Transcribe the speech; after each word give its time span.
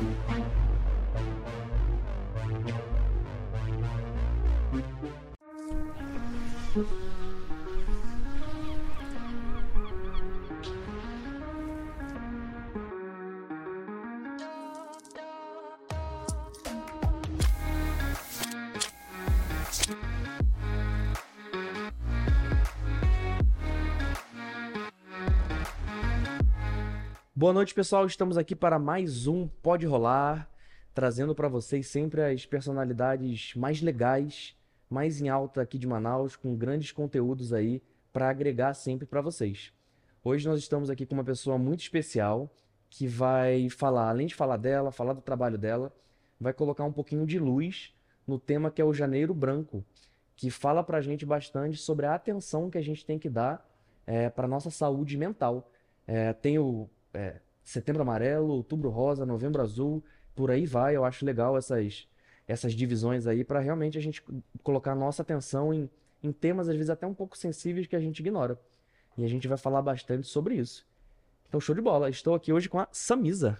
Thank 0.00 0.16
you. 6.74 6.99
Boa 27.40 27.54
noite, 27.54 27.72
pessoal. 27.72 28.04
Estamos 28.04 28.36
aqui 28.36 28.54
para 28.54 28.78
mais 28.78 29.26
um 29.26 29.48
Pode 29.48 29.86
Rolar, 29.86 30.46
trazendo 30.92 31.34
para 31.34 31.48
vocês 31.48 31.86
sempre 31.86 32.22
as 32.22 32.44
personalidades 32.44 33.54
mais 33.54 33.80
legais, 33.80 34.54
mais 34.90 35.22
em 35.22 35.30
alta 35.30 35.62
aqui 35.62 35.78
de 35.78 35.86
Manaus, 35.86 36.36
com 36.36 36.54
grandes 36.54 36.92
conteúdos 36.92 37.54
aí 37.54 37.82
para 38.12 38.28
agregar 38.28 38.74
sempre 38.74 39.06
para 39.06 39.22
vocês. 39.22 39.72
Hoje 40.22 40.46
nós 40.46 40.58
estamos 40.58 40.90
aqui 40.90 41.06
com 41.06 41.14
uma 41.14 41.24
pessoa 41.24 41.56
muito 41.56 41.80
especial 41.80 42.52
que 42.90 43.06
vai 43.06 43.70
falar, 43.70 44.10
além 44.10 44.26
de 44.26 44.34
falar 44.34 44.58
dela, 44.58 44.92
falar 44.92 45.14
do 45.14 45.22
trabalho 45.22 45.56
dela, 45.56 45.90
vai 46.38 46.52
colocar 46.52 46.84
um 46.84 46.92
pouquinho 46.92 47.26
de 47.26 47.38
luz 47.38 47.94
no 48.26 48.38
tema 48.38 48.70
que 48.70 48.82
é 48.82 48.84
o 48.84 48.92
Janeiro 48.92 49.32
Branco, 49.32 49.82
que 50.36 50.50
fala 50.50 50.84
para 50.84 50.98
a 50.98 51.00
gente 51.00 51.24
bastante 51.24 51.78
sobre 51.78 52.04
a 52.04 52.14
atenção 52.14 52.68
que 52.68 52.76
a 52.76 52.82
gente 52.82 53.02
tem 53.02 53.18
que 53.18 53.30
dar 53.30 53.66
é, 54.06 54.28
para 54.28 54.46
nossa 54.46 54.70
saúde 54.70 55.16
mental. 55.16 55.70
É, 56.06 56.34
tem 56.34 56.58
o 56.58 56.86
é, 57.14 57.40
setembro 57.62 58.02
amarelo, 58.02 58.52
outubro 58.54 58.90
rosa, 58.90 59.26
novembro 59.26 59.62
azul, 59.62 60.02
por 60.34 60.50
aí 60.50 60.66
vai. 60.66 60.96
Eu 60.96 61.04
acho 61.04 61.24
legal 61.24 61.56
essas, 61.56 62.08
essas 62.46 62.72
divisões 62.72 63.26
aí 63.26 63.44
para 63.44 63.60
realmente 63.60 63.98
a 63.98 64.00
gente 64.00 64.22
colocar 64.62 64.94
nossa 64.94 65.22
atenção 65.22 65.72
em, 65.72 65.90
em 66.22 66.32
temas, 66.32 66.68
às 66.68 66.74
vezes 66.76 66.90
até 66.90 67.06
um 67.06 67.14
pouco 67.14 67.36
sensíveis 67.36 67.86
que 67.86 67.96
a 67.96 68.00
gente 68.00 68.20
ignora. 68.20 68.58
E 69.16 69.24
a 69.24 69.28
gente 69.28 69.48
vai 69.48 69.58
falar 69.58 69.82
bastante 69.82 70.26
sobre 70.26 70.54
isso. 70.54 70.86
Então, 71.48 71.60
show 71.60 71.74
de 71.74 71.80
bola. 71.80 72.08
Estou 72.08 72.34
aqui 72.34 72.52
hoje 72.52 72.68
com 72.68 72.78
a 72.78 72.88
Samisa. 72.92 73.58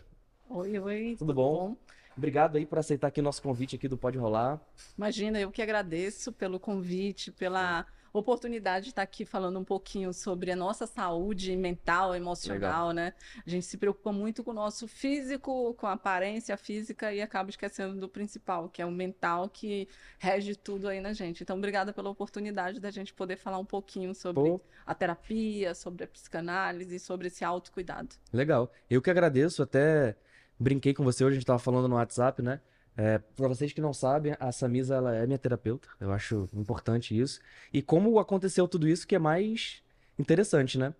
Oi, 0.48 0.78
oi. 0.78 1.16
Tudo, 1.18 1.34
bom? 1.34 1.76
Obrigado 2.16 2.56
aí 2.56 2.66
por 2.66 2.78
aceitar 2.78 3.08
aqui 3.08 3.22
nosso 3.22 3.42
convite 3.42 3.76
aqui 3.76 3.88
do 3.88 3.96
Pode 3.96 4.18
Rolar. 4.18 4.60
Imagina, 4.96 5.40
eu 5.40 5.50
que 5.50 5.62
agradeço 5.62 6.32
pelo 6.32 6.60
convite, 6.60 7.32
pela 7.32 7.86
oportunidade 8.12 8.86
de 8.86 8.90
estar 8.90 9.02
aqui 9.02 9.24
falando 9.24 9.58
um 9.58 9.64
pouquinho 9.64 10.12
sobre 10.12 10.50
a 10.50 10.56
nossa 10.56 10.86
saúde 10.86 11.56
mental, 11.56 12.14
emocional, 12.14 12.88
Legal. 12.88 12.92
né? 12.92 13.14
A 13.46 13.48
gente 13.48 13.66
se 13.66 13.76
preocupa 13.76 14.12
muito 14.12 14.42
com 14.42 14.50
o 14.50 14.54
nosso 14.54 14.88
físico, 14.88 15.74
com 15.74 15.86
a 15.86 15.92
aparência 15.92 16.56
física 16.56 17.12
e 17.12 17.20
acaba 17.20 17.50
esquecendo 17.50 17.98
do 17.98 18.08
principal, 18.08 18.68
que 18.68 18.82
é 18.82 18.86
o 18.86 18.90
mental 18.90 19.48
que 19.48 19.88
rege 20.18 20.54
tudo 20.56 20.88
aí 20.88 21.00
na 21.00 21.12
gente. 21.12 21.42
Então, 21.42 21.56
obrigada 21.56 21.92
pela 21.92 22.10
oportunidade 22.10 22.80
da 22.80 22.90
gente 22.90 23.14
poder 23.14 23.36
falar 23.36 23.58
um 23.58 23.64
pouquinho 23.64 24.14
sobre 24.14 24.42
Pô. 24.42 24.60
a 24.84 24.94
terapia, 24.94 25.74
sobre 25.74 26.04
a 26.04 26.08
psicanálise, 26.08 26.98
sobre 26.98 27.28
esse 27.28 27.44
autocuidado. 27.44 28.16
Legal. 28.32 28.70
Eu 28.88 29.00
que 29.00 29.10
agradeço, 29.10 29.62
até 29.62 30.16
brinquei 30.58 30.92
com 30.92 31.02
você 31.02 31.24
hoje, 31.24 31.32
a 31.32 31.34
gente 31.34 31.44
estava 31.44 31.58
falando 31.58 31.88
no 31.88 31.94
WhatsApp, 31.94 32.42
né? 32.42 32.60
É, 32.96 33.18
para 33.18 33.48
vocês 33.48 33.72
que 33.72 33.80
não 33.80 33.92
sabem, 33.92 34.36
a 34.38 34.52
Samisa 34.52 34.96
ela 34.96 35.14
é 35.14 35.26
minha 35.26 35.38
terapeuta. 35.38 35.88
Eu 35.98 36.12
acho 36.12 36.48
importante 36.54 37.18
isso. 37.18 37.40
E 37.72 37.80
como 37.80 38.18
aconteceu 38.18 38.66
tudo 38.68 38.88
isso 38.88 39.06
que 39.06 39.14
é 39.14 39.18
mais 39.18 39.82
interessante, 40.18 40.78
né? 40.78 40.94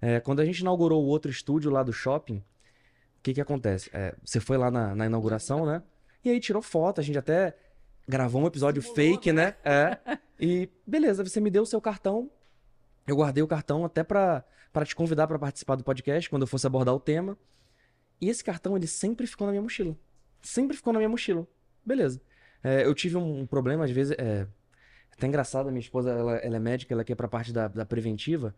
É, 0.00 0.18
quando 0.18 0.40
a 0.40 0.44
gente 0.44 0.60
inaugurou 0.60 1.02
o 1.02 1.06
outro 1.06 1.30
estúdio 1.30 1.70
lá 1.70 1.82
do 1.82 1.92
shopping, 1.92 2.36
o 2.38 3.22
que 3.22 3.34
que 3.34 3.40
acontece? 3.40 3.90
É, 3.92 4.14
você 4.24 4.40
foi 4.40 4.56
lá 4.56 4.70
na, 4.70 4.94
na, 4.94 5.06
inauguração, 5.06 5.66
né? 5.66 5.82
E 6.24 6.30
aí 6.30 6.40
tirou 6.40 6.62
foto, 6.62 7.00
a 7.00 7.04
gente 7.04 7.18
até 7.18 7.56
gravou 8.08 8.42
um 8.42 8.46
episódio 8.46 8.82
Simulou, 8.82 8.96
fake, 8.96 9.32
né? 9.32 9.54
né? 9.64 9.98
É. 10.04 10.18
E 10.40 10.68
beleza, 10.84 11.22
você 11.22 11.40
me 11.40 11.50
deu 11.50 11.62
o 11.62 11.66
seu 11.66 11.80
cartão. 11.80 12.30
Eu 13.06 13.14
guardei 13.14 13.42
o 13.42 13.46
cartão 13.46 13.84
até 13.84 14.02
para 14.02 14.44
te 14.84 14.94
convidar 14.96 15.26
para 15.26 15.38
participar 15.38 15.76
do 15.76 15.84
podcast 15.84 16.28
quando 16.28 16.42
eu 16.42 16.48
fosse 16.48 16.66
abordar 16.66 16.94
o 16.94 17.00
tema. 17.00 17.36
E 18.20 18.28
esse 18.28 18.42
cartão 18.42 18.76
ele 18.76 18.86
sempre 18.86 19.26
ficou 19.26 19.46
na 19.46 19.52
minha 19.52 19.62
mochila 19.62 19.96
sempre 20.42 20.76
ficou 20.76 20.92
na 20.92 20.98
minha 20.98 21.08
mochila. 21.08 21.46
Beleza. 21.84 22.20
É, 22.62 22.84
eu 22.84 22.94
tive 22.94 23.16
um 23.16 23.46
problema, 23.46 23.84
às 23.84 23.90
vezes. 23.90 24.16
É, 24.18 24.46
até 25.10 25.26
engraçado, 25.26 25.70
minha 25.70 25.80
esposa 25.80 26.10
ela, 26.10 26.36
ela 26.36 26.56
é 26.56 26.60
médica, 26.60 26.94
ela 26.94 27.04
quer 27.04 27.14
pra 27.14 27.28
parte 27.28 27.52
da, 27.52 27.68
da 27.68 27.84
preventiva. 27.84 28.54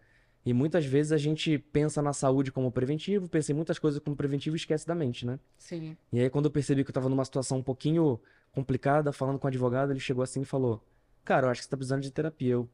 E 0.47 0.53
muitas 0.53 0.85
vezes 0.85 1.11
a 1.11 1.17
gente 1.17 1.59
pensa 1.59 2.03
na 2.03 2.13
saúde 2.13 2.53
como 2.53 2.71
preventivo, 2.71 3.29
pensa 3.29 3.51
em 3.53 3.55
muitas 3.55 3.79
coisas 3.79 3.99
como 3.99 4.15
preventivo 4.15 4.55
e 4.55 4.59
esquece 4.59 4.87
da 4.87 4.95
mente, 4.95 5.25
né? 5.25 5.41
Sim. 5.57 5.97
E 6.13 6.21
aí, 6.21 6.29
quando 6.29 6.47
eu 6.47 6.51
percebi 6.51 6.85
que 6.85 6.91
eu 6.91 6.95
tava 6.95 7.09
numa 7.09 7.25
situação 7.25 7.59
um 7.59 7.63
pouquinho 7.63 8.21
complicada, 8.53 9.11
falando 9.11 9.39
com 9.39 9.47
o 9.47 9.49
advogado, 9.49 9.91
ele 9.91 10.01
chegou 10.01 10.23
assim 10.23 10.43
e 10.43 10.45
falou: 10.45 10.87
Cara, 11.25 11.47
eu 11.47 11.51
acho 11.51 11.61
que 11.61 11.65
você 11.65 11.71
tá 11.71 11.77
precisando 11.77 12.03
de 12.03 12.11
terapia. 12.11 12.53
Eu, 12.53 12.69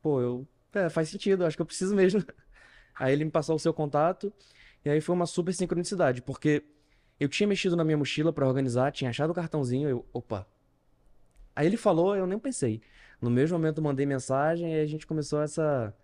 pô, 0.00 0.20
eu. 0.20 0.48
É, 0.72 0.88
faz 0.88 1.10
sentido, 1.10 1.42
eu 1.42 1.46
acho 1.46 1.56
que 1.56 1.62
eu 1.62 1.66
preciso 1.66 1.94
mesmo. 1.94 2.24
Aí 2.96 3.12
ele 3.12 3.24
me 3.24 3.30
passou 3.30 3.56
o 3.56 3.58
seu 3.58 3.74
contato, 3.74 4.32
e 4.84 4.88
aí 4.88 5.00
foi 5.00 5.16
uma 5.16 5.26
super 5.26 5.52
sincronicidade, 5.52 6.22
porque 6.22 6.62
eu 7.18 7.28
tinha 7.28 7.46
mexido 7.46 7.76
na 7.76 7.84
minha 7.84 7.96
mochila 7.96 8.32
para 8.32 8.46
organizar, 8.46 8.92
tinha 8.92 9.10
achado 9.10 9.30
o 9.30 9.34
cartãozinho, 9.34 9.88
eu, 9.88 10.04
opa. 10.12 10.46
Aí 11.54 11.66
ele 11.66 11.76
falou, 11.76 12.16
eu 12.16 12.26
nem 12.26 12.38
pensei. 12.38 12.80
No 13.20 13.30
mesmo 13.30 13.56
momento 13.58 13.80
mandei 13.80 14.04
mensagem 14.04 14.74
e 14.74 14.80
a 14.80 14.86
gente 14.86 15.06
começou 15.06 15.40
essa 15.40 15.94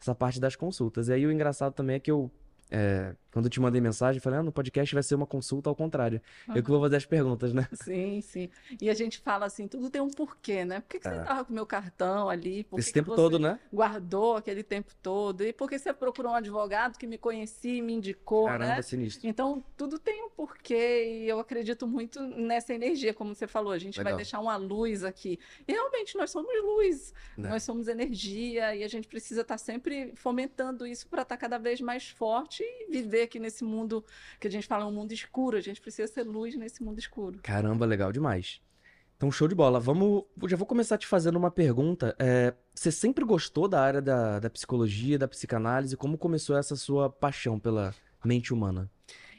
essa 0.00 0.14
parte 0.14 0.40
das 0.40 0.56
consultas. 0.56 1.08
E 1.08 1.12
aí 1.12 1.26
o 1.26 1.32
engraçado 1.32 1.72
também 1.72 1.96
é 1.96 2.00
que 2.00 2.10
eu 2.10 2.30
é, 2.70 3.14
quando 3.30 3.46
eu 3.46 3.50
te 3.50 3.60
mandei 3.60 3.80
mensagem, 3.80 4.20
falei, 4.20 4.38
ah, 4.38 4.42
no 4.42 4.52
podcast 4.52 4.94
vai 4.94 5.02
ser 5.02 5.16
uma 5.16 5.26
consulta 5.26 5.68
ao 5.68 5.74
contrário. 5.74 6.20
Uhum. 6.48 6.56
Eu 6.56 6.62
que 6.62 6.70
vou 6.70 6.80
fazer 6.80 6.96
as 6.96 7.04
perguntas, 7.04 7.52
né? 7.52 7.68
Sim, 7.82 8.20
sim. 8.20 8.48
E 8.80 8.88
a 8.88 8.94
gente 8.94 9.18
fala 9.18 9.44
assim, 9.44 9.66
tudo 9.66 9.90
tem 9.90 10.00
um 10.00 10.08
porquê, 10.08 10.64
né? 10.64 10.80
Por 10.80 10.88
que, 10.88 10.98
que 11.00 11.08
você 11.08 11.16
estava 11.16 11.40
é. 11.40 11.44
com 11.44 11.50
o 11.50 11.54
meu 11.54 11.66
cartão 11.66 12.28
ali? 12.28 12.62
Por 12.64 12.78
Esse 12.78 12.88
que 12.88 12.94
tempo 12.94 13.10
que 13.10 13.16
todo, 13.16 13.38
né? 13.38 13.58
Guardou 13.72 14.36
aquele 14.36 14.62
tempo 14.62 14.92
todo. 15.02 15.42
E 15.44 15.52
por 15.52 15.68
que 15.68 15.78
você 15.78 15.92
procurou 15.92 16.30
um 16.32 16.36
advogado 16.36 16.96
que 16.96 17.08
me 17.08 17.18
conhecia 17.18 17.74
e 17.74 17.82
me 17.82 17.94
indicou, 17.94 18.46
Caramba, 18.46 18.76
né? 18.76 18.82
sinistro. 18.82 19.28
Então, 19.28 19.64
tudo 19.76 19.98
tem 19.98 20.24
um 20.24 20.30
porquê 20.30 21.22
e 21.24 21.28
eu 21.28 21.40
acredito 21.40 21.88
muito 21.88 22.20
nessa 22.20 22.72
energia, 22.72 23.12
como 23.12 23.34
você 23.34 23.48
falou. 23.48 23.72
A 23.72 23.78
gente 23.78 23.98
Legal. 23.98 24.12
vai 24.12 24.16
deixar 24.16 24.38
uma 24.38 24.56
luz 24.56 25.02
aqui. 25.02 25.40
E 25.66 25.72
realmente, 25.72 26.16
nós 26.16 26.30
somos 26.30 26.52
luz. 26.62 27.12
Né? 27.36 27.48
Nós 27.48 27.64
somos 27.64 27.88
energia 27.88 28.76
e 28.76 28.84
a 28.84 28.88
gente 28.88 29.08
precisa 29.08 29.40
estar 29.40 29.58
sempre 29.58 30.12
fomentando 30.14 30.86
isso 30.86 31.08
para 31.08 31.22
estar 31.22 31.36
cada 31.36 31.58
vez 31.58 31.80
mais 31.80 32.08
forte 32.08 32.53
e 32.62 32.90
viver 32.90 33.22
aqui 33.22 33.38
nesse 33.38 33.64
mundo 33.64 34.04
que 34.38 34.46
a 34.46 34.50
gente 34.50 34.66
fala 34.66 34.86
um 34.86 34.92
mundo 34.92 35.12
escuro. 35.12 35.56
A 35.56 35.60
gente 35.60 35.80
precisa 35.80 36.10
ser 36.12 36.22
luz 36.22 36.56
nesse 36.56 36.82
mundo 36.82 36.98
escuro. 36.98 37.40
Caramba, 37.42 37.84
legal 37.84 38.12
demais. 38.12 38.60
Então, 39.16 39.30
show 39.30 39.48
de 39.48 39.54
bola. 39.54 39.80
Vamos. 39.80 40.24
Já 40.46 40.56
vou 40.56 40.66
começar 40.66 40.98
te 40.98 41.06
fazendo 41.06 41.36
uma 41.36 41.50
pergunta. 41.50 42.14
É, 42.18 42.52
você 42.74 42.90
sempre 42.90 43.24
gostou 43.24 43.68
da 43.68 43.80
área 43.80 44.02
da, 44.02 44.40
da 44.40 44.50
psicologia, 44.50 45.18
da 45.18 45.28
psicanálise? 45.28 45.96
Como 45.96 46.18
começou 46.18 46.56
essa 46.56 46.76
sua 46.76 47.08
paixão 47.08 47.58
pela 47.58 47.94
mente 48.24 48.52
humana? 48.52 48.90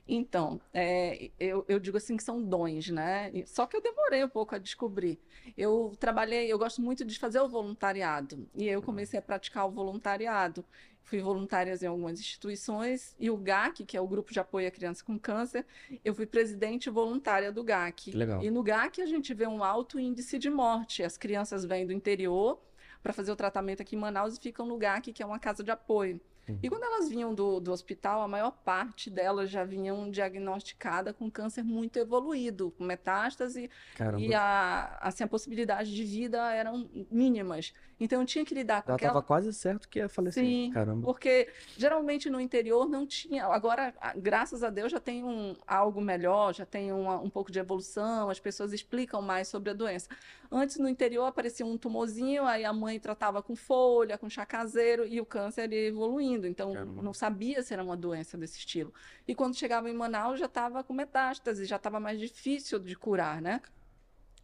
Então, 0.08 0.62
é, 0.72 1.32
eu, 1.40 1.66
eu, 1.68 1.80
digo 1.80 1.98
assim 1.98 2.16
que 2.16 2.24
são 2.24 2.42
dons, 2.42 2.90
né? 2.90 3.32
Só 3.48 3.66
que 3.66 3.76
eu 3.76 3.82
demorei 3.82 4.24
um 4.24 4.30
pouco 4.30 4.54
a 4.54 4.60
descobrir. 4.60 5.20
Eu 5.58 5.94
trabalhei, 6.00 6.52
eu 6.52 6.60
gosto 6.60 6.80
muito 6.80 7.04
de 7.04 7.18
fazer 7.18 7.40
o 7.40 7.50
voluntariado. 7.50 8.48
E 8.54 8.68
eu 8.68 8.84
comecei 8.84 9.18
a 9.18 9.22
praticar 9.22 9.68
o 9.68 9.72
voluntariado 9.72 10.64
fui 11.06 11.22
voluntária 11.22 11.74
em 11.82 11.86
algumas 11.86 12.20
instituições, 12.20 13.16
e 13.20 13.30
o 13.30 13.38
GAC, 13.38 13.86
que 13.86 13.96
é 13.96 14.02
o 14.02 14.08
Grupo 14.08 14.34
de 14.34 14.40
Apoio 14.40 14.68
à 14.68 14.72
Criança 14.72 15.04
com 15.06 15.18
Câncer, 15.18 15.66
eu 16.04 16.14
fui 16.14 16.26
presidente 16.26 16.90
voluntária 16.90 17.52
do 17.52 17.64
GAC. 17.64 18.12
Legal. 18.12 18.44
E 18.44 18.50
no 18.50 18.64
GAC 18.64 19.02
a 19.02 19.06
gente 19.06 19.34
vê 19.34 19.48
um 19.48 19.64
alto 19.64 20.00
índice 20.00 20.38
de 20.40 20.50
morte. 20.50 21.04
As 21.04 21.16
crianças 21.16 21.64
vêm 21.64 21.86
do 21.86 21.94
interior 21.94 22.60
para 23.04 23.14
fazer 23.14 23.32
o 23.32 23.36
tratamento 23.36 23.82
aqui 23.82 23.96
em 23.96 24.00
Manaus 24.00 24.36
e 24.36 24.42
ficam 24.42 24.66
no 24.66 24.78
GAC, 24.78 25.14
que 25.14 25.22
é 25.22 25.26
uma 25.26 25.40
casa 25.40 25.64
de 25.64 25.70
apoio. 25.70 26.20
Uhum. 26.48 26.60
E 26.62 26.70
quando 26.70 26.84
elas 26.84 27.10
vinham 27.10 27.34
do, 27.34 27.60
do 27.60 27.72
hospital, 27.72 28.22
a 28.22 28.28
maior 28.28 28.52
parte 28.52 29.10
delas 29.10 29.50
já 29.50 29.64
vinham 29.64 30.10
diagnosticada 30.10 31.14
com 31.14 31.30
câncer 31.30 31.64
muito 31.64 31.98
evoluído, 31.98 32.72
com 32.72 32.84
metástase, 32.84 33.70
Caramba. 33.96 34.24
e 34.24 34.34
a, 34.34 34.98
assim, 35.02 35.24
a 35.24 35.28
possibilidade 35.28 35.94
de 35.94 36.04
vida 36.04 36.54
eram 36.54 36.90
mínimas. 37.12 37.74
Então 38.00 38.20
eu 38.22 38.26
tinha 38.26 38.44
que 38.44 38.54
lidar 38.54 38.84
com 38.84 38.92
Ela 38.92 38.98
estava 38.98 39.22
quase 39.22 39.54
certo 39.54 39.88
que 39.88 40.00
ia 40.00 40.10
falecer. 40.10 40.44
Sim, 40.44 40.72
Caramba. 40.74 41.06
porque 41.06 41.50
geralmente 41.78 42.30
no 42.30 42.42
interior 42.42 42.90
não 42.90 43.08
tinha. 43.08 43.46
Agora, 43.46 43.94
graças 44.18 44.64
a 44.64 44.70
Deus, 44.70 44.92
já 44.92 45.00
tem 45.00 45.24
um, 45.24 45.56
algo 45.66 46.02
melhor, 46.02 46.54
já 46.54 46.66
tem 46.66 46.92
uma, 46.92 47.20
um 47.20 47.30
pouco 47.30 47.52
de 47.52 47.60
evolução, 47.60 48.30
as 48.30 48.40
pessoas 48.40 48.74
explicam 48.74 49.22
mais 49.22 49.48
sobre 49.48 49.70
a 49.70 49.74
doença. 49.74 50.10
Antes, 50.52 50.78
no 50.78 50.88
interior, 50.88 51.26
aparecia 51.26 51.66
um 51.66 51.78
tumorzinho, 51.78 52.44
aí 52.44 52.66
a 52.66 52.74
mãe 52.74 53.00
tratava 53.00 53.42
com 53.42 53.56
folha, 53.56 54.18
com 54.18 54.30
chá 54.30 54.46
caseiro, 54.46 55.06
e 55.06 55.20
o 55.20 55.26
câncer 55.26 55.72
ia 55.72 55.88
evoluindo. 55.88 56.48
Então, 56.48 56.74
Caramba. 56.74 57.02
não 57.02 57.14
sabia 57.14 57.64
se 57.64 57.74
era 57.74 57.84
uma 57.84 57.98
doença 57.98 58.38
desse 58.38 58.60
estilo. 58.60 58.94
E 59.28 59.34
quando 59.34 59.56
chegava 59.56 59.90
em 59.90 59.94
Manaus, 59.94 60.40
já 60.40 60.46
estava 60.46 60.84
com 60.84 60.94
metástase, 60.94 61.66
já 61.66 61.78
estava 61.78 62.00
mais 62.00 62.20
difícil 62.20 62.78
de 62.80 62.96
curar, 62.96 63.42
né? 63.42 63.62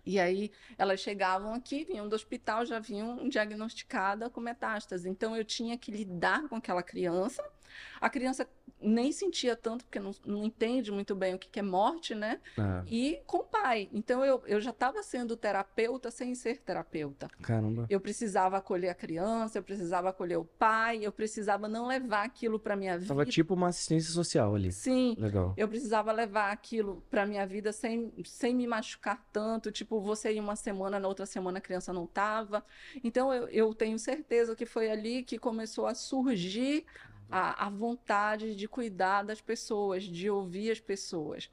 E 0.06 0.20
aí 0.20 0.52
elas 0.78 1.00
chegavam 1.00 1.54
aqui, 1.54 1.84
vinham 1.84 2.08
do 2.08 2.16
hospital, 2.16 2.66
já 2.66 2.80
vinham 2.80 3.28
diagnosticadas 3.30 4.32
com 4.32 4.42
metástase. 4.42 5.10
Então 5.10 5.36
eu 5.36 5.46
tinha 5.46 5.78
que 5.78 5.92
lidar 5.92 6.48
com 6.48 6.56
aquela 6.56 6.84
criança 6.84 7.44
A 8.00 8.10
criança 8.10 8.48
nem 8.80 9.12
sentia 9.12 9.56
tanto, 9.56 9.86
porque 9.86 10.00
não, 10.00 10.12
não 10.26 10.44
entende 10.44 10.92
muito 10.92 11.14
bem 11.16 11.36
o 11.36 11.40
que, 11.40 11.48
que 11.48 11.60
é 11.60 11.64
morte, 11.64 12.16
né? 12.16 12.40
Ah, 12.58 12.84
E 12.88 13.22
com 13.28 13.38
o 13.38 13.44
pai. 13.44 13.90
Então 13.94 14.26
eu, 14.26 14.42
eu 14.48 14.60
já 14.60 14.72
estava 14.72 15.04
sendo 15.04 15.38
terapeuta 15.38 16.10
sem 16.10 16.34
ser 16.34 16.60
terapeuta. 16.62 17.28
caramba. 17.42 17.86
Eu 17.90 18.00
precisava 18.00 18.58
acolher 18.58 18.90
a 18.90 18.96
criança, 18.96 19.60
eu 19.60 19.64
precisava 19.64 20.10
acolher 20.10 20.38
o 20.38 20.46
pai, 20.46 21.00
eu 21.06 21.12
precisava 21.12 21.68
não 21.68 21.86
levar 21.88 22.24
aquilo 22.24 22.60
para 22.60 22.76
minha 22.76 22.98
vida. 22.98 23.08
Tava 23.10 23.26
tipo 23.26 23.54
uma 23.54 23.68
assistência 23.68 24.12
social 24.12 24.56
ali. 24.56 24.72
Sim, 24.72 25.16
Legal. 25.20 25.54
eu 25.56 25.68
precisava 25.68 26.12
levar 26.12 26.52
aquilo 26.52 27.04
para 27.10 27.26
minha 27.26 27.46
vida 27.46 27.72
sem, 27.72 28.12
sem 28.26 28.56
me 28.56 28.66
machucar 28.66 29.24
tanto. 29.32 29.72
Tipo, 29.72 30.02
você 30.02 30.34
ia 30.34 30.42
uma 30.42 30.56
semana, 30.56 31.00
na 31.00 31.08
outra 31.08 31.26
semana 31.28 31.60
a 31.60 31.62
criança 31.62 31.94
não 31.94 32.06
estava. 32.06 32.66
Então, 33.04 33.32
eu, 33.32 33.48
eu 33.50 33.74
tenho 33.76 34.00
certeza 34.00 34.56
que 34.56 34.66
foi 34.66 34.90
ali 34.90 35.24
que 35.24 35.38
começou 35.38 35.86
a 35.86 35.94
surgir 35.94 36.86
a, 37.32 37.66
a 37.68 37.70
vontade 37.70 38.56
de 38.56 38.68
cuidar 38.68 39.24
das 39.24 39.42
pessoas, 39.42 40.04
de 40.04 40.30
ouvir 40.30 40.72
as 40.72 40.80
pessoas. 40.80 41.50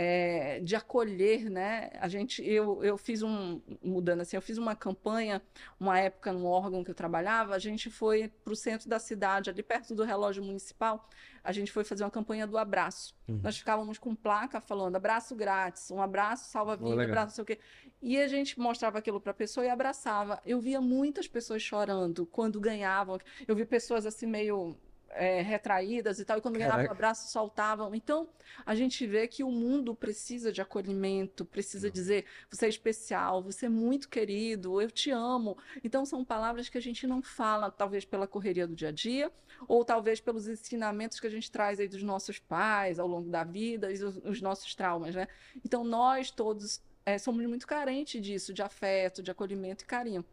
é, 0.00 0.60
de 0.60 0.76
acolher, 0.76 1.50
né? 1.50 1.90
A 2.00 2.06
gente, 2.08 2.40
eu, 2.48 2.84
eu 2.84 2.96
fiz 2.96 3.20
um, 3.22 3.60
mudando 3.82 4.20
assim, 4.20 4.36
eu 4.36 4.42
fiz 4.42 4.56
uma 4.56 4.76
campanha, 4.76 5.42
uma 5.80 5.98
época 5.98 6.32
no 6.32 6.46
órgão 6.46 6.84
que 6.84 6.90
eu 6.90 6.94
trabalhava, 6.94 7.54
a 7.56 7.58
gente 7.58 7.90
foi 7.90 8.28
para 8.44 8.52
o 8.52 8.56
centro 8.56 8.88
da 8.88 9.00
cidade, 9.00 9.50
ali 9.50 9.60
perto 9.60 9.96
do 9.96 10.04
relógio 10.04 10.44
municipal, 10.44 11.08
a 11.42 11.50
gente 11.50 11.72
foi 11.72 11.82
fazer 11.82 12.04
uma 12.04 12.12
campanha 12.12 12.46
do 12.46 12.56
abraço. 12.56 13.12
Uhum. 13.26 13.40
Nós 13.42 13.58
ficávamos 13.58 13.98
com 13.98 14.14
placa 14.14 14.60
falando 14.60 14.94
abraço 14.94 15.34
grátis, 15.34 15.90
um 15.90 16.00
abraço 16.00 16.48
salva 16.48 16.74
Oh, 16.80 16.84
vida, 16.84 16.94
legal. 16.94 17.04
abraço 17.06 17.26
não 17.30 17.34
sei 17.34 17.42
o 17.42 17.46
quê. 17.46 17.58
E 18.00 18.18
a 18.20 18.28
gente 18.28 18.56
mostrava 18.60 18.98
aquilo 18.98 19.20
para 19.20 19.32
a 19.32 19.34
pessoa 19.34 19.66
e 19.66 19.68
abraçava. 19.68 20.40
Eu 20.46 20.60
via 20.60 20.80
muitas 20.80 21.26
pessoas 21.26 21.60
chorando 21.60 22.24
quando 22.26 22.60
ganhavam. 22.60 23.18
Eu 23.48 23.56
vi 23.56 23.64
pessoas 23.64 24.06
assim 24.06 24.26
meio 24.26 24.76
é, 25.10 25.40
retraídas 25.42 26.18
e 26.18 26.24
tal, 26.24 26.38
e 26.38 26.40
quando 26.40 26.56
o 26.56 26.58
Caraca. 26.58 26.90
abraço 26.90 27.30
soltavam. 27.30 27.94
Então, 27.94 28.28
a 28.64 28.74
gente 28.74 29.06
vê 29.06 29.26
que 29.26 29.42
o 29.42 29.50
mundo 29.50 29.94
precisa 29.94 30.52
de 30.52 30.60
acolhimento, 30.60 31.44
precisa 31.44 31.90
dizer 31.90 32.24
você 32.50 32.66
é 32.66 32.68
especial, 32.68 33.42
você 33.42 33.66
é 33.66 33.68
muito 33.68 34.08
querido, 34.08 34.80
eu 34.80 34.90
te 34.90 35.10
amo. 35.10 35.56
Então, 35.82 36.04
são 36.04 36.24
palavras 36.24 36.68
que 36.68 36.78
a 36.78 36.82
gente 36.82 37.06
não 37.06 37.22
fala, 37.22 37.70
talvez 37.70 38.04
pela 38.04 38.26
correria 38.26 38.66
do 38.66 38.76
dia 38.76 38.88
a 38.88 38.92
dia, 38.92 39.32
ou 39.66 39.84
talvez 39.84 40.20
pelos 40.20 40.46
ensinamentos 40.46 41.18
que 41.18 41.26
a 41.26 41.30
gente 41.30 41.50
traz 41.50 41.80
aí 41.80 41.88
dos 41.88 42.02
nossos 42.02 42.38
pais 42.38 42.98
ao 42.98 43.06
longo 43.06 43.30
da 43.30 43.44
vida 43.44 43.90
e 43.90 44.02
os, 44.02 44.16
os 44.18 44.40
nossos 44.40 44.74
traumas, 44.74 45.14
né? 45.14 45.26
Então, 45.64 45.84
nós 45.84 46.30
todos 46.30 46.80
é, 47.04 47.18
somos 47.18 47.44
muito 47.46 47.66
carentes 47.66 48.20
disso, 48.20 48.52
de 48.52 48.62
afeto, 48.62 49.22
de 49.22 49.30
acolhimento 49.30 49.84
e 49.84 49.86
carinho. 49.86 50.24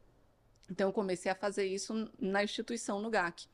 Então, 0.69 0.89
eu 0.89 0.94
comecei 0.94 1.31
a 1.31 1.36
fazer 1.36 1.66
isso 1.66 2.12
na 2.19 2.44
instituição, 2.44 3.00
no 3.00 3.10
GAC. 3.10 3.48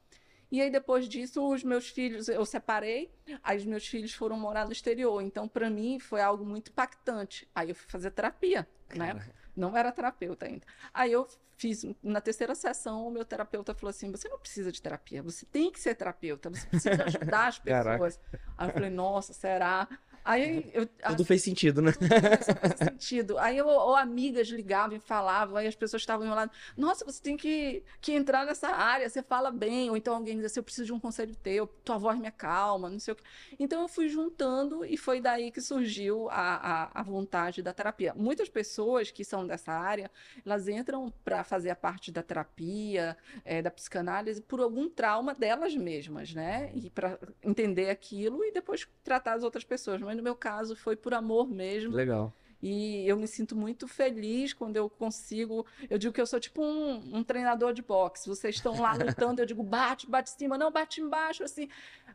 E 0.51 0.59
aí, 0.59 0.69
depois 0.69 1.07
disso, 1.07 1.47
os 1.47 1.63
meus 1.63 1.87
filhos, 1.87 2.27
eu 2.27 2.45
separei, 2.45 3.09
aí 3.41 3.57
os 3.57 3.65
meus 3.65 3.87
filhos 3.87 4.13
foram 4.13 4.37
morar 4.37 4.65
no 4.65 4.71
exterior. 4.73 5.21
Então, 5.21 5.47
para 5.47 5.69
mim, 5.69 5.97
foi 5.97 6.21
algo 6.21 6.45
muito 6.45 6.71
impactante. 6.71 7.47
Aí 7.55 7.69
eu 7.69 7.75
fui 7.75 7.89
fazer 7.89 8.11
terapia, 8.11 8.67
né? 8.93 9.13
Cara, 9.13 9.25
Não 9.55 9.77
era 9.77 9.91
terapeuta 9.91 10.45
ainda. 10.45 10.65
Aí 10.93 11.11
eu 11.11 11.25
fiz, 11.55 11.85
na 12.03 12.19
terceira 12.19 12.53
sessão, 12.55 13.07
o 13.07 13.11
meu 13.11 13.23
terapeuta 13.23 13.73
falou 13.73 13.91
assim: 13.91 14.11
você 14.11 14.27
não 14.27 14.39
precisa 14.39 14.71
de 14.71 14.81
terapia, 14.81 15.21
você 15.23 15.45
tem 15.45 15.71
que 15.71 15.79
ser 15.79 15.95
terapeuta, 15.95 16.49
você 16.49 16.67
precisa 16.67 17.03
ajudar 17.05 17.47
as 17.47 17.59
Caraca. 17.59 17.91
pessoas. 17.91 18.19
Aí 18.57 18.67
eu 18.67 18.73
falei, 18.73 18.89
nossa, 18.89 19.31
será? 19.33 19.87
Aí 20.23 20.69
eu. 20.73 20.85
Tudo 20.85 21.25
fez 21.25 21.41
sentido, 21.43 21.81
né? 21.81 21.91
Isso 21.91 22.55
faz 22.55 22.77
sentido. 22.77 23.37
Aí 23.37 23.57
eu, 23.57 23.67
ou 23.67 23.95
amigas 23.95 24.47
ligavam 24.49 24.95
e 24.95 24.99
falavam, 24.99 25.57
aí 25.57 25.67
as 25.67 25.75
pessoas 25.75 26.01
estavam 26.01 26.23
ao 26.25 26.27
meu 26.27 26.35
lado, 26.35 26.51
nossa, 26.77 27.03
você 27.03 27.21
tem 27.21 27.35
que, 27.35 27.83
que 27.99 28.11
entrar 28.11 28.45
nessa 28.45 28.69
área, 28.69 29.09
você 29.09 29.23
fala 29.23 29.51
bem, 29.51 29.89
ou 29.89 29.97
então 29.97 30.15
alguém 30.15 30.35
diz 30.35 30.45
assim, 30.45 30.59
eu 30.59 30.63
preciso 30.63 30.85
de 30.85 30.93
um 30.93 30.99
conselho 30.99 31.35
teu, 31.35 31.67
tua 31.83 31.97
voz 31.97 32.19
me 32.19 32.27
acalma, 32.27 32.89
não 32.89 32.99
sei 32.99 33.13
o 33.13 33.15
quê. 33.15 33.23
Então 33.59 33.81
eu 33.81 33.87
fui 33.87 34.09
juntando 34.09 34.85
e 34.85 34.97
foi 34.97 35.19
daí 35.19 35.51
que 35.51 35.61
surgiu 35.61 36.29
a, 36.29 36.55
a, 36.83 37.01
a 37.01 37.03
vontade 37.03 37.61
da 37.61 37.73
terapia. 37.73 38.13
Muitas 38.15 38.49
pessoas 38.49 39.11
que 39.11 39.23
são 39.23 39.45
dessa 39.45 39.71
área, 39.71 40.11
elas 40.45 40.67
entram 40.67 41.11
para 41.23 41.43
fazer 41.43 41.69
a 41.69 41.75
parte 41.75 42.11
da 42.11 42.21
terapia, 42.21 43.17
eh, 43.43 43.61
da 43.61 43.71
psicanálise, 43.71 44.41
por 44.41 44.59
algum 44.59 44.89
trauma 44.89 45.33
delas 45.33 45.75
mesmas, 45.75 46.33
né? 46.33 46.71
E 46.75 46.89
para 46.89 47.17
entender 47.43 47.89
aquilo 47.89 48.43
e 48.43 48.51
depois 48.51 48.87
tratar 49.03 49.33
as 49.33 49.43
outras 49.43 49.63
pessoas. 49.63 50.01
Mas 50.01 50.10
no 50.15 50.23
meu 50.23 50.35
caso 50.35 50.75
foi 50.75 50.95
por 50.95 51.13
amor 51.13 51.49
mesmo. 51.49 51.93
Legal. 51.93 52.33
E 52.61 53.07
eu 53.07 53.17
me 53.17 53.27
sinto 53.27 53.55
muito 53.55 53.87
feliz 53.87 54.53
quando 54.53 54.77
eu 54.77 54.87
consigo. 54.87 55.65
Eu 55.89 55.97
digo 55.97 56.13
que 56.13 56.21
eu 56.21 56.27
sou 56.27 56.39
tipo 56.39 56.61
um, 56.61 57.17
um 57.17 57.23
treinador 57.23 57.73
de 57.73 57.81
boxe. 57.81 58.29
Vocês 58.29 58.55
estão 58.55 58.79
lá 58.79 58.93
lutando, 58.93 59.41
eu 59.41 59.45
digo 59.45 59.63
bate, 59.63 60.07
bate 60.07 60.31
em 60.31 60.37
cima, 60.37 60.57
não 60.57 60.71
bate 60.71 61.01
embaixo, 61.01 61.43
assim. 61.43 61.67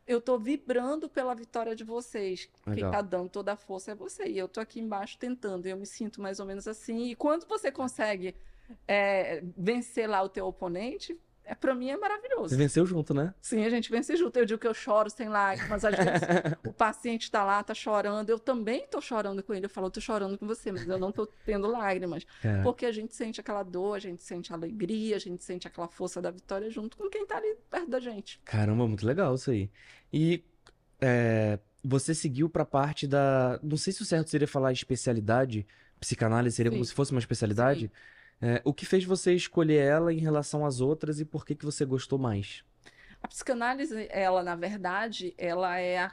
Eu 0.06 0.20
tô 0.20 0.38
vibrando 0.38 1.08
pela 1.08 1.34
vitória 1.34 1.75
de 1.75 1.82
vocês. 1.82 2.48
Quem 2.62 2.75
Legal. 2.75 2.93
tá 2.93 3.02
dando 3.02 3.28
toda 3.28 3.52
a 3.54 3.56
força 3.56 3.90
é 3.90 3.94
você. 3.94 4.26
E 4.26 4.38
eu 4.38 4.46
tô 4.46 4.60
aqui 4.60 4.78
embaixo 4.78 5.19
tentando. 5.19 5.66
Eu 5.66 5.76
me 5.76 5.87
sinto 5.87 6.20
mais 6.20 6.38
ou 6.38 6.46
menos 6.46 6.69
assim. 6.69 7.10
E 7.10 7.16
quando 7.16 7.44
você 7.46 7.72
consegue 7.72 8.32
é, 8.87 9.43
vencer 9.56 10.08
lá 10.08 10.22
o 10.22 10.28
teu 10.28 10.46
oponente, 10.46 11.19
é, 11.46 11.54
para 11.54 11.75
mim 11.75 11.90
é 11.90 11.96
maravilhoso. 11.96 12.48
Você 12.48 12.56
venceu 12.56 12.84
junto, 12.84 13.14
né? 13.14 13.32
Sim, 13.40 13.64
a 13.64 13.70
gente 13.70 13.90
vence 13.90 14.16
junto. 14.16 14.37
Eu 14.37 14.44
digo 14.44 14.60
que 14.60 14.66
eu 14.66 14.75
choro 14.75 15.08
sem 15.08 15.28
lágrimas, 15.28 15.84
às 15.84 15.96
vezes 15.96 16.10
o 16.66 16.72
paciente 16.72 17.22
está 17.22 17.44
lá, 17.44 17.60
está 17.60 17.72
chorando. 17.72 18.28
Eu 18.28 18.38
também 18.38 18.84
estou 18.84 19.00
chorando 19.00 19.43
com 19.43 19.54
ele. 19.54 19.66
Eu 19.66 19.70
falo, 19.70 19.87
eu 19.87 19.88
estou 19.88 20.02
chorando 20.02 20.37
com 20.37 20.46
você, 20.46 20.72
mas 20.72 20.87
eu 20.87 20.98
não 20.98 21.10
estou 21.10 21.26
tendo 21.44 21.69
lágrimas. 21.69 22.26
É. 22.43 22.62
Porque 22.62 22.84
a 22.84 22.93
gente 22.93 23.14
sente 23.14 23.40
aquela 23.40 23.62
dor, 23.62 23.94
a 23.94 23.98
gente 23.98 24.22
sente 24.22 24.52
a 24.52 24.56
alegria, 24.56 25.16
a 25.16 25.20
gente 25.20 25.44
sente 25.44 25.66
aquela 25.69 25.88
força 25.88 26.20
da 26.20 26.31
vitória 26.31 26.69
junto 26.69 26.96
com 26.96 27.08
quem 27.08 27.22
está 27.22 27.37
ali 27.37 27.56
perto 27.70 27.88
da 27.88 28.00
gente. 28.00 28.40
Caramba, 28.44 28.87
muito 28.87 29.06
legal 29.06 29.34
isso 29.34 29.50
aí. 29.50 29.70
E 30.12 30.44
é, 31.00 31.58
você 31.84 32.14
seguiu 32.14 32.48
pra 32.48 32.64
parte 32.64 33.06
da. 33.06 33.60
Não 33.62 33.76
sei 33.76 33.93
se 33.93 34.02
o 34.02 34.04
certo 34.04 34.31
seria 34.31 34.48
falar 34.48 34.72
especialidade. 34.72 35.66
Psicanálise 36.00 36.56
seria 36.56 36.70
como 36.70 36.84
Sim. 36.84 36.88
se 36.88 36.94
fosse 36.94 37.12
uma 37.12 37.20
especialidade. 37.20 37.90
É, 38.40 38.60
o 38.64 38.72
que 38.72 38.84
fez 38.84 39.04
você 39.04 39.34
escolher 39.34 39.82
ela 39.82 40.12
em 40.12 40.18
relação 40.18 40.66
às 40.66 40.80
outras 40.80 41.20
e 41.20 41.24
por 41.24 41.44
que 41.44 41.54
que 41.54 41.64
você 41.64 41.84
gostou 41.84 42.18
mais? 42.18 42.62
A 43.22 43.28
psicanálise, 43.28 44.06
ela, 44.10 44.42
na 44.42 44.54
verdade, 44.54 45.34
ela 45.38 45.78
é 45.78 45.98
a, 45.98 46.12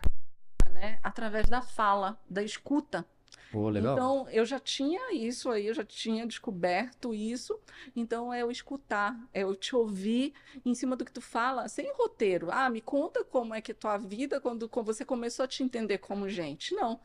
né, 0.72 1.00
através 1.04 1.48
da 1.48 1.62
fala, 1.62 2.18
da 2.30 2.42
escuta. 2.42 3.06
Pô. 3.52 3.70
Então, 3.70 4.28
eu 4.30 4.46
já 4.46 4.60
tinha 4.60 5.14
isso 5.14 5.52
aí, 5.52 5.68
eu 5.68 5.76
já 5.76 5.86
tinha 5.86 6.26
descoberto 6.26 7.14
isso. 7.14 7.60
Então, 7.96 8.34
é 8.34 8.42
eu 8.42 8.50
escutar, 8.50 9.16
é 9.32 9.44
eu 9.44 9.56
te 9.56 9.76
ouvir 9.76 10.34
em 10.66 10.74
cima 10.74 10.96
do 10.96 11.06
que 11.06 11.12
tu 11.12 11.22
fala, 11.22 11.68
sem 11.68 11.94
roteiro. 11.94 12.48
Ah, 12.50 12.68
me 12.68 12.82
conta 12.82 13.24
como 13.24 13.54
é 13.54 13.62
que 13.62 13.72
é 13.72 13.76
tua 13.76 13.98
vida 14.00 14.42
quando 14.42 14.68
quando 14.68 14.88
você 14.88 15.06
começou 15.06 15.46
a 15.46 15.48
te 15.48 15.62
entender 15.62 16.00
como 16.00 16.28
gente. 16.28 16.74
Não. 16.74 17.00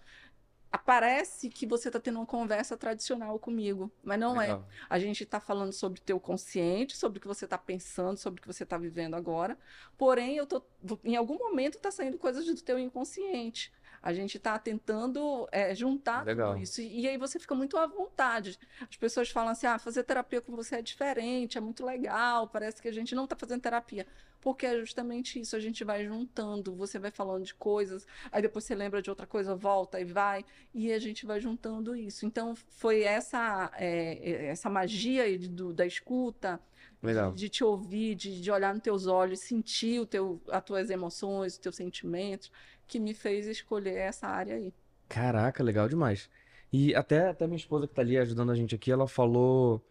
Parece 0.85 1.49
que 1.49 1.67
você 1.67 1.89
está 1.89 2.01
tendo 2.01 2.19
uma 2.19 2.27
conversa 2.27 2.77
tradicional 2.77 3.39
comigo, 3.39 3.93
mas 4.03 4.19
não 4.19 4.41
é. 4.41 4.47
Legal. 4.47 4.69
A 4.89 4.99
gente 4.99 5.23
está 5.23 5.39
falando 5.39 5.73
sobre 5.73 6.01
o 6.01 6.03
teu 6.03 6.19
consciente, 6.19 6.97
sobre 6.97 7.19
o 7.19 7.21
que 7.21 7.29
você 7.29 7.45
está 7.45 7.59
pensando, 7.59 8.17
sobre 8.17 8.39
o 8.39 8.43
que 8.43 8.47
você 8.49 8.65
está 8.65 8.77
vivendo 8.79 9.15
agora. 9.15 9.59
Porém, 9.97 10.37
eu 10.37 10.47
tô, 10.47 10.63
em 11.05 11.17
algum 11.17 11.39
momento 11.39 11.75
está 11.77 11.91
saindo 11.91 12.19
coisas 12.19 12.47
do 12.47 12.61
teu 12.63 12.79
inconsciente. 12.79 13.73
A 14.03 14.13
gente 14.13 14.37
está 14.37 14.59
tentando 14.59 15.49
é, 15.51 15.75
juntar 15.75 16.25
Legal. 16.25 16.53
tudo 16.53 16.63
isso. 16.63 16.81
E, 16.81 17.01
e 17.03 17.09
aí 17.09 17.17
você 17.17 17.39
fica 17.39 17.55
muito 17.55 17.77
à 17.77 17.87
vontade. 17.87 18.59
As 18.89 18.97
pessoas 18.97 19.29
falam 19.31 19.51
assim: 19.51 19.67
ah, 19.67 19.79
fazer 19.79 20.05
terapia 20.05 20.41
com 20.41 20.55
você 20.55 20.77
é 20.77 20.83
diferente, 20.83 21.59
é 21.59 21.61
muito 21.61 21.85
legal, 21.85 22.49
parece 22.49 22.81
que 22.81 22.89
a 22.89 22.93
gente 22.93 23.15
não 23.15 23.25
está 23.25 23.37
fazendo 23.37 23.61
terapia. 23.61 24.07
Porque 24.41 24.67
é 24.67 24.79
justamente 24.79 25.41
isso, 25.41 25.57
a 25.57 25.61
gente 25.61 25.83
vai 25.83 26.05
juntando, 26.05 26.73
você 26.75 26.97
vai 26.99 27.11
falando 27.11 27.45
de 27.45 27.53
coisas, 27.55 28.07
aí 28.31 28.41
depois 28.41 28.65
você 28.65 28.75
lembra 28.75 29.03
de 29.03 29.11
outra 29.11 29.27
coisa, 29.27 29.55
volta 29.57 30.01
e 30.01 30.05
vai, 30.05 30.45
e 30.73 30.93
a 30.93 30.99
gente 31.01 31.27
vai 31.27 31.41
juntando 31.41 31.97
isso. 31.97 32.25
Então, 32.25 32.55
foi 32.55 33.03
essa, 33.03 33.71
é, 33.75 34.47
essa 34.47 34.71
magia 34.71 35.37
do- 35.49 35.73
da 35.73 35.85
escuta, 35.85 36.61
de, 37.03 37.37
de 37.37 37.49
te 37.49 37.65
ouvir, 37.65 38.15
de, 38.15 38.41
de 38.41 38.51
olhar 38.51 38.73
nos 38.73 38.83
teus 38.83 39.07
olhos, 39.07 39.41
sentir 39.41 40.01
o 40.01 40.07
teu, 40.07 40.41
as 40.51 40.63
tuas 40.65 40.89
emoções, 40.89 41.55
os 41.55 41.59
teus 41.59 41.75
sentimentos, 41.77 42.51
que 42.89 42.99
me 42.99 43.15
fez 43.15 43.47
escolher 43.47 43.97
essa 43.99 44.27
área 44.27 44.57
aí. 44.57 44.73
Caraca, 45.09 45.63
legal 45.63 45.89
demais. 45.89 46.29
E 46.73 46.95
até, 46.95 47.29
até 47.29 47.47
minha 47.47 47.57
esposa 47.57 47.87
que 47.87 47.95
tá 47.95 48.03
ali 48.03 48.19
ajudando 48.19 48.51
a 48.51 48.55
gente 48.55 48.75
aqui, 48.75 48.91
ela 48.91 49.07
falou 49.07 49.83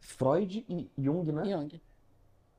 Freud 0.00 0.64
e 0.68 0.90
Jung, 0.98 1.30
né? 1.32 1.42
Young, 1.50 1.80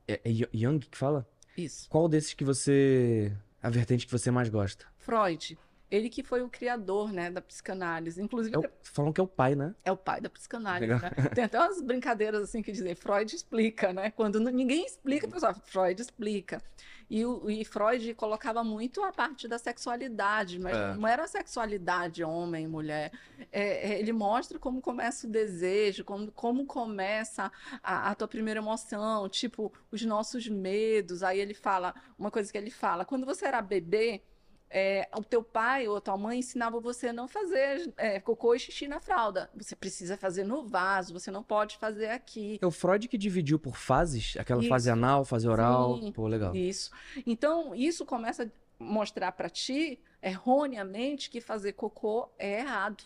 É, 0.08 0.20
é 0.24 0.32
Ju- 0.32 0.48
Jung 0.52 0.78
que 0.80 0.96
fala? 0.96 1.28
isso. 1.56 1.88
Qual 1.88 2.08
desses 2.08 2.34
que 2.34 2.44
você. 2.44 3.32
A 3.62 3.70
vertente 3.70 4.06
que 4.06 4.12
você 4.12 4.30
mais 4.30 4.48
gosta? 4.48 4.86
Freud. 4.98 5.56
Ele 5.94 6.08
que 6.08 6.22
foi 6.22 6.42
o 6.42 6.48
criador, 6.48 7.12
né, 7.12 7.30
da 7.30 7.40
psicanálise. 7.40 8.20
Inclusive, 8.20 8.56
É 8.56 8.58
o- 8.58 8.70
falam 8.82 9.12
que 9.12 9.20
é 9.20 9.24
o 9.24 9.26
pai, 9.26 9.54
né? 9.54 9.74
é 9.84 9.92
o 9.92 9.96
pai 9.96 10.20
da 10.20 10.28
psicanálise, 10.30 10.92
Legal. 10.92 11.10
né? 11.16 11.28
Tem 11.34 11.44
até 11.44 11.58
umas 11.58 11.80
brincadeiras 11.80 12.42
assim 12.42 12.62
que 12.62 12.72
dizem 12.72 12.94
Freud 12.94 13.34
explica, 13.34 13.92
né? 13.92 14.10
Quando 14.10 14.40
ninguém 14.40 14.84
explica, 14.84 15.26
o 15.26 15.30
pessoal, 15.30 15.54
Freud 15.66 16.00
explica. 16.00 16.60
E, 17.10 17.24
o, 17.24 17.50
e 17.50 17.64
Freud 17.66 18.14
colocava 18.14 18.64
muito 18.64 19.02
a 19.02 19.12
parte 19.12 19.46
da 19.46 19.58
sexualidade, 19.58 20.58
mas 20.58 20.74
É. 20.76 20.94
não 20.96 21.06
era 21.06 21.24
a 21.24 21.28
sexualidade 21.28 22.24
homem, 22.24 22.66
mulher. 22.66 23.12
É, 23.52 23.92
é, 23.92 24.00
ele 24.00 24.12
mostra 24.12 24.58
como 24.58 24.80
começa 24.80 25.26
o 25.26 25.30
desejo, 25.30 26.02
como, 26.04 26.32
como 26.32 26.64
começa 26.66 27.52
a, 27.82 28.10
a 28.10 28.14
tua 28.14 28.26
primeira 28.26 28.60
emoção, 28.60 29.28
tipo, 29.28 29.70
os 29.92 30.02
nossos 30.04 30.48
medos. 30.48 31.22
Aí 31.22 31.38
ele 31.38 31.54
fala, 31.54 31.94
uma 32.18 32.30
coisa 32.30 32.50
que 32.50 32.56
ele 32.56 32.70
fala, 32.70 33.04
quando 33.04 33.26
você 33.26 33.44
era 33.46 33.60
bebê, 33.60 34.22
é, 34.76 35.08
o 35.16 35.22
teu 35.22 35.40
pai 35.40 35.86
ou 35.86 35.96
a 35.96 36.00
tua 36.00 36.16
mãe 36.18 36.40
ensinava 36.40 36.80
você 36.80 37.08
a 37.08 37.12
não 37.12 37.28
fazer 37.28 37.94
é, 37.96 38.18
cocô 38.18 38.56
e 38.56 38.58
xixi 38.58 38.88
na 38.88 38.98
fralda. 38.98 39.48
Você 39.54 39.76
precisa 39.76 40.16
fazer 40.16 40.42
no 40.42 40.66
vaso, 40.66 41.12
você 41.12 41.30
não 41.30 41.44
pode 41.44 41.78
fazer 41.78 42.08
aqui. 42.08 42.58
É 42.60 42.66
o 42.66 42.72
Freud 42.72 43.06
que 43.06 43.16
dividiu 43.16 43.56
por 43.56 43.76
fases, 43.76 44.36
aquela 44.36 44.60
fase 44.64 44.88
Isso. 44.88 44.92
anal, 44.92 45.24
fase 45.24 45.46
oral. 45.46 45.98
Sim. 45.98 46.10
Pô, 46.10 46.26
legal. 46.26 46.52
Isso. 46.56 46.90
Então, 47.24 47.72
isso 47.72 48.04
começa 48.04 48.42
a 48.42 48.82
mostrar 48.82 49.30
para 49.30 49.48
ti, 49.48 50.00
erroneamente, 50.20 51.30
que 51.30 51.40
fazer 51.40 51.74
cocô 51.74 52.28
é 52.36 52.58
errado. 52.58 53.04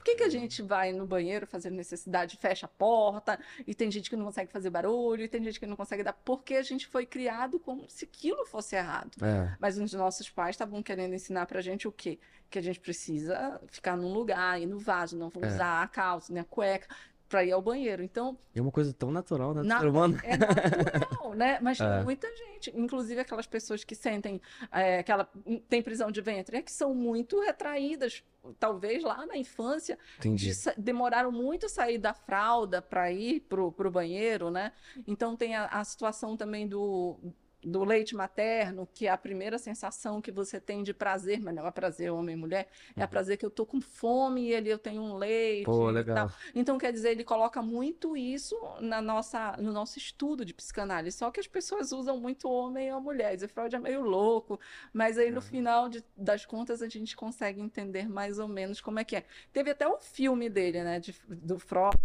Por 0.00 0.04
que, 0.04 0.14
que 0.14 0.22
a 0.22 0.30
gente 0.30 0.62
vai 0.62 0.92
no 0.94 1.06
banheiro 1.06 1.46
fazer 1.46 1.68
necessidade, 1.68 2.38
fecha 2.38 2.64
a 2.64 2.68
porta, 2.70 3.38
e 3.66 3.74
tem 3.74 3.90
gente 3.90 4.08
que 4.08 4.16
não 4.16 4.24
consegue 4.24 4.50
fazer 4.50 4.70
barulho, 4.70 5.22
e 5.22 5.28
tem 5.28 5.44
gente 5.44 5.60
que 5.60 5.66
não 5.66 5.76
consegue 5.76 6.02
dar. 6.02 6.14
Porque 6.14 6.54
a 6.54 6.62
gente 6.62 6.86
foi 6.86 7.04
criado 7.04 7.60
como 7.60 7.84
se 7.86 8.06
aquilo 8.06 8.46
fosse 8.46 8.76
errado. 8.76 9.10
É. 9.22 9.54
Mas 9.60 9.76
os 9.76 9.92
nossos 9.92 10.30
pais 10.30 10.54
estavam 10.54 10.82
querendo 10.82 11.14
ensinar 11.14 11.44
pra 11.44 11.60
gente 11.60 11.86
o 11.86 11.92
quê? 11.92 12.18
Que 12.48 12.58
a 12.58 12.62
gente 12.62 12.80
precisa 12.80 13.60
ficar 13.68 13.94
num 13.94 14.10
lugar, 14.10 14.58
ir 14.58 14.64
no 14.64 14.78
vaso, 14.78 15.18
não 15.18 15.30
É. 15.42 15.46
usar 15.46 15.82
a 15.82 15.86
calça, 15.86 16.32
nem 16.32 16.40
a 16.40 16.44
cueca, 16.44 16.88
pra 17.30 17.44
ir 17.44 17.52
ao 17.52 17.62
banheiro. 17.62 18.02
Então, 18.02 18.36
É 18.54 18.60
uma 18.60 18.72
coisa 18.72 18.92
tão 18.92 19.10
natural, 19.12 19.54
né? 19.54 19.62
Na- 19.62 19.78
é 20.24 20.36
natural, 20.36 21.34
né? 21.34 21.58
Mas 21.62 21.78
É. 21.80 22.02
muita 22.02 22.28
gente, 22.36 22.76
inclusive 22.76 23.20
aquelas 23.20 23.46
pessoas 23.46 23.84
que 23.84 23.94
sentem 23.94 24.40
é, 24.72 24.98
aquela 24.98 25.30
tem 25.68 25.80
prisão 25.80 26.10
de 26.10 26.20
ventre, 26.20 26.56
é 26.58 26.62
que 26.62 26.72
são 26.72 26.92
muito 26.92 27.40
retraídas, 27.40 28.22
talvez 28.58 29.02
lá 29.04 29.24
na 29.24 29.36
infância, 29.36 29.96
de 30.20 30.52
demoraram 30.76 31.30
muito 31.30 31.66
a 31.66 31.68
sair 31.68 31.98
da 31.98 32.12
fralda 32.12 32.82
para 32.82 33.12
ir 33.12 33.40
pro, 33.48 33.70
pro 33.70 33.90
banheiro, 33.90 34.50
né? 34.50 34.72
Então 35.06 35.36
tem 35.36 35.54
a, 35.54 35.66
a 35.66 35.84
situação 35.84 36.36
também 36.36 36.66
do 36.66 37.16
do 37.62 37.84
leite 37.84 38.14
materno, 38.14 38.88
que 38.94 39.06
é 39.06 39.10
a 39.10 39.18
primeira 39.18 39.58
sensação 39.58 40.20
que 40.20 40.30
você 40.32 40.58
tem 40.58 40.82
de 40.82 40.94
prazer, 40.94 41.40
mas 41.40 41.54
não 41.54 41.66
é 41.66 41.70
prazer 41.70 42.10
homem 42.10 42.34
e 42.34 42.38
mulher, 42.38 42.68
é 42.96 43.02
a 43.02 43.08
prazer 43.08 43.36
que 43.36 43.44
eu 43.44 43.50
tô 43.50 43.66
com 43.66 43.80
fome 43.80 44.48
e 44.48 44.52
ele 44.52 44.70
eu 44.70 44.78
tenho 44.78 45.02
um 45.02 45.14
leite 45.16 45.68
Uhum. 45.68 45.76
Pô, 45.78 45.90
legal. 45.90 46.30
Então, 46.54 46.78
quer 46.78 46.92
dizer, 46.92 47.10
ele 47.10 47.24
coloca 47.24 47.60
muito 47.60 48.16
isso 48.16 48.56
na 48.80 49.02
nossa, 49.02 49.56
no 49.58 49.72
nosso 49.72 49.98
estudo 49.98 50.44
de 50.44 50.54
psicanálise. 50.54 51.16
Só 51.16 51.30
que 51.30 51.38
as 51.40 51.46
pessoas 51.46 51.92
usam 51.92 52.18
muito 52.18 52.48
homem 52.50 52.92
ou 52.92 53.00
mulher. 53.00 53.34
E 53.42 53.48
Freud 53.48 53.74
é 53.74 53.78
meio 53.78 54.00
louco, 54.02 54.58
mas 54.92 55.18
aí 55.18 55.30
no 55.30 55.36
Uhum. 55.36 55.42
final 55.42 55.88
de- 55.88 56.04
das 56.16 56.46
contas 56.46 56.80
a 56.82 56.88
gente 56.88 57.16
consegue 57.16 57.60
entender 57.60 58.08
mais 58.08 58.38
ou 58.38 58.48
menos 58.48 58.80
como 58.80 58.98
é 58.98 59.04
que 59.04 59.16
é. 59.16 59.24
Teve 59.52 59.70
até 59.70 59.86
um 59.86 59.98
filme 60.00 60.48
dele, 60.48 60.82
né, 60.82 60.98
de- 60.98 61.14
do 61.28 61.58
Freud, 61.58 61.96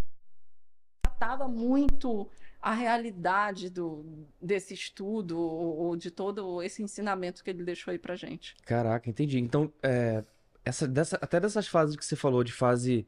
tratava 1.01 1.47
muito 1.47 2.29
a 2.65 2.73
realidade 2.73 3.69
do, 3.69 4.03
desse 4.41 4.73
estudo 4.73 5.39
ou, 5.39 5.77
ou 5.77 5.95
de 5.95 6.09
todo 6.09 6.63
esse 6.63 6.81
ensinamento 6.81 7.43
que 7.43 7.51
ele 7.51 7.63
deixou 7.63 7.91
aí 7.91 7.99
pra 7.99 8.15
gente. 8.15 8.55
Caraca, 8.65 9.07
entendi. 9.07 9.37
Então, 9.37 9.71
é, 9.83 10.23
essa, 10.65 10.87
dessa, 10.87 11.15
até 11.21 11.39
dessas 11.39 11.67
fases 11.67 11.95
que 11.95 12.03
você 12.03 12.15
falou, 12.15 12.43
de 12.43 12.51
fase 12.51 13.05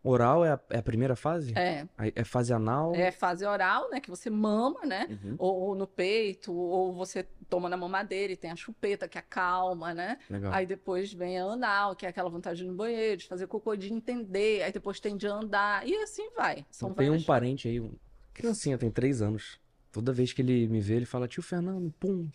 oral 0.00 0.44
é 0.44 0.52
a, 0.52 0.60
é 0.70 0.78
a 0.78 0.82
primeira 0.82 1.16
fase? 1.16 1.52
É, 1.58 1.88
É 2.14 2.22
fase 2.22 2.52
anal? 2.52 2.94
é 2.94 3.10
fase 3.10 3.44
oral, 3.44 3.90
né, 3.90 3.98
que 3.98 4.10
você 4.10 4.30
mama, 4.30 4.86
né? 4.86 5.08
Uhum, 5.10 5.34
ou, 5.38 5.60
ou 5.62 5.74
no 5.74 5.88
peito, 5.88 6.54
ou 6.54 6.92
você 6.94 7.26
toma 7.50 7.68
na 7.68 7.76
mamadeira 7.76 8.32
e 8.32 8.36
tem 8.36 8.52
a 8.52 8.56
chupeta 8.56 9.08
que 9.08 9.18
acalma, 9.18 9.92
né? 9.92 10.18
Legal. 10.30 10.52
Aí 10.52 10.66
depois 10.66 11.12
vem 11.12 11.40
a 11.40 11.44
anal, 11.46 11.96
que 11.96 12.06
é 12.06 12.10
aquela 12.10 12.30
vontade 12.30 12.58
de 12.58 12.64
ir 12.64 12.68
no 12.68 12.76
banheiro, 12.76 13.16
de 13.16 13.26
fazer 13.26 13.48
cocô, 13.48 13.74
de 13.74 13.92
entender, 13.92 14.62
aí 14.62 14.70
depois 14.70 15.00
tem 15.00 15.16
de 15.16 15.26
andar, 15.26 15.84
e 15.84 15.96
assim 15.96 16.30
vai. 16.36 16.64
São 16.70 16.90
Eu 16.90 16.94
tenho 16.94 17.14
um 17.14 17.22
parente 17.24 17.66
aí, 17.66 17.80
um 17.80 17.90
criancinha, 18.34 18.76
tem 18.76 18.90
três 18.90 19.22
anos. 19.22 19.58
Toda 19.90 20.12
vez 20.12 20.32
que 20.32 20.42
ele 20.42 20.66
me 20.66 20.80
vê, 20.80 20.96
ele 20.96 21.06
fala, 21.06 21.28
tio 21.28 21.42
Fernando, 21.42 21.92
pum. 22.00 22.28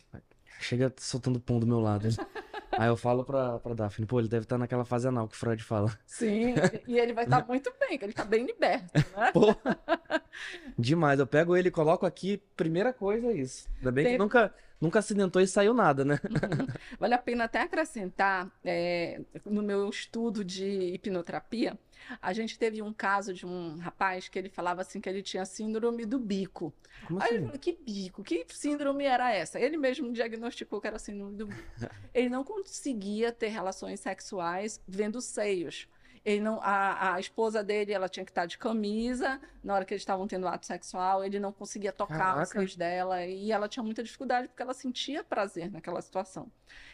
Chega 0.59 0.91
soltando 0.97 1.39
pum 1.39 1.59
do 1.59 1.67
meu 1.67 1.79
lado. 1.79 2.07
Aí 2.79 2.87
eu 2.87 2.95
falo 2.95 3.25
pra, 3.25 3.59
pra 3.59 3.73
Daphne, 3.73 4.05
pô, 4.05 4.19
ele 4.19 4.29
deve 4.29 4.45
estar 4.45 4.57
naquela 4.57 4.85
fase 4.85 5.05
anal 5.05 5.27
que 5.27 5.35
o 5.35 5.37
Freud 5.37 5.61
fala. 5.61 5.91
Sim, 6.05 6.53
e 6.87 6.97
ele 6.97 7.11
vai 7.11 7.25
estar 7.25 7.43
muito 7.47 7.73
bem, 7.77 7.97
que 7.97 8.05
ele 8.05 8.13
está 8.13 8.23
bem 8.23 8.45
liberto, 8.45 8.93
né? 8.95 9.31
Pô, 9.33 9.53
demais. 10.77 11.19
Eu 11.19 11.27
pego 11.27 11.57
ele 11.57 11.67
e 11.67 11.71
coloco 11.71 12.05
aqui, 12.05 12.41
primeira 12.55 12.93
coisa 12.93 13.27
é 13.27 13.33
isso. 13.33 13.67
Ainda 13.79 13.91
bem 13.91 14.05
que 14.05 14.17
nunca, 14.17 14.53
nunca 14.79 14.99
acidentou 14.99 15.41
e 15.41 15.47
saiu 15.47 15.73
nada, 15.73 16.05
né? 16.05 16.19
Vale 16.97 17.13
a 17.13 17.17
pena 17.17 17.43
até 17.43 17.59
acrescentar, 17.61 18.49
é, 18.63 19.19
no 19.45 19.61
meu 19.61 19.89
estudo 19.89 20.41
de 20.41 20.93
hipnoterapia, 20.93 21.77
a 22.21 22.33
gente 22.33 22.57
teve 22.57 22.81
um 22.81 22.93
caso 22.93 23.33
de 23.33 23.45
um 23.45 23.77
rapaz 23.77 24.27
que 24.27 24.37
ele 24.37 24.49
falava 24.49 24.81
assim 24.81 24.99
que 24.99 25.09
ele 25.09 25.21
tinha 25.21 25.45
síndrome 25.45 26.05
do 26.05 26.19
bico. 26.19 26.73
Como 27.07 27.21
Aí 27.21 27.35
assim? 27.35 27.45
falei, 27.45 27.59
que 27.59 27.73
bico? 27.73 28.23
Que 28.23 28.45
síndrome 28.49 29.05
era 29.05 29.31
essa? 29.31 29.59
Ele 29.59 29.77
mesmo 29.77 30.11
diagnosticou 30.11 30.81
que 30.81 30.87
era 30.87 30.99
síndrome 30.99 31.35
do 31.35 31.47
bico. 31.47 31.61
Ele 32.13 32.29
não 32.29 32.43
conseguia 32.43 33.31
ter 33.31 33.47
relações 33.47 33.99
sexuais 33.99 34.81
vendo 34.87 35.21
seios. 35.21 35.87
Ele 36.25 36.41
não, 36.41 36.59
a, 36.61 37.15
a 37.15 37.19
esposa 37.19 37.63
dele, 37.63 37.93
ela 37.93 38.09
tinha 38.09 38.25
que 38.25 38.31
estar 38.31 38.45
de 38.45 38.57
camisa 38.57 39.39
na 39.63 39.73
hora 39.73 39.85
que 39.85 39.93
eles 39.93 40.01
estavam 40.01 40.27
tendo 40.27 40.47
ato 40.47 40.65
sexual. 40.65 41.23
Ele 41.23 41.39
não 41.39 41.51
conseguia 41.51 41.91
tocar 41.91 42.15
os 42.15 42.17
Caraca. 42.17 42.45
seios 42.45 42.75
dela 42.75 43.25
e 43.25 43.51
ela 43.51 43.69
tinha 43.69 43.83
muita 43.83 44.03
dificuldade 44.03 44.47
porque 44.49 44.61
ela 44.61 44.73
sentia 44.73 45.23
prazer 45.23 45.71
naquela 45.71 46.01
situação. 46.01 46.51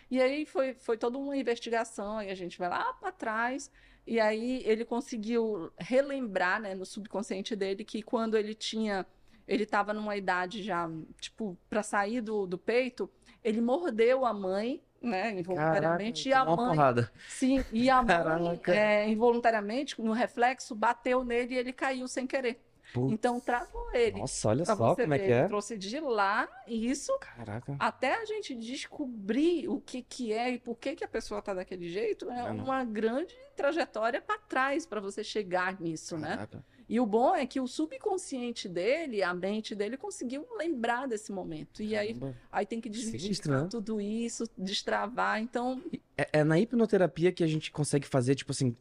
E 0.09 0.21
aí 0.21 0.45
foi, 0.45 0.74
foi 0.75 0.97
toda 0.97 1.17
uma 1.17 1.35
investigação. 1.35 2.19
Aí 2.19 2.29
a 2.29 2.35
gente 2.35 2.57
vai 2.59 2.69
lá 2.69 2.93
para 2.93 3.12
trás 3.12 3.71
e 4.05 4.19
aí 4.19 4.62
ele 4.65 4.85
conseguiu 4.85 5.71
relembrar, 5.77 6.62
né, 6.62 6.75
no 6.75 6.85
subconsciente 6.85 7.55
dele 7.55 7.83
que 7.83 8.01
quando 8.01 8.38
ele 8.38 8.53
tinha 8.53 9.05
ele 9.47 9.63
estava 9.63 9.93
numa 9.93 10.15
idade 10.17 10.63
já, 10.63 10.89
tipo, 11.19 11.57
para 11.69 11.83
sair 11.83 12.21
do, 12.21 12.47
do 12.47 12.57
peito, 12.57 13.09
ele 13.43 13.62
mordeu 13.62 14.25
a 14.25 14.33
mãe, 14.33 14.81
né, 15.01 15.31
involuntariamente, 15.39 16.29
e 16.29 16.33
a 16.33 16.43
mãe, 16.43 16.55
porrada. 16.55 17.12
sim, 17.27 17.63
e 17.71 17.89
a 17.89 18.01
mãe, 18.01 18.57
Caraca. 18.57 18.75
é, 18.75 19.07
involuntariamente, 19.07 20.01
no 20.01 20.13
reflexo, 20.13 20.74
bateu 20.74 21.24
nele 21.24 21.53
e 21.53 21.57
ele 21.57 21.71
caiu 21.71 22.07
sem 22.07 22.25
querer. 22.25 22.64
Putz. 22.93 23.13
Então 23.13 23.39
travou 23.39 23.91
ele. 23.93 24.19
Nossa, 24.19 24.49
olha 24.49 24.65
só 24.65 24.75
como 24.75 25.13
é 25.13 25.17
ver, 25.17 25.19
que 25.19 25.23
ele 25.25 25.33
é. 25.33 25.47
trouxe 25.47 25.77
de 25.77 25.99
lá 25.99 26.47
isso 26.67 27.17
Caraca. 27.19 27.75
até 27.79 28.15
a 28.21 28.25
gente 28.25 28.55
descobrir 28.55 29.67
o 29.67 29.81
que, 29.81 30.01
que 30.01 30.31
é 30.31 30.51
e 30.51 30.59
por 30.59 30.75
que, 30.77 30.95
que 30.95 31.03
a 31.03 31.07
pessoa 31.07 31.39
está 31.39 31.53
daquele 31.53 31.89
jeito, 31.89 32.29
é 32.29 32.39
É, 32.39 32.53
não. 32.53 32.63
uma 32.65 32.83
grande 32.83 33.35
trajetória 33.55 34.21
para 34.21 34.37
trás 34.39 34.85
para 34.85 34.99
você 35.01 35.23
chegar 35.23 35.79
nisso, 35.79 36.17
né? 36.17 36.29
Caraca. 36.29 36.65
E 36.87 36.99
o 36.99 37.05
bom 37.05 37.33
é 37.35 37.47
que 37.47 37.59
o 37.59 37.67
subconsciente 37.67 38.69
dele, 38.69 39.23
a 39.23 39.33
mente 39.33 39.73
dele, 39.73 39.97
conseguiu 39.97 40.45
lembrar 40.55 41.07
desse 41.07 41.31
momento. 41.31 41.81
E 41.81 41.95
aí, 41.97 42.13
Caramba. 42.13 42.37
aí 42.51 42.65
tem 42.65 42.79
que 42.79 42.87
desmistificar 42.89 43.63
né? 43.63 43.67
tudo 43.71 43.99
isso, 43.99 44.43
destravar. 44.55 45.41
Então, 45.41 45.81
É, 46.15 46.29
é 46.39 46.43
na 46.43 46.59
hipnoterapia 46.59 47.31
que 47.31 47.43
a 47.43 47.47
gente 47.47 47.71
consegue 47.71 48.05
fazer, 48.07 48.35
tipo 48.35 48.51
assim. 48.51 48.77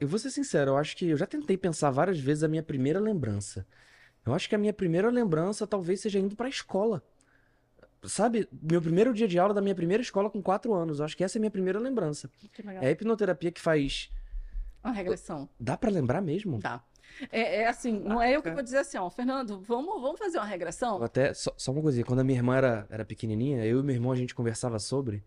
Eu 0.00 0.06
vou 0.06 0.18
ser 0.18 0.30
sincero, 0.30 0.72
eu 0.72 0.76
acho 0.76 0.96
que 0.96 1.08
eu 1.08 1.16
já 1.16 1.26
tentei 1.26 1.56
pensar 1.56 1.90
várias 1.90 2.18
vezes 2.18 2.44
a 2.44 2.48
minha 2.48 2.62
primeira 2.62 3.00
lembrança. 3.00 3.66
Eu 4.24 4.32
acho 4.32 4.48
que 4.48 4.54
a 4.54 4.58
minha 4.58 4.72
primeira 4.72 5.10
lembrança 5.10 5.66
talvez 5.66 6.00
seja 6.00 6.18
indo 6.18 6.36
pra 6.36 6.48
escola. 6.48 7.02
Sabe, 8.04 8.48
meu 8.62 8.80
primeiro 8.80 9.12
dia 9.12 9.26
de 9.26 9.38
aula 9.38 9.52
da 9.52 9.60
minha 9.60 9.74
primeira 9.74 10.00
escola 10.00 10.30
com 10.30 10.40
quatro 10.40 10.72
anos. 10.72 11.00
Eu 11.00 11.04
acho 11.04 11.16
que 11.16 11.24
essa 11.24 11.36
é 11.36 11.40
a 11.40 11.42
minha 11.42 11.50
primeira 11.50 11.80
lembrança. 11.80 12.30
É 12.80 12.86
a 12.86 12.90
hipnoterapia 12.90 13.50
que 13.50 13.60
faz. 13.60 14.10
Uma 14.84 14.92
regressão. 14.92 15.48
Dá 15.58 15.76
pra 15.76 15.90
lembrar 15.90 16.20
mesmo? 16.20 16.60
Tá. 16.60 16.84
É, 17.32 17.62
é 17.62 17.68
assim, 17.68 17.98
não 17.98 18.22
é 18.22 18.36
eu 18.36 18.42
que 18.42 18.50
vou 18.50 18.62
dizer 18.62 18.78
assim, 18.78 18.98
ó, 18.98 19.10
Fernando, 19.10 19.60
vamos, 19.62 20.00
vamos 20.00 20.18
fazer 20.18 20.38
uma 20.38 20.44
Eu 20.44 20.50
regressão? 20.50 21.02
Até, 21.02 21.34
só, 21.34 21.52
só 21.56 21.72
uma 21.72 21.82
coisinha, 21.82 22.04
quando 22.04 22.20
a 22.20 22.24
minha 22.24 22.38
irmã 22.38 22.56
era, 22.56 22.86
era 22.90 23.04
pequenininha, 23.04 23.64
eu 23.64 23.80
e 23.80 23.82
meu 23.82 23.94
irmão 23.94 24.12
a 24.12 24.16
gente 24.16 24.34
conversava 24.34 24.78
sobre. 24.78 25.24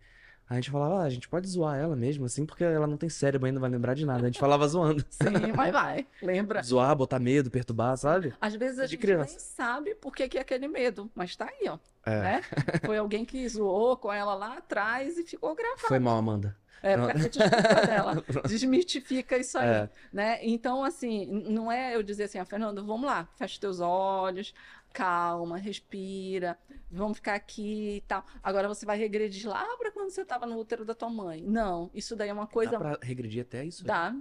A 0.52 0.56
gente 0.56 0.70
falava, 0.70 1.00
ah, 1.00 1.04
a 1.04 1.10
gente 1.10 1.28
pode 1.28 1.48
zoar 1.48 1.78
ela 1.78 1.96
mesmo, 1.96 2.24
assim, 2.26 2.44
porque 2.44 2.62
ela 2.62 2.86
não 2.86 2.96
tem 2.96 3.08
cérebro 3.08 3.46
ainda, 3.46 3.54
não 3.56 3.60
vai 3.62 3.70
lembrar 3.70 3.94
de 3.94 4.04
nada. 4.04 4.22
A 4.24 4.26
gente 4.26 4.38
falava 4.38 4.66
zoando. 4.68 5.04
Sim, 5.08 5.52
mas 5.56 5.72
vai, 5.72 6.06
lembra? 6.22 6.62
Zoar, 6.62 6.94
botar 6.94 7.18
medo, 7.18 7.50
perturbar, 7.50 7.96
sabe? 7.96 8.34
Às 8.40 8.54
vezes 8.54 8.78
a 8.78 8.84
De 8.84 8.90
gente 8.92 9.00
criança. 9.00 9.30
nem 9.30 9.38
sabe 9.38 9.94
por 9.94 10.14
que, 10.14 10.28
que 10.28 10.38
é 10.38 10.42
aquele 10.42 10.68
medo, 10.68 11.10
mas 11.14 11.34
tá 11.36 11.46
aí, 11.46 11.68
ó. 11.68 11.78
É. 12.04 12.20
Né? 12.20 12.42
Foi 12.84 12.98
alguém 12.98 13.24
que 13.24 13.48
zoou 13.48 13.96
com 13.96 14.12
ela 14.12 14.34
lá 14.34 14.58
atrás 14.58 15.16
e 15.18 15.22
ficou 15.24 15.54
gravado. 15.54 15.88
Foi 15.88 15.98
mal, 15.98 16.18
Amanda. 16.18 16.54
É, 16.82 16.96
Não. 16.96 17.06
desculpa 17.06 17.86
dela. 17.86 18.24
Desmistifica 18.48 19.38
isso 19.38 19.56
aí, 19.56 19.68
É. 19.68 19.88
né? 20.12 20.38
Então, 20.42 20.82
assim, 20.84 21.26
não 21.26 21.70
é 21.70 21.94
eu 21.94 22.02
dizer 22.02 22.24
assim, 22.24 22.38
ah, 22.38 22.44
Fernando, 22.44 22.84
vamos 22.84 23.06
lá, 23.06 23.28
fecha 23.36 23.60
teus 23.60 23.78
olhos, 23.80 24.52
calma, 24.92 25.56
respira, 25.58 26.58
vamos 26.90 27.16
ficar 27.18 27.34
aqui 27.34 27.96
e 27.96 28.00
tal. 28.02 28.24
Agora 28.42 28.68
você 28.68 28.84
vai 28.86 28.98
regredir 28.98 29.48
lá 29.48 29.64
para 29.76 29.90
quando 29.90 30.10
você 30.10 30.22
estava 30.22 30.46
no 30.46 30.58
útero 30.58 30.84
da 30.84 30.94
tua 30.94 31.08
mãe. 31.10 31.42
Não, 31.42 31.90
isso 31.94 32.14
daí 32.14 32.28
é 32.28 32.32
uma 32.32 32.46
coisa... 32.46 32.72
Dá 32.72 32.78
pra 32.78 32.98
regredir 33.02 33.42
até 33.42 33.64
isso? 33.64 33.84
Dá, 33.84 34.14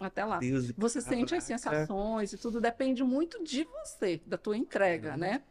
até 0.00 0.24
lá. 0.24 0.38
Deus, 0.38 0.70
Você 0.72 1.00
sente 1.00 1.34
as 1.34 1.46
caraca. 1.46 1.58
sensações 1.86 2.32
e 2.32 2.38
tudo 2.38 2.60
depende 2.60 3.02
muito 3.04 3.42
de 3.44 3.64
você, 3.64 4.20
da 4.26 4.38
tua 4.38 4.56
entrega, 4.56 5.12
Uhum. 5.12 5.16
né? 5.18 5.42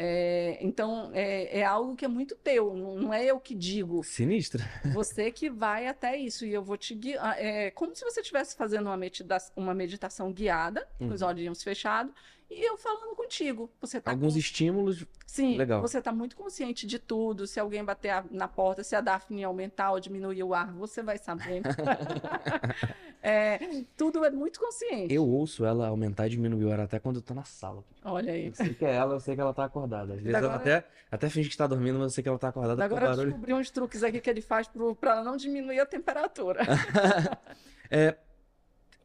É, 0.00 0.58
então, 0.60 1.10
é, 1.12 1.58
é 1.58 1.64
algo 1.64 1.96
que 1.96 2.04
é 2.04 2.08
muito 2.08 2.36
teu, 2.36 2.72
não, 2.72 3.12
é 3.12 3.24
eu 3.24 3.40
que 3.40 3.52
digo. 3.52 4.04
Sinistra. 4.04 4.62
Você 4.94 5.32
que 5.32 5.50
vai 5.50 5.88
até 5.88 6.16
isso, 6.16 6.46
e 6.46 6.54
eu 6.54 6.62
vou 6.62 6.76
te 6.76 6.94
guiar. 6.94 7.34
É 7.36 7.72
como 7.72 7.92
se 7.96 8.04
você 8.04 8.20
estivesse 8.20 8.54
fazendo 8.54 8.86
uma, 8.86 8.96
medita 8.96 9.36
uma 9.56 9.74
meditação 9.74 10.32
guiada, 10.32 10.88
com 10.98 11.08
os 11.08 11.20
Uhum. 11.20 11.26
olhinhos 11.26 11.64
fechados, 11.64 12.14
e 12.50 12.66
eu 12.66 12.76
falando 12.78 13.14
contigo. 13.14 13.70
Você 13.80 14.00
tá 14.00 14.10
Alguns 14.10 14.32
com- 14.34 14.38
estímulos. 14.38 15.04
Sim, 15.26 15.56
legal. 15.56 15.80
você 15.82 15.98
está 15.98 16.10
muito 16.12 16.34
consciente 16.36 16.86
de 16.86 16.98
tudo. 16.98 17.46
Se 17.46 17.60
alguém 17.60 17.84
bater 17.84 18.10
a- 18.10 18.24
na 18.30 18.48
porta, 18.48 18.82
se 18.82 18.96
a 18.96 19.00
Daphne 19.00 19.44
aumentar 19.44 19.92
ou 19.92 20.00
diminuir 20.00 20.42
o 20.42 20.54
ar, 20.54 20.72
você 20.72 21.02
vai 21.02 21.18
saber. 21.18 21.62
É, 23.20 23.58
tudo 23.96 24.24
é 24.24 24.30
muito 24.30 24.60
consciente. 24.60 25.12
Eu 25.12 25.26
ouço 25.26 25.64
ela 25.64 25.88
aumentar 25.88 26.28
e 26.28 26.30
diminuir 26.30 26.64
o 26.66 26.72
ar 26.72 26.78
até 26.80 27.00
quando 27.00 27.16
eu 27.16 27.22
tô 27.22 27.34
na 27.34 27.42
sala. 27.44 27.82
Olha 28.04 28.32
aí. 28.32 28.46
Eu 28.46 28.54
sei 28.54 28.72
que 28.72 28.84
é 28.84 28.94
ela, 28.94 29.14
eu 29.14 29.20
sei 29.20 29.34
que 29.34 29.40
ela 29.40 29.52
tá 29.52 29.64
acordada. 29.64 30.14
Às 30.14 30.20
vezes 30.20 30.34
Agora- 30.36 30.54
até, 30.54 30.86
até 31.10 31.28
finge 31.28 31.48
que 31.50 31.56
tá 31.56 31.66
dormindo, 31.66 31.94
mas 31.98 32.04
eu 32.04 32.10
sei 32.10 32.22
que 32.22 32.28
ela 32.28 32.38
tá 32.38 32.48
acordada 32.48 32.82
Agora 32.84 33.06
eu 33.06 33.08
barulho. 33.10 33.26
descobri 33.30 33.52
uns 33.54 33.70
truques 33.70 34.04
aqui 34.04 34.20
que 34.20 34.30
ele 34.30 34.40
faz 34.40 34.70
para 35.00 35.22
não 35.24 35.36
diminuir 35.36 35.80
a 35.80 35.86
temperatura. 35.86 36.60
É, 37.90 38.16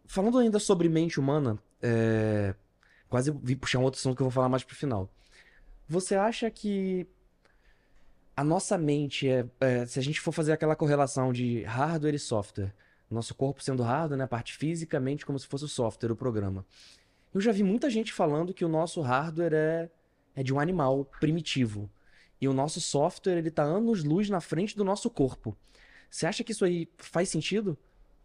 falando 0.05 0.37
ainda 0.37 0.59
sobre 0.59 0.89
mente 0.89 1.17
humana, 1.19 1.57
é, 1.81 2.53
quase 3.13 3.29
vim 3.43 3.55
puxar 3.55 3.77
um 3.77 3.83
outro 3.83 3.99
assunto 3.99 4.15
que 4.15 4.23
eu 4.23 4.25
vou 4.25 4.31
falar 4.31 4.49
mais 4.49 4.63
pro 4.63 4.75
final. 4.75 5.07
Você 5.87 6.15
acha 6.15 6.49
que 6.49 7.05
a 8.35 8.43
nossa 8.43 8.75
mente 8.75 9.29
é, 9.29 9.45
é, 9.59 9.85
se 9.85 9.99
a 9.99 10.01
gente 10.01 10.19
for 10.19 10.31
fazer 10.31 10.51
aquela 10.51 10.75
correlação 10.75 11.31
de 11.31 11.61
hardware 11.61 12.15
e 12.15 12.17
software, 12.17 12.73
nosso 13.11 13.35
corpo 13.35 13.61
sendo 13.61 13.83
hardware, 13.83 14.17
né, 14.17 14.23
a 14.23 14.27
parte 14.27 14.57
física, 14.57 14.97
a 14.97 14.99
mente 14.99 15.27
como 15.27 15.37
se 15.37 15.45
fosse 15.45 15.63
o 15.63 15.67
software, 15.67 16.11
o 16.11 16.15
programa. 16.15 16.65
Eu 17.31 17.39
já 17.39 17.51
vi 17.51 17.61
muita 17.61 17.87
gente 17.87 18.11
falando 18.11 18.51
que 18.51 18.65
o 18.65 18.67
nosso 18.67 18.99
hardware 19.01 19.53
é, 19.53 19.91
é 20.35 20.41
de 20.41 20.51
um 20.51 20.59
animal 20.59 21.05
primitivo 21.19 21.87
e 22.41 22.47
o 22.47 22.53
nosso 22.53 22.81
software 22.81 23.37
ele 23.37 23.51
tá 23.51 23.61
anos-luz 23.61 24.27
na 24.27 24.41
frente 24.41 24.75
do 24.75 24.83
nosso 24.83 25.07
corpo. 25.07 25.55
Você 26.09 26.25
acha 26.25 26.43
que 26.43 26.51
isso 26.51 26.65
aí 26.65 26.89
faz 26.97 27.29
sentido? 27.29 27.77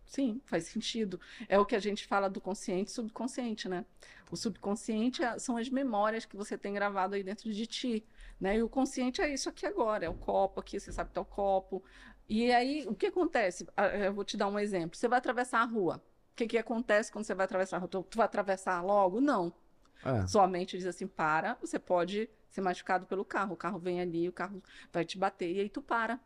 Sim, 0.09 0.41
faz 0.47 0.65
sentido. 0.65 1.21
É 1.49 1.59
o 1.59 1.67
que 1.67 1.77
a 1.77 1.79
gente 1.79 2.07
fala 2.07 2.31
do 2.31 2.41
consciente 2.41 2.91
e 2.91 2.95
subconsciente, 2.95 3.69
né? 3.69 3.85
O 4.31 4.37
subconsciente 4.37 5.23
é- 5.23 5.39
são 5.39 5.59
as 5.59 5.69
memórias 5.69 6.25
que 6.25 6.35
você 6.35 6.57
tem 6.57 6.73
gravado 6.73 7.15
aí 7.15 7.23
dentro 7.23 7.53
de 7.53 7.67
ti, 7.67 8.05
né? 8.41 8.57
E 8.57 8.63
o 8.63 8.69
consciente 8.71 9.21
é 9.21 9.33
isso 9.33 9.51
aqui 9.51 9.67
agora, 9.67 10.07
é 10.07 10.09
o 10.09 10.15
copo 10.15 10.61
aqui, 10.61 10.81
você 10.81 10.91
sabe 10.91 11.11
que 11.13 11.19
é 11.19 11.23
o 11.23 11.27
copo. 11.27 11.85
E 12.27 12.51
aí, 12.53 12.87
o 12.89 12.95
que 12.95 13.07
acontece? 13.07 13.67
Ah, 13.77 13.87
Eu 13.89 14.15
vou 14.15 14.25
te 14.25 14.37
dar 14.37 14.49
um 14.49 14.59
exemplo. 14.59 14.97
Você 14.97 15.09
vai 15.09 15.19
atravessar 15.19 15.61
a 15.61 15.65
rua. 15.65 16.03
O 16.33 16.37
que 16.37 16.47
que 16.47 16.59
acontece 16.59 17.13
quando 17.13 17.25
você 17.27 17.35
vai 17.35 17.45
atravessar 17.45 17.77
a 17.77 17.81
rua? 17.81 17.89
Tu, 17.89 18.03
tu 18.05 18.17
vai 18.17 18.25
atravessar 18.27 18.83
logo? 18.83 19.21
Não. 19.21 19.53
É. 20.05 20.27
Sua 20.27 20.47
mente 20.47 20.77
diz 20.79 20.87
assim, 20.87 21.07
para, 21.07 21.55
você 21.61 21.79
pode 21.79 22.31
ser 22.51 22.61
machucado 22.63 23.07
pelo 23.07 23.25
carro. 23.25 23.55
O 23.55 23.57
carro 23.57 23.79
vem 23.79 24.01
ali, 24.01 24.29
o 24.29 24.33
carro 24.33 24.63
vai 24.93 25.05
te 25.05 25.19
bater, 25.19 25.51
e 25.55 25.61
aí 25.61 25.69
tu 25.69 25.83
para. 25.83 26.19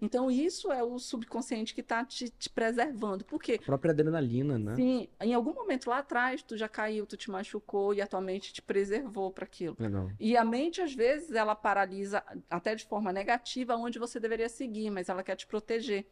Então, 0.00 0.30
isso 0.30 0.70
é 0.72 0.82
o 0.82 0.98
subconsciente 0.98 1.74
que 1.74 1.80
está 1.80 2.04
te, 2.04 2.30
te 2.30 2.50
preservando. 2.50 3.24
Por 3.24 3.40
quê? 3.40 3.58
A 3.62 3.64
própria 3.64 3.92
adrenalina, 3.92 4.58
né? 4.58 4.74
Sim, 4.74 5.08
em 5.20 5.34
algum 5.34 5.52
momento 5.52 5.88
lá 5.88 5.98
atrás, 5.98 6.42
tu 6.42 6.56
já 6.56 6.68
caiu, 6.68 7.06
tu 7.06 7.16
te 7.16 7.30
machucou 7.30 7.94
e 7.94 8.00
a 8.00 8.06
tua 8.06 8.20
mente 8.20 8.52
te 8.52 8.62
preservou 8.62 9.30
para 9.30 9.44
aquilo. 9.44 9.76
Legal. 9.78 10.10
E 10.18 10.36
a 10.36 10.44
mente, 10.44 10.80
às 10.80 10.94
vezes, 10.94 11.32
ela 11.32 11.54
paralisa 11.54 12.22
até 12.50 12.74
de 12.74 12.84
forma 12.84 13.12
negativa 13.12 13.76
onde 13.76 13.98
você 13.98 14.20
deveria 14.20 14.48
seguir, 14.48 14.90
mas 14.90 15.08
ela 15.08 15.22
quer 15.22 15.36
te 15.36 15.46
proteger. 15.46 16.06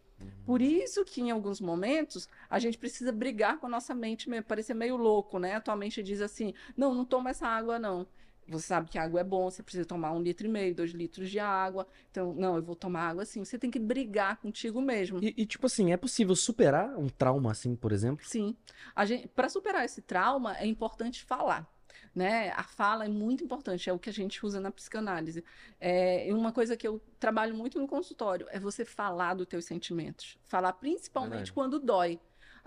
Por 0.44 0.62
isso 0.62 1.04
que, 1.04 1.20
em 1.20 1.30
alguns 1.30 1.60
momentos, 1.60 2.28
a 2.48 2.58
gente 2.58 2.78
precisa 2.78 3.12
brigar 3.12 3.58
com 3.58 3.66
a 3.66 3.68
nossa 3.68 3.94
mente 3.94 4.30
mesmo, 4.30 4.46
parecer 4.46 4.74
meio 4.74 4.96
louco, 4.96 5.38
né? 5.38 5.56
A 5.56 5.60
tua 5.60 5.76
mente 5.76 6.02
diz 6.02 6.20
assim, 6.20 6.54
não, 6.76 6.94
não 6.94 7.04
toma 7.04 7.30
essa 7.30 7.46
água, 7.46 7.78
não. 7.78 8.06
Você 8.48 8.66
sabe 8.66 8.88
que 8.88 8.98
água 8.98 9.20
é 9.20 9.24
bom, 9.24 9.50
você 9.50 9.62
precisa 9.62 9.84
tomar 9.84 10.12
um 10.12 10.22
litro 10.22 10.46
e 10.46 10.48
meio, 10.48 10.74
dois 10.74 10.92
litros 10.92 11.30
de 11.30 11.38
água. 11.38 11.86
Então, 12.10 12.32
não, 12.34 12.56
eu 12.56 12.62
vou 12.62 12.76
tomar 12.76 13.08
água 13.08 13.22
assim. 13.24 13.44
Você 13.44 13.58
tem 13.58 13.70
que 13.70 13.78
brigar 13.78 14.36
contigo 14.36 14.80
mesmo. 14.80 15.18
E, 15.22 15.34
e, 15.36 15.46
tipo 15.46 15.66
assim, 15.66 15.92
é 15.92 15.96
possível 15.96 16.36
superar 16.36 16.96
um 16.96 17.08
trauma 17.08 17.50
assim, 17.50 17.74
por 17.74 17.92
exemplo? 17.92 18.24
Sim. 18.24 18.56
Para 19.34 19.48
superar 19.48 19.84
esse 19.84 20.00
trauma, 20.00 20.56
é 20.58 20.66
importante 20.66 21.24
falar. 21.24 21.68
Né? 22.14 22.50
A 22.56 22.62
fala 22.62 23.04
é 23.04 23.08
muito 23.08 23.44
importante, 23.44 23.90
é 23.90 23.92
o 23.92 23.98
que 23.98 24.08
a 24.08 24.12
gente 24.12 24.44
usa 24.44 24.58
na 24.58 24.70
psicanálise. 24.70 25.44
É, 25.78 26.28
uma 26.30 26.50
coisa 26.50 26.76
que 26.76 26.86
eu 26.86 27.00
trabalho 27.18 27.54
muito 27.54 27.78
no 27.78 27.86
consultório 27.86 28.46
é 28.50 28.58
você 28.58 28.84
falar 28.84 29.34
dos 29.34 29.46
teus 29.46 29.64
sentimentos. 29.66 30.38
Falar 30.46 30.72
principalmente 30.74 31.52
quando 31.52 31.78
dói. 31.78 32.18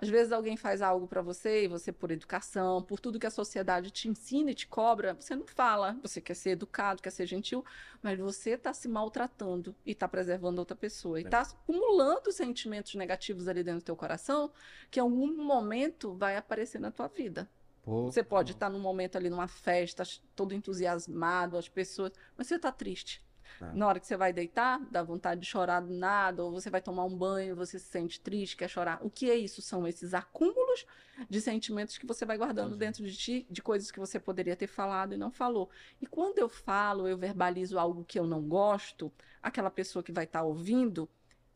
Às 0.01 0.07
vezes 0.07 0.31
alguém 0.31 0.55
faz 0.55 0.81
algo 0.81 1.07
para 1.07 1.21
você 1.21 1.65
e 1.65 1.67
você, 1.67 1.91
por 1.91 2.09
educação, 2.09 2.81
por 2.81 3.01
tudo 3.01 3.19
que 3.19 3.27
a 3.27 3.31
sociedade 3.31 3.91
te 3.91 4.07
ensina 4.07 4.51
e 4.51 4.55
te 4.55 4.65
cobra, 4.65 5.13
você 5.13 5.35
não 5.35 5.45
fala. 5.45 5.97
Você 6.01 6.21
quer 6.21 6.35
ser 6.35 6.51
educado, 6.51 7.01
quer 7.01 7.09
ser 7.09 7.25
gentil, 7.25 7.65
mas 8.01 8.17
você 8.17 8.51
está 8.51 8.73
se 8.73 8.87
maltratando 8.87 9.75
e 9.85 9.91
está 9.91 10.07
preservando 10.07 10.59
outra 10.59 10.75
pessoa. 10.75 11.19
E 11.19 11.23
está 11.25 11.41
acumulando 11.41 12.31
sentimentos 12.31 12.95
negativos 12.95 13.47
ali 13.49 13.61
dentro 13.61 13.81
do 13.81 13.85
teu 13.85 13.95
coração 13.95 14.51
que 14.89 14.99
em 14.99 15.03
algum 15.03 15.35
momento 15.35 16.13
vai 16.13 16.37
aparecer 16.37 16.79
na 16.79 16.91
tua 16.91 17.07
vida. 17.07 17.49
Pô, 17.83 18.05
Você 18.05 18.23
pode 18.23 18.53
estar 18.53 18.69
num 18.69 18.79
momento 18.79 19.17
ali 19.17 19.29
numa 19.29 19.47
festa, 19.47 20.03
todo 20.35 20.53
entusiasmado, 20.53 21.57
as 21.57 21.67
pessoas, 21.67 22.13
mas 22.37 22.47
você 22.47 22.55
está 22.55 22.71
triste. 22.71 23.21
Tá. 23.57 23.73
Na 23.73 23.87
hora 23.87 23.99
que 23.99 24.07
você 24.07 24.17
vai 24.17 24.31
deitar, 24.31 24.79
dá 24.91 25.01
vontade 25.01 25.41
de 25.41 25.47
chorar 25.47 25.81
do 25.81 25.93
nada, 25.93 26.43
ou 26.43 26.51
você 26.51 26.69
vai 26.69 26.81
tomar 26.81 27.05
um 27.05 27.15
banho, 27.15 27.55
você 27.55 27.79
se 27.79 27.85
sente 27.85 28.19
triste, 28.19 28.57
quer 28.57 28.69
chorar. 28.69 28.99
O 29.01 29.09
que 29.09 29.29
é 29.29 29.35
isso? 29.35 29.61
São 29.61 29.87
esses 29.87 30.13
acúmulos 30.13 30.85
de 31.29 31.41
sentimentos 31.41 31.97
que 31.97 32.05
você 32.05 32.25
vai 32.25 32.37
guardando 32.37 32.75
Entendi. 32.75 32.79
dentro 32.79 33.05
de 33.05 33.17
ti, 33.17 33.47
de 33.49 33.61
coisas 33.61 33.91
que 33.91 33.99
você 33.99 34.19
poderia 34.19 34.55
ter 34.55 34.67
falado 34.67 35.13
e 35.13 35.17
não 35.17 35.31
falou. 35.31 35.69
E 36.01 36.05
quando 36.05 36.37
eu 36.37 36.47
falo, 36.47 37.07
eu 37.07 37.17
verbalizo 37.17 37.77
algo 37.79 38.05
que 38.05 38.19
eu 38.19 38.25
não 38.25 38.41
gosto, 38.41 39.11
aquela 39.41 39.69
pessoa 39.69 40.03
que 40.03 40.11
vai 40.11 40.25
estar 40.25 40.43
ouvindo, 40.43 41.09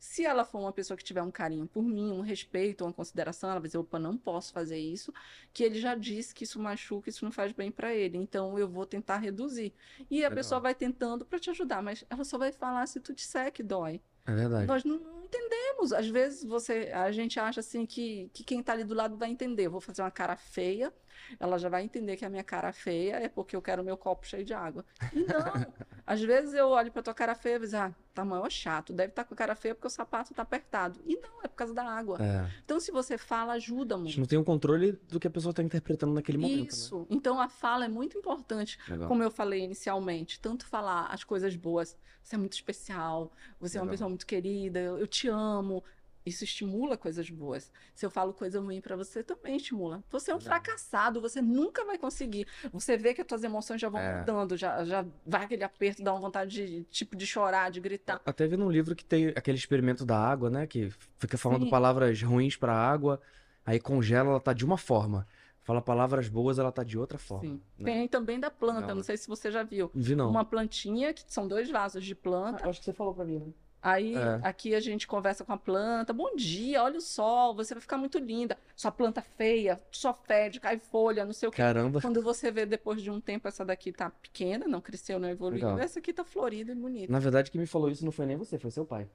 se 0.04 0.22
ela 0.22 0.44
for 0.44 0.58
uma 0.58 0.72
pessoa 0.72 0.98
que 0.98 1.02
tiver 1.02 1.22
um 1.22 1.30
carinho 1.30 1.66
por 1.66 1.82
mim, 1.82 2.12
um 2.12 2.20
respeito, 2.20 2.84
uma 2.84 2.92
consideração, 2.92 3.48
ela 3.48 3.58
vai 3.58 3.68
dizer, 3.68 3.78
opa, 3.78 3.98
não 3.98 4.18
posso 4.18 4.52
fazer 4.52 4.78
isso, 4.78 5.10
que 5.50 5.64
ele 5.64 5.80
já 5.80 5.94
disse 5.94 6.34
que 6.34 6.44
isso 6.44 6.60
machuca, 6.60 7.08
isso 7.08 7.24
não 7.24 7.32
faz 7.32 7.52
bem 7.52 7.72
para 7.72 7.94
ele, 7.94 8.18
então 8.18 8.58
eu 8.58 8.68
vou 8.68 8.84
tentar 8.84 9.16
reduzir. 9.16 9.72
E 10.10 10.18
a 10.18 10.28
Legal. 10.28 10.36
pessoa 10.36 10.60
vai 10.60 10.74
tentando 10.74 11.24
para 11.24 11.38
te 11.38 11.48
ajudar, 11.48 11.82
mas 11.82 12.04
ela 12.10 12.22
só 12.22 12.36
vai 12.36 12.52
falar 12.52 12.86
se 12.86 13.00
tu 13.00 13.14
disser 13.14 13.50
que 13.50 13.62
dói. 13.62 13.98
É 14.26 14.34
verdade. 14.34 14.66
Nós 14.66 14.84
não 14.84 15.24
entendemos. 15.24 15.92
Às 15.92 16.08
vezes 16.08 16.44
você, 16.44 16.90
a 16.92 17.10
gente 17.10 17.40
acha 17.40 17.60
assim 17.60 17.86
que, 17.86 18.30
que 18.34 18.44
quem 18.44 18.60
está 18.60 18.74
ali 18.74 18.84
do 18.84 18.94
lado 18.94 19.16
vai 19.16 19.30
entender. 19.30 19.66
Eu 19.66 19.70
vou 19.70 19.80
fazer 19.80 20.02
uma 20.02 20.10
cara 20.10 20.36
feia, 20.36 20.92
ela 21.38 21.58
já 21.58 21.68
vai 21.68 21.82
entender 21.84 22.16
que 22.16 22.24
a 22.24 22.30
minha 22.30 22.44
cara 22.44 22.72
feia 22.72 23.16
é 23.16 23.28
porque 23.28 23.54
eu 23.56 23.62
quero 23.62 23.82
o 23.82 23.84
meu 23.84 23.96
copo 23.96 24.26
cheio 24.26 24.44
de 24.44 24.54
água. 24.54 24.84
E 25.12 25.20
não. 25.20 25.24
Às 26.06 26.20
vezes 26.20 26.52
eu 26.54 26.68
olho 26.68 26.92
para 26.92 27.02
tua 27.02 27.14
cara 27.14 27.34
feia 27.34 27.56
e 27.56 27.60
digo, 27.60 27.76
ah, 27.76 27.92
tá 28.12 28.24
maior 28.24 28.50
chato, 28.50 28.92
deve 28.92 29.10
estar 29.10 29.24
com 29.24 29.32
a 29.34 29.36
cara 29.36 29.54
feia 29.54 29.74
porque 29.74 29.86
o 29.86 29.90
sapato 29.90 30.34
tá 30.34 30.42
apertado. 30.42 31.00
E 31.06 31.16
não, 31.16 31.42
é 31.42 31.48
por 31.48 31.56
causa 31.56 31.72
da 31.72 31.82
água. 31.82 32.18
É. 32.20 32.50
Então, 32.64 32.78
se 32.78 32.92
você 32.92 33.16
fala, 33.16 33.54
ajuda 33.54 33.94
A 33.94 33.98
gente 33.98 34.04
muito. 34.04 34.20
não 34.20 34.26
tem 34.26 34.38
o 34.38 34.44
controle 34.44 34.92
do 35.08 35.18
que 35.18 35.26
a 35.26 35.30
pessoa 35.30 35.52
tá 35.54 35.62
interpretando 35.62 36.12
naquele 36.12 36.38
momento, 36.38 36.60
né? 36.60 36.68
Isso. 36.68 37.06
Então, 37.08 37.40
a 37.40 37.48
fala 37.48 37.86
é 37.86 37.88
muito 37.88 38.18
importante. 38.18 38.78
Legal. 38.88 39.08
Como 39.08 39.22
eu 39.22 39.30
falei 39.30 39.62
inicialmente, 39.62 40.38
tanto 40.40 40.66
falar 40.66 41.06
as 41.06 41.24
coisas 41.24 41.56
boas, 41.56 41.96
você 42.22 42.34
é 42.36 42.38
muito 42.38 42.52
especial, 42.52 43.32
você 43.58 43.78
é 43.78 43.80
uma 43.80 43.84
Legal. 43.86 43.92
pessoa 43.94 44.08
muito 44.08 44.26
querida, 44.26 44.80
eu 44.80 45.06
te 45.06 45.28
amo. 45.28 45.82
Isso 46.26 46.42
estimula 46.42 46.96
coisas 46.96 47.28
boas. 47.28 47.70
Se 47.94 48.06
eu 48.06 48.10
falo 48.10 48.32
coisa 48.32 48.58
ruim 48.58 48.80
pra 48.80 48.96
você, 48.96 49.22
também 49.22 49.56
estimula. 49.56 50.02
Você 50.10 50.30
é 50.30 50.34
um 50.34 50.38
Legal. 50.38 50.54
fracassado, 50.54 51.20
você 51.20 51.42
nunca 51.42 51.84
vai 51.84 51.98
conseguir. 51.98 52.46
Você 52.72 52.96
vê 52.96 53.12
que 53.12 53.20
as 53.20 53.26
tuas 53.26 53.44
emoções 53.44 53.78
já 53.78 53.90
vão 53.90 54.00
É. 54.00 54.20
mudando, 54.20 54.56
já, 54.56 54.82
já 54.84 55.04
vai 55.26 55.44
aquele 55.44 55.62
aperto, 55.64 56.02
dá 56.02 56.12
uma 56.14 56.20
vontade 56.20 56.50
de, 56.66 56.84
tipo, 56.84 57.14
de 57.14 57.26
chorar, 57.26 57.70
de 57.70 57.78
gritar. 57.78 58.22
Até 58.24 58.46
vi 58.46 58.56
num 58.56 58.70
livro 58.70 58.96
que 58.96 59.04
tem 59.04 59.28
aquele 59.28 59.58
experimento 59.58 60.04
da 60.06 60.18
água, 60.18 60.48
né? 60.48 60.66
Que 60.66 60.90
fica 61.18 61.36
falando 61.36 61.64
Sim. 61.64 61.70
palavras 61.70 62.22
ruins 62.22 62.56
pra 62.56 62.72
água, 62.74 63.20
aí 63.66 63.78
congela, 63.78 64.30
ela 64.30 64.40
tá 64.40 64.54
de 64.54 64.64
uma 64.64 64.78
forma. 64.78 65.26
Fala 65.62 65.80
palavras 65.82 66.28
boas, 66.28 66.58
ela 66.58 66.72
tá 66.72 66.82
de 66.82 66.98
outra 66.98 67.18
forma. 67.18 67.50
Sim. 67.50 67.60
né? 67.78 67.84
Tem 67.92 68.08
também 68.08 68.40
da 68.40 68.50
planta, 68.50 68.80
Legal. 68.80 68.96
não 68.96 69.02
sei 69.02 69.18
se 69.18 69.28
você 69.28 69.50
já 69.50 69.62
viu. 69.62 69.90
Vi 69.94 70.14
não. 70.14 70.30
Uma 70.30 70.44
plantinha, 70.44 71.12
que 71.12 71.22
são 71.26 71.46
dois 71.46 71.70
vasos 71.70 72.02
de 72.04 72.12
Ah, 72.14 72.16
planta. 72.22 72.64
eu 72.64 72.70
acho 72.70 72.78
que 72.80 72.84
você 72.86 72.92
falou 72.94 73.14
pra 73.14 73.24
mim, 73.26 73.38
né? 73.40 73.52
Aí 73.84 74.16
É. 74.16 74.40
aqui 74.42 74.74
a 74.74 74.80
gente 74.80 75.06
conversa 75.06 75.44
com 75.44 75.52
a 75.52 75.58
planta. 75.58 76.10
Bom 76.14 76.34
dia, 76.34 76.82
olha 76.82 76.96
o 76.96 77.02
sol, 77.02 77.54
você 77.54 77.74
vai 77.74 77.82
ficar 77.82 77.98
muito 77.98 78.18
linda. 78.18 78.56
Sua 78.74 78.90
planta 78.90 79.20
feia, 79.20 79.78
só 79.90 80.14
fede, 80.14 80.58
cai 80.58 80.78
folha, 80.78 81.22
não 81.22 81.34
sei 81.34 81.50
o 81.50 81.52
quê. 81.52 81.58
Caramba. 81.58 82.00
Quando 82.00 82.22
você 82.22 82.50
vê 82.50 82.64
depois 82.64 83.02
de 83.02 83.10
um 83.10 83.20
tempo, 83.20 83.46
essa 83.46 83.62
daqui 83.62 83.92
tá 83.92 84.08
pequena, 84.08 84.66
não 84.66 84.80
cresceu, 84.80 85.18
não 85.20 85.28
evoluiu. 85.28 85.62
Legal. 85.66 85.78
Essa 85.78 85.98
aqui 85.98 86.14
tá 86.14 86.24
florida 86.24 86.72
e 86.72 86.74
bonita. 86.74 87.12
Na 87.12 87.18
verdade, 87.18 87.50
quem 87.50 87.60
me 87.60 87.66
falou 87.66 87.90
isso 87.90 88.06
não 88.06 88.10
foi 88.10 88.24
nem 88.24 88.38
você, 88.38 88.58
foi 88.58 88.70
seu 88.70 88.86
pai. 88.86 89.06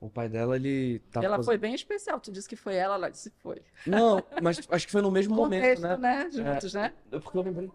O 0.00 0.10
pai 0.10 0.28
dela, 0.28 0.56
ele 0.56 0.98
tava 1.12 1.24
Ela 1.26 1.36
cozi- 1.36 1.46
foi 1.46 1.58
bem 1.58 1.72
especial. 1.74 2.18
Tu 2.18 2.32
disse 2.32 2.48
que 2.48 2.56
foi 2.56 2.74
ela, 2.74 2.96
ela 2.96 3.10
disse 3.10 3.30
que 3.30 3.38
foi. 3.38 3.62
Não, 3.86 4.20
mas 4.42 4.58
acho 4.70 4.86
que 4.86 4.90
foi 4.92 5.02
no 5.02 5.10
mesmo 5.12 5.36
momento, 5.36 5.80
né? 5.82 5.96
né? 5.96 6.30
Juntos, 6.32 6.74
né? 6.74 6.92
É, 7.12 7.18
Porque 7.20 7.38
eu 7.38 7.42
lembrei. 7.42 7.70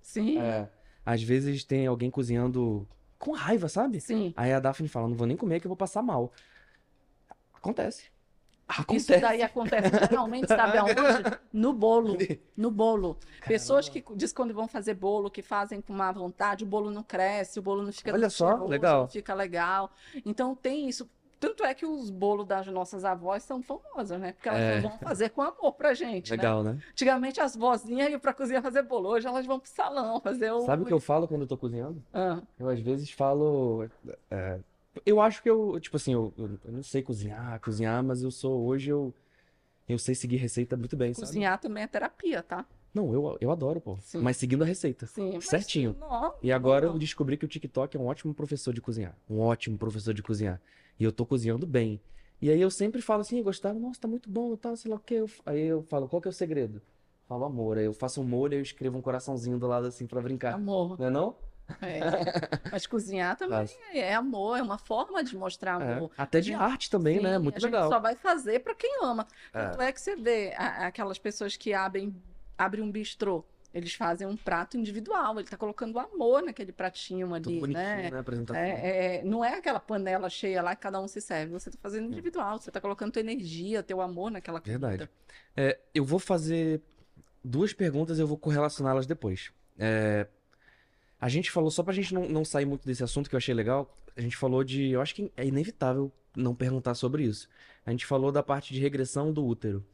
Sim, 0.00 0.38
É, 0.38 0.70
às 1.04 1.22
vezes 1.22 1.64
tem 1.64 1.86
alguém 1.86 2.10
cozinhando 2.10 2.88
com 3.26 3.32
raiva, 3.32 3.68
sabe? 3.68 4.00
sim. 4.00 4.32
Aí 4.36 4.52
a 4.52 4.60
Daphne 4.60 4.88
fala, 4.88 5.08
não 5.08 5.16
vou 5.16 5.26
nem 5.26 5.36
comer 5.36 5.58
que 5.60 5.66
eu 5.66 5.70
vou 5.70 5.76
passar 5.76 6.00
mal. 6.02 6.32
Acontece. 7.52 8.04
Isso 8.68 8.80
Acontece. 8.80 9.20
daí 9.20 9.42
acontece 9.42 9.90
geralmente, 10.10 10.48
sabe 10.48 10.76
aonde? 10.78 11.38
No 11.52 11.72
bolo. 11.72 12.18
No 12.56 12.68
bolo. 12.68 13.16
Pessoas 13.46 13.88
que 13.88 14.04
diz 14.16 14.32
quando 14.32 14.52
vão 14.52 14.66
fazer 14.66 14.94
bolo, 14.94 15.30
que 15.30 15.40
fazem 15.40 15.80
com 15.80 15.92
má 15.92 16.10
vontade, 16.10 16.64
o 16.64 16.66
bolo 16.66 16.90
não 16.90 17.02
cresce, 17.04 17.60
o 17.60 17.62
bolo 17.62 17.82
não 17.82 17.92
fica 17.92 18.12
Olha 18.12 18.28
só, 18.28 18.64
legal. 18.64 19.02
não 19.02 19.08
fica 19.08 19.34
legal. 19.34 19.92
Então 20.24 20.54
tem 20.56 20.88
isso. 20.88 21.08
Tanto 21.38 21.64
é 21.64 21.74
que 21.74 21.84
os 21.84 22.08
bolos 22.10 22.46
das 22.46 22.66
nossas 22.68 23.04
avós 23.04 23.42
são 23.42 23.62
famosos, 23.62 24.18
né? 24.18 24.32
Porque 24.32 24.48
elas 24.48 24.60
É. 24.60 24.80
vão 24.80 24.98
fazer 24.98 25.30
com 25.30 25.42
amor 25.42 25.72
pra 25.72 25.92
gente, 25.92 26.30
né? 26.30 26.36
Legal, 26.36 26.62
né? 26.62 26.78
Antigamente 26.90 27.40
as 27.40 27.54
vozinhas 27.54 28.10
iam 28.10 28.18
pra 28.18 28.32
cozinha 28.32 28.62
fazer 28.62 28.82
bolo, 28.82 29.10
hoje 29.10 29.26
elas 29.26 29.44
vão 29.44 29.60
pro 29.60 29.68
salão 29.70 30.20
fazer 30.20 30.50
o... 30.52 30.60
Sabe 30.62 30.82
o 30.82 30.86
que 30.86 30.92
eu 30.92 31.00
falo 31.00 31.28
quando 31.28 31.42
eu 31.42 31.46
tô 31.46 31.56
cozinhando? 31.58 32.02
Ah, 32.12 32.40
Eu 32.58 32.68
às 32.68 32.80
vezes 32.80 33.10
falo. 33.10 33.86
é, 34.30 34.58
eu 35.04 35.20
acho 35.20 35.42
que 35.42 35.50
eu, 35.50 35.78
tipo 35.78 35.96
assim, 35.96 36.14
eu, 36.14 36.32
eu 36.38 36.58
não 36.72 36.82
sei 36.82 37.02
cozinhar, 37.02 37.60
cozinhar, 37.60 38.02
mas 38.02 38.22
eu 38.22 38.30
sou 38.30 38.64
hoje 38.66 38.90
eu 38.90 39.12
eu 39.88 39.98
sei 39.98 40.14
seguir 40.16 40.36
receita 40.38 40.76
muito 40.76 40.96
bem, 40.96 41.12
sabe? 41.14 41.26
cozinhar 41.26 41.60
também 41.60 41.84
é 41.84 41.86
terapia, 41.86 42.42
tá? 42.42 42.64
Não, 42.92 43.12
eu, 43.12 43.36
eu 43.42 43.50
adoro, 43.50 43.78
pô. 43.80 43.98
Sim. 44.00 44.18
Mas 44.20 44.38
seguindo 44.38 44.62
a 44.62 44.66
receita. 44.66 45.04
Sim. 45.06 45.38
Certinho. 45.40 45.94
Não, 46.00 46.34
E 46.42 46.50
agora 46.50 46.86
não. 46.86 46.94
eu 46.94 46.98
descobri 46.98 47.36
que 47.36 47.44
o 47.44 47.48
TikTok 47.48 47.94
é 47.94 48.00
um 48.00 48.06
ótimo 48.06 48.32
professor 48.34 48.72
de 48.72 48.80
cozinhar. 48.80 49.14
Um 49.28 49.38
ótimo 49.38 49.76
professor 49.76 50.14
de 50.14 50.22
cozinhar. 50.22 50.58
E 50.98 51.04
eu 51.04 51.12
tô 51.12 51.24
cozinhando 51.26 51.66
bem. 51.66 52.00
E 52.40 52.50
aí 52.50 52.60
eu 52.60 52.70
sempre 52.70 53.00
falo 53.00 53.22
assim, 53.22 53.42
gostaram? 53.42 53.78
Nossa, 53.80 54.00
tá 54.00 54.08
muito 54.08 54.28
bom, 54.30 54.54
tá, 54.56 54.74
sei 54.76 54.90
lá 54.90 54.96
o 54.96 55.00
quê. 55.00 55.14
Eu- 55.16 55.30
Aí 55.44 55.62
eu 55.62 55.82
falo, 55.82 56.08
qual 56.08 56.20
que 56.20 56.28
é 56.28 56.30
o 56.30 56.32
segredo? 56.34 56.82
Falo 57.26 57.44
amor. 57.44 57.78
Aí 57.78 57.84
eu 57.86 57.92
faço 57.92 58.20
um 58.20 58.24
molho 58.24 58.54
e 58.54 58.56
eu 58.58 58.62
escrevo 58.62 58.96
um 58.98 59.02
coraçãozinho 59.02 59.58
do 59.58 59.66
lado 59.66 59.86
assim 59.86 60.06
pra 60.06 60.20
brincar. 60.20 60.54
Amor. 60.54 60.98
Não 60.98 61.06
é 61.06 61.10
não? 61.10 61.36
É. 61.82 61.98
Mas 62.70 62.86
cozinhar 62.86 63.36
também 63.36 63.56
Faz. 63.66 63.76
é 63.92 64.14
amor, 64.14 64.56
é 64.56 64.62
uma 64.62 64.78
forma 64.78 65.24
de 65.24 65.36
mostrar 65.36 65.80
É. 65.82 65.94
amor. 65.94 66.10
Até 66.16 66.40
de 66.40 66.48
Gente, 66.52 66.60
arte 66.60 66.88
também, 66.90 67.20
né? 67.20 67.36
Sim, 67.36 67.42
Muito 67.42 67.56
a 67.56 67.58
gente 67.58 67.72
legal. 67.72 67.88
só 67.90 67.98
vai 67.98 68.14
fazer 68.14 68.60
para 68.60 68.74
quem 68.74 68.98
ama. 69.02 69.26
É. 69.52 69.64
Tanto 69.64 69.82
é 69.82 69.90
que 69.92 70.00
você 70.00 70.14
vê 70.14 70.52
aquelas 70.56 71.18
pessoas 71.18 71.56
que 71.56 71.72
abrem, 71.74 72.14
abrem 72.56 72.84
um 72.84 72.90
bistrô. 72.92 73.44
Eles 73.72 73.94
fazem 73.94 74.26
um 74.26 74.36
prato 74.36 74.76
individual, 74.76 75.38
ele 75.38 75.48
tá 75.48 75.56
colocando 75.56 75.98
amor 75.98 76.42
naquele 76.42 76.72
pratinho 76.72 77.26
Tudo 77.26 77.48
ali, 77.50 77.60
bonitinho, 77.60 77.84
né? 77.84 78.10
né? 78.10 78.16
A 78.16 78.20
apresentação. 78.20 78.62
É, 78.62 79.16
é, 79.16 79.24
não 79.24 79.44
é 79.44 79.54
aquela 79.54 79.80
panela 79.80 80.30
cheia 80.30 80.62
lá 80.62 80.74
que 80.74 80.82
cada 80.82 81.00
um 81.00 81.08
se 81.08 81.20
serve. 81.20 81.52
Você 81.52 81.70
tá 81.70 81.78
fazendo 81.80 82.06
individual, 82.06 82.58
você 82.58 82.70
tá 82.70 82.80
colocando 82.80 83.12
tua 83.12 83.20
energia, 83.20 83.82
teu 83.82 84.00
amor 84.00 84.30
naquela 84.30 84.60
comida. 84.60 84.88
Verdade. 84.88 85.10
É, 85.56 85.78
eu 85.94 86.04
vou 86.04 86.18
fazer 86.18 86.80
duas 87.44 87.72
perguntas 87.72 88.18
e 88.18 88.20
eu 88.20 88.26
vou 88.26 88.38
correlacioná-las 88.38 89.06
depois. 89.06 89.52
É, 89.78 90.26
a 91.20 91.28
gente 91.28 91.50
falou, 91.50 91.70
só 91.70 91.82
pra 91.82 91.92
gente 91.92 92.12
não, 92.12 92.28
não 92.28 92.44
sair 92.44 92.66
muito 92.66 92.86
desse 92.86 93.02
assunto 93.02 93.28
que 93.28 93.34
eu 93.34 93.38
achei 93.38 93.54
legal, 93.54 93.94
a 94.16 94.20
gente 94.20 94.36
falou 94.36 94.64
de. 94.64 94.90
Eu 94.90 95.00
acho 95.00 95.14
que 95.14 95.30
é 95.36 95.46
inevitável 95.46 96.10
não 96.34 96.54
perguntar 96.54 96.94
sobre 96.94 97.24
isso. 97.24 97.48
A 97.84 97.90
gente 97.90 98.06
falou 98.06 98.32
da 98.32 98.42
parte 98.42 98.72
de 98.72 98.80
regressão 98.80 99.32
do 99.32 99.44
útero. 99.44 99.84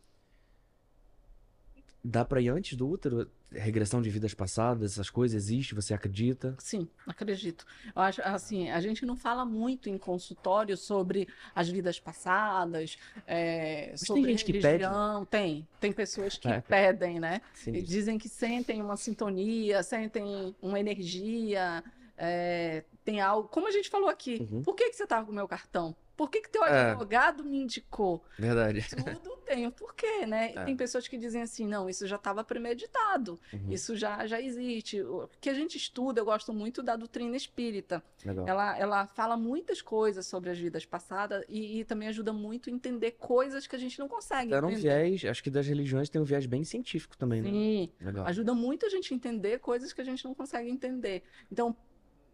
Dá 2.05 2.25
pra 2.25 2.41
ir 2.41 2.49
antes 2.49 2.77
do 2.77 2.88
útero? 2.88 3.31
Regressão 3.53 4.01
de 4.03 4.09
vidas 4.11 4.33
passadas, 4.35 4.93
essas 4.93 5.11
coisas 5.11 5.37
existe? 5.45 5.75
Você 5.75 5.93
acredita? 5.95 6.55
Sim, 6.59 6.88
acredito. 7.07 7.65
Eu 7.95 8.03
acho 8.03 8.21
assim, 8.23 8.71
a 8.71 8.81
gente 8.81 9.05
não 9.07 9.15
fala 9.15 9.45
muito 9.45 9.88
em 9.91 9.99
consultório 9.99 10.77
sobre 10.77 11.29
as 11.55 11.69
vidas 11.69 12.01
passadas, 12.01 12.97
é, 13.27 13.88
tem 13.88 13.97
sobre 13.99 14.23
gente 14.25 14.45
que 14.45 14.53
pede. 14.55 14.67
religião. 14.85 15.25
Tem, 15.27 15.69
tem 15.79 15.93
pessoas 15.93 16.38
que 16.38 16.49
É. 16.49 16.61
pedem, 16.62 17.21
né? 17.21 17.41
Sim. 17.55 17.73
E 17.75 17.83
dizem 17.83 18.19
que 18.19 18.29
sentem 18.29 18.81
uma 18.83 18.97
sintonia, 18.97 19.83
sentem 19.83 20.57
uma 20.62 20.81
energia, 20.81 21.85
é, 22.17 22.85
tem 23.05 23.21
algo. 23.21 23.49
Como 23.49 23.69
a 23.69 23.71
gente 23.71 23.91
falou 23.91 24.09
aqui, 24.09 24.38
Uhum. 24.51 24.62
por 24.62 24.75
que 24.75 24.88
que 24.91 24.97
você 24.97 25.05
estava 25.05 25.27
com 25.27 25.31
o 25.33 25.35
meu 25.35 25.47
cartão? 25.47 25.95
Por 26.16 26.31
que 26.31 26.40
que 26.42 26.51
teu 26.51 26.64
É. 26.64 26.90
advogado 26.90 27.42
me 27.44 27.59
indicou? 27.59 28.22
Verdade. 28.38 28.85
Tudo 28.94 29.37
tem 29.46 29.66
um 29.66 29.70
porquê, 29.70 30.27
né? 30.27 30.53
É. 30.55 30.64
tem 30.64 30.77
pessoas 30.77 31.09
que 31.09 31.16
dizem 31.18 31.42
assim, 31.42 31.66
não, 31.66 31.88
isso 31.88 32.07
já 32.07 32.16
estava 32.16 32.44
premeditado, 32.44 33.40
Uhum, 33.53 33.70
isso 33.72 33.96
já, 33.96 34.27
já 34.27 34.40
existe. 34.40 35.03
O 35.03 35.29
que 35.40 35.51
a 35.51 35.55
gente 35.55 35.77
estuda, 35.77 36.20
eu 36.20 36.25
gosto 36.25 36.53
muito 36.53 36.83
da 36.83 36.96
doutrina 36.96 37.37
espírita. 37.37 38.03
Legal. 38.25 38.46
Ela, 38.46 38.79
ela 38.79 39.07
fala 39.07 39.37
muitas 39.37 39.83
coisas 39.83 40.27
sobre 40.27 40.51
as 40.51 40.59
vidas 40.59 40.85
passadas 40.85 41.44
e, 41.48 41.81
e 41.81 41.85
também 41.85 42.09
ajuda 42.09 42.33
muito 42.33 42.70
a 42.70 42.72
entender 42.72 43.12
coisas 43.12 43.66
que 43.66 43.75
a 43.75 43.79
gente 43.79 43.98
não 43.98 44.09
consegue 44.09 44.53
Era 44.55 44.66
um 44.66 44.75
viés, 44.75 45.25
acho 45.25 45.42
que 45.42 45.51
das 45.51 45.66
religiões 45.66 46.09
tem 46.09 46.20
um 46.20 46.25
viés 46.25 46.46
bem 46.46 46.64
científico 46.64 47.16
também, 47.16 47.42
né? 47.42 47.51
Sim, 47.51 47.90
Legal. 48.01 48.27
ajuda 48.27 48.55
muito 48.55 48.87
a 48.87 48.88
gente 48.88 49.12
a 49.12 49.16
entender 49.16 49.59
coisas 49.59 49.92
que 49.92 50.01
a 50.01 50.05
gente 50.05 50.25
não 50.25 50.35
consegue 50.35 50.70
entender. 50.70 51.22
Então, 51.51 51.77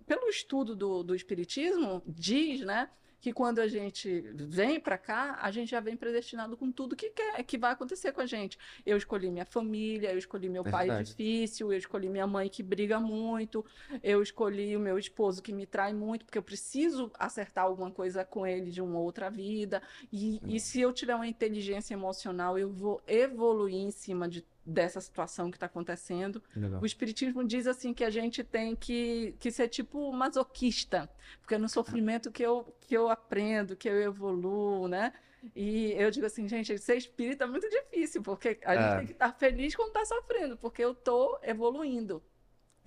pelo 0.07 0.29
estudo 0.29 0.75
do, 0.75 1.03
do 1.03 1.15
espiritismo, 1.15 2.03
diz, 2.07 2.61
né, 2.61 2.89
que 3.21 3.33
quando 3.33 3.59
a 3.61 3.67
gente 3.67 4.21
vem 4.35 4.79
para 4.79 4.97
cá, 4.97 5.39
a 5.43 5.51
gente 5.51 5.71
já 5.71 5.81
vem 5.81 5.97
predestinado 5.97 6.57
com 6.57 6.71
tudo 6.71 6.95
que 6.97 7.11
quer, 7.11 7.43
que 7.43 7.59
vai 7.59 7.73
acontecer 7.73 8.13
com 8.13 8.21
a 8.21 8.27
gente. 8.27 8.59
Eu 8.87 8.97
escolhi 8.97 9.31
minha 9.31 9.45
família, 9.45 10.13
eu 10.13 10.19
escolhi 10.19 10.49
meu 10.49 10.63
É 10.67 10.71
pai 10.71 10.87
verdade. 10.87 11.09
difícil, 11.11 11.73
eu 11.73 11.79
escolhi 11.79 12.09
minha 12.09 12.27
mãe 12.27 12.49
que 12.49 12.63
briga 12.63 13.01
muito, 13.01 13.65
eu 14.03 14.23
escolhi 14.23 14.77
o 14.77 14.81
meu 14.81 14.99
esposo 14.99 15.43
que 15.43 15.53
me 15.53 15.67
trai 15.67 15.93
muito, 15.93 16.25
porque 16.25 16.39
eu 16.39 16.43
preciso 16.43 17.11
acertar 17.19 17.65
alguma 17.65 17.91
coisa 17.91 18.25
com 18.25 18.47
ele 18.47 18.71
de 18.71 18.81
uma 18.81 18.99
outra 18.99 19.31
vida. 19.31 19.83
E, 20.13 20.41
e 20.47 20.61
se 20.61 20.81
eu 20.81 20.93
tiver 20.93 21.15
uma 21.15 21.27
inteligência 21.27 21.95
emocional, 21.95 22.59
eu 22.59 22.71
vou 22.71 23.03
evoluir 23.07 23.77
em 23.77 23.91
cima 23.91 24.29
de, 24.29 24.45
dessa 24.71 25.01
situação 25.01 25.51
que 25.51 25.57
está 25.57 25.67
acontecendo. 25.67 26.43
Legal. 26.55 26.81
O 26.83 26.87
Espiritismo 26.87 27.43
diz 27.43 27.67
assim 27.67 27.95
que 27.95 28.05
a 28.05 28.11
gente 28.11 28.45
tem 28.45 28.77
que, 28.77 29.35
que 29.41 29.51
ser 29.51 29.69
tipo 29.69 30.13
masoquista, 30.13 31.09
porque 31.41 31.55
é 31.55 31.59
no 31.59 31.69
sofrimento 31.69 32.31
que 32.31 32.43
eu, 32.43 32.77
que 32.81 32.95
eu 32.95 33.09
aprendo, 33.09 33.75
que 33.75 33.89
eu 33.89 34.01
evoluo, 34.01 34.87
né? 34.87 35.13
E 35.55 35.93
eu 35.93 36.11
digo 36.11 36.27
assim, 36.27 36.47
gente, 36.49 36.77
ser 36.79 36.97
espírita 36.97 37.45
é 37.45 37.47
muito 37.47 37.69
difícil, 37.71 38.23
porque 38.23 38.59
a 38.65 38.75
É. 38.75 38.83
gente 38.83 38.97
tem 38.99 39.07
que 39.07 39.13
estar 39.13 39.33
feliz 39.33 39.75
quando 39.75 39.89
está 39.89 40.05
sofrendo, 40.05 40.57
porque 40.57 40.83
eu 40.85 40.95
tô 40.95 41.39
evoluindo. 41.43 42.23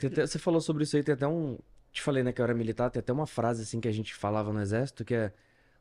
Até- 0.04 0.26
Você 0.28 0.38
falou 0.38 0.62
sobre 0.62 0.84
isso 0.84 0.96
aí, 0.96 1.04
tem 1.04 1.14
até 1.14 1.28
um. 1.28 1.58
Te 1.92 2.02
falei, 2.02 2.24
né, 2.24 2.32
que 2.32 2.40
eu 2.42 2.44
era 2.46 2.54
militar, 2.54 2.90
tem 2.90 3.00
até 3.00 3.12
uma 3.12 3.28
frase 3.28 3.64
assim 3.64 3.80
que 3.82 3.88
a 3.88 3.92
gente 3.92 4.14
falava 4.14 4.52
no 4.54 4.62
exército 4.62 5.04
que 5.04 5.14
é: 5.16 5.34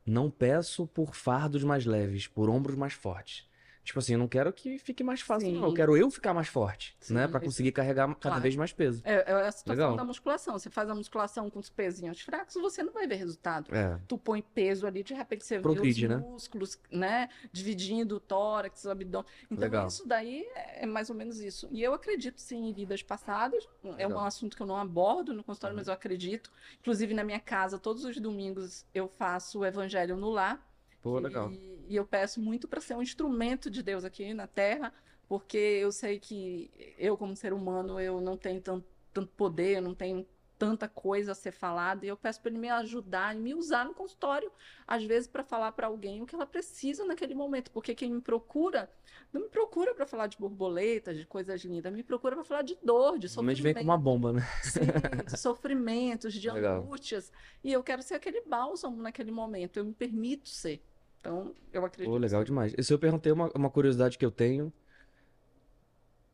Não 0.07 0.31
peço 0.31 0.87
por 0.87 1.15
fardos 1.15 1.63
mais 1.63 1.85
leves, 1.85 2.27
por 2.27 2.49
ombros 2.49 2.75
mais 2.77 2.93
fortes. 2.95 3.49
Tipo 3.91 3.99
assim, 3.99 4.13
eu 4.13 4.21
não 4.21 4.29
quero 4.29 4.53
que 4.53 4.79
fique 4.79 5.03
mais 5.03 5.21
fácil, 5.21 5.51
não. 5.51 5.65
Eu 5.65 5.71
Sim. 5.71 5.75
quero 5.75 5.97
eu 5.97 6.09
ficar 6.13 6.33
mais 6.33 6.47
forte, 6.47 6.97
Sim, 7.01 7.15
né? 7.15 7.27
Pra 7.27 7.39
isso- 7.41 7.47
conseguir 7.47 7.73
carregar 7.73 8.07
cada 8.07 8.21
Claro. 8.21 8.41
vez 8.41 8.55
mais 8.55 8.73
peso. 8.73 9.03
É, 9.05 9.33
é 9.33 9.33
a 9.33 9.51
situação 9.51 9.85
Legal. 9.85 9.97
da 9.97 10.05
musculação. 10.05 10.57
Você 10.57 10.71
faz 10.71 10.89
a 10.89 10.95
musculação 10.95 11.51
com 11.51 11.59
os 11.59 11.69
pezinhos 11.69 12.21
fracos, 12.21 12.55
você 12.55 12.85
não 12.85 12.93
vai 12.93 13.09
ver 13.09 13.17
resultado. 13.17 13.75
É. 13.75 13.99
Tu 14.07 14.17
põe 14.17 14.43
peso 14.43 14.87
ali, 14.87 15.03
de 15.03 15.13
repente 15.13 15.45
você 15.45 15.59
Progride, 15.59 16.03
vê 16.03 16.15
né? 16.15 16.17
os 16.19 16.23
músculos, 16.23 16.79
né? 16.89 17.29
Dividindo 17.53 18.15
o 18.15 18.21
tórax, 18.21 18.85
o 18.85 18.91
abdômen. 18.91 19.27
Então, 19.51 19.59
Legal. 19.65 19.89
isso 19.89 20.07
daí 20.07 20.47
é 20.55 20.87
mais 20.87 21.11
ou 21.11 21.17
menos 21.17 21.41
isso. 21.41 21.69
E 21.73 21.83
eu 21.83 21.93
acredito, 21.93 22.41
sim, 22.41 22.69
em 22.69 22.73
vidas 22.73 23.03
passadas. 23.03 23.69
É 23.85 23.89
um 24.07 24.11
Legal. 24.11 24.25
assunto 24.25 24.57
que 24.57 24.63
eu 24.63 24.67
não 24.69 24.77
abordo 24.77 25.33
no 25.35 25.43
consultório, 25.43 25.75
Uhum. 25.75 25.81
mas 25.81 25.89
eu 25.89 25.95
acredito. 25.95 26.49
Inclusive, 26.81 27.13
na 27.13 27.25
minha 27.25 27.41
casa, 27.41 27.77
todos 27.77 28.05
os 28.05 28.17
domingos, 28.21 28.87
eu 28.95 29.09
faço 29.09 29.59
o 29.59 29.65
evangelho 29.67 30.17
no 30.17 30.31
lar. 30.31 30.65
Pô, 31.03 31.19
E- 31.19 31.21
legal. 31.21 31.53
E, 31.89 31.97
eu 31.97 32.07
peço 32.07 32.41
muito 32.41 32.69
para 32.69 32.81
ser 32.81 32.95
um 32.95 33.03
instrumento 33.03 33.71
de 33.71 33.83
Deus 33.83 34.05
aqui 34.05 34.33
na 34.35 34.47
Terra, 34.47 34.93
porque 35.29 35.57
eu 35.59 35.93
sei 35.93 36.19
que 36.21 36.71
eu, 36.99 37.17
como 37.17 37.35
ser 37.37 37.53
humano, 37.53 37.99
eu 38.01 38.21
não 38.21 38.37
tenho 38.37 38.61
tanto, 38.61 38.87
tanto 39.13 39.33
poder, 39.33 39.79
eu 39.79 39.83
não 39.83 39.95
tenho 39.95 40.27
tanta 40.59 40.87
coisa 40.89 41.33
a 41.33 41.35
ser 41.35 41.53
falada, 41.53 42.05
e 42.05 42.09
eu 42.09 42.17
peço 42.19 42.41
para 42.43 42.51
ele 42.51 42.59
me 42.59 42.69
ajudar 42.69 43.35
e 43.35 43.39
me 43.39 43.55
usar 43.55 43.85
no 43.87 43.95
consultório, 43.95 44.53
às 44.87 45.03
vezes 45.05 45.27
para 45.27 45.43
falar 45.43 45.73
para 45.73 45.87
alguém 45.87 46.21
o 46.23 46.27
que 46.27 46.35
ela 46.35 46.47
precisa 46.47 47.05
naquele 47.07 47.35
momento, 47.35 47.71
porque 47.71 47.95
quem 47.95 48.13
me 48.13 48.21
procura, 48.21 48.91
não 49.33 49.41
me 49.43 49.49
procura 49.49 49.95
para 49.95 50.07
falar 50.07 50.27
de 50.27 50.37
borboletas, 50.39 51.17
de 51.17 51.27
coisas 51.27 51.63
lindas, 51.65 51.93
me 51.93 52.03
procura 52.03 52.37
para 52.37 52.45
falar 52.45 52.63
de 52.63 52.77
dor, 52.83 53.19
de 53.19 53.27
Normalmente 53.29 53.63
vem 53.63 53.75
com 53.75 53.85
uma 53.85 53.97
sofrimento. 53.97 53.99
bomba, 53.99 54.33
né? 54.33 54.43
Sim, 54.61 54.93
de 55.25 55.39
sofrimentos, 55.39 56.35
de 56.35 56.49
Legal. 56.53 56.83
angústias. 56.83 57.33
E 57.65 57.73
eu 57.73 57.83
quero 57.83 58.03
ser 58.03 58.15
aquele 58.15 58.43
bálsamo 58.43 59.01
naquele 59.01 59.31
momento. 59.31 59.79
Eu 59.79 59.85
me 59.87 59.95
permito 59.95 60.49
ser. 60.49 60.83
Então, 61.21 61.55
eu 61.73 61.85
acredito. 61.85 62.11
Pô, 62.11 62.17
legal 62.17 62.43
demais. 62.45 62.75
Isso 62.77 62.93
eu 62.93 62.99
perguntei 62.99 63.31
uma, 63.31 63.51
uma 63.55 63.71
curiosidade 63.71 64.17
que 64.17 64.25
eu 64.25 64.31
tenho, 64.31 64.73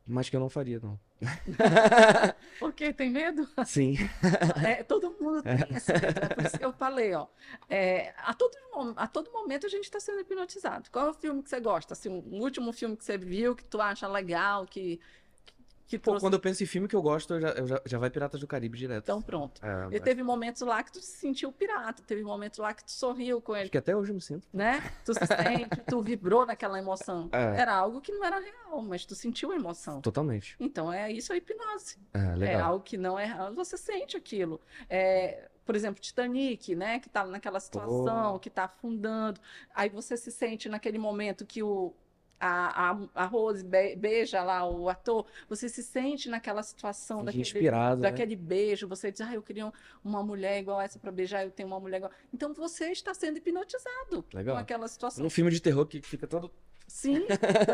mas 0.05 0.29
que 0.29 0.35
eu 0.35 0.39
não 0.39 0.49
faria, 0.49 0.79
não. 0.79 0.97
Por 2.59 2.71
quê? 2.73 2.93
Tem 2.93 3.09
medo? 3.09 3.47
Sim. 3.65 3.95
É, 4.65 4.83
todo 4.83 5.15
mundo 5.19 5.43
tem 5.43 5.55
esse 5.75 5.91
medo. 5.91 6.05
É 6.05 6.35
por 6.35 6.45
isso 6.45 6.57
que 6.57 6.65
eu 6.65 6.73
falei, 6.73 7.13
ó. 7.13 7.27
É, 7.69 8.13
a, 8.17 8.33
todo, 8.33 8.55
a 8.95 9.07
todo 9.07 9.31
momento 9.31 9.65
a 9.65 9.69
gente 9.69 9.83
está 9.83 9.99
sendo 9.99 10.21
hipnotizado. 10.21 10.89
Qual 10.89 11.07
é 11.07 11.09
o 11.09 11.13
filme 11.13 11.43
que 11.43 11.49
você 11.49 11.59
gosta? 11.59 11.93
Assim, 11.93 12.09
o 12.09 12.41
último 12.41 12.71
filme 12.71 12.95
que 12.95 13.03
você 13.03 13.17
viu, 13.17 13.55
que 13.55 13.65
tu 13.65 13.81
acha 13.81 14.07
legal, 14.07 14.65
que, 14.65 14.99
que 15.87 15.97
Pô, 15.97 16.11
trouxe. 16.11 16.21
quando 16.25 16.33
eu 16.33 16.39
penso 16.39 16.61
em 16.61 16.65
filme 16.65 16.87
que 16.87 16.95
eu 16.95 17.01
gosto, 17.01 17.33
eu 17.35 17.41
já, 17.41 17.47
eu 17.49 17.65
já, 17.67 17.81
já 17.85 17.97
vai 17.97 18.09
Piratas 18.09 18.39
do 18.41 18.45
Caribe 18.47 18.77
direto. 18.77 19.03
Então, 19.03 19.21
pronto. 19.21 19.61
É, 19.65 19.95
E 19.95 19.99
teve 19.99 20.21
momentos 20.21 20.61
lá 20.61 20.83
que 20.83 20.91
tu 20.91 20.99
se 20.99 21.17
sentiu 21.17 21.51
pirata, 21.51 22.03
teve 22.05 22.21
momentos 22.23 22.59
lá 22.59 22.73
que 22.73 22.83
tu 22.83 22.91
sorriu 22.91 23.39
com 23.41 23.55
ele, 23.55 23.63
Acho 23.63 23.71
que 23.71 23.77
até 23.77 23.95
hoje 23.95 24.11
eu 24.11 24.15
me 24.15 24.21
sinto. 24.21 24.45
né? 24.53 24.83
Tu 25.05 25.13
se 25.13 25.25
sente, 25.25 25.77
tu 25.87 26.01
vibrou 26.01 26.45
naquela 26.45 26.77
emoção. 26.77 27.29
É. 27.31 27.61
Era 27.61 27.73
algo 27.73 28.01
que 28.01 28.11
não 28.11 28.23
era 28.25 28.37
real, 28.39 28.81
mas 28.81 29.05
tu 29.05 29.15
sentiu 29.15 29.51
a 29.51 29.55
emoção. 29.55 30.01
Totalmente. 30.01 30.55
Então, 30.59 30.91
é 30.91 31.11
isso 31.11 31.31
a 31.31 31.37
hipnose. 31.37 31.97
É, 32.13 32.19
É 32.19 32.35
legal. 32.35 32.71
algo 32.73 32.83
que 32.83 32.97
não 32.97 33.17
é 33.17 33.25
real, 33.25 33.53
você 33.53 33.77
sente 33.77 34.17
aquilo. 34.17 34.59
É, 34.89 35.47
por 35.65 35.75
exemplo, 35.75 36.01
Titanic, 36.01 36.75
né? 36.75 36.99
Que 36.99 37.09
tá 37.09 37.25
naquela 37.25 37.59
situação, 37.59 38.37
que 38.39 38.49
tá 38.49 38.65
afundando. 38.65 39.39
Aí 39.73 39.89
você 39.89 40.15
se 40.17 40.31
sente 40.31 40.67
naquele 40.69 40.97
momento 40.97 41.45
que 41.45 41.61
o, 41.63 41.93
a, 42.39 42.91
a, 42.91 42.97
a 43.15 43.25
Rose 43.25 43.63
be- 43.63 43.95
beija 43.95 44.43
lá 44.43 44.67
o 44.69 44.89
ator, 44.89 45.25
você 45.49 45.67
se 45.67 45.81
sente 45.83 46.29
naquela 46.29 46.61
situação, 46.63 47.23
daquele, 47.23 47.41
inspirado, 47.41 48.01
né? 48.01 48.09
daquele 48.09 48.35
beijo, 48.35 48.87
você 48.87 49.11
diz, 49.11 49.21
ah, 49.21 49.33
eu 49.33 49.41
queria 49.41 49.71
uma 50.03 50.23
mulher 50.23 50.59
igual 50.59 50.79
essa 50.79 50.99
para 50.99 51.11
beijar, 51.11 51.43
eu 51.43 51.51
tenho 51.51 51.67
uma 51.67 51.79
mulher 51.79 51.97
igual. 51.97 52.11
Então 52.33 52.53
você 52.53 52.91
está 52.91 53.13
sendo 53.13 53.37
hipnotizado 53.37 54.25
Legal. 54.33 54.55
com 54.55 54.61
aquela 54.61 54.87
situação. 54.87 55.23
Num 55.23 55.29
filme 55.29 55.51
de 55.51 55.61
terror 55.61 55.85
que 55.85 56.01
fica 56.01 56.27
todo. 56.27 56.51
Sim, 56.87 57.25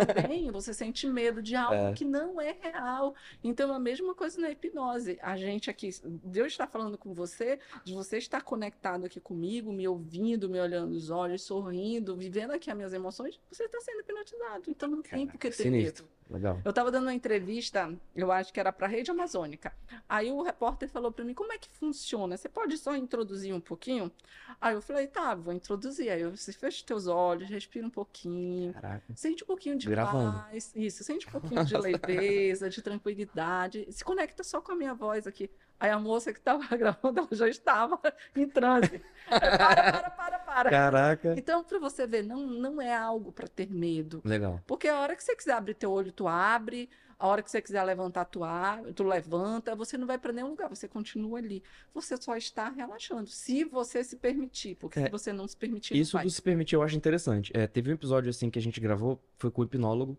também 0.07 0.49
você 0.51 0.73
sente 0.73 1.07
medo 1.07 1.41
de 1.41 1.55
algo 1.55 1.89
É. 1.89 1.93
que 1.93 2.03
não 2.03 2.41
é 2.41 2.57
real. 2.59 3.15
Então, 3.43 3.71
a 3.71 3.79
mesma 3.79 4.15
coisa 4.15 4.41
na 4.41 4.49
hipnose. 4.51 5.19
A 5.21 5.37
gente 5.37 5.69
aqui, 5.69 5.89
Deus 6.03 6.47
está 6.47 6.65
falando 6.65 6.97
com 6.97 7.13
você, 7.13 7.59
de 7.85 7.93
você 7.93 8.17
estar 8.17 8.41
conectado 8.41 9.05
aqui 9.05 9.19
comigo, 9.19 9.71
me 9.71 9.87
ouvindo, 9.87 10.49
me 10.49 10.59
olhando 10.59 10.91
nos 10.91 11.11
olhos, 11.11 11.43
sorrindo, 11.43 12.15
vivendo 12.17 12.51
aqui 12.51 12.71
as 12.71 12.75
minhas 12.75 12.93
emoções, 12.93 13.39
você 13.51 13.65
está 13.65 13.79
sendo 13.81 14.01
hipnotizado. 14.01 14.63
Então, 14.67 14.89
não 14.89 15.01
tem 15.01 15.27
por 15.27 15.37
que 15.37 15.51
ter 15.51 15.69
medo. 15.69 16.03
Legal. 16.29 16.61
Eu 16.63 16.69
estava 16.69 16.91
dando 16.91 17.03
uma 17.03 17.13
entrevista, 17.13 17.93
eu 18.15 18.31
acho 18.31 18.51
que 18.53 18.59
era 18.59 18.71
para 18.71 18.87
a 18.87 18.89
Rede 18.89 19.11
Amazônica. 19.11 19.73
Aí 20.07 20.31
o 20.31 20.41
repórter 20.41 20.89
falou 20.89 21.11
para 21.11 21.23
mim: 21.25 21.33
como 21.33 21.51
é 21.53 21.57
que 21.57 21.69
funciona? 21.69 22.37
Você 22.37 22.49
pode 22.49 22.77
só 22.77 22.95
introduzir 22.95 23.53
um 23.53 23.61
pouquinho? 23.61 24.11
Aí 24.59 24.73
eu 24.73 24.81
falei: 24.81 25.07
tá, 25.07 25.35
vou 25.35 25.53
introduzir. 25.53 26.09
Aí 26.09 26.21
eu 26.21 26.31
disse: 26.31 26.53
fecha 26.53 26.83
teus 26.85 27.07
olhos, 27.07 27.49
respira 27.49 27.85
um 27.85 27.89
pouquinho. 27.89 28.73
Caraca. 28.73 29.03
Sente 29.15 29.43
um 29.43 29.47
pouquinho 29.47 29.77
de 29.77 29.87
Gravando. 29.87 30.39
paz, 30.39 30.71
isso, 30.75 31.03
sente 31.03 31.27
um 31.27 31.31
pouquinho 31.31 31.65
de 31.65 31.75
leveza, 31.77 32.69
de 32.69 32.81
tranquilidade. 32.81 33.87
Se 33.91 34.03
conecta 34.03 34.43
só 34.43 34.61
com 34.61 34.71
a 34.71 34.75
minha 34.75 34.93
voz 34.93 35.27
aqui. 35.27 35.49
Aí 35.83 35.91
a 35.91 35.99
moça 35.99 36.31
que 36.31 36.39
estava 36.39 36.63
gravando, 36.77 37.19
ela 37.19 37.27
já 37.33 37.49
estava 37.49 37.99
em 38.33 38.47
transe. 38.47 39.01
Aí, 39.29 39.39
para, 39.39 39.91
para, 39.91 40.09
para, 40.11 40.39
para. 40.39 40.69
Caraca. 40.69 41.35
Então, 41.37 41.61
para 41.61 41.77
você 41.77 42.07
ver, 42.07 42.23
não, 42.23 42.47
não 42.47 42.81
é 42.81 42.95
algo 42.95 43.33
para 43.33 43.49
ter 43.49 43.69
medo. 43.69 44.21
Legal. 44.23 44.61
Porque 44.65 44.87
a 44.87 44.97
hora 45.01 45.13
que 45.13 45.21
você 45.21 45.35
quiser 45.35 45.51
abrir 45.51 45.73
teu 45.73 45.91
olho, 45.91 46.13
tu 46.13 46.25
abre. 46.25 46.89
A 47.19 47.27
hora 47.27 47.41
que 47.43 47.51
você 47.51 47.61
quiser 47.61 47.83
levantar, 47.83 48.23
tu, 48.25 48.45
abre, 48.45 48.93
tu 48.93 49.03
levanta. 49.03 49.75
Você 49.75 49.97
não 49.97 50.07
vai 50.07 50.17
para 50.17 50.31
nenhum 50.31 50.51
lugar, 50.51 50.69
você 50.69 50.87
continua 50.87 51.39
ali. 51.39 51.61
Você 51.93 52.15
só 52.15 52.37
está 52.37 52.69
relaxando, 52.69 53.27
se 53.29 53.65
você 53.65 54.05
se 54.05 54.15
permitir. 54.15 54.75
Porque 54.75 54.99
É, 54.99 55.05
se 55.05 55.11
você 55.11 55.33
não 55.33 55.45
se 55.49 55.57
permitir, 55.57 55.97
Isso 55.97 56.17
do 56.17 56.29
se 56.29 56.41
permitir 56.41 56.75
eu 56.75 56.81
acho 56.81 56.95
interessante. 56.95 57.51
É, 57.53 57.67
teve 57.67 57.89
um 57.91 57.93
episódio 57.93 58.29
assim 58.29 58.49
que 58.49 58.57
a 58.57 58.61
gente 58.61 58.79
gravou, 58.79 59.21
foi 59.37 59.51
com 59.51 59.61
o 59.61 59.65
hipnólogo, 59.65 60.17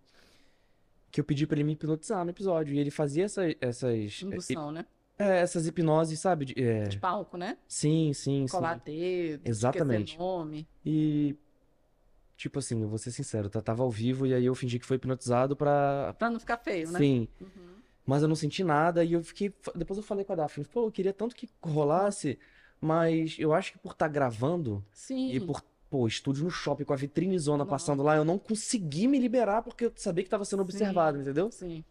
que 1.11 1.21
eu 1.21 1.25
pedi 1.25 1.47
pra 1.47 1.57
ele 1.57 1.65
me 1.65 1.73
hipnotizar 1.73 2.23
no 2.23 2.31
episódio. 2.31 2.75
E 2.75 2.79
ele 2.79 2.91
fazia 2.91 3.25
essa- 3.25 3.43
essas, 3.63 4.21
Indução, 4.23 4.71
né? 4.71 4.85
É, 5.19 5.41
essas 5.41 5.67
hipnoses, 5.67 6.19
sabe? 6.21 6.45
De- 6.47 6.63
é, 6.63 6.85
De 6.85 6.99
palco, 6.99 7.37
né? 7.37 7.57
sim, 7.69 8.13
sim, 8.13 8.47
sim. 8.47 8.53
Colar 8.53 8.79
dedo, 8.81 9.43
Exatamente. 9.49 10.19
nome. 10.19 10.67
E, 10.85 11.37
tipo 12.37 12.59
assim, 12.59 12.83
eu 12.83 12.89
vou 12.89 12.99
ser 12.99 13.11
sincero, 13.11 13.49
tá- 13.49 13.61
tava 13.61 13.83
ao 13.83 13.91
vivo 13.91 14.27
e 14.27 14.35
aí 14.35 14.45
eu 14.45 14.55
fingi 14.55 14.79
que 14.79 14.87
foi 14.87 14.97
hipnotizado 14.97 15.57
pra. 15.57 16.15
Pra 16.19 16.31
não 16.31 16.41
ficar 16.41 16.59
feio, 16.59 16.91
né? 16.91 16.99
Sim. 16.99 17.29
Uhum. 17.41 17.75
Mas 18.07 18.23
eu 18.23 18.29
não 18.29 18.37
senti 18.37 18.63
nada 18.63 19.03
e 19.03 19.13
eu 19.15 19.23
fiquei. 19.25 19.55
Depois 19.75 19.97
eu 19.97 20.03
falei 20.03 20.25
com 20.25 20.33
a 20.33 20.37
Daphne, 20.37 20.67
pô, 20.67 20.87
eu 20.87 20.93
queria 20.93 21.13
tanto 21.13 21.35
que 21.35 21.49
rolasse, 21.63 22.39
mas 22.81 23.37
eu 23.39 23.55
acho 23.55 23.73
que 23.73 23.79
por 23.79 23.93
estar 23.93 24.09
gravando 24.09 24.85
Sim. 24.93 25.31
e 25.33 25.41
por, 25.41 25.63
pô, 25.89 26.07
estúdio 26.07 26.45
no 26.45 26.51
shopping 26.51 26.85
com 26.85 26.93
a 26.93 26.97
vitrine 26.97 27.39
zona 27.39 27.59
Nossa. 27.65 27.71
passando 27.71 28.03
lá, 28.03 28.15
eu 28.17 28.25
não 28.25 28.39
consegui 28.39 29.09
me 29.09 29.19
liberar 29.19 29.63
porque 29.63 29.87
eu 29.87 29.93
sabia 29.97 30.23
que 30.23 30.29
tava 30.29 30.45
sendo 30.45 30.59
Sim. 30.59 30.65
observado, 30.65 31.19
entendeu? 31.19 31.51
Sim. 31.51 31.83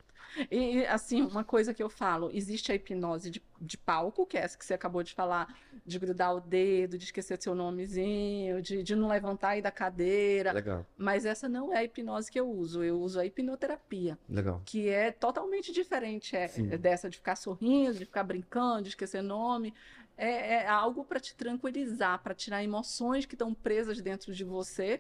E, 0.50 0.78
e, 0.78 0.88
assim, 0.88 1.22
uma 1.22 1.44
coisa 1.44 1.74
que 1.74 1.82
eu 1.82 1.90
falo, 1.90 2.30
existe 2.34 2.72
a 2.72 2.76
hipnose 2.76 3.30
de, 3.30 3.42
de 3.60 3.78
palco, 3.78 4.26
que 4.26 4.38
é 4.38 4.42
essa 4.42 4.58
que 4.58 4.66
você 4.66 4.74
acabou 4.74 5.04
de 5.04 5.14
falar, 5.14 5.56
de 5.86 6.00
grudar 6.00 6.36
o 6.36 6.40
dedo, 6.40 6.98
de 6.98 7.06
esquecer 7.06 7.42
seu 7.42 7.54
nomezinho, 7.56 8.62
de, 8.62 8.84
de 8.84 8.96
não 8.96 9.08
levantar 9.08 9.50
aí 9.50 9.62
da 9.62 9.72
cadeira. 9.72 10.52
Legal, 10.52 10.86
Mas 10.98 11.26
essa 11.26 11.48
não 11.48 11.74
é 11.74 11.78
a 11.78 11.84
hipnose 11.84 12.32
que 12.32 12.40
eu 12.40 12.50
uso, 12.50 12.84
eu 12.84 13.00
uso 13.00 13.20
a 13.20 13.26
hipnoterapia, 13.26 14.18
legal. 14.30 14.62
que 14.66 14.90
é 14.90 15.12
totalmente 15.12 15.72
diferente 15.72 16.36
é, 16.36 16.48
Sim. 16.48 16.72
é 16.72 16.78
dessa 16.78 17.10
de 17.10 17.18
ficar 17.18 17.36
sorrindo, 17.36 18.00
de 18.00 18.06
ficar 18.06 18.24
brincando, 18.24 18.84
de 18.84 18.90
esquecer 18.90 19.22
nome. 19.22 19.74
É, 20.16 20.56
é 20.64 20.68
algo 20.68 21.04
para 21.04 21.20
te 21.20 21.36
tranquilizar, 21.36 22.22
para 22.22 22.36
tirar 22.36 22.64
emoções 22.64 23.26
que 23.26 23.36
estão 23.36 23.54
presas 23.54 24.02
dentro 24.02 24.34
de 24.34 24.44
você 24.44 25.00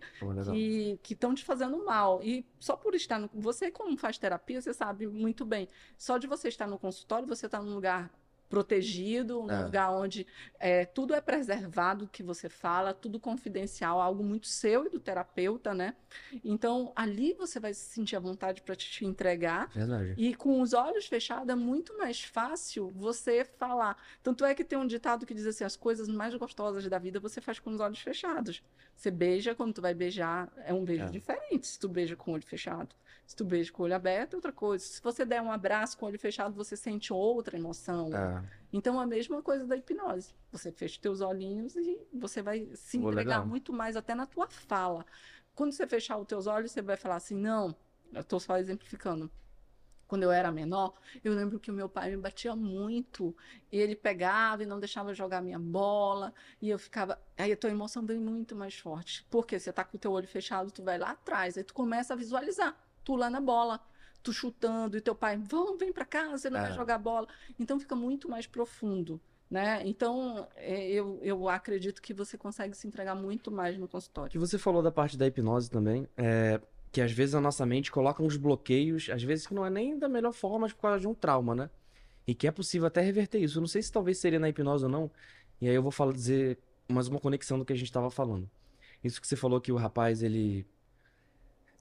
que 0.51 0.99
que 1.03 1.13
estão 1.13 1.35
te 1.35 1.43
fazendo 1.43 1.83
mal. 1.85 2.21
E 2.23 2.45
só 2.59 2.75
por 2.75 2.95
estar 2.95 3.19
no. 3.19 3.29
Você, 3.33 3.71
como 3.71 3.95
faz 3.97 4.17
terapia, 4.17 4.61
você 4.61 4.73
sabe 4.73 5.07
muito 5.07 5.45
bem. 5.45 5.67
Só 5.97 6.17
de 6.17 6.27
você 6.27 6.47
estar 6.47 6.67
no 6.67 6.79
consultório, 6.79 7.27
você 7.27 7.45
está 7.45 7.61
num 7.61 7.73
lugar 7.73 8.11
protegido, 8.49 9.41
num 9.43 9.51
É. 9.51 9.63
lugar 9.65 9.91
onde 9.91 10.25
é, 10.59 10.85
tudo 10.85 11.13
é 11.13 11.21
preservado 11.21 12.07
que 12.07 12.21
você 12.23 12.47
fala, 12.49 12.93
tudo 12.93 13.19
confidencial, 13.19 13.99
algo 13.99 14.23
muito 14.23 14.47
seu 14.47 14.85
e 14.85 14.89
do 14.89 14.99
terapeuta, 14.99 15.73
né? 15.73 15.95
Então, 16.43 16.91
ali 16.95 17.33
você 17.33 17.59
vai 17.59 17.73
se 17.73 17.81
sentir 17.89 18.15
à 18.15 18.19
vontade 18.19 18.61
para 18.61 18.75
te 18.75 19.05
entregar. 19.05 19.69
Verdade. 19.73 20.13
E 20.17 20.35
com 20.35 20.61
os 20.61 20.73
olhos 20.73 21.05
fechados 21.07 21.49
é 21.49 21.55
muito 21.55 21.97
mais 21.97 22.21
fácil 22.23 22.89
você 22.95 23.43
falar. 23.43 23.97
Tanto 24.21 24.45
é 24.45 24.53
que 24.53 24.63
tem 24.63 24.77
um 24.77 24.87
ditado 24.87 25.25
que 25.25 25.33
diz 25.33 25.45
assim: 25.45 25.63
as 25.63 25.75
coisas 25.75 26.07
mais 26.07 26.33
gostosas 26.35 26.87
da 26.87 26.99
vida 26.99 27.19
você 27.19 27.41
faz 27.41 27.59
com 27.59 27.71
os 27.71 27.79
olhos 27.79 27.99
fechados. 27.99 28.63
Você 28.95 29.09
beija, 29.09 29.55
quando 29.55 29.73
tu 29.73 29.81
vai 29.81 29.93
beijar, 29.93 30.51
é 30.65 30.73
um 30.73 30.85
beijo 30.85 31.05
É. 31.05 31.09
diferente 31.09 31.65
se 31.67 31.79
tu 31.79 31.89
beija 31.89 32.15
com 32.15 32.31
o 32.31 32.33
olho 32.35 32.45
fechado. 32.45 32.95
Se 33.25 33.35
tu 33.35 33.45
beija 33.45 33.71
com 33.71 33.83
o 33.83 33.85
olho 33.85 33.95
aberto, 33.95 34.33
é 34.33 34.35
outra 34.35 34.51
coisa. 34.51 34.83
Se 34.83 35.01
você 35.01 35.25
der 35.25 35.41
um 35.41 35.51
abraço 35.51 35.97
com 35.97 36.05
o 36.05 36.09
olho 36.09 36.19
fechado, 36.19 36.53
você 36.53 36.75
sente 36.75 37.11
outra 37.13 37.57
emoção. 37.57 38.13
É, 38.13 38.43
Então, 38.71 38.99
a 38.99 39.05
mesma 39.05 39.41
coisa 39.41 39.65
da 39.65 39.77
hipnose. 39.77 40.35
Você 40.51 40.71
fecha 40.71 40.99
teus 41.01 41.21
olhinhos 41.21 41.75
e 41.75 41.99
você 42.13 42.41
vai 42.41 42.69
se 42.75 42.99
Pô, 42.99 43.09
entregar 43.09 43.37
legal. 43.37 43.47
muito 43.47 43.71
mais 43.71 43.95
até 43.95 44.13
na 44.13 44.25
tua 44.25 44.47
fala. 44.49 45.05
Quando 45.55 45.71
você 45.71 45.87
fechar 45.87 46.17
os 46.17 46.27
teus 46.27 46.47
olhos, 46.47 46.71
você 46.71 46.81
vai 46.81 46.97
falar 46.97 47.15
assim, 47.15 47.35
não, 47.35 47.75
eu 48.11 48.21
estou 48.21 48.39
só 48.39 48.57
exemplificando. 48.57 49.31
Quando 50.05 50.23
eu 50.23 50.31
era 50.31 50.51
menor, 50.51 50.93
eu 51.23 51.33
lembro 51.33 51.59
que 51.59 51.71
o 51.71 51.73
meu 51.73 51.89
pai 51.89 52.11
me 52.11 52.17
batia 52.17 52.55
muito. 52.55 53.35
E 53.71 53.77
ele 53.79 53.95
pegava 53.95 54.61
e 54.61 54.65
não 54.65 54.79
deixava 54.79 55.09
eu 55.09 55.15
jogar 55.15 55.41
minha 55.41 55.57
bola. 55.57 56.33
E 56.61 56.69
eu 56.69 56.77
ficava. 56.77 57.19
Aí 57.35 57.51
a 57.51 57.57
tua 57.57 57.71
emoção 57.71 58.05
vem 58.05 58.19
muito 58.19 58.55
mais 58.55 58.77
forte. 58.77 59.25
Porque 59.31 59.57
você 59.57 59.73
tá 59.73 59.83
com 59.83 59.97
o 59.97 59.99
teu 59.99 60.11
olho 60.11 60.27
fechado, 60.27 60.69
tu 60.71 60.83
vai 60.83 60.99
lá 60.99 61.11
atrás. 61.11 61.57
Aí 61.57 61.63
tu 61.63 61.73
começa 61.73 62.13
a 62.13 62.17
visualizar. 62.17 62.77
Tu 63.03 63.15
lá 63.15 63.29
na 63.29 63.41
bola. 63.41 63.79
Tu 64.21 64.31
chutando. 64.31 64.97
E 64.97 65.01
teu 65.01 65.13
pai, 65.15 65.37
vamos, 65.37 65.77
vem 65.79 65.91
pra 65.91 66.05
cá, 66.05 66.29
você 66.29 66.49
não 66.49 66.59
vai 66.61 66.71
É. 66.71 66.73
jogar 66.73 66.97
bola. 66.97 67.27
Então 67.59 67.79
fica 67.79 67.95
muito 67.95 68.29
mais 68.29 68.47
profundo. 68.47 69.19
Né? 69.51 69.83
Então, 69.85 70.47
é, 70.55 70.89
eu, 70.89 71.19
eu 71.21 71.47
acredito 71.47 72.01
que 72.01 72.11
você 72.13 72.37
consegue 72.37 72.75
se 72.75 72.87
entregar 72.87 73.13
muito 73.13 73.51
mais 73.51 73.77
no 73.77 73.85
que 73.85 73.91
consultório. 73.91 74.39
você 74.39 74.57
falou 74.57 74.81
da 74.81 74.91
parte 74.91 75.15
da 75.15 75.27
hipnose 75.27 75.69
também, 75.69 76.07
é 76.17 76.59
que 76.91 77.01
às 77.01 77.11
vezes 77.11 77.35
a 77.35 77.41
nossa 77.41 77.63
mente 77.65 77.91
coloca 77.91 78.21
uns 78.23 78.35
bloqueios, 78.37 79.09
às 79.11 79.21
vezes 79.21 79.45
que 79.45 79.53
não 79.53 79.63
é 79.65 79.69
nem 79.69 79.97
da 79.97 80.07
melhor 80.09 80.31
forma, 80.31 80.59
mas 80.59 80.73
por 80.73 80.81
causa 80.81 80.99
de 80.99 81.07
um 81.07 81.13
trauma, 81.13 81.53
né? 81.55 81.69
E 82.25 82.33
que 82.33 82.47
é 82.47 82.51
possível 82.51 82.87
até 82.87 83.01
reverter 83.01 83.39
isso. 83.39 83.57
Eu 83.57 83.61
não 83.61 83.67
sei 83.67 83.81
se 83.83 83.91
talvez 83.91 84.17
seria 84.19 84.39
na 84.39 84.47
hipnose 84.49 84.85
ou 84.85 84.89
não. 84.89 85.11
E 85.59 85.67
aí 85.67 85.75
eu 85.75 85.83
vou 85.83 85.91
falar, 85.91 86.13
dizer 86.13 86.57
mais 86.87 87.07
uma 87.07 87.19
conexão 87.19 87.59
do 87.59 87.65
que 87.65 87.73
a 87.73 87.75
gente 87.75 87.87
estava 87.87 88.09
falando. 88.09 88.49
Isso 89.03 89.19
que 89.19 89.27
você 89.27 89.35
falou 89.35 89.59
que 89.61 89.71
o 89.71 89.75
rapaz, 89.75 90.23
ele. 90.23 90.65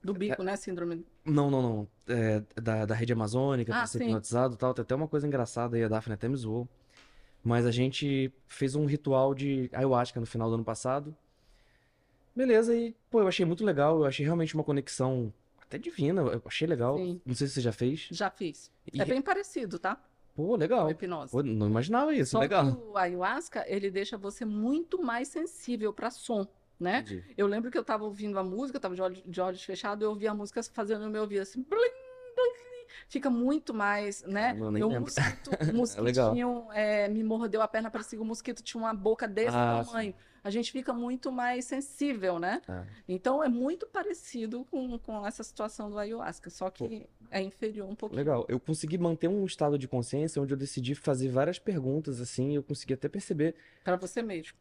Do 0.03 0.13
bico, 0.13 0.43
né? 0.43 0.57
Síndrome. 0.57 1.07
Não, 1.25 1.51
não, 1.51 1.63
não. 1.63 1.89
É, 2.09 2.43
da, 2.61 2.85
da 2.87 2.95
rede 2.95 3.13
amazônica, 3.13 3.73
Ah, 3.73 3.79
pra 3.79 3.87
ser 3.87 4.03
hipnotizado 4.03 4.55
e 4.55 4.57
tal. 4.59 4.75
Tem 4.75 4.83
até 4.83 4.95
uma 4.95 5.07
coisa 5.07 5.27
engraçada 5.27 5.77
aí, 5.77 5.85
a 5.85 5.89
Daphne 5.89 6.15
até 6.15 6.29
me 6.29 6.37
zoou. 6.37 6.69
Mas 7.45 7.67
a 7.67 7.71
gente 7.71 8.33
fez 8.47 8.75
um 8.75 8.85
ritual 8.87 9.35
de 9.35 9.69
ayahuasca 9.73 10.19
no 10.21 10.27
final 10.27 10.49
do 10.49 10.55
ano 10.57 10.65
passado. 10.65 11.15
Beleza, 12.35 12.75
e 12.75 12.95
pô, 13.11 13.21
eu 13.21 13.29
achei 13.29 13.45
muito 13.45 13.65
legal. 13.65 13.99
Eu 13.99 14.05
achei 14.07 14.25
realmente 14.25 14.55
uma 14.55 14.65
conexão 14.65 15.33
até 15.61 15.77
divina. 15.79 16.23
Eu 16.23 16.43
achei 16.47 16.67
legal. 16.67 16.97
Sim. 16.97 17.21
Não 17.27 17.35
sei 17.35 17.47
se 17.47 17.55
você 17.55 17.61
já 17.61 17.73
fez. 17.73 18.09
Já 18.11 18.31
fiz. 18.31 18.71
E- 18.93 19.01
É 19.01 19.05
bem 19.05 19.21
parecido, 19.21 19.79
tá? 19.79 20.03
Pô, 20.35 20.57
legal. 20.57 20.91
hipnose. 20.91 21.31
Pô, 21.31 21.43
não 21.43 21.67
imaginava 21.69 22.15
isso. 22.15 22.31
Só 22.33 22.39
legal. 22.41 22.75
que 22.75 22.83
o 22.83 22.97
ayahuasca, 22.97 23.65
ele 23.69 23.91
deixa 23.91 24.17
você 24.17 24.45
muito 24.47 25.03
mais 25.03 25.29
sensível 25.29 25.93
para 25.93 26.11
som, 26.11 26.47
né? 26.83 27.01
Entendi. 27.01 27.25
Eu 27.37 27.47
lembro 27.47 27.71
que 27.71 27.79
eu 27.79 27.85
tava 27.85 28.05
ouvindo 28.05 28.39
a 28.39 28.45
música, 28.45 28.77
eu 28.77 28.81
tava 28.81 28.95
de 28.95 29.03
olhos, 29.03 29.23
de 29.25 29.41
olhos 29.41 29.63
fechados, 29.63 30.03
eu 30.03 30.11
ouvia 30.11 30.31
a 30.31 30.35
música 30.35 30.63
fazendo 30.63 31.05
no 31.05 31.11
meu 31.11 31.23
ouvido 31.23 31.43
assim, 31.43 31.63
blim, 31.63 31.79
blim, 31.79 32.87
fica 33.09 33.31
muito 33.31 33.73
mais, 33.73 34.23
né? 34.25 34.57
Eu 34.79 34.91
mosquito, 35.01 35.51
o 35.73 35.77
mosquitinho 35.77 36.69
é, 36.73 37.09
me 37.09 37.23
mordeu 37.23 37.63
a 37.63 37.69
perna, 37.69 37.91
parecia 37.91 38.19
que 38.19 38.23
o 38.23 38.27
mosquito 38.27 38.63
tinha 38.63 38.83
uma 38.83 38.95
boca 38.95 39.27
desse 39.27 39.57
Ah, 39.57 39.83
tamanho. 39.85 40.15
A 40.45 40.51
gente 40.51 40.73
fica 40.73 40.93
muito 40.93 41.31
mais 41.31 41.67
sensível, 41.67 42.41
né? 42.41 42.61
É. 42.69 42.85
Então 43.09 43.45
é 43.45 43.49
muito 43.49 43.87
parecido 43.87 44.65
com, 44.65 44.99
com 44.99 45.25
essa 45.25 45.45
situação 45.45 45.89
do 45.89 45.97
ayahuasca, 45.97 46.51
só 46.51 46.69
que 46.69 47.07
é 47.31 47.41
inferior 47.41 47.89
um 47.89 47.95
pouquinho. 47.95 48.19
Legal. 48.19 48.45
Eu 48.49 48.59
consegui 48.59 48.99
manter 48.99 49.29
um 49.29 49.45
estado 49.45 49.79
de 49.79 49.87
consciência 49.87 50.43
onde 50.43 50.53
eu 50.53 50.59
decidi 50.59 50.97
fazer 50.97 51.29
várias 51.29 51.61
perguntas, 51.61 52.21
assim, 52.21 52.57
eu 52.57 52.63
consegui 52.63 52.95
até 52.95 53.09
perceber. 53.09 53.55
Para 53.85 53.95
você 53.97 54.21
mesmo. 54.21 54.59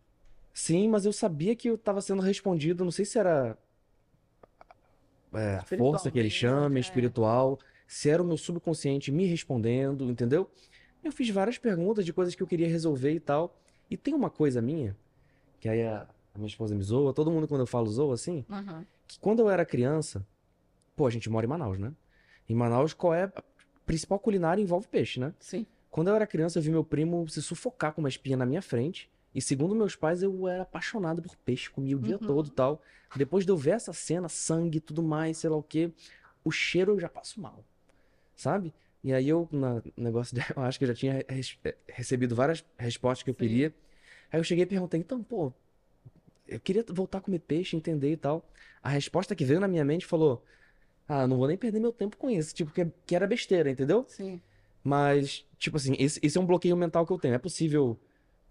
Sim, 0.54 0.90
mas 0.90 1.06
eu 1.06 1.14
sabia 1.14 1.56
que 1.56 1.70
eu 1.70 1.76
estava 1.76 2.02
sendo 2.02 2.22
respondido, 2.22 2.84
não 2.84 2.92
sei 2.92 3.06
se 3.06 3.18
era 3.18 3.58
é, 5.34 5.56
a 5.56 5.78
força 5.78 6.12
que 6.12 6.20
ele 6.20 6.30
chama, 6.30 6.78
é. 6.78 6.82
espiritual, 6.82 7.60
se 7.88 8.10
era 8.10 8.22
o 8.22 8.26
meu 8.26 8.38
subconsciente 8.38 9.12
me 9.12 9.26
respondendo, 9.26 10.10
entendeu? 10.10 10.50
Eu 11.04 11.12
fiz 11.12 11.30
várias 11.30 11.58
perguntas 11.58 12.06
de 12.06 12.14
coisas 12.14 12.36
que 12.36 12.44
eu 12.44 12.48
queria 12.48 12.68
resolver 12.68 13.12
e 13.12 13.20
tal. 13.20 13.58
E 13.90 13.98
tem 13.98 14.14
uma 14.14 14.30
coisa 14.30 14.62
minha, 14.62 14.96
que 15.60 15.68
aí 15.68 15.84
a, 15.84 16.08
a 16.34 16.38
minha 16.38 16.48
esposa 16.48 16.76
me 16.76 16.84
zoa, 16.84 17.14
todo 17.14 17.32
mundo 17.32 17.48
quando 17.48 17.62
eu 17.62 17.68
falo 17.68 17.88
zoa 17.88 18.14
assim, 18.14 18.46
Aham. 18.50 18.86
que 19.08 19.20
quando 19.20 19.40
eu 19.40 19.50
era 19.50 19.66
criança, 19.66 20.26
pô, 20.96 21.08
a 21.08 21.10
gente 21.10 21.30
mora 21.30 21.46
em 21.46 21.50
Manaus, 21.50 21.80
né? 21.80 21.94
Em 22.48 22.56
Manaus, 22.56 22.94
qual 22.94 23.14
é 23.14 23.24
a 23.24 23.44
principal 23.86 24.20
culinária 24.20 24.62
envolve 24.62 24.88
peixe, 24.88 25.20
né? 25.20 25.34
Sim. 25.40 25.66
Quando 25.90 26.08
eu 26.08 26.16
era 26.16 26.26
criança, 26.26 26.58
eu 26.58 26.64
vi 26.64 26.72
meu 26.72 26.86
primo 26.86 27.28
se 27.28 27.42
sufocar 27.42 27.94
com 27.94 28.02
uma 28.02 28.08
espinha 28.08 28.38
na 28.38 28.46
minha 28.46 28.62
frente. 28.62 29.12
E 29.34 29.42
segundo 29.42 29.76
meus 29.76 29.96
pais, 29.96 30.24
eu 30.24 30.48
era 30.48 30.64
apaixonado 30.64 31.22
por 31.22 31.36
peixe, 31.38 31.70
comia 31.70 31.98
o 31.98 32.02
dia 32.02 32.20
Uhum. 32.20 32.28
todo 32.28 32.48
e 32.50 32.52
tal. 32.52 32.82
Depois 33.16 33.46
de 33.46 33.52
eu 33.52 33.58
ver 33.58 33.72
essa 33.72 33.94
cena, 33.94 34.30
sangue 34.30 34.80
tudo 34.80 35.02
mais, 35.04 35.38
sei 35.38 35.50
lá 35.50 35.56
o 35.58 35.64
quê, 35.64 35.92
o 36.44 36.52
cheiro 36.52 36.94
eu 36.94 37.00
já 37.00 37.10
passo 37.10 37.42
mal, 37.42 37.64
sabe? 38.36 38.74
E 39.04 39.14
aí 39.14 39.30
eu, 39.30 39.48
no 39.52 39.84
negócio 39.98 40.36
dela, 40.36 40.54
eu 40.58 40.64
acho 40.64 40.80
que 40.80 40.86
eu 40.86 40.90
já 40.90 40.96
tinha 40.96 41.26
res- 41.30 41.58
eh, 41.66 41.76
recebido 41.90 42.36
várias 42.36 42.66
respostas 42.78 43.24
que 43.24 43.30
eu 43.30 43.36
Sim. 43.38 43.40
queria. 43.50 43.76
Aí 44.32 44.40
eu 44.40 44.44
cheguei 44.44 44.64
e 44.64 44.68
perguntei, 44.68 45.00
então, 45.00 45.24
pô, 45.24 45.54
eu 46.48 46.60
queria 46.60 46.84
voltar 46.90 47.20
a 47.20 47.22
comer 47.22 47.40
peixe, 47.40 47.76
entender 47.76 48.12
e 48.12 48.18
tal. 48.18 48.46
A 48.84 48.90
resposta 48.90 49.36
que 49.36 49.46
veio 49.46 49.60
na 49.60 49.68
minha 49.68 49.86
mente 49.86 50.06
falou, 50.06 50.44
ah, 51.08 51.28
não 51.28 51.38
vou 51.38 51.48
nem 51.48 51.58
perder 51.58 51.80
meu 51.80 51.92
tempo 51.94 52.18
com 52.18 52.30
isso, 52.30 52.56
tipo, 52.56 52.72
que, 52.74 52.86
que 53.06 53.16
era 53.16 53.28
besteira, 53.28 53.70
entendeu? 53.72 54.08
Sim. 54.08 54.42
Mas, 54.84 55.46
tipo 55.60 55.78
assim, 55.78 55.96
esse, 56.00 56.20
esse 56.24 56.38
é 56.38 56.42
um 56.42 56.46
bloqueio 56.46 56.78
mental 56.78 57.06
que 57.06 57.14
eu 57.14 57.20
tenho. 57.20 57.36
É 57.36 57.40
possível, 57.40 58.00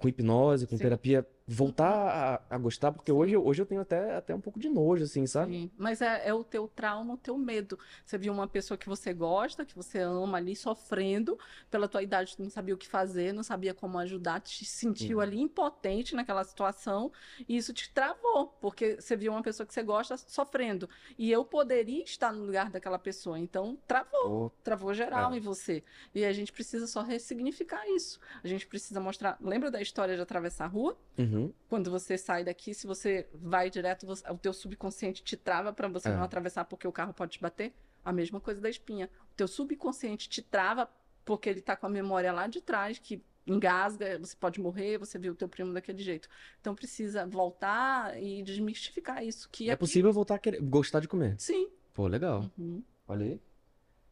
com 0.01 0.09
hipnose, 0.09 0.67
com 0.67 0.77
Sim. 0.77 0.83
terapia, 0.83 1.27
voltar 1.53 2.41
a, 2.49 2.55
a 2.55 2.59
gostar, 2.59 2.93
porque 2.93 3.11
hoje, 3.11 3.35
eu- 3.35 3.45
hoje 3.45 3.61
eu 3.63 3.67
tenho 3.67 3.81
até, 3.81 4.15
até 4.17 4.35
um 4.35 4.41
pouco 4.41 4.59
de 4.61 4.69
nojo, 4.69 5.03
assim, 5.05 5.27
sabe? 5.27 5.53
Sim, 5.53 5.71
mas 5.77 6.01
é, 6.01 6.29
é 6.29 6.33
o 6.35 6.45
teu 6.45 6.69
trauma, 6.69 7.15
o 7.15 7.17
teu 7.17 7.37
medo. 7.37 7.77
Você 8.05 8.17
viu 8.17 8.33
uma 8.33 8.47
pessoa 8.47 8.79
que 8.79 8.89
você 8.89 9.13
gosta, 9.13 9.65
que 9.65 9.75
você 9.75 9.99
ama 9.99 10.39
ali, 10.39 10.55
sofrendo 10.55 11.37
pela 11.71 11.89
tua 11.89 12.03
idade, 12.03 12.37
tu 12.37 12.43
não 12.43 12.51
sabia 12.51 12.75
o 12.75 12.79
que 12.79 12.87
fazer, 12.87 13.33
não 13.33 13.43
sabia 13.43 13.75
como 13.75 13.99
ajudar, 13.99 14.41
te 14.41 14.65
sentiu 14.65 15.17
Uhum. 15.17 15.23
ali 15.23 15.41
impotente 15.41 16.15
naquela 16.15 16.45
situação, 16.45 17.11
e 17.49 17.57
isso 17.57 17.73
te 17.73 17.93
travou, 17.93 18.49
porque 18.61 19.01
você 19.01 19.17
viu 19.17 19.33
uma 19.33 19.43
pessoa 19.43 19.67
que 19.67 19.75
você 19.75 19.83
gosta 19.83 20.17
sofrendo. 20.17 20.89
E 21.19 21.31
eu 21.33 21.45
poderia 21.45 22.05
estar 22.05 22.33
no 22.33 22.45
lugar 22.45 22.71
daquela 22.71 22.99
pessoa, 22.99 23.39
então 23.39 23.77
travou, 23.89 24.51
Pô, 24.51 24.51
travou 24.63 24.93
geral 24.95 25.33
É. 25.33 25.37
em 25.37 25.41
você. 25.41 25.83
E 26.15 26.25
a 26.25 26.33
gente 26.33 26.53
precisa 26.53 26.87
só 26.87 27.03
ressignificar 27.03 27.87
isso. 27.89 28.21
A 28.45 28.47
gente 28.47 28.67
precisa 28.67 29.01
mostrar. 29.01 29.37
Lembra 29.41 29.71
da 29.71 29.81
história 29.81 30.15
de 30.15 30.21
atravessar 30.23 30.67
a 30.67 30.69
rua? 30.69 30.97
uhum, 31.19 31.40
Quando 31.69 31.91
você 31.91 32.17
sai 32.19 32.45
daqui, 32.45 32.75
se 32.75 32.87
você 32.87 33.29
vai 33.35 33.71
direto, 33.71 34.07
você- 34.07 34.29
o 34.31 34.37
teu 34.39 34.53
subconsciente 34.53 35.23
te 35.23 35.37
trava 35.37 35.73
para 35.73 35.89
você 35.89 36.09
É. 36.09 36.15
não 36.17 36.23
atravessar 36.23 36.65
porque 36.65 36.87
o 36.87 36.93
carro 36.93 37.13
pode 37.15 37.33
te 37.33 37.41
bater. 37.41 37.73
A 38.05 38.13
mesma 38.13 38.41
coisa 38.41 38.61
da 38.61 38.69
espinha. 38.71 39.11
O 39.33 39.35
teu 39.35 39.47
subconsciente 39.49 40.29
te 40.29 40.43
trava 40.43 40.89
porque 41.25 41.49
ele 41.49 41.61
tá 41.61 41.77
com 41.77 41.87
a 41.87 41.91
memória 41.91 42.33
lá 42.33 42.47
de 42.47 42.61
trás 42.61 42.99
que 42.99 43.23
engasga, 43.47 44.19
você 44.19 44.37
pode 44.37 44.61
morrer, 44.61 44.99
você 44.99 45.19
viu 45.19 45.33
o 45.33 45.37
teu 45.37 45.49
primo 45.49 45.73
daquele 45.73 46.03
jeito. 46.03 46.29
Então 46.61 46.75
precisa 46.75 47.27
voltar 47.27 48.21
e 48.23 48.43
desmistificar 48.43 49.25
isso, 49.25 49.49
que 49.51 49.69
é 49.69 49.73
aqui- 49.73 49.81
possível 49.81 50.13
voltar 50.13 50.37
a 50.37 50.39
querer, 50.39 50.61
gostar 50.63 51.01
de 51.01 51.09
comer. 51.09 51.35
Sim. 51.39 51.69
Pô, 51.93 52.07
legal. 52.07 52.51
Uhum. 52.59 52.83
Olha 53.09 53.25
aí. 53.27 53.41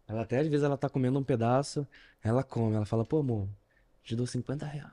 Ela 0.06 0.22
até, 0.22 0.38
às 0.38 0.48
vezes, 0.48 0.64
ela 0.64 0.76
tá 0.76 0.88
comendo 0.88 1.18
um 1.18 1.22
pedaço, 1.24 1.86
ela 2.22 2.42
come, 2.42 2.74
ela 2.74 2.86
fala, 2.86 3.04
pô, 3.04 3.18
amor, 3.18 3.48
te 4.02 4.16
dou 4.16 4.26
50 4.26 4.64
reais. 4.66 4.92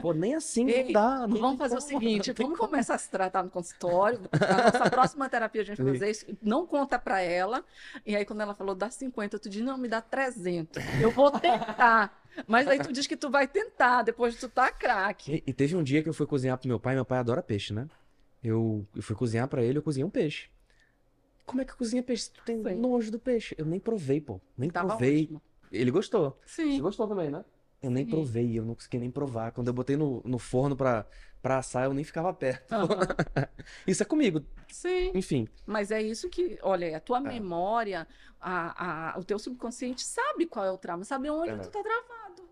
Pô, 0.00 0.12
nem 0.12 0.34
assim 0.34 0.64
não 0.64 0.70
Ei, 0.70 0.92
dá, 0.92 1.26
não 1.26 1.38
Vamos 1.38 1.58
fazer 1.58 1.76
o 1.76 1.78
como, 1.78 1.88
seguinte, 1.88 2.28
não 2.28 2.34
tem 2.34 2.46
vamos 2.46 2.58
como. 2.58 2.70
começar 2.70 2.94
a 2.94 2.98
se 2.98 3.10
tratar 3.10 3.42
no 3.42 3.50
consultório. 3.50 4.20
A 4.32 4.62
nossa 4.72 4.90
próxima 4.90 5.28
terapia 5.28 5.62
a 5.62 5.64
gente 5.64 5.82
vai 5.82 5.92
fazer 5.92 6.10
isso. 6.10 6.26
Não 6.42 6.66
conta 6.66 6.98
pra 6.98 7.20
ela. 7.20 7.64
E 8.06 8.16
aí 8.16 8.24
quando 8.24 8.40
ela 8.40 8.54
falou 8.54 8.74
dá 8.74 8.90
50, 8.90 9.38
tu 9.38 9.48
diz, 9.48 9.62
não, 9.62 9.76
me 9.76 9.88
dá 9.88 10.00
300. 10.00 10.82
Eu 11.00 11.10
vou 11.10 11.30
tentar. 11.30 12.18
Mas 12.46 12.66
aí 12.68 12.78
tu 12.80 12.92
diz 12.92 13.06
que 13.06 13.16
tu 13.16 13.28
vai 13.28 13.46
tentar, 13.46 14.02
depois 14.02 14.36
tu 14.36 14.48
tá 14.48 14.70
craque. 14.70 15.42
E, 15.46 15.50
e 15.50 15.52
teve 15.52 15.76
um 15.76 15.82
dia 15.82 16.02
que 16.02 16.08
eu 16.08 16.14
fui 16.14 16.26
cozinhar 16.26 16.56
pro 16.56 16.68
meu 16.68 16.80
pai, 16.80 16.94
meu 16.94 17.04
pai 17.04 17.18
adora 17.18 17.42
peixe, 17.42 17.72
né? 17.74 17.88
Eu, 18.42 18.86
eu 18.94 19.02
fui 19.02 19.14
cozinhar 19.14 19.46
pra 19.48 19.62
ele, 19.62 19.78
eu 19.78 19.82
cozinhei 19.82 20.06
um 20.06 20.10
peixe. 20.10 20.48
Como 21.44 21.60
é 21.60 21.64
que 21.64 21.74
cozinha 21.74 22.02
peixe? 22.02 22.30
Tu 22.30 22.40
tem 22.44 22.62
Sim. 22.62 22.76
nojo 22.76 23.10
do 23.10 23.18
peixe. 23.18 23.54
Eu 23.58 23.66
nem 23.66 23.80
provei, 23.80 24.20
pô. 24.20 24.40
Nem 24.56 24.70
Tava 24.70 24.88
provei. 24.88 25.24
ótimo. 25.24 25.42
Ele 25.70 25.90
gostou. 25.90 26.38
Você 26.46 26.62
Sim. 26.62 26.80
gostou 26.80 27.06
também, 27.08 27.28
né? 27.30 27.44
Eu 27.82 27.90
nem 27.90 28.04
Sim. 28.04 28.10
provei, 28.10 28.58
eu 28.58 28.64
não 28.64 28.74
consegui 28.74 28.98
nem 28.98 29.10
provar. 29.10 29.52
Quando 29.52 29.68
eu 29.68 29.72
botei 29.74 29.96
no, 29.96 30.22
no 30.24 30.38
forno 30.38 30.76
pra, 30.76 31.06
pra 31.40 31.58
assar, 31.58 31.84
eu 31.84 31.94
nem 31.94 32.04
ficava 32.04 32.32
perto. 32.32 32.70
Aham. 32.72 32.88
Isso 33.86 34.02
é 34.02 34.06
comigo. 34.06 34.44
Sim. 34.68 35.12
Enfim. 35.14 35.48
Mas 35.66 35.90
é 35.90 36.00
isso 36.02 36.28
que, 36.28 36.58
olha, 36.62 36.96
a 36.96 37.00
tua 37.00 37.20
memória, 37.20 38.06
a, 38.40 39.14
a- 39.14 39.18
o 39.18 39.24
teu 39.24 39.38
subconsciente 39.38 40.02
sabe 40.02 40.46
qual 40.46 40.64
é 40.64 40.70
o 40.70 40.78
trauma, 40.78 41.04
sabe 41.04 41.30
onde 41.30 41.50
É. 41.50 41.56
tu 41.56 41.70
tá 41.70 41.82
travado. 41.82 42.48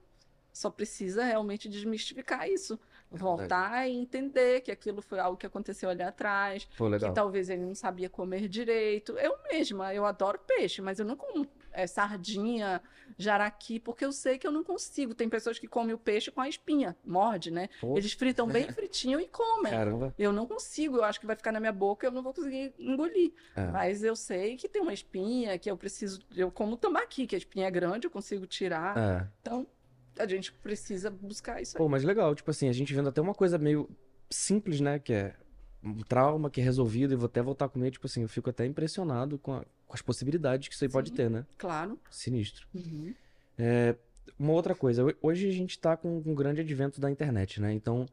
Só 0.52 0.70
precisa 0.70 1.22
realmente 1.24 1.68
desmistificar 1.68 2.48
isso. 2.48 2.78
É 3.12 3.16
Voltar 3.16 3.88
e 3.88 3.92
entender 3.96 4.60
que 4.62 4.70
aquilo 4.72 5.00
foi 5.00 5.18
algo 5.20 5.36
que 5.36 5.46
aconteceu 5.46 5.88
ali 5.88 6.02
atrás, 6.02 6.68
Pô, 6.76 6.88
legal. 6.88 7.08
que 7.10 7.14
talvez 7.14 7.48
ele 7.48 7.62
não 7.62 7.74
sabia 7.74 8.08
comer 8.10 8.48
direito. 8.48 9.12
Eu 9.18 9.34
mesma, 9.50 9.94
eu 9.94 10.04
adoro 10.04 10.38
peixe, 10.46 10.82
mas 10.82 10.98
eu 10.98 11.04
não 11.06 11.16
como 11.16 11.46
é, 11.72 11.86
sardinha, 11.86 12.80
jaraqui, 13.16 13.78
porque 13.78 14.04
eu 14.04 14.12
sei 14.12 14.38
que 14.38 14.46
eu 14.46 14.50
não 14.52 14.62
consigo. 14.64 15.14
Tem 15.14 15.28
pessoas 15.28 15.58
que 15.58 15.66
comem 15.66 15.94
o 15.94 15.98
peixe 15.98 16.30
com 16.30 16.40
a 16.40 16.48
espinha, 16.48 16.96
morde, 17.04 17.50
né? 17.50 17.68
Pô, 17.80 17.96
Eles 17.96 18.12
fritam 18.12 18.46
bem 18.46 18.64
fritinho 18.72 19.20
e 19.20 19.28
comem. 19.28 19.72
caramba. 19.72 20.14
Eu 20.18 20.32
não 20.32 20.46
consigo, 20.46 20.96
eu 20.96 21.04
acho 21.04 21.20
que 21.20 21.26
vai 21.26 21.36
ficar 21.36 21.52
na 21.52 21.60
minha 21.60 21.72
boca, 21.72 22.06
eu 22.06 22.10
não 22.10 22.22
vou 22.22 22.32
conseguir 22.32 22.74
engolir. 22.78 23.32
É. 23.56 23.66
Mas 23.66 24.02
eu 24.02 24.16
sei 24.16 24.56
que 24.56 24.68
tem 24.68 24.82
uma 24.82 24.92
espinha, 24.92 25.58
que 25.58 25.70
eu 25.70 25.76
preciso. 25.76 26.20
Eu 26.36 26.50
como 26.50 26.76
tambaqui, 26.76 27.26
que 27.26 27.34
a 27.34 27.38
espinha 27.38 27.66
é 27.66 27.70
grande, 27.70 28.06
eu 28.06 28.10
consigo 28.10 28.46
tirar. 28.46 28.96
É. 28.96 29.28
Então, 29.40 29.66
a 30.18 30.26
gente 30.26 30.52
precisa 30.52 31.10
buscar 31.10 31.62
isso 31.62 31.76
aí. 31.76 31.78
Pô, 31.78 31.88
mas 31.88 32.02
legal. 32.04 32.34
Tipo 32.34 32.50
assim, 32.50 32.68
a 32.68 32.72
gente 32.72 32.92
vendo 32.92 33.08
até 33.08 33.20
uma 33.20 33.34
coisa 33.34 33.58
meio 33.58 33.88
simples, 34.30 34.80
né? 34.80 34.98
Que 34.98 35.12
é 35.12 35.34
um 35.82 35.94
trauma 36.02 36.50
que 36.50 36.60
é 36.60 36.64
resolvido 36.64 37.12
e 37.12 37.16
vou 37.16 37.26
até 37.26 37.40
voltar 37.42 37.66
a 37.66 37.68
comer. 37.68 37.90
Tipo 37.90 38.06
assim, 38.06 38.22
eu 38.22 38.28
fico 38.28 38.50
até 38.50 38.66
impressionado 38.66 39.38
com, 39.38 39.54
a- 39.54 39.64
com 39.86 39.94
as 39.94 40.02
possibilidades 40.02 40.68
que 40.68 40.74
isso 40.74 40.84
aí 40.84 40.90
pode 40.90 41.10
Sim. 41.10 41.16
ter, 41.16 41.30
né? 41.30 41.46
Claro. 41.56 41.98
Sinistro. 42.10 42.66
Uhum. 42.74 43.14
É, 43.56 43.94
uma 44.38 44.52
outra 44.52 44.74
coisa, 44.74 45.04
ho- 45.04 45.14
hoje 45.22 45.48
a 45.48 45.52
gente 45.52 45.78
tá 45.78 45.96
com 45.96 46.18
um 46.18 46.34
grande 46.34 46.60
advento 46.60 47.00
da 47.00 47.10
internet, 47.10 47.60
né? 47.60 47.72
Então, 47.72 48.06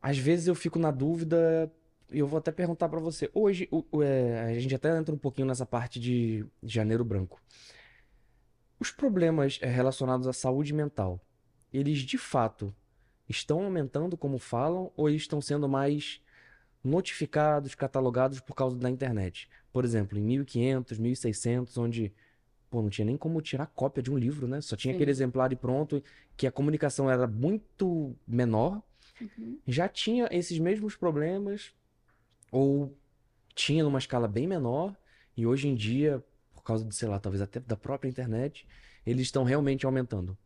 às 0.00 0.16
vezes 0.18 0.46
eu 0.46 0.54
fico 0.54 0.78
na 0.78 0.90
dúvida, 0.90 1.70
e 2.10 2.18
eu 2.20 2.26
vou 2.26 2.38
até 2.38 2.50
perguntar 2.52 2.88
pra 2.88 3.00
você. 3.00 3.30
Hoje, 3.34 3.68
o- 3.70 3.84
o- 3.92 4.02
é, 4.02 4.44
a 4.56 4.58
gente 4.60 4.74
até 4.74 4.96
entra 4.96 5.14
um 5.14 5.18
pouquinho 5.18 5.46
nessa 5.46 5.66
parte 5.66 5.98
de 6.00 6.44
janeiro 6.62 7.04
branco. 7.04 7.40
Os 8.80 8.90
problemas 8.90 9.58
é, 9.60 9.66
relacionados 9.68 10.26
à 10.28 10.32
saúde 10.32 10.72
mental, 10.72 11.20
eles 11.72 11.98
de 11.98 12.16
fato 12.16 12.74
estão 13.28 13.62
aumentando 13.64 14.16
como 14.16 14.38
falam, 14.38 14.90
ou 14.96 15.10
estão 15.10 15.40
sendo 15.40 15.68
mais 15.68 16.20
notificados, 16.82 17.74
catalogados 17.74 18.40
por 18.40 18.54
causa 18.54 18.76
da 18.76 18.90
internet? 18.90 19.48
Por 19.72 19.84
exemplo, 19.84 20.18
em 20.18 20.22
1500, 20.22 20.98
1600, 20.98 21.78
onde 21.78 22.12
pô, 22.70 22.82
não 22.82 22.90
tinha 22.90 23.04
nem 23.04 23.16
como 23.16 23.40
tirar 23.40 23.66
cópia 23.66 24.02
de 24.02 24.10
um 24.10 24.18
livro, 24.18 24.46
né? 24.46 24.60
Só 24.60 24.76
tinha 24.76 24.92
Sim. 24.92 24.96
aquele 24.96 25.10
exemplar 25.10 25.52
e 25.52 25.56
pronto, 25.56 26.02
que 26.36 26.46
a 26.46 26.52
comunicação 26.52 27.10
era 27.10 27.26
muito 27.26 28.14
menor. 28.26 28.82
Uhum. 29.20 29.58
Já 29.66 29.88
tinha 29.88 30.28
esses 30.30 30.58
mesmos 30.58 30.94
problemas, 30.94 31.72
ou 32.52 32.96
tinha 33.54 33.82
numa 33.82 33.98
escala 33.98 34.28
bem 34.28 34.46
menor, 34.46 34.96
e 35.36 35.46
hoje 35.46 35.66
em 35.68 35.74
dia, 35.74 36.22
por 36.54 36.62
causa 36.62 36.84
de, 36.84 36.94
sei 36.94 37.08
lá, 37.08 37.18
talvez 37.18 37.40
até 37.42 37.58
da 37.58 37.76
própria 37.76 38.08
internet, 38.08 38.66
eles 39.06 39.22
estão 39.22 39.44
realmente 39.44 39.86
aumentando. 39.86 40.36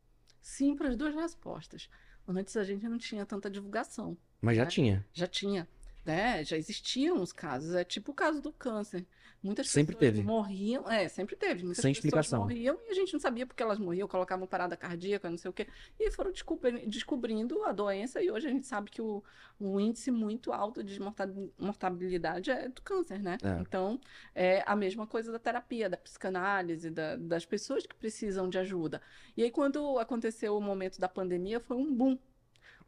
Sim, 0.41 0.77
para 0.77 0.89
as 0.89 0.97
duas 0.97 1.15
respostas. 1.15 1.89
Antes 2.27 2.57
a 2.57 2.65
gente 2.65 2.89
não 2.89 2.99
tinha 2.99 3.27
tanta 3.27 3.51
divulgação. 3.51 4.17
Mas 4.41 4.57
já 4.57 4.63
É. 4.63 4.67
tinha. 4.67 5.07
Já 5.13 5.27
tinha. 5.27 5.69
Né? 6.05 6.45
Já 6.45 6.57
existiam 6.57 7.21
os 7.23 7.33
casos, 7.33 7.75
é 7.75 7.85
tipo 7.85 8.13
o 8.13 8.15
caso 8.15 8.41
do 8.43 8.53
câncer. 8.53 9.07
Muitas 9.43 9.69
Sempre 9.71 9.97
pessoas 9.97 10.15
teve. 10.15 10.25
morriam, 10.27 10.89
é, 10.89 11.09
sempre 11.09 11.35
teve. 11.35 11.65
Muitas 11.65 11.83
Sem 11.83 11.93
pessoas 11.93 12.05
explicação. 12.05 12.41
morriam 12.43 12.79
e 12.87 12.91
a 12.91 12.95
gente 12.95 13.13
não 13.13 13.19
sabia 13.19 13.45
porque 13.45 13.61
elas 13.61 13.77
morriam, 13.77 14.07
colocavam 14.07 14.47
parada 14.47 14.77
cardíaca, 14.77 15.29
não 15.29 15.37
sei 15.37 15.51
o 15.51 15.53
quê. 15.53 15.67
E 15.99 16.13
foram 16.13 16.31
descobri- 16.31 16.87
descobrindo 16.87 17.65
a 17.65 17.73
doença 17.73 18.23
e 18.23 18.31
hoje 18.31 18.47
a 18.47 18.51
gente 18.51 18.69
sabe 18.69 18.89
que 18.89 19.03
o, 19.03 19.21
o 19.59 19.81
índice 19.81 20.13
muito 20.13 20.53
alto 20.53 20.85
de 20.85 21.01
morta- 21.01 21.27
mortabilidade 21.59 22.53
é 22.53 22.69
do 22.69 22.81
câncer, 22.83 23.21
né? 23.21 23.37
É. 23.43 23.61
Então, 23.61 23.99
é 24.33 24.63
a 24.65 24.77
mesma 24.77 25.09
coisa 25.09 25.33
da 25.33 25.41
terapia, 25.41 25.91
da 25.91 25.97
psicanálise, 25.97 26.89
da- 26.91 27.17
das 27.17 27.45
pessoas 27.45 27.85
que 27.85 27.97
precisam 27.97 28.49
de 28.49 28.59
ajuda. 28.59 29.03
E 29.37 29.43
aí, 29.43 29.51
quando 29.51 29.99
aconteceu 29.99 30.57
o 30.57 30.61
momento 30.61 31.01
da 31.01 31.09
pandemia, 31.09 31.59
foi 31.59 31.77
um 31.77 31.93
boom. 31.93 32.17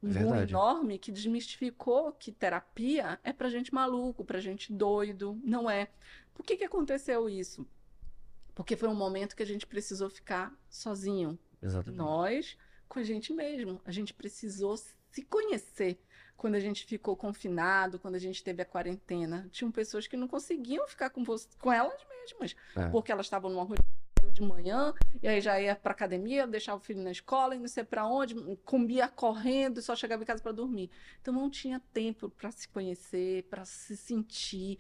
Um 0.04 0.12
boom 0.12 0.36
enorme 0.36 0.98
que 0.98 1.10
desmistificou 1.10 2.12
que 2.12 2.30
terapia 2.30 3.18
é 3.24 3.32
pra 3.32 3.48
gente 3.48 3.72
maluco, 3.72 4.24
pra 4.24 4.40
gente 4.40 4.72
doido. 4.72 5.40
Não 5.42 5.68
é. 5.70 5.88
Por 6.34 6.44
que 6.44 6.56
que 6.56 6.64
aconteceu 6.64 7.28
isso? 7.28 7.66
Porque 8.54 8.76
foi 8.76 8.88
um 8.88 8.94
momento 8.94 9.34
que 9.34 9.42
a 9.42 9.46
gente 9.46 9.66
precisou 9.66 10.08
ficar 10.10 10.52
sozinho. 10.68 11.38
Exatamente. 11.62 11.98
Nós, 11.98 12.58
com 12.88 12.98
a 12.98 13.02
gente 13.02 13.32
mesmo. 13.32 13.80
A 13.84 13.90
gente 13.90 14.12
precisou 14.12 14.76
se 14.76 15.22
conhecer. 15.22 15.98
Quando 16.36 16.56
a 16.56 16.60
gente 16.60 16.84
ficou 16.84 17.16
confinado, 17.16 17.98
quando 17.98 18.16
a 18.16 18.18
gente 18.18 18.42
teve 18.42 18.60
a 18.60 18.64
quarentena, 18.64 19.48
tinham 19.50 19.70
pessoas 19.70 20.06
que 20.06 20.16
não 20.16 20.28
conseguiam 20.28 20.86
ficar 20.86 21.08
com, 21.10 21.24
você, 21.24 21.48
com 21.60 21.72
elas 21.72 22.04
mesmas, 22.08 22.54
É. 22.76 22.88
porque 22.90 23.10
elas 23.10 23.26
estavam 23.26 23.50
numa 23.50 23.62
rotina 23.62 23.86
de 24.32 24.42
manhã, 24.42 24.92
e 25.22 25.28
aí 25.28 25.40
já 25.40 25.60
ia 25.60 25.74
para 25.74 25.92
academia, 25.92 26.46
deixava 26.46 26.78
o 26.78 26.84
filho 26.84 27.02
na 27.02 27.10
escola, 27.10 27.54
e 27.54 27.58
não 27.58 27.68
sei 27.68 27.84
para 27.84 28.06
onde, 28.06 28.34
comia 28.64 29.08
correndo 29.08 29.80
só 29.82 29.94
chegava 29.94 30.22
em 30.22 30.26
casa 30.26 30.42
para 30.42 30.52
dormir. 30.52 30.90
Então 31.20 31.32
não 31.32 31.50
tinha 31.50 31.80
tempo 31.92 32.28
para 32.28 32.50
se 32.50 32.68
conhecer, 32.68 33.44
para 33.44 33.64
se 33.64 33.96
sentir, 33.96 34.78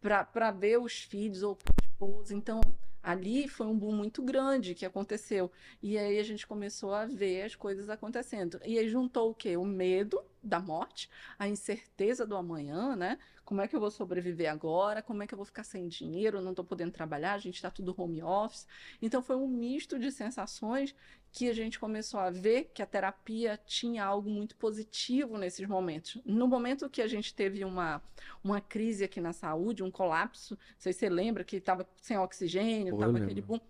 para 0.00 0.50
ver 0.50 0.78
os 0.78 1.02
filhos 1.02 1.42
ou 1.42 1.54
o 1.54 1.58
esposo. 1.84 2.34
Então 2.34 2.60
ali 3.02 3.48
foi 3.48 3.66
um 3.66 3.76
boom 3.76 3.92
muito 3.92 4.22
grande 4.22 4.74
que 4.74 4.86
aconteceu. 4.86 5.50
E 5.82 5.98
aí 5.98 6.18
a 6.18 6.22
gente 6.22 6.46
começou 6.46 6.94
a 6.94 7.04
ver 7.04 7.42
as 7.42 7.54
coisas 7.54 7.88
acontecendo. 7.88 8.60
E 8.64 8.78
aí 8.78 8.88
juntou 8.88 9.30
o 9.30 9.34
quê? 9.34 9.56
O 9.56 9.64
medo 9.64 10.22
da 10.42 10.58
morte, 10.58 11.08
a 11.38 11.48
incerteza 11.48 12.26
do 12.26 12.36
amanhã, 12.36 12.96
né? 12.96 13.18
Como 13.44 13.60
é 13.60 13.68
que 13.68 13.76
eu 13.76 13.80
vou 13.80 13.90
sobreviver 13.90 14.50
agora? 14.50 15.02
Como 15.02 15.22
é 15.22 15.26
que 15.26 15.34
eu 15.34 15.36
vou 15.36 15.44
ficar 15.44 15.64
sem 15.64 15.86
dinheiro? 15.88 16.40
Não 16.40 16.50
estou 16.50 16.64
podendo 16.64 16.90
trabalhar, 16.90 17.34
a 17.34 17.38
gente 17.38 17.56
está 17.56 17.70
tudo 17.70 17.94
home 17.96 18.22
office. 18.22 18.66
Então 19.00 19.22
foi 19.22 19.36
um 19.36 19.46
misto 19.46 19.98
de 19.98 20.10
sensações 20.10 20.94
que 21.30 21.48
a 21.48 21.52
gente 21.52 21.78
começou 21.78 22.20
a 22.20 22.30
ver 22.30 22.70
que 22.74 22.82
a 22.82 22.86
terapia 22.86 23.58
tinha 23.66 24.04
algo 24.04 24.28
muito 24.28 24.54
positivo 24.56 25.38
nesses 25.38 25.66
momentos. 25.66 26.20
No 26.24 26.46
momento 26.46 26.90
que 26.90 27.02
a 27.02 27.06
gente 27.06 27.34
teve 27.34 27.64
uma, 27.64 28.02
uma 28.44 28.60
crise 28.60 29.04
aqui 29.04 29.20
na 29.20 29.32
saúde, 29.32 29.82
um 29.82 29.90
colapso, 29.90 30.54
não 30.54 30.76
sei 30.78 30.92
se 30.92 31.00
você 31.00 31.08
lembra 31.08 31.42
que 31.42 31.56
estava 31.56 31.88
sem 32.00 32.18
oxigênio, 32.18 32.88
eu 32.88 32.94
estava 32.94 33.18
aquele 33.18 33.40
boom. 33.40 33.60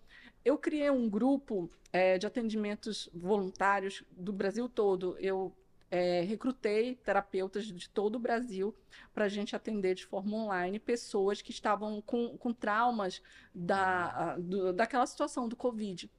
Eu 0.43 0.57
criei 0.57 0.89
um 0.89 1.09
grupo 1.09 1.71
eh, 1.93 2.17
de 2.17 2.27
atendimentos 2.27 3.09
voluntários 3.13 4.03
do 4.11 4.33
Brasil 4.33 4.67
todo. 4.67 5.17
Eu 5.19 5.55
eh, 5.95 6.21
recrutei 6.21 6.95
terapeutas 6.95 7.65
de 7.67 7.87
todo 7.87 8.15
o 8.15 8.19
Brasil 8.19 8.75
para 9.13 9.25
a 9.25 9.29
gente 9.29 9.55
atender 9.55 9.93
de 9.93 10.05
forma 10.05 10.35
online 10.35 10.79
pessoas 10.79 11.39
que 11.41 11.51
estavam 11.51 12.01
com, 12.01 12.35
com 12.37 12.51
traumas 12.51 13.21
da, 13.53 14.35
do- 14.39 14.73
daquela 14.73 15.05
situação 15.05 15.47
do 15.47 15.55
Covid. 15.55 16.09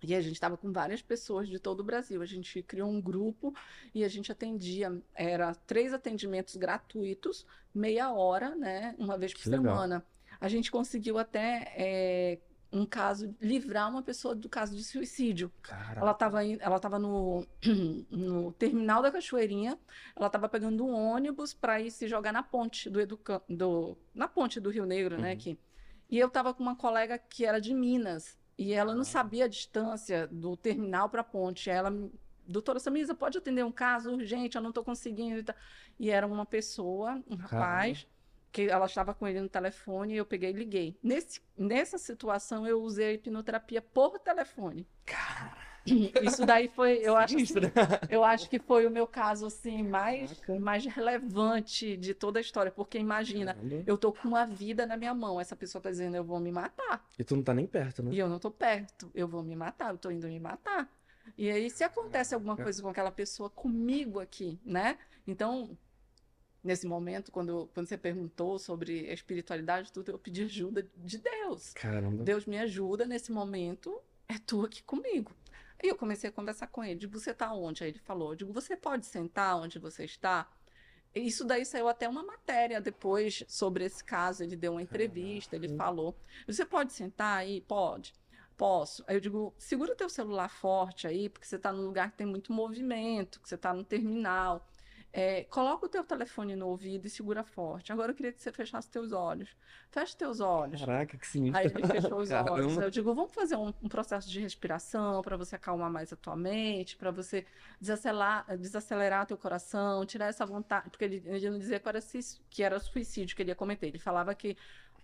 E 0.00 0.14
a 0.14 0.20
gente 0.20 0.34
estava 0.34 0.56
com 0.56 0.70
várias 0.70 1.02
pessoas 1.02 1.48
de 1.48 1.58
todo 1.58 1.80
o 1.80 1.84
Brasil. 1.84 2.22
A 2.22 2.26
gente 2.26 2.62
criou 2.62 2.88
um 2.88 3.00
grupo 3.00 3.52
e 3.94 4.04
a 4.04 4.08
gente 4.08 4.30
atendia, 4.30 5.02
era 5.14 5.54
três 5.54 5.92
atendimentos 5.92 6.54
gratuitos, 6.56 7.44
meia 7.74 8.12
hora, 8.12 8.54
né? 8.54 8.94
Uma 8.98 9.16
vez 9.18 9.32
por 9.34 9.42
Que 9.42 9.48
legal. 9.48 9.74
semana. 9.74 10.06
A 10.40 10.46
gente 10.48 10.70
conseguiu 10.70 11.18
até 11.18 11.72
é, 11.76 12.38
um 12.74 12.84
caso, 12.84 13.34
livrar 13.40 13.88
uma 13.88 14.02
pessoa 14.02 14.34
do 14.34 14.48
caso 14.48 14.76
de 14.76 14.82
suicídio. 14.82 15.50
Ela 15.96 16.10
estava 16.10 16.44
ela 16.44 16.78
tava 16.80 16.98
no, 16.98 17.46
no 18.10 18.52
terminal 18.52 19.00
da 19.00 19.10
Cachoeirinha, 19.12 19.78
ela 20.16 20.26
estava 20.26 20.48
pegando 20.48 20.84
um 20.84 20.92
ônibus 20.92 21.54
para 21.54 21.80
ir 21.80 21.90
se 21.90 22.08
jogar 22.08 22.32
na 22.32 22.42
ponte 22.42 22.90
do 22.90 23.00
Educan, 23.00 23.40
do 23.48 23.96
na 24.14 24.26
ponte 24.26 24.58
do 24.60 24.70
Rio 24.70 24.84
Negro, 24.86 25.16
né, 25.18 25.28
Uhum. 25.28 25.34
aqui. 25.34 25.58
E 26.10 26.18
eu 26.18 26.26
estava 26.26 26.52
com 26.52 26.62
uma 26.62 26.76
colega 26.76 27.16
que 27.18 27.44
era 27.46 27.60
de 27.60 27.72
Minas, 27.72 28.36
e 28.58 28.72
ela 28.72 28.92
não 28.94 29.02
Ah. 29.02 29.04
sabia 29.04 29.44
a 29.44 29.48
distância 29.48 30.26
do 30.26 30.56
terminal 30.56 31.08
para 31.08 31.20
a 31.22 31.24
ponte. 31.24 31.70
Ela 31.70 31.90
Doutora 32.46 32.78
Samisa, 32.78 33.14
pode 33.14 33.38
atender 33.38 33.64
um 33.64 33.72
caso 33.72 34.12
urgente? 34.12 34.56
Eu 34.56 34.60
não 34.62 34.68
estou 34.68 34.84
conseguindo. 34.84 35.38
e. 35.40 35.54
E 35.98 36.10
era 36.10 36.26
uma 36.26 36.44
pessoa, 36.44 37.18
um 37.26 37.36
rapaz, 37.36 38.06
que 38.54 38.68
ela 38.70 38.86
estava 38.86 39.12
com 39.12 39.26
ele 39.26 39.40
no 39.40 39.48
telefone 39.48 40.14
e 40.14 40.16
eu 40.16 40.24
peguei 40.24 40.50
e 40.50 40.52
liguei. 40.52 40.96
Nesse, 41.02 41.40
nessa 41.58 41.98
situação, 41.98 42.64
eu 42.64 42.80
usei 42.80 43.06
a 43.08 43.12
hipnoterapia 43.14 43.82
por 43.82 44.16
telefone. 44.20 44.86
Isso 46.22 46.46
daí 46.46 46.68
foi, 46.68 46.98
eu 47.02 47.16
acho, 47.16 47.36
assim, 47.36 47.54
eu 48.08 48.22
acho 48.24 48.48
que 48.48 48.60
foi 48.60 48.86
o 48.86 48.90
meu 48.90 49.06
caso 49.08 49.44
assim 49.46 49.82
mais, 49.82 50.32
Caraca. 50.40 50.60
mais 50.62 50.86
relevante 50.86 51.96
de 51.96 52.14
toda 52.14 52.38
a 52.38 52.40
história, 52.40 52.70
porque 52.72 52.96
imagina, 52.96 53.54
Caramba. 53.54 53.82
eu 53.86 53.98
tô 53.98 54.12
com 54.12 54.28
uma 54.28 54.46
vida 54.46 54.86
na 54.86 54.96
minha 54.96 55.12
mão, 55.12 55.38
essa 55.38 55.54
pessoa 55.56 55.82
tá 55.82 55.90
dizendo 55.90 56.16
eu 56.16 56.24
vou 56.24 56.38
me 56.40 56.50
matar, 56.52 57.04
E 57.18 57.24
tu 57.24 57.36
não 57.36 57.42
tá 57.42 57.52
nem 57.52 57.66
perto, 57.66 58.02
né? 58.02 58.12
e 58.14 58.18
eu 58.18 58.28
não 58.28 58.38
tô 58.38 58.50
perto, 58.50 59.10
eu 59.14 59.28
vou 59.28 59.42
me 59.42 59.54
matar, 59.56 59.90
eu 59.90 59.98
tô 59.98 60.10
indo 60.10 60.26
me 60.28 60.38
matar. 60.40 60.88
E 61.36 61.50
aí 61.50 61.68
se 61.68 61.82
acontece 61.84 62.34
alguma 62.34 62.56
coisa 62.56 62.80
com 62.80 62.88
aquela 62.88 63.10
pessoa 63.10 63.50
comigo 63.50 64.20
aqui, 64.20 64.58
né? 64.64 64.96
Então, 65.26 65.76
nesse 66.64 66.86
momento, 66.86 67.30
quando, 67.30 67.68
quando 67.74 67.86
você 67.86 67.98
perguntou 67.98 68.58
sobre 68.58 69.08
a 69.10 69.12
espiritualidade, 69.12 69.92
tudo, 69.92 70.10
eu 70.10 70.18
pedi 70.18 70.44
ajuda 70.44 70.88
de 70.96 71.18
Deus. 71.18 71.74
Caramba. 71.74 72.24
Deus 72.24 72.46
me 72.46 72.58
ajuda 72.58 73.04
nesse 73.04 73.30
momento, 73.30 74.00
é 74.26 74.38
tu 74.38 74.64
aqui 74.64 74.82
comigo. 74.82 75.30
Aí 75.82 75.90
eu 75.90 75.96
comecei 75.96 76.30
a 76.30 76.32
conversar 76.32 76.68
com 76.68 76.82
ele, 76.82 77.00
digo, 77.00 77.18
você 77.18 77.32
está 77.32 77.52
onde? 77.52 77.84
Aí 77.84 77.90
ele 77.90 77.98
falou, 77.98 78.32
eu 78.32 78.36
digo, 78.36 78.52
você 78.52 78.74
pode 78.74 79.04
sentar 79.04 79.56
onde 79.56 79.78
você 79.78 80.04
está? 80.04 80.50
Isso 81.14 81.44
daí 81.44 81.64
saiu 81.64 81.86
até 81.86 82.08
uma 82.08 82.24
matéria 82.24 82.80
depois 82.80 83.44
sobre 83.46 83.84
esse 83.84 84.02
caso, 84.02 84.42
ele 84.42 84.56
deu 84.56 84.72
uma 84.72 84.82
entrevista, 84.82 85.54
ele 85.54 85.68
falou, 85.76 86.16
você 86.46 86.64
pode 86.64 86.92
sentar 86.92 87.38
aí? 87.38 87.60
Pode. 87.60 88.14
Posso. 88.56 89.04
Aí 89.06 89.16
eu 89.16 89.20
digo, 89.20 89.54
segura 89.58 89.92
o 89.92 89.96
teu 89.96 90.08
celular 90.08 90.48
forte 90.48 91.06
aí, 91.06 91.28
porque 91.28 91.46
você 91.46 91.56
está 91.56 91.72
num 91.72 91.84
lugar 91.84 92.10
que 92.10 92.16
tem 92.16 92.26
muito 92.26 92.52
movimento, 92.52 93.40
que 93.40 93.48
você 93.48 93.56
está 93.56 93.72
no 93.74 93.84
terminal. 93.84 94.66
É, 95.16 95.44
coloca 95.44 95.86
o 95.86 95.88
teu 95.88 96.02
telefone 96.02 96.56
no 96.56 96.66
ouvido 96.66 97.06
e 97.06 97.08
segura 97.08 97.44
forte. 97.44 97.92
Agora 97.92 98.10
eu 98.10 98.16
queria 98.16 98.32
que 98.32 98.42
você 98.42 98.50
fechasse 98.50 98.90
teus 98.90 99.12
olhos. 99.12 99.56
Fecha 99.88 100.16
teus 100.16 100.40
olhos. 100.40 100.80
Caraca, 100.80 101.16
que 101.16 101.24
sinistro. 101.24 101.60
Aí 101.60 101.66
ele 101.66 101.86
fechou 101.86 102.18
os 102.18 102.30
olhos. 102.34 102.48
Caramba. 102.48 102.82
Eu 102.82 102.90
digo, 102.90 103.14
vamos 103.14 103.32
fazer 103.32 103.54
um, 103.54 103.72
um 103.80 103.88
processo 103.88 104.28
de 104.28 104.40
respiração 104.40 105.22
para 105.22 105.36
você 105.36 105.54
acalmar 105.54 105.88
mais 105.88 106.12
a 106.12 106.16
tua 106.16 106.34
mente, 106.34 106.96
para 106.96 107.12
você 107.12 107.46
desacelerar, 107.80 108.58
desacelerar 108.58 109.24
teu 109.24 109.38
coração, 109.38 110.04
tirar 110.04 110.26
essa 110.26 110.44
vontade. 110.44 110.90
Porque 110.90 111.04
ele, 111.04 111.22
ele 111.26 111.48
não 111.48 111.60
dizia 111.60 111.78
que 111.78 111.88
era, 111.88 112.00
que 112.50 112.62
era 112.64 112.80
suicídio 112.80 113.36
que 113.36 113.42
ele 113.42 113.52
ia 113.52 113.54
cometer. 113.54 113.86
Ele 113.86 114.00
falava 114.00 114.34
que 114.34 114.56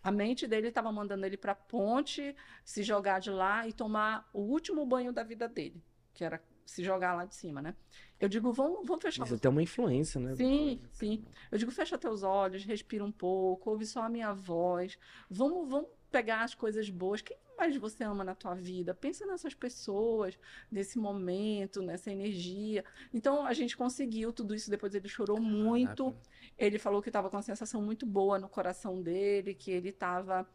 a 0.02 0.10
mente 0.10 0.44
dele 0.44 0.68
estava 0.68 0.90
mandando 0.90 1.24
ele 1.24 1.36
para 1.36 1.52
a 1.52 1.54
ponte, 1.54 2.34
se 2.64 2.82
jogar 2.82 3.20
de 3.20 3.30
lá 3.30 3.68
e 3.68 3.72
tomar 3.72 4.28
o 4.32 4.40
último 4.40 4.84
banho 4.84 5.12
da 5.12 5.22
vida 5.22 5.46
dele, 5.46 5.80
que 6.12 6.24
era 6.24 6.42
se 6.70 6.84
jogar 6.84 7.14
lá 7.14 7.24
de 7.24 7.34
cima, 7.34 7.60
né? 7.60 7.74
Eu 8.18 8.28
digo, 8.28 8.52
vamos, 8.52 8.86
vamos 8.86 9.02
fechar 9.02 9.24
Isso 9.24 9.34
os 9.34 9.40
tem 9.40 9.50
uma 9.50 9.62
influência, 9.62 10.20
né? 10.20 10.36
Sim, 10.36 10.80
sim. 10.92 11.24
Eu 11.50 11.58
digo, 11.58 11.70
fecha 11.70 11.98
teus 11.98 12.22
olhos, 12.22 12.64
respira 12.64 13.04
um 13.04 13.10
pouco, 13.10 13.70
ouve 13.70 13.84
só 13.84 14.02
a 14.02 14.08
minha 14.08 14.32
voz. 14.32 14.98
Vamos, 15.28 15.68
vamos 15.68 15.88
pegar 16.10 16.42
as 16.42 16.54
coisas 16.54 16.88
boas. 16.88 17.22
Quem 17.22 17.36
mais 17.58 17.76
você 17.76 18.04
ama 18.04 18.22
na 18.22 18.34
tua 18.34 18.54
vida? 18.54 18.94
Pensa 18.94 19.26
nessas 19.26 19.52
pessoas, 19.52 20.38
nesse 20.70 20.98
momento, 20.98 21.82
nessa 21.82 22.10
energia. 22.10 22.84
Então, 23.12 23.44
a 23.44 23.52
gente 23.52 23.76
conseguiu 23.76 24.32
tudo 24.32 24.54
isso. 24.54 24.70
Depois 24.70 24.94
ele 24.94 25.08
chorou 25.08 25.40
muito. 25.40 26.04
Caraca. 26.12 26.30
Ele 26.56 26.78
falou 26.78 27.02
que 27.02 27.08
estava 27.08 27.28
com 27.28 27.36
uma 27.36 27.42
sensação 27.42 27.82
muito 27.82 28.06
boa 28.06 28.38
no 28.38 28.48
coração 28.48 29.02
dele, 29.02 29.54
que 29.54 29.70
ele 29.70 29.88
estava 29.88 30.46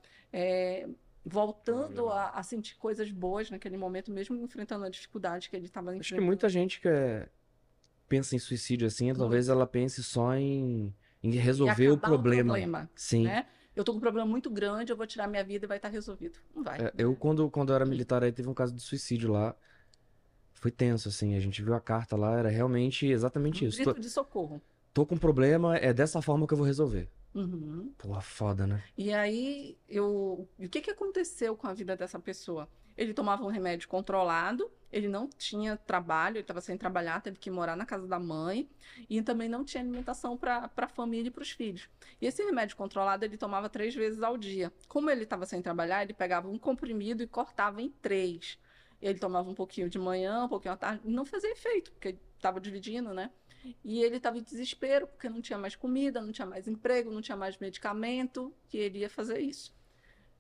voltando 1.26 2.10
a, 2.10 2.30
a 2.30 2.44
sentir 2.44 2.76
coisas 2.78 3.12
boas 3.12 3.50
naquele 3.50 3.78
momento, 3.78 4.12
mesmo 4.12 4.36
enfrentando 4.38 4.86
a 4.86 4.90
dificuldade 4.90 5.50
que 5.50 5.56
ele 5.56 5.66
estava 5.66 5.90
Acho 5.92 6.00
que 6.00 6.06
enfrentando. 6.06 6.26
muita 6.26 6.48
gente 6.48 6.80
que 6.80 6.88
é- 6.88 7.28
pensa 8.08 8.36
em 8.36 8.40
suicídio 8.40 8.86
assim, 8.86 9.12
talvez 9.14 9.50
ela 9.50 9.66
pense 9.66 10.04
só 10.04 10.36
em, 10.36 10.94
em 11.24 11.32
resolver 11.32 11.90
o 11.90 11.94
acabar 11.96 12.08
problema. 12.10 12.90
Sim. 12.96 13.24
né? 13.24 13.48
Eu 13.76 13.84
tô 13.84 13.92
com 13.92 13.98
um 13.98 14.02
problema 14.02 14.30
muito 14.30 14.50
grande, 14.50 14.92
eu 14.94 14.96
vou 14.96 15.06
tirar 15.08 15.28
minha 15.28 15.44
vida 15.44 15.66
e 15.66 15.68
vai 15.68 15.78
estar 15.78 15.90
resolvido. 15.90 16.40
Não 16.56 16.64
vai. 16.64 16.80
É, 16.80 16.94
eu, 16.98 17.14
quando, 17.16 17.50
quando 17.50 17.72
eu 17.72 17.76
era 17.76 17.86
militar, 17.86 18.24
aí 18.24 18.32
teve 18.32 18.48
um 18.48 18.54
caso 18.54 18.74
de 18.74 18.82
suicídio 18.82 19.32
lá. 19.32 19.54
Foi 20.54 20.72
tenso, 20.72 21.10
assim. 21.10 21.36
A 21.36 21.40
gente 21.42 21.62
viu 21.62 21.74
a 21.74 21.82
carta 21.82 22.16
lá, 22.16 22.40
era 22.40 22.50
realmente 22.50 23.06
exatamente 23.06 23.66
Um 23.66 23.68
isso. 23.68 23.80
Tô, 23.84 23.92
grito 23.92 24.00
de 24.00 24.10
socorro. 24.10 24.62
tô 24.94 25.06
com 25.06 25.16
um 25.16 25.18
problema, 25.18 25.76
é 25.76 25.92
dessa 25.92 26.22
forma 26.22 26.48
que 26.48 26.54
eu 26.54 26.58
vou 26.58 26.66
resolver. 26.66 27.10
Uhum. 27.36 27.94
Pô, 27.98 28.20
foda, 28.22 28.66
né? 28.66 28.82
E 28.98 29.14
aí, 29.14 29.78
eu... 29.90 30.48
o 30.58 30.70
que 30.70 30.80
que 30.80 30.90
aconteceu 30.90 31.56
com 31.58 31.68
a 31.68 31.74
vida 31.74 31.96
dessa 31.96 32.18
pessoa? 32.18 32.70
Ele 32.98 33.14
tomava 33.14 33.44
um 33.44 33.50
remédio 33.50 33.90
controlado, 33.90 34.72
ele 34.90 35.10
não 35.10 35.28
tinha 35.28 35.76
trabalho, 35.76 36.36
ele 36.36 36.42
estava 36.42 36.62
sem 36.62 36.78
trabalhar, 36.78 37.22
teve 37.22 37.38
que 37.38 37.52
morar 37.52 37.76
na 37.76 37.86
casa 37.86 38.08
da 38.08 38.18
mãe, 38.18 38.70
e 39.10 39.22
também 39.22 39.50
não 39.50 39.66
tinha 39.66 39.84
alimentação 39.84 40.38
para 40.38 40.72
a 40.78 40.88
família 40.88 41.28
e 41.28 41.32
para 41.32 41.44
os 41.44 41.52
filhos. 41.52 41.90
E 42.22 42.26
esse 42.26 42.42
remédio 42.42 42.78
controlado 42.78 43.26
ele 43.26 43.36
tomava 43.36 43.68
três 43.68 43.94
vezes 43.94 44.24
ao 44.24 44.38
dia. 44.38 44.72
Como 44.88 45.10
ele 45.10 45.24
estava 45.24 45.46
sem 45.46 45.62
trabalhar, 45.62 46.04
ele 46.04 46.14
pegava 46.14 46.48
um 46.48 46.58
comprimido 46.58 47.22
e 47.22 47.28
cortava 47.28 47.82
em 47.82 47.90
três. 47.90 48.58
Ele 49.02 49.20
tomava 49.20 49.50
um 49.50 49.54
pouquinho 49.54 49.90
de 49.90 50.00
manhã, 50.00 50.46
um 50.46 50.50
pouquinho 50.50 50.74
à 50.74 50.78
tarde, 50.78 51.02
não 51.04 51.26
fazia 51.26 51.52
efeito, 51.52 51.92
porque 51.92 52.18
estava 52.38 52.62
dividindo, 52.62 53.14
né? 53.14 53.30
E 53.84 54.04
ele 54.04 54.18
estava 54.18 54.38
em 54.38 54.44
desespero, 54.44 55.08
porque 55.08 55.30
não 55.30 55.42
tinha 55.42 55.58
mais 55.58 55.76
comida, 55.76 56.22
não 56.22 56.32
tinha 56.32 56.46
mais 56.46 56.68
emprego, 56.68 57.12
não 57.12 57.22
tinha 57.22 57.38
mais 57.38 57.58
medicamento, 57.58 58.54
e 58.72 58.78
ele 58.78 59.00
ia 59.00 59.10
fazer 59.10 59.40
isso. 59.40 59.74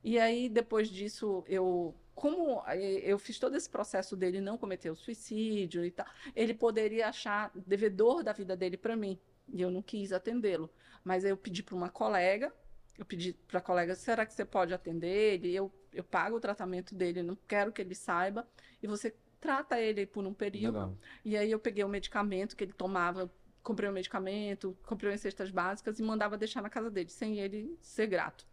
E 0.04 0.20
aí, 0.20 0.50
depois 0.50 0.90
disso, 0.90 1.44
eu. 1.48 1.96
Como 2.14 2.64
eu 3.04 3.20
fiz 3.20 3.38
todo 3.40 3.58
esse 3.58 3.70
processo 3.70 4.16
dele 4.16 4.40
não 4.40 4.58
cometer 4.58 4.90
o 4.90 4.96
suicídio 4.96 5.84
e 5.84 5.92
tal, 5.92 6.06
ele 6.34 6.54
poderia 6.54 7.10
achar 7.10 7.52
devedor 7.54 8.24
da 8.24 8.32
vida 8.32 8.56
dele 8.56 8.78
para 8.78 8.96
mim. 8.96 9.20
E 9.52 9.62
eu 9.62 9.70
não 9.70 9.82
quis 9.82 10.14
atendê-lo. 10.14 10.70
Mas 11.04 11.26
eu 11.26 11.36
pedi 11.36 11.62
para 11.62 11.76
uma 11.76 11.90
colega, 11.90 12.54
eu 12.98 13.04
pedi 13.04 13.34
para 13.34 13.60
a 13.60 13.62
colega, 13.62 13.96
será 13.96 14.26
que 14.26 14.34
você 14.34 14.46
pode 14.46 14.74
atender 14.74 15.08
ele? 15.08 15.54
Eu, 15.54 15.70
eu 15.92 16.04
pago 16.04 16.38
o 16.38 16.40
tratamento 16.40 16.96
dele, 16.96 17.22
não 17.22 17.38
quero 17.48 17.74
que 17.74 17.82
ele 17.82 17.96
saiba. 17.96 18.48
E 18.82 18.88
você 18.88 19.14
trata 19.40 19.80
ele 19.80 20.06
por 20.06 20.26
um 20.26 20.34
período. 20.34 20.74
Legal. 20.74 20.98
E 21.24 21.38
aí 21.38 21.52
eu 21.52 21.60
peguei 21.60 21.84
o 21.84 21.90
medicamento 21.90 22.56
que 22.56 22.64
ele 22.64 22.74
tomava, 22.74 23.32
comprei 23.64 23.90
o 23.90 23.94
medicamento, 23.94 24.78
comprei 24.86 25.14
as 25.14 25.22
cestas 25.22 25.52
básicas 25.52 26.00
e 26.00 26.04
mandava 26.04 26.38
deixar 26.38 26.62
na 26.62 26.70
casa 26.70 26.90
dele, 26.90 27.10
sem 27.10 27.40
ele 27.40 27.78
ser 27.82 28.08
grato. 28.08 28.46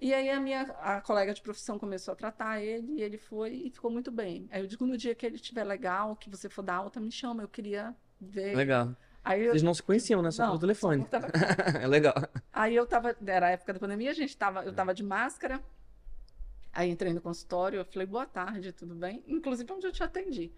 E 0.00 0.14
aí 0.14 0.30
a 0.30 0.38
minha 0.40 0.62
a 0.80 1.00
colega 1.00 1.34
de 1.34 1.42
profissão 1.42 1.78
começou 1.78 2.12
a 2.12 2.16
tratar 2.16 2.62
ele 2.62 2.94
e 2.94 3.02
ele 3.02 3.18
foi 3.18 3.52
e 3.52 3.70
ficou 3.70 3.90
muito 3.90 4.12
bem. 4.12 4.48
Aí 4.50 4.60
eu 4.60 4.66
digo, 4.66 4.86
no 4.86 4.96
dia 4.96 5.14
que 5.14 5.26
ele 5.26 5.36
estiver 5.36 5.64
legal, 5.64 6.14
que 6.14 6.30
você 6.30 6.48
for 6.48 6.62
dar 6.62 6.76
alta, 6.76 7.00
me 7.00 7.10
chama, 7.10 7.42
eu 7.42 7.48
queria 7.48 7.94
ver. 8.20 8.54
Legal. 8.54 8.94
Aí 9.24 9.42
eu, 9.42 9.50
Vocês 9.50 9.62
não 9.62 9.74
se 9.74 9.82
conheciam, 9.82 10.22
né? 10.22 10.30
Só 10.30 10.42
Não, 10.44 10.50
pelo 10.50 10.60
telefone. 10.60 11.06
só 11.10 11.20
por 11.20 11.30
telefone. 11.32 11.82
é 11.82 11.86
legal. 11.86 12.14
Aí 12.52 12.74
eu 12.76 12.86
tava, 12.86 13.14
era 13.26 13.48
a 13.48 13.50
época 13.50 13.72
da 13.74 13.80
pandemia, 13.80 14.10
a 14.10 14.14
gente 14.14 14.36
tava, 14.36 14.64
eu 14.64 14.72
tava 14.72 14.94
de 14.94 15.02
máscara. 15.02 15.60
Aí 16.72 16.90
entrei 16.90 17.12
no 17.12 17.20
consultório, 17.20 17.78
eu 17.80 17.84
falei, 17.84 18.06
boa 18.06 18.26
tarde, 18.26 18.72
tudo 18.72 18.94
bem? 18.94 19.22
Inclusive 19.26 19.72
onde 19.72 19.86
eu 19.86 19.92
te 19.92 20.02
atendi. 20.02 20.52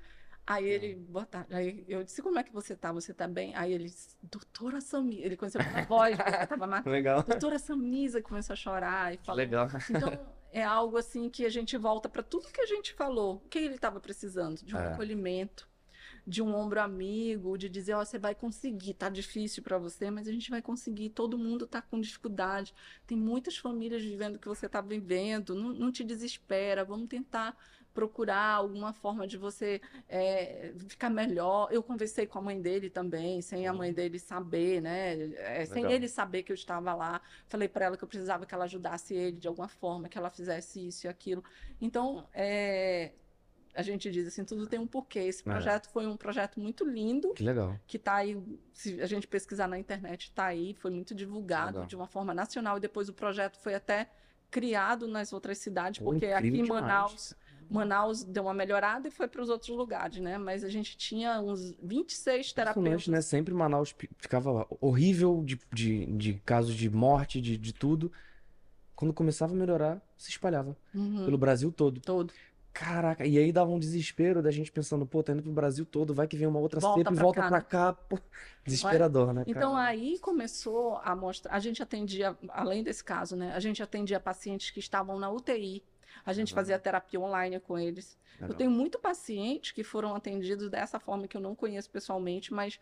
Aí 0.47 0.69
ele, 0.69 0.95
boa 0.97 1.25
tarde. 1.25 1.55
Aí 1.55 1.85
eu 1.87 2.03
disse, 2.03 2.21
como 2.23 2.39
é 2.39 2.43
que 2.43 2.53
você 2.53 2.75
tá? 2.75 2.91
Você 2.93 3.15
tá 3.15 3.29
bem? 3.29 3.55
Aí 3.55 3.73
ele 3.73 3.85
disse, 3.85 4.17
doutora 4.23 4.81
Samisa. 4.81 5.25
Ele 5.25 5.37
conheceu 5.37 5.63
pela 5.63 5.83
voz, 5.85 6.17
porque 6.17 6.47
tava 6.47 6.67
má. 6.67 6.83
Legal. 6.87 7.23
Doutora 7.23 7.59
Samisa 7.59 8.21
começou 8.21 8.55
a 8.55 8.57
chorar 8.57 9.15
e 9.15 9.19
falou. 9.19 9.37
Legal. 9.37 9.69
Então, 9.89 10.19
é 10.53 10.63
algo 10.65 10.97
assim 10.97 11.31
que 11.31 11.45
a 11.47 11.51
gente 11.51 11.77
volta 11.77 12.09
para 12.09 12.23
tudo 12.23 12.49
que 12.49 12.61
a 12.61 12.67
gente 12.67 12.93
falou. 12.95 13.37
O 13.37 13.49
que 13.49 13.59
ele 13.61 13.75
estava 13.77 14.01
precisando? 14.01 14.57
De 14.65 14.75
um 14.75 14.79
É. 14.79 14.93
acolhimento, 14.93 15.69
de 16.27 16.43
um 16.43 16.55
ombro 16.55 16.81
amigo, 16.81 17.57
de 17.57 17.69
dizer, 17.69 17.95
ó, 17.95 18.05
você 18.05 18.19
vai 18.19 18.35
conseguir, 18.35 18.95
tá 18.95 19.09
difícil 19.09 19.63
para 19.63 19.79
você, 19.79 20.11
mas 20.11 20.29
a 20.29 20.33
gente 20.33 20.51
vai 20.51 20.63
conseguir. 20.63 21.11
Todo 21.11 21.39
mundo 21.39 21.67
tá 21.67 21.83
com 21.83 22.01
dificuldade. 22.01 22.75
Tem 23.07 23.17
muitas 23.17 23.57
famílias 23.57 24.03
vivendo 24.03 24.37
o 24.37 24.39
que 24.39 24.49
você 24.49 24.69
tá 24.69 24.81
vivendo. 24.81 25.55
Não, 25.55 25.73
não 25.73 25.93
te 25.93 26.05
desespera. 26.05 26.85
Vamos 26.85 27.09
tentar 27.09 27.57
procurar 27.93 28.55
alguma 28.55 28.93
forma 28.93 29.27
de 29.27 29.37
você 29.37 29.81
é, 30.09 30.73
ficar 30.89 31.11
melhor. 31.11 31.69
Eu 31.71 31.83
conversei 31.83 32.27
com 32.27 32.39
a 32.39 32.43
mãe 32.43 32.61
dele 32.61 32.89
também, 32.89 33.43
sem 33.43 33.67
a 33.67 33.73
mãe 33.73 33.93
dele 33.93 34.19
saber, 34.19 34.81
né? 34.81 35.33
É, 35.35 35.65
sem 35.67 35.91
ele 35.91 36.09
saber 36.09 36.43
que 36.43 36.53
eu 36.53 36.55
estava 36.55 36.95
lá. 36.95 37.21
Falei 37.49 37.69
para 37.69 37.87
ela 37.87 37.97
que 37.97 38.05
eu 38.05 38.09
precisava 38.09 38.47
que 38.47 38.55
ela 38.55 38.65
ajudasse 38.65 39.15
ele 39.15 39.39
de 39.39 39.49
alguma 39.49 39.69
forma, 39.69 40.09
que 40.09 40.17
ela 40.17 40.31
fizesse 40.31 40.87
isso 40.87 41.07
e 41.07 41.09
aquilo. 41.09 41.43
Então, 41.81 42.27
é, 42.33 43.13
a 43.75 43.83
gente 43.83 44.11
diz 44.11 44.27
assim, 44.27 44.45
tudo 44.45 44.67
tem 44.67 44.79
um 44.79 44.87
porquê. 44.87 45.21
Esse 45.21 45.41
É. 45.41 45.45
projeto 45.45 45.89
foi 45.91 46.07
um 46.07 46.17
projeto 46.17 46.59
muito 46.61 46.85
lindo, 46.85 47.33
Que 47.35 47.43
legal. 47.45 47.79
que 47.87 47.97
está 47.97 48.15
aí, 48.17 48.37
se 48.73 49.01
a 49.01 49.07
gente 49.07 49.27
pesquisar 49.27 49.69
na 49.69 49.79
internet, 49.79 50.25
está 50.25 50.47
aí, 50.47 50.75
foi 50.75 50.91
muito 50.91 51.15
divulgado 51.15 51.73
Legal. 51.75 51.87
de 51.87 51.97
uma 51.97 52.07
forma 52.07 52.35
nacional 52.35 52.77
e 52.77 52.81
depois 52.81 53.09
o 53.09 53.13
projeto 53.13 53.59
foi 53.59 53.75
até 53.75 54.11
criado 54.51 55.07
nas 55.07 55.33
outras 55.33 55.59
cidades, 55.59 56.01
porque 56.03 56.27
aqui 56.27 56.49
em 56.49 56.63
demais. 56.65 56.69
Manaus 56.83 57.35
Manaus 57.71 58.25
deu 58.25 58.43
uma 58.43 58.53
melhorada 58.53 59.07
e 59.07 59.13
foi 59.13 59.29
para 59.29 59.41
os 59.41 59.49
outros 59.49 59.71
lugares, 59.77 60.19
né? 60.19 60.37
Mas 60.37 60.65
a 60.65 60.69
gente 60.69 60.97
tinha 60.97 61.41
uns 61.41 61.73
26 61.81 62.53
terapeutas. 62.53 63.07
Né? 63.07 63.21
Sempre 63.21 63.55
Manaus 63.55 63.95
ficava 64.19 64.67
horrível 64.81 65.41
de, 65.45 65.57
de, 65.73 66.05
de 66.17 66.35
casos 66.45 66.75
de 66.75 66.91
morte, 66.91 67.41
de, 67.41 67.57
de 67.57 67.73
tudo. 67.73 68.11
Quando 68.97 69.15
começava 69.15 69.53
a 69.53 69.57
melhorar, 69.57 70.03
se 70.19 70.31
espalhava 70.31 70.77
Uhum, 70.93 71.25
pelo 71.25 71.39
Brasil 71.39 71.71
todo. 71.71 72.01
todo. 72.01 72.35
Caraca, 72.73 73.27
e 73.27 73.37
aí 73.39 73.53
dava 73.53 73.71
um 73.71 73.79
desespero 73.79 74.41
da 74.43 74.51
gente 74.51 74.71
pensando, 74.71 75.05
pô, 75.07 75.23
tá 75.23 75.33
indo 75.33 75.43
pro 75.43 75.53
Brasil 75.53 75.85
todo, 75.85 76.15
vai 76.15 76.29
que 76.29 76.37
vem 76.37 76.47
uma 76.47 76.61
outra 76.61 76.81
Volta 76.81 77.11
cepa 77.11 77.13
e 77.13 77.17
volta 77.17 77.43
cá, 77.43 77.51
pra 77.51 77.61
né? 77.61 77.63
cá. 77.63 77.93
Pô, 77.93 78.19
desesperador, 78.65 79.33
né, 79.33 79.45
Então 79.47 79.75
cara? 79.75 79.77
aí 79.77 80.19
começou 80.19 80.97
a 80.99 81.15
mostrar. 81.17 81.55
A 81.55 81.59
gente 81.61 81.83
atendia, 81.83 82.37
além 82.49 82.83
desse 82.83 83.03
caso, 83.03 83.37
né? 83.37 83.53
A 83.55 83.61
gente 83.61 83.83
atendia 83.83 84.21
pacientes 84.21 84.71
que 84.71 84.79
estavam 84.81 85.19
na 85.19 85.31
UTI. 85.31 85.85
A 86.25 86.33
gente 86.33 86.53
Uhum. 86.53 86.55
fazia 86.55 86.79
terapia 86.79 87.21
online 87.21 87.59
com 87.61 87.79
eles. 87.79 88.19
Eu 88.47 88.55
tenho 88.55 88.71
muito 88.71 88.99
pacientes 88.99 89.73
que 89.73 89.83
foram 89.85 90.15
atendidos 90.15 90.69
dessa 90.69 90.99
forma 91.01 91.27
que 91.29 91.37
eu 91.37 91.41
não 91.41 91.55
conheço 91.55 91.91
pessoalmente, 91.91 92.53
mas 92.53 92.79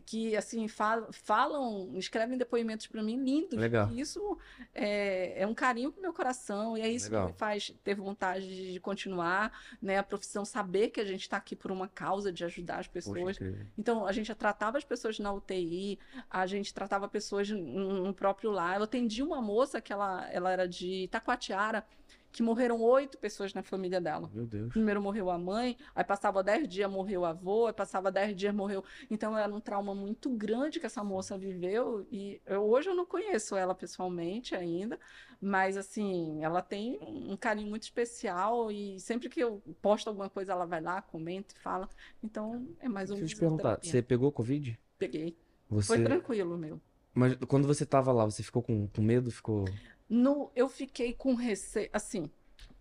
que 0.00 0.36
assim 0.36 0.68
fa- 0.68 1.06
falam, 1.10 1.92
escrevem 1.96 2.36
depoimentos 2.38 2.86
para 2.86 3.02
mim 3.02 3.16
lindos. 3.22 3.58
Legal. 3.58 3.90
Isso 3.92 4.38
é, 4.74 5.42
é 5.42 5.46
um 5.46 5.54
carinho 5.54 5.92
pro 5.92 6.02
meu 6.02 6.12
coração 6.12 6.76
e 6.76 6.80
é 6.80 6.88
isso 6.88 7.06
Legal. 7.06 7.26
que 7.26 7.32
me 7.32 7.38
faz 7.38 7.74
ter 7.82 7.94
vontade 7.94 8.72
de 8.72 8.80
continuar, 8.80 9.52
né? 9.80 9.98
A 9.98 10.02
profissão 10.02 10.44
saber 10.44 10.88
que 10.90 11.00
a 11.00 11.04
gente 11.04 11.22
está 11.22 11.36
aqui 11.36 11.54
por 11.56 11.70
uma 11.70 11.88
causa 11.88 12.32
de 12.32 12.44
ajudar 12.44 12.78
as 12.80 12.86
Poxa, 12.86 12.92
pessoas. 13.12 13.36
incrível. 13.36 13.66
Então, 13.76 14.06
a 14.06 14.12
gente 14.12 14.34
tratava 14.34 14.78
as 14.78 14.84
pessoas 14.84 15.18
na 15.18 15.32
UTI, 15.32 15.98
a 16.30 16.46
gente 16.46 16.72
tratava 16.72 17.08
pessoas 17.08 17.48
no 17.50 17.88
no 18.08 18.14
próprio 18.14 18.50
lar. 18.50 18.76
Eu 18.76 18.84
atendi 18.84 19.22
uma 19.22 19.40
moça 19.42 19.80
que 19.80 19.92
ela, 19.92 20.28
ela 20.30 20.50
era 20.52 20.66
de 20.68 21.04
Itacoatiara, 21.04 21.84
que 22.30 22.42
morreram 22.42 22.80
oito 22.80 23.16
pessoas 23.18 23.54
na 23.54 23.62
família 23.62 24.00
dela. 24.00 24.30
Meu 24.32 24.46
Deus. 24.46 24.68
Primeiro 24.68 25.00
morreu 25.00 25.30
a 25.30 25.38
mãe, 25.38 25.76
aí 25.94 26.04
passava 26.04 26.42
dez 26.42 26.68
dias, 26.68 26.90
morreu 26.90 27.22
o 27.22 27.24
avô, 27.24 27.66
aí 27.66 27.72
passava 27.72 28.10
dez 28.12 28.36
dias, 28.36 28.54
morreu. 28.54 28.84
Então, 29.10 29.36
era 29.36 29.52
um 29.52 29.60
trauma 29.60 29.94
muito 29.94 30.28
grande 30.30 30.78
que 30.78 30.86
essa 30.86 31.02
moça 31.02 31.38
viveu. 31.38 32.06
E 32.10 32.40
eu- 32.46 32.62
hoje 32.62 32.90
eu 32.90 32.94
não 32.94 33.06
conheço 33.06 33.56
ela 33.56 33.74
pessoalmente 33.74 34.54
ainda, 34.54 34.98
mas 35.40 35.76
assim, 35.76 36.44
ela 36.44 36.60
tem 36.60 36.98
um 37.02 37.36
carinho 37.36 37.68
muito 37.70 37.84
especial. 37.84 38.70
E 38.70 39.00
sempre 39.00 39.28
que 39.28 39.40
eu 39.40 39.62
posto 39.80 40.08
alguma 40.08 40.28
coisa, 40.28 40.52
ela 40.52 40.66
vai 40.66 40.80
lá, 40.80 41.00
comenta 41.00 41.54
e 41.54 41.58
fala. 41.58 41.88
Então, 42.22 42.68
é 42.80 42.88
mais 42.88 43.10
um 43.10 43.14
Deixa 43.14 43.32
eu 43.34 43.36
te 43.36 43.40
perguntar, 43.40 43.62
terapia. 43.62 43.90
você 43.90 44.02
pegou 44.02 44.30
Covid? 44.30 44.78
Peguei. 44.98 45.36
Você... 45.70 45.86
Foi 45.88 46.02
tranquilo, 46.04 46.56
meu. 46.58 46.80
Mas 47.14 47.34
quando 47.48 47.66
você 47.66 47.84
tava 47.84 48.12
lá, 48.12 48.24
você 48.24 48.42
ficou 48.42 48.62
com, 48.62 48.86
com 48.86 49.02
medo? 49.02 49.30
Ficou. 49.30 49.64
No, 50.08 50.50
eu 50.56 50.68
fiquei 50.68 51.12
com 51.12 51.34
receio, 51.34 51.90
assim, 51.92 52.30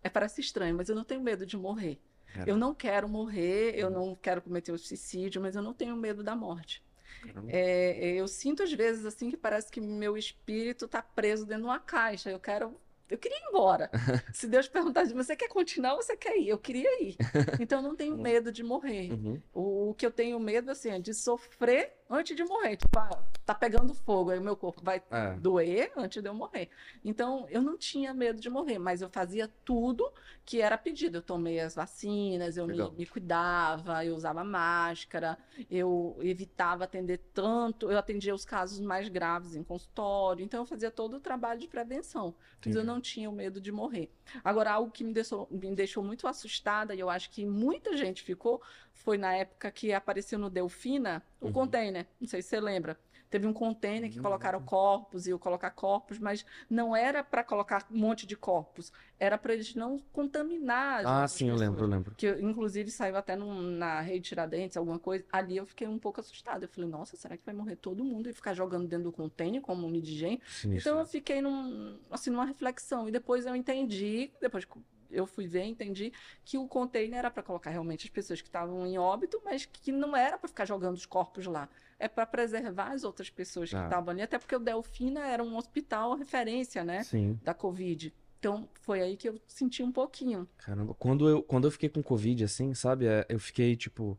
é, 0.01 0.09
parece 0.09 0.41
estranho, 0.41 0.75
mas 0.75 0.89
eu 0.89 0.95
não 0.95 1.03
tenho 1.03 1.21
medo 1.21 1.45
de 1.45 1.57
morrer. 1.57 1.99
Cara. 2.33 2.49
Eu 2.49 2.57
não 2.57 2.73
quero 2.73 3.07
morrer, 3.07 3.73
eu 3.75 3.89
não 3.89 4.15
quero 4.15 4.41
cometer 4.41 4.71
o 4.71 4.77
suicídio, 4.77 5.41
mas 5.41 5.55
eu 5.55 5.61
não 5.61 5.73
tenho 5.73 5.95
medo 5.95 6.23
da 6.23 6.35
morte. 6.35 6.83
Caramba. 7.21 7.49
É, 7.51 8.13
eu 8.13 8.27
sinto 8.27 8.63
às 8.63 8.71
vezes 8.71 9.05
assim 9.05 9.29
que 9.29 9.37
parece 9.37 9.71
que 9.71 9.81
meu 9.81 10.17
espírito 10.17 10.85
está 10.85 11.01
preso 11.01 11.45
dentro 11.45 11.63
de 11.63 11.69
uma 11.69 11.79
caixa. 11.79 12.29
Eu 12.29 12.39
quero, 12.39 12.79
eu 13.09 13.17
queria 13.17 13.37
ir 13.37 13.49
embora. 13.49 13.89
Se 14.33 14.47
Deus 14.47 14.67
perguntasse, 14.67 15.13
você 15.13 15.35
quer 15.35 15.47
continuar 15.47 15.95
ou 15.95 16.01
você 16.01 16.15
quer 16.15 16.37
ir? 16.37 16.49
Eu 16.49 16.57
queria 16.57 17.03
ir. 17.03 17.15
Então 17.59 17.79
eu 17.79 17.83
não 17.83 17.95
tenho 17.95 18.17
medo 18.17 18.51
de 18.51 18.63
morrer. 18.63 19.11
Uhum. 19.11 19.41
O, 19.53 19.89
o 19.89 19.93
que 19.93 20.05
eu 20.05 20.11
tenho 20.11 20.39
medo 20.39 20.69
assim 20.69 20.89
é 20.89 20.99
de 20.99 21.13
sofrer 21.13 21.96
antes 22.09 22.35
de 22.35 22.43
morrer. 22.43 22.77
Tipo, 22.77 22.99
ah, 22.99 23.23
tá 23.45 23.55
pegando 23.55 23.93
fogo, 23.93 24.31
aí 24.31 24.39
o 24.39 24.43
meu 24.43 24.55
corpo 24.55 24.81
vai 24.83 25.01
É. 25.09 25.33
doer 25.35 25.91
antes 25.95 26.21
de 26.21 26.27
eu 26.29 26.33
morrer. 26.33 26.69
Então, 27.03 27.45
eu 27.49 27.61
não 27.61 27.77
tinha 27.77 28.13
medo 28.13 28.39
de 28.41 28.49
morrer, 28.49 28.77
mas 28.79 29.01
eu 29.01 29.09
fazia 29.09 29.47
tudo 29.63 30.11
que 30.45 30.61
era 30.61 30.77
pedido. 30.77 31.17
Eu 31.17 31.21
tomei 31.21 31.59
as 31.59 31.73
vacinas, 31.75 32.57
eu 32.57 32.67
me, 32.67 32.77
me 32.91 33.05
cuidava, 33.05 34.03
eu 34.05 34.15
usava 34.15 34.43
máscara, 34.43 35.37
eu 35.69 36.17
evitava 36.21 36.83
atender 36.83 37.19
tanto, 37.33 37.89
eu 37.91 37.97
atendia 37.97 38.33
os 38.35 38.45
casos 38.45 38.79
mais 38.79 39.07
graves 39.09 39.55
em 39.55 39.63
consultório, 39.63 40.43
então 40.43 40.61
eu 40.61 40.65
fazia 40.65 40.91
todo 40.91 41.17
o 41.17 41.19
trabalho 41.19 41.59
de 41.59 41.67
prevenção, 41.67 42.35
mas 42.65 42.75
eu 42.75 42.83
não 42.83 42.99
tinha 43.01 43.29
o 43.29 43.33
medo 43.33 43.59
de 43.61 43.71
morrer. 43.71 44.11
Agora, 44.43 44.71
algo 44.71 44.91
que 44.91 45.03
me 45.03 45.13
deixou, 45.13 45.47
me 45.49 45.73
deixou 45.75 46.03
muito 46.03 46.27
assustada, 46.27 46.93
e 46.95 46.99
eu 46.99 47.09
acho 47.09 47.29
que 47.29 47.45
muita 47.45 47.95
gente 47.95 48.21
ficou, 48.23 48.61
foi 48.97 49.17
na 49.17 49.33
época 49.35 49.71
que 49.71 49.93
apareceu 49.93 50.37
no 50.39 50.49
Delfina 50.49 51.23
o 51.39 51.47
Uhum. 51.47 51.53
container, 51.53 52.07
não 52.19 52.27
sei 52.27 52.41
se 52.41 52.49
você 52.49 52.59
lembra. 52.59 52.99
Teve 53.29 53.45
um 53.45 53.51
container 53.51 54.09
que 54.09 54.19
Hum. 54.19 54.23
colocaram 54.23 54.61
corpos 54.61 55.27
e 55.27 55.31
eu 55.31 55.37
colocar 55.39 55.69
corpos, 55.71 56.17
mas 56.17 56.45
não 56.69 56.95
era 56.95 57.21
para 57.25 57.43
colocar 57.43 57.85
um 57.91 57.97
monte 57.97 58.25
de 58.25 58.37
corpos, 58.37 58.89
era 59.19 59.37
para 59.37 59.53
eles 59.53 59.75
não 59.75 59.99
contaminar 60.13 61.03
Ah, 61.05 61.27
sim, 61.27 61.49
eu 61.49 61.55
lembro, 61.55 61.73
eu 61.73 61.73
pessoas. 61.75 61.89
lembro. 61.91 62.15
Que 62.15 62.29
inclusive 62.41 62.89
saiu 62.89 63.17
até 63.17 63.35
num- 63.35 63.61
na 63.61 63.99
rede 63.99 64.29
Tiradentes, 64.29 64.77
alguma 64.77 64.97
coisa. 64.97 65.25
Ali 65.29 65.57
eu 65.57 65.65
fiquei 65.65 65.87
um 65.89 65.99
pouco 65.99 66.21
assustada. 66.21 66.63
Eu 66.65 66.69
falei, 66.69 66.89
nossa, 66.89 67.17
será 67.17 67.35
que 67.35 67.45
vai 67.45 67.53
morrer 67.53 67.75
todo 67.75 68.01
mundo 68.03 68.29
e 68.29 68.33
ficar 68.33 68.53
jogando 68.53 68.87
dentro 68.87 69.03
do 69.05 69.11
container 69.11 69.61
como 69.61 69.85
um 69.85 69.93
indigente? 69.93 70.41
Então 70.65 70.97
eu 70.99 71.05
fiquei 71.05 71.41
num, 71.41 71.99
assim, 72.09 72.29
numa 72.29 72.45
reflexão. 72.45 73.09
E 73.09 73.11
depois 73.11 73.45
eu 73.45 73.55
entendi, 73.57 74.31
depois 74.39 74.65
eu 75.11 75.25
fui 75.25 75.47
ver, 75.47 75.63
entendi 75.63 76.11
que 76.45 76.57
o 76.57 76.67
container 76.67 77.19
era 77.19 77.31
para 77.31 77.43
colocar 77.43 77.69
realmente 77.69 78.05
as 78.05 78.09
pessoas 78.09 78.41
que 78.41 78.47
estavam 78.47 78.85
em 78.85 78.97
óbito, 78.97 79.41
mas 79.45 79.65
que 79.65 79.91
não 79.91 80.15
era 80.15 80.37
para 80.37 80.47
ficar 80.47 80.65
jogando 80.65 80.95
os 80.95 81.05
corpos 81.05 81.45
lá. 81.45 81.67
É 81.99 82.07
para 82.07 82.25
preservar 82.25 82.91
as 82.91 83.03
outras 83.03 83.29
pessoas 83.29 83.69
que 83.69 83.75
Ah. 83.75 83.85
estavam 83.85 84.11
ali, 84.11 84.21
até 84.21 84.37
porque 84.37 84.55
o 84.55 84.59
Delfina 84.59 85.25
era 85.27 85.43
um 85.43 85.57
hospital 85.57 86.15
referência, 86.15 86.83
né, 86.83 87.03
Sim. 87.03 87.39
da 87.43 87.53
Covid. 87.53 88.13
Então 88.39 88.69
foi 88.81 89.01
aí 89.01 89.17
que 89.17 89.27
eu 89.29 89.39
senti 89.47 89.81
um 89.81 89.91
pouquinho. 89.91 90.47
Caramba, 90.57 90.93
quando 90.93 91.27
eu, 91.27 91.41
quando 91.41 91.65
eu 91.65 91.71
fiquei 91.71 91.89
com 91.89 92.03
Covid, 92.03 92.43
assim, 92.43 92.73
sabe? 92.75 93.07
é, 93.07 93.25
Eu 93.29 93.39
fiquei, 93.39 93.75
tipo. 93.75 94.15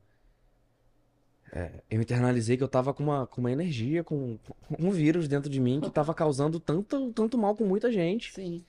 é, 1.53 1.82
eu 1.89 2.01
internalizei 2.03 2.57
que 2.57 2.62
eu 2.62 2.68
tava 2.68 2.93
com 2.93 3.03
uma, 3.05 3.26
com 3.26 3.41
uma 3.41 3.51
energia, 3.53 4.03
com, 4.05 4.36
com 4.39 4.76
um 4.78 4.91
vírus 4.91 5.26
dentro 5.28 5.49
de 5.49 5.61
mim 5.61 5.80
que 5.80 5.89
tava 5.91 6.12
causando 6.12 6.59
tanto, 6.61 7.12
tanto 7.12 7.39
mal 7.39 7.57
com 7.57 7.64
muita 7.64 7.91
gente. 7.93 8.32
Sim. 8.32 8.64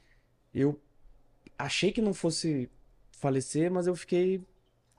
Eu 0.53 0.79
achei 1.59 1.91
que 1.91 2.01
não 2.01 2.13
fosse 2.13 2.69
falecer, 3.11 3.69
mas 3.69 3.85
eu 3.85 3.95
fiquei 3.95 4.41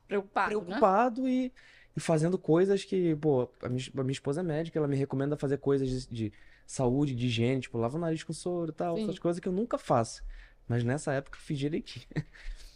Preocupado, 0.06 0.54
né? 0.54 0.64
preocupado 0.64 1.28
e, 1.28 1.52
e 1.96 2.00
fazendo 2.00 2.36
coisas 2.36 2.84
que, 2.84 3.16
pô, 3.16 3.48
a 3.62 3.68
minha, 3.68 3.82
a 3.96 4.02
minha 4.02 4.12
esposa 4.12 4.40
é 4.40 4.44
médica, 4.44 4.78
ela 4.78 4.86
me 4.86 4.96
recomenda 4.96 5.36
fazer 5.36 5.56
coisas 5.56 5.88
de, 5.88 6.06
de 6.08 6.32
saúde, 6.66 7.14
de 7.14 7.26
higiene, 7.26 7.62
tipo, 7.62 7.78
lava 7.78 7.96
o 7.96 8.00
nariz 8.00 8.22
com 8.22 8.32
soro 8.32 8.70
e 8.70 8.74
tal, 8.74 8.96
Sim. 8.96 9.04
essas 9.04 9.18
coisas 9.18 9.40
que 9.40 9.48
eu 9.48 9.52
nunca 9.52 9.78
faço. 9.78 10.22
Mas 10.68 10.84
nessa 10.84 11.12
época 11.12 11.38
eu 11.38 11.42
fiz 11.42 11.58
direitinho. 11.58 12.06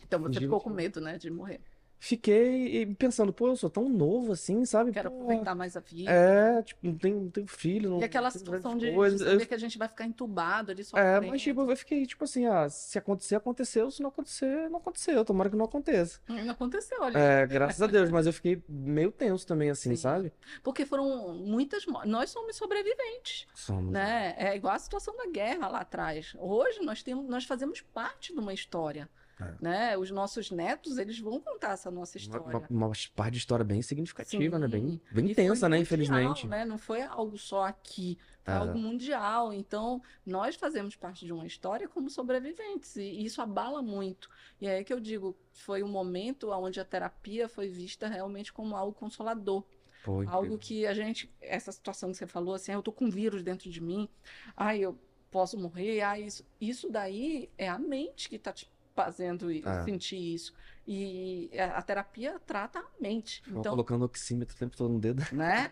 Então 0.07 0.21
você 0.21 0.39
ficou 0.39 0.61
com 0.61 0.71
medo, 0.71 1.01
né, 1.01 1.17
de 1.19 1.31
morrer. 1.31 1.61
Fiquei 2.07 2.85
pensando, 2.97 3.33
pô, 3.33 3.49
eu 3.49 3.57
sou 3.57 3.71
tão 3.71 3.89
novo 3.89 4.33
assim, 4.33 4.63
sabe? 4.67 4.93
Quero 4.93 5.11
Pô, 5.11 5.17
aproveitar 5.23 5.55
mais 5.55 5.75
a 5.75 5.81
vida. 5.81 6.11
É, 6.11 6.63
tipo, 6.63 6.87
não 6.87 6.99
tenho, 6.99 7.19
não 7.23 7.31
tenho 7.31 7.47
filho, 7.47 7.89
não 7.89 8.01
E 8.01 8.05
aquela 8.05 8.31
situação 8.31 8.77
de, 8.77 8.91
de 8.91 8.95
coisas. 8.95 9.23
Eu- 9.23 9.31
saber 9.33 9.47
que 9.47 9.55
a 9.55 9.59
gente 9.59 9.79
vai 9.79 9.89
ficar 9.89 10.05
entubado 10.05 10.71
ali 10.71 10.83
É, 10.83 10.85
sofrendo. 10.85 11.27
mas 11.29 11.41
tipo, 11.41 11.63
eu 11.63 11.75
fiquei 11.77 12.05
tipo 12.05 12.23
assim, 12.25 12.45
ah, 12.45 12.69
se 12.69 12.99
acontecer, 12.99 13.37
aconteceu, 13.37 13.91
se 13.91 14.03
não 14.03 14.11
acontecer, 14.11 14.69
não 14.69 14.81
aconteceu, 14.81 15.25
tomara 15.25 15.49
que 15.49 15.57
não 15.57 15.65
aconteça. 15.65 16.21
Não 16.29 16.51
aconteceu, 16.51 16.99
olha. 17.01 17.17
É, 17.17 17.47
graças 17.47 17.81
a 17.81 17.87
Deus, 17.87 18.11
mas 18.11 18.27
eu 18.27 18.35
fiquei 18.35 18.63
meio 18.69 19.11
tenso 19.11 19.47
também, 19.47 19.71
assim, 19.71 19.97
Sim. 19.97 20.03
sabe? 20.03 20.31
Porque 20.63 20.85
foram 20.85 21.33
muitas. 21.35 21.87
Nós 22.05 22.29
somos 22.29 22.55
sobreviventes, 22.57 23.47
Somos. 23.55 23.91
né? 23.93 24.35
É 24.37 24.55
igual 24.55 24.75
a 24.75 24.79
situação 24.79 25.17
da 25.17 25.27
guerra 25.27 25.69
lá 25.69 25.79
atrás. 25.81 26.35
Hoje 26.39 26.81
nós 26.83 27.03
temos, 27.03 27.27
nós 27.31 27.45
fazemos 27.45 27.81
parte 27.81 28.35
de 28.35 28.39
uma 28.41 28.53
história, 28.53 29.09
É. 29.41 29.55
né? 29.61 29.99
Os 29.99 30.11
nossos 30.11 30.51
netos, 30.51 30.97
eles 30.99 31.19
vão 31.19 31.41
contar 31.41 31.73
essa 31.73 31.91
nossa 31.91 32.17
Uma, 32.17 32.23
história. 32.23 32.59
uma, 32.71 32.87
uma 32.87 32.93
parte 33.17 33.33
de 33.33 33.39
história 33.39 33.65
bem 33.65 33.83
significativa, 33.83 34.59
né? 34.59 34.69
Bem, 34.69 34.87
bem 34.87 35.01
foi 35.13 35.23
intensa, 35.33 35.69
né? 35.69 35.77
mundial, 35.79 35.83
Infelizmente. 35.83 36.47
né? 36.47 36.65
Não 36.65 36.79
foi 36.79 37.03
algo 37.03 37.37
só 37.37 37.65
aqui, 37.65 38.17
foi 38.45 38.55
É. 38.55 38.57
algo 38.59 38.79
mundial. 38.79 39.53
Então, 39.53 40.01
nós 40.25 40.55
fazemos 40.55 40.95
parte 40.97 41.25
de 41.27 41.33
uma 41.33 41.47
história 41.47 41.89
como 41.89 42.09
sobreviventes, 42.09 42.95
e 42.97 43.25
isso 43.25 43.43
abala 43.43 43.83
muito. 43.83 44.29
E 44.61 44.67
é 44.67 44.77
aí 44.77 44.85
que 44.85 44.93
eu 44.93 45.01
digo, 45.01 45.37
foi 45.53 45.83
um 45.83 45.89
momento 45.89 46.51
onde 46.51 46.79
a 46.79 46.85
terapia 46.85 47.49
foi 47.49 47.69
vista 47.69 48.07
realmente 48.07 48.53
como 48.53 48.77
algo 48.77 48.93
consolador. 48.93 49.65
Pô, 50.05 50.23
Algo 50.29 50.59
que 50.59 50.87
a 50.87 50.93
gente, 50.93 51.33
essa 51.41 51.73
situação 51.73 52.11
que 52.11 52.19
você 52.19 52.27
falou, 52.27 52.55
assim, 52.55 52.71
ah, 52.71 52.75
eu 52.75 52.83
tô 52.83 52.93
com 52.93 53.07
um 53.07 53.11
vírus 53.11 53.43
dentro 53.43 53.71
de 53.71 53.81
mim, 53.81 54.07
ai, 54.55 54.81
eu 54.81 54.99
posso 55.31 55.59
morrer, 55.59 56.03
ai, 56.03 56.25
isso, 56.25 56.47
isso 56.61 56.91
daí 56.91 57.51
é 57.57 57.67
a 57.69 57.79
mente 57.79 58.29
que 58.29 58.39
tá 58.39 58.53
te 58.53 58.71
fazendo 58.95 59.51
i- 59.51 59.63
É. 59.65 59.83
sentir 59.85 60.17
isso. 60.35 60.55
E 60.87 61.51
a, 61.59 61.79
a 61.79 61.83
terapia 61.83 62.41
trata 62.47 62.79
a 62.79 62.85
mente. 63.01 63.43
Então, 63.49 63.73
colocando 63.73 64.05
oxímetro 64.05 64.55
o 64.55 64.59
tempo 64.59 64.77
todo 64.77 64.93
no 64.93 65.01
dedo. 65.01 65.23
né? 65.33 65.71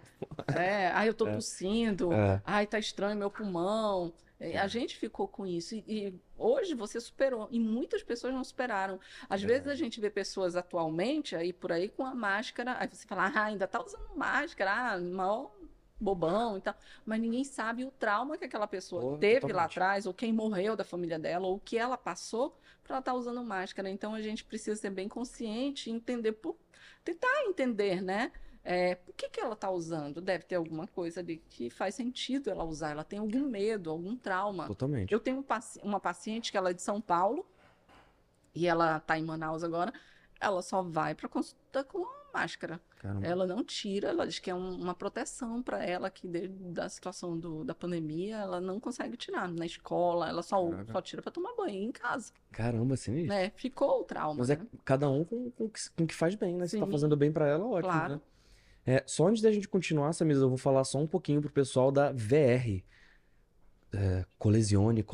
É, 0.57 0.89
ai, 0.89 1.09
eu 1.09 1.15
tô 1.15 1.27
É. 1.27 1.35
tossindo, 1.35 2.13
É. 2.13 2.43
ai, 2.45 2.67
tá 2.67 2.79
estranho 2.79 3.17
meu 3.17 3.31
pulmão. 3.31 4.13
É, 4.41 4.59
A 4.59 4.67
gente 4.67 4.97
ficou 4.97 5.29
com 5.29 5.47
isso. 5.47 5.75
E, 5.77 5.85
e 5.87 6.21
hoje 6.37 6.75
você 6.75 7.01
superou. 7.01 7.47
E 7.51 7.61
muitas 7.61 8.03
pessoas 8.03 8.35
não 8.35 8.43
superaram. 8.43 8.99
Às 9.29 9.45
É. 9.45 9.47
vezes 9.47 9.69
a 9.69 9.75
gente 9.77 10.01
vê 10.01 10.11
pessoas 10.11 10.57
atualmente 10.57 11.37
aí 11.37 11.53
por 11.53 11.71
aí 11.71 11.89
com 11.89 12.05
a 12.05 12.13
máscara. 12.15 12.77
Aí 12.81 12.89
você 12.91 13.07
fala, 13.07 13.31
ah, 13.33 13.45
ainda 13.45 13.69
tá 13.69 13.81
usando 13.81 14.09
máscara, 14.17 14.95
ah, 14.95 14.99
maior 14.99 15.53
bobão 16.01 16.59
e 16.59 16.61
tal. 16.61 16.75
Mas 17.07 17.21
ninguém 17.21 17.45
sabe 17.45 17.85
o 17.85 17.91
trauma 17.93 18.37
que 18.37 18.45
aquela 18.45 18.67
pessoa 18.67 19.01
Pô, 19.03 19.19
teve 19.19 19.35
lá 19.35 19.41
totalmente. 19.69 19.71
atrás, 19.71 20.07
ou 20.07 20.13
quem 20.15 20.33
morreu 20.33 20.75
da 20.75 20.83
família 20.85 21.17
dela, 21.21 21.47
ou 21.47 21.55
o 21.57 21.61
que 21.61 21.79
ela 21.79 21.97
passou 21.97 22.59
para 22.83 22.95
ela 22.95 22.99
estar 23.01 23.15
usando 23.15 23.43
máscara. 23.43 23.89
Então 23.91 24.15
a 24.15 24.21
gente 24.23 24.45
precisa 24.45 24.77
ser 24.81 24.91
bem 24.91 25.09
consciente 25.09 25.91
e 25.91 25.93
entender 25.93 26.33
por 26.33 26.57
tentar 27.05 27.45
entender, 27.45 28.03
né? 28.03 28.33
É, 28.65 28.95
por 28.95 29.13
que, 29.15 29.29
que 29.29 29.41
ela 29.41 29.55
está 29.55 29.69
usando? 29.71 30.21
Deve 30.21 30.45
ter 30.45 30.55
alguma 30.55 30.87
coisa 30.87 31.19
ali 31.21 31.43
que 31.49 31.69
faz 31.69 31.97
sentido 31.97 32.49
ela 32.49 32.63
usar. 32.65 32.91
Ela 32.93 33.03
tem 33.03 33.19
algum 33.19 33.49
medo, 33.49 33.91
algum 33.91 34.17
trauma. 34.17 34.67
Totalmente. 34.69 35.13
Eu 35.13 35.19
tenho 35.19 35.39
um 35.39 35.43
paci- 35.43 35.81
uma 35.83 35.99
paciente 35.99 36.53
que 36.53 36.57
ela 36.57 36.71
é 36.71 36.73
de 36.73 36.83
São 36.83 37.01
Paulo 37.01 37.45
e 38.55 38.67
ela 38.69 38.99
está 38.99 39.19
em 39.19 39.25
Manaus 39.25 39.65
agora. 39.65 39.93
Ela 40.41 40.63
só 40.63 40.81
vai 40.83 41.15
para 41.15 41.29
consulta 41.29 41.83
com 41.83 42.07
máscara. 42.33 42.81
Caramba. 43.01 43.27
Ela 43.27 43.47
não 43.47 43.65
tira, 43.65 44.09
ela 44.09 44.27
diz 44.27 44.39
que 44.39 44.51
é 44.51 44.55
um- 44.55 44.77
uma 44.81 44.95
proteção 44.95 45.63
para 45.63 45.85
ela 45.85 46.09
que 46.11 46.27
desde 46.27 46.55
da 46.57 46.89
situação 46.89 47.39
do, 47.39 47.65
da 47.65 47.75
pandemia 47.75 48.37
ela 48.39 48.61
não 48.61 48.79
consegue 48.81 49.17
tirar 49.17 49.49
na 49.49 49.67
escola, 49.67 50.29
ela 50.29 50.43
só, 50.43 50.69
Caraca. 50.71 50.93
só 50.93 51.03
tira 51.03 51.21
para 51.23 51.33
tomar 51.33 51.55
banho 51.57 51.83
em 51.83 51.93
casa, 51.93 52.33
Caramba, 52.51 52.97
sinistro. 52.97 53.29
né? 53.35 53.51
Ficou 53.57 54.01
o 54.01 54.05
trauma, 54.05 54.39
Mas 54.39 54.51
é 54.51 54.57
né? 54.57 54.67
cada 54.85 55.09
um 55.11 55.25
com, 55.25 55.51
com, 55.51 55.65
o 55.65 55.69
que- 55.69 55.91
com 55.97 56.07
que 56.07 56.15
faz 56.15 56.35
bem, 56.35 56.57
né? 56.57 56.67
Se 56.67 56.79
tá 56.79 56.87
Sim. 56.87 56.93
fazendo 56.93 57.17
bem 57.17 57.33
pra 57.33 57.47
ela, 57.49 57.65
ótimo, 57.67 57.93
Claro. 57.93 58.15
né? 58.15 58.21
É, 58.85 59.05
só 59.07 59.29
antes 59.29 59.41
da 59.43 59.53
gente 59.53 59.69
continuar, 59.69 60.13
Samisa, 60.13 60.43
eu 60.43 60.49
vou 60.49 60.59
falar 60.59 60.83
só 60.85 60.99
um 60.99 61.07
pouquinho 61.07 61.41
pro 61.41 61.51
pessoal 61.51 61.93
da 61.93 62.11
VR. 62.13 62.83
É, 63.95 64.25
Colesione, 64.39 65.05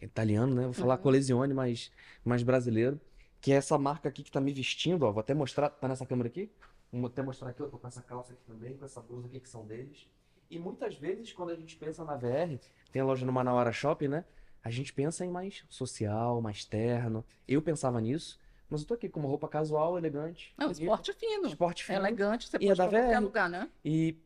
é 0.00 0.04
italiano, 0.04 0.54
né? 0.54 0.62
Vou 0.62 0.72
falar 0.72 0.94
Uhum. 0.96 1.02
Colesione, 1.02 1.52
mas 1.52 1.90
mais 2.24 2.42
brasileiro. 2.44 3.00
Que 3.44 3.52
é 3.52 3.56
essa 3.56 3.76
marca 3.76 4.08
aqui 4.08 4.22
que 4.22 4.32
tá 4.32 4.40
me 4.40 4.54
vestindo, 4.54 5.02
ó. 5.02 5.12
Vou 5.12 5.20
até 5.20 5.34
mostrar, 5.34 5.68
tá 5.68 5.86
nessa 5.86 6.06
câmera 6.06 6.28
aqui? 6.28 6.50
Vou 6.90 7.08
até 7.08 7.20
mostrar 7.20 7.50
aqui, 7.50 7.60
eu 7.60 7.68
tô 7.68 7.76
com 7.76 7.86
essa 7.86 8.00
calça 8.00 8.32
aqui 8.32 8.42
também, 8.46 8.74
com 8.74 8.86
essa 8.86 9.02
blusa 9.02 9.26
aqui 9.26 9.38
que 9.38 9.48
são 9.50 9.66
deles. 9.66 10.08
E 10.48 10.58
muitas 10.58 10.94
vezes, 10.96 11.30
quando 11.30 11.50
a 11.50 11.54
gente 11.54 11.76
pensa 11.76 12.02
na 12.06 12.16
VR, 12.16 12.58
tem 12.90 13.02
a 13.02 13.04
loja 13.04 13.26
no 13.26 13.32
Manauara 13.32 13.70
Shopping, 13.70 14.08
né? 14.08 14.24
A 14.62 14.70
gente 14.70 14.94
pensa 14.94 15.26
em 15.26 15.30
mais 15.30 15.62
social, 15.68 16.40
mais 16.40 16.64
terno. 16.64 17.22
Eu 17.46 17.60
pensava 17.60 18.00
nisso, 18.00 18.40
mas 18.70 18.80
eu 18.80 18.86
tô 18.86 18.94
aqui 18.94 19.10
com 19.10 19.20
uma 19.20 19.28
roupa 19.28 19.46
casual, 19.46 19.98
elegante. 19.98 20.54
Não, 20.56 20.70
esporte 20.70 21.12
fino, 21.12 21.46
esporte 21.46 21.84
fino 21.84 21.98
elegante, 21.98 22.48
você 22.48 22.56
E 22.58 22.64
é 22.64 22.68
pode 22.68 22.76
pra 22.78 22.88
qualquer 22.88 23.18
VR. 23.18 23.22
lugar, 23.24 23.50
né? 23.50 23.68
e 23.84 24.16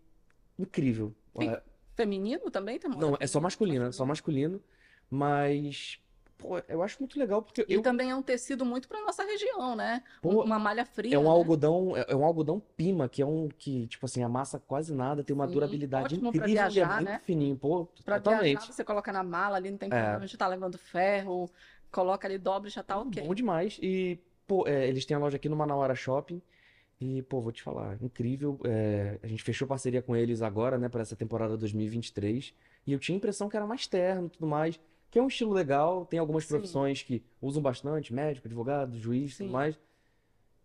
incrível. 0.57 1.13
É, 1.41 1.61
Feminino 1.97 2.53
também 2.53 2.79
tem 2.79 2.89
moda 2.89 3.05
Não, 3.05 3.17
é 3.19 3.27
só 3.27 3.41
masculino, 3.41 3.87
é 3.87 3.91
só 3.91 4.07
masculino, 4.07 4.63
mas 5.11 5.99
pô, 6.39 6.59
eu 6.69 6.83
acho 6.83 6.99
muito 7.01 7.19
legal 7.19 7.43
porque 7.43 7.67
E 7.67 7.75
eu, 7.75 7.83
também 7.83 8.11
é 8.11 8.15
um 8.17 8.23
tecido 8.23 8.65
muito 8.65 8.89
para 8.89 9.01
nossa 9.03 9.23
região, 9.25 9.77
né? 9.77 10.03
Pô, 10.23 10.43
uma 10.45 10.59
malha 10.59 10.85
fria, 10.87 11.17
é 11.17 11.19
um 11.19 11.25
né? 11.25 11.31
algodão, 11.31 11.97
é 11.97 12.07
é 12.09 12.17
um 12.17 12.25
algodão 12.25 12.61
pima, 12.77 13.09
que 13.09 13.23
é 13.23 13.27
um 13.27 13.49
que, 13.49 13.87
tipo 13.87 14.05
assim, 14.07 14.23
amassa 14.23 14.59
quase 14.59 14.95
nada, 14.95 15.23
tem 15.25 15.35
uma 15.35 15.47
Sim, 15.47 15.53
durabilidade 15.53 16.17
pra 16.19 16.29
incrível 16.29 16.47
é 16.47 16.49
viajar, 16.55 17.03
muito 17.03 17.05
né? 17.05 17.21
fininho, 17.25 17.57
pô, 17.57 17.87
Para 18.05 18.19
totalmente. 18.19 18.59
viajar, 18.59 18.73
você 18.73 18.85
coloca 18.85 19.13
na 19.13 19.23
mala 19.23 19.57
ali, 19.57 19.71
não 19.71 19.79
tem 19.79 19.91
É. 19.91 19.99
problema 20.01 20.27
de 20.27 20.35
estar 20.35 20.47
levando 20.49 20.79
ferro, 20.79 21.51
coloca 21.91 22.27
ali, 22.27 22.39
dobra 22.39 22.69
e 22.69 22.73
já 22.73 22.83
tá 22.83 22.99
ok. 22.99 23.23
Bom 23.23 23.35
demais. 23.35 23.79
E, 23.83 24.19
pô, 24.47 24.67
é, 24.67 24.89
eles 24.89 25.05
têm 25.05 25.17
a 25.17 25.21
loja 25.21 25.37
aqui 25.37 25.49
no 25.49 25.57
Manauara 25.57 25.95
Shopping. 25.95 26.41
E, 27.01 27.23
pô, 27.23 27.41
vou 27.41 27.53
te 27.53 27.63
falar, 27.63 27.97
incrível. 28.03 28.59
É, 28.65 29.19
a 29.23 29.27
gente 29.27 29.43
fechou 29.43 29.69
parceria 29.69 30.03
com 30.03 30.17
eles 30.17 30.43
agora, 30.43 30.77
né, 30.79 30.89
para 30.89 31.01
essa 31.03 31.15
temporada 31.17 31.57
2023. 31.57 32.53
E 32.87 32.93
eu 32.93 32.99
tinha 32.99 33.15
a 33.17 33.19
impressão 33.19 33.49
que 33.49 33.57
era 33.57 33.67
mais 33.67 33.87
terno 33.87 34.27
e 34.27 34.31
tudo 34.31 34.47
mais. 34.47 34.81
Que 35.11 35.19
é 35.19 35.23
um 35.23 35.29
estilo 35.29 35.53
legal. 35.53 36.05
Tem 36.05 36.19
algumas 36.19 36.45
Sim. 36.45 36.51
profissões 36.51 37.03
que 37.03 37.23
usam 37.41 37.63
bastante, 37.63 38.13
médico, 38.13 38.47
advogado, 38.47 38.99
juiz, 38.99 39.37
tudo 39.37 39.47
Sim. 39.47 39.53
mais. 39.53 39.79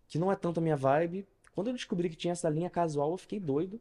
Que 0.06 0.18
não 0.18 0.30
é 0.30 0.36
tanto 0.36 0.60
a 0.60 0.62
minha 0.62 0.76
vibe. 0.76 1.26
Quando 1.54 1.68
eu 1.68 1.72
descobri 1.72 2.10
que 2.10 2.16
tinha 2.16 2.32
essa 2.32 2.48
linha 2.48 2.68
casual, 2.68 3.12
eu 3.12 3.16
fiquei 3.16 3.40
doido. 3.40 3.80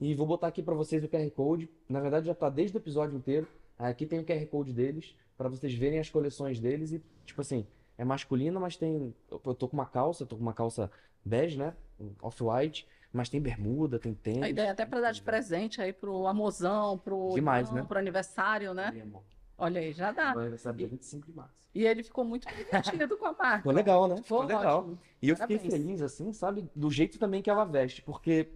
E 0.00 0.14
vou 0.14 0.26
botar 0.26 0.48
aqui 0.48 0.62
para 0.62 0.74
vocês 0.74 1.02
o 1.04 1.08
QR 1.08 1.30
Code. 1.30 1.70
Na 1.88 2.00
verdade, 2.00 2.26
já 2.26 2.34
tá 2.34 2.50
desde 2.50 2.76
o 2.76 2.78
episódio 2.78 3.16
inteiro. 3.16 3.46
Aqui 3.78 4.04
tem 4.04 4.18
o 4.18 4.24
QR 4.24 4.44
Code 4.46 4.72
deles, 4.72 5.14
para 5.36 5.48
vocês 5.48 5.72
verem 5.74 5.98
as 5.98 6.10
coleções 6.10 6.60
deles. 6.60 6.92
E, 6.92 7.02
tipo 7.24 7.40
assim, 7.40 7.66
é 7.96 8.04
masculina, 8.04 8.58
mas 8.60 8.76
tem. 8.76 9.14
Eu 9.30 9.54
tô 9.54 9.68
com 9.68 9.76
uma 9.76 9.86
calça, 9.86 10.26
tô 10.26 10.36
com 10.36 10.42
uma 10.42 10.52
calça 10.52 10.90
bege, 11.24 11.56
né? 11.58 11.74
Off-white, 12.20 12.86
mas 13.12 13.28
tem 13.28 13.40
bermuda, 13.40 13.98
tem 13.98 14.12
tênis. 14.14 14.42
A 14.42 14.48
ideia 14.50 14.66
é 14.66 14.70
até 14.70 14.84
para 14.84 15.00
dar 15.00 15.12
de 15.12 15.22
presente 15.22 15.80
aí 15.80 15.92
pro 15.92 16.26
amozão, 16.26 16.98
pro 16.98 17.32
Demais, 17.34 17.68
irmão, 17.68 17.82
né? 17.82 17.88
pro 17.88 17.98
aniversário, 17.98 18.74
né? 18.74 18.90
Mesmo. 18.90 19.24
Olha 19.56 19.80
aí, 19.80 19.92
já 19.92 20.10
dá. 20.12 20.32
Meu 20.32 20.40
aniversário 20.40 20.78
dia 20.78 20.88
25 20.88 21.26
de 21.26 21.32
março. 21.32 21.54
E 21.74 21.84
ele 21.86 22.02
ficou 22.02 22.24
muito 22.24 22.46
divertido 22.48 23.16
com 23.16 23.26
a 23.26 23.32
marca. 23.32 23.56
Ficou 23.58 23.72
legal, 23.72 24.06
né? 24.08 24.16
Ficou 24.16 24.42
Ficou 24.42 24.58
legal. 24.58 24.78
ótimo. 24.80 24.98
E 25.22 25.28
eu 25.28 25.36
fiquei 25.36 25.56
Parabéns. 25.58 25.82
feliz, 25.82 26.02
assim, 26.02 26.32
sabe? 26.32 26.68
Do 26.74 26.90
jeito 26.90 27.18
também 27.18 27.42
que 27.42 27.50
ela 27.50 27.64
veste, 27.64 28.02
porque 28.02 28.48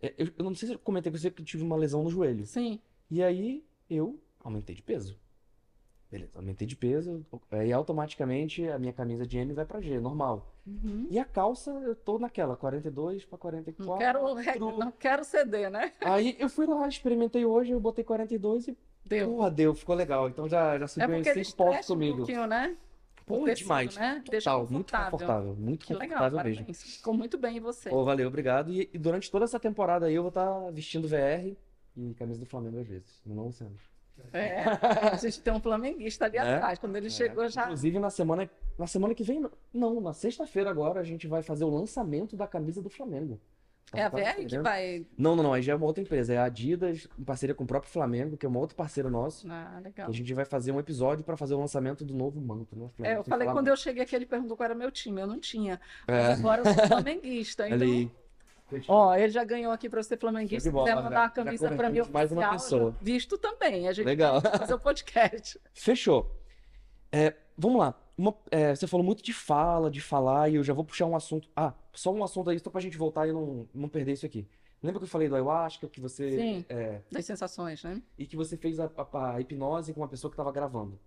é, 0.00 0.14
eu, 0.18 0.28
eu 0.38 0.44
não 0.44 0.54
sei 0.54 0.68
se 0.68 0.74
eu 0.74 0.78
comentei 0.78 1.10
com 1.10 1.18
você 1.18 1.30
que 1.30 1.40
eu 1.42 1.46
tive 1.46 1.62
uma 1.62 1.76
lesão 1.76 2.02
no 2.02 2.10
joelho. 2.10 2.46
Sim. 2.46 2.80
E 3.10 3.22
aí 3.22 3.64
eu 3.88 4.18
aumentei 4.40 4.74
de 4.74 4.82
peso. 4.82 5.18
Beleza, 6.10 6.38
aumentei 6.38 6.66
de 6.68 6.76
peso, 6.76 7.26
aí 7.50 7.72
automaticamente 7.72 8.66
a 8.68 8.78
minha 8.78 8.92
camisa 8.92 9.26
de 9.26 9.38
M 9.38 9.52
vai 9.52 9.64
pra 9.64 9.80
G, 9.80 9.98
normal. 9.98 10.54
Uhum. 10.64 11.06
E 11.10 11.18
a 11.18 11.24
calça, 11.24 11.70
eu 11.72 11.96
tô 11.96 12.16
naquela, 12.16 12.56
42 12.56 13.24
pra 13.24 13.34
Não 13.36 13.38
44. 13.40 13.98
quero, 13.98 14.34
re- 14.34 14.58
não 14.58 14.92
quero 14.92 15.24
ceder, 15.24 15.68
né? 15.68 15.92
Aí 16.00 16.36
eu 16.38 16.48
fui 16.48 16.64
lá, 16.64 16.86
experimentei 16.86 17.44
hoje, 17.44 17.72
eu 17.72 17.80
botei 17.80 18.04
42 18.04 18.68
e, 18.68 18.78
Deu. 19.06 19.28
porra, 19.28 19.50
deu, 19.50 19.74
ficou 19.74 19.94
legal. 19.94 20.28
Então 20.28 20.48
já, 20.48 20.78
já 20.78 20.84
É 20.84 20.88
subiu 20.88 21.08
porque 21.08 21.30
uns 21.30 21.36
ele 21.36 21.44
5 21.44 21.56
pontos 21.56 21.90
um 21.90 21.94
comigo. 21.94 22.16
pouquinho, 22.18 22.46
né? 22.46 22.76
Porra, 23.24 23.44
tecido, 23.46 23.64
demais. 23.64 23.96
né? 23.96 24.22
Total, 24.24 24.66
muito 24.70 24.92
confortável. 24.96 25.54
muito 25.56 25.84
Que 25.86 25.94
legal, 25.94 26.18
confortável 26.18 26.44
mesmo. 26.44 26.64
parabéns. 26.64 26.82
Ficou 26.96 27.14
muito 27.14 27.36
bem 27.38 27.56
em 27.56 27.60
você. 27.60 27.90
Pô, 27.90 28.04
valeu, 28.04 28.28
obrigado. 28.28 28.72
E, 28.72 28.88
e 28.92 28.98
durante 28.98 29.30
toda 29.30 29.44
essa 29.44 29.58
temporada 29.58 30.06
aí 30.06 30.14
eu 30.14 30.22
vou 30.22 30.28
estar 30.28 30.70
vestindo 30.70 31.08
VR 31.08 31.54
e 31.96 32.14
camisa 32.14 32.38
do 32.38 32.46
Flamengo 32.46 32.78
às 32.80 32.86
vezes. 32.86 33.20
Não 33.26 33.50
sendo. 33.50 33.72
É, 34.32 34.62
a 35.12 35.16
gente 35.16 35.40
tem 35.40 35.52
um 35.52 35.60
flamenguista 35.60 36.24
ali 36.24 36.36
É? 36.38 36.54
atrás. 36.54 36.78
Quando 36.78 36.96
ele 36.96 37.10
chegou 37.10 37.46
já. 37.48 37.64
Inclusive 37.64 37.98
na 37.98 38.10
semana, 38.10 38.48
na 38.78 38.86
semana 38.86 39.14
que 39.14 39.22
vem, 39.24 39.44
não, 39.74 40.00
na 40.00 40.12
sexta-feira 40.12 40.70
agora 40.70 41.00
a 41.00 41.04
gente 41.04 41.26
vai 41.26 41.42
fazer 41.42 41.64
o 41.64 41.68
lançamento 41.70 42.36
da 42.36 42.46
camisa 42.46 42.80
do 42.80 42.88
Flamengo. 42.88 43.40
É 43.92 44.02
a 44.02 44.10
Tá 44.10 44.16
VR 44.18 44.44
que 44.46 44.58
vai. 44.58 45.06
Não, 45.16 45.36
não, 45.36 45.44
não, 45.44 45.52
aí 45.52 45.62
já 45.62 45.72
é 45.72 45.76
uma 45.76 45.86
outra 45.86 46.02
empresa, 46.02 46.34
é 46.34 46.38
a 46.38 46.44
Adidas, 46.44 47.06
em 47.18 47.22
parceria 47.24 47.54
com 47.54 47.64
o 47.64 47.66
próprio 47.66 47.90
Flamengo, 47.92 48.36
que 48.36 48.44
é 48.44 48.48
um 48.48 48.56
outro 48.56 48.74
parceiro 48.76 49.08
nosso. 49.08 49.46
Ah, 49.50 49.80
legal. 49.82 50.08
A 50.08 50.12
gente 50.12 50.34
vai 50.34 50.44
fazer 50.44 50.72
um 50.72 50.80
episódio 50.80 51.24
para 51.24 51.36
fazer 51.36 51.54
o 51.54 51.60
lançamento 51.60 52.04
do 52.04 52.12
novo 52.12 52.40
manto, 52.40 52.76
né? 52.76 52.90
É, 53.02 53.16
eu 53.16 53.22
falei 53.24 53.46
quando 53.48 53.68
eu 53.68 53.76
cheguei 53.76 54.02
aqui, 54.02 54.16
ele 54.16 54.26
perguntou 54.26 54.56
qual 54.56 54.64
era 54.64 54.74
meu 54.74 54.90
time. 54.90 55.20
Eu 55.20 55.26
não 55.26 55.38
tinha. 55.38 55.80
É. 56.08 56.28
Mas 56.28 56.38
agora 56.40 56.62
eu 56.62 56.74
sou 56.74 56.86
flamenguista. 56.88 57.68
Então, 57.68 57.86
aí. 57.86 58.10
ó, 58.88 59.14
ele 59.14 59.30
já 59.30 59.44
ganhou 59.44 59.72
aqui 59.72 59.88
para 59.88 60.02
ser 60.02 60.18
flamenguista. 60.18 60.68
Bola, 60.70 60.86
Se 60.86 60.90
quiser 60.92 61.02
mandar 61.04 61.20
uma 61.22 61.30
camisa 61.30 61.70
para 61.70 61.88
mim 61.88 62.00
mais 62.12 62.32
uma 62.32 62.50
pessoa. 62.50 62.94
visto 63.00 63.38
também. 63.38 63.86
A 63.88 63.92
gente 63.92 64.04
Legal. 64.06 64.40
vai 64.40 64.58
fazer 64.58 64.74
o 64.74 64.80
podcast. 64.80 65.60
Fechou. 65.72 66.34
É, 67.12 67.34
vamos 67.56 67.78
lá. 67.78 67.94
Uma- 68.18 68.34
é, 68.50 68.74
você 68.74 68.86
falou 68.86 69.04
muito 69.06 69.22
de 69.22 69.32
fala, 69.32 69.90
de 69.90 70.00
falar, 70.00 70.48
e 70.50 70.56
eu 70.56 70.64
já 70.64 70.74
vou 70.74 70.84
puxar 70.84 71.06
um 71.06 71.14
assunto. 71.14 71.48
Ah, 71.54 71.72
só 71.98 72.12
um 72.12 72.22
assunto 72.22 72.50
aí, 72.50 72.58
só 72.58 72.70
pra 72.70 72.80
gente 72.80 72.96
voltar 72.96 73.26
e 73.28 73.32
não, 73.32 73.68
não 73.74 73.88
perder 73.88 74.12
isso 74.12 74.26
aqui. 74.26 74.46
Lembra 74.82 75.00
que 75.00 75.04
eu 75.04 75.08
falei 75.08 75.28
do 75.28 75.34
ayahuasca, 75.34 75.88
que 75.88 76.00
você. 76.00 76.30
Sim. 76.30 76.64
é, 76.68 77.00
Das 77.10 77.24
sensações, 77.24 77.82
né? 77.82 78.02
e 78.18 78.26
que 78.26 78.36
você 78.36 78.56
fez 78.56 78.78
a, 78.78 78.90
a- 78.96 79.34
a 79.34 79.40
hipnose 79.40 79.92
com 79.94 80.00
uma 80.00 80.08
pessoa 80.08 80.30
que 80.30 80.34
estava 80.34 80.52
gravando. 80.52 80.98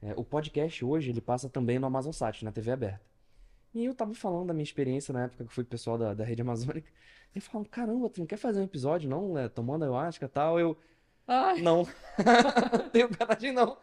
É, 0.00 0.14
o 0.16 0.24
podcast 0.24 0.84
hoje, 0.84 1.10
ele 1.10 1.20
passa 1.20 1.48
também 1.48 1.78
no 1.78 1.86
Amazon 1.86 2.12
Sat, 2.12 2.44
na 2.44 2.52
TV 2.52 2.70
aberta. 2.70 3.00
E 3.74 3.84
eu 3.84 3.94
tava 3.94 4.14
falando 4.14 4.46
da 4.46 4.54
minha 4.54 4.62
experiência 4.64 5.12
na 5.12 5.24
época 5.24 5.44
que 5.44 5.50
eu 5.50 5.54
fui 5.54 5.64
pessoal 5.64 5.98
da, 5.98 6.14
da 6.14 6.24
Rede 6.24 6.42
Amazônica. 6.42 6.88
E 7.34 7.40
falando, 7.40 7.68
caramba, 7.68 8.08
tu 8.08 8.20
não 8.20 8.26
quer 8.26 8.38
fazer 8.38 8.58
um 8.58 8.64
episódio, 8.64 9.08
não? 9.08 9.34
né, 9.34 9.50
tomando 9.50 9.82
ayahuasca 9.82 10.24
e 10.24 10.28
tal? 10.28 10.58
Eu, 10.58 10.78
Ai, 11.26 11.60
não. 11.60 11.86
Não 12.72 12.88
tenho 12.88 13.14
coragem, 13.14 13.52
não. 13.52 13.76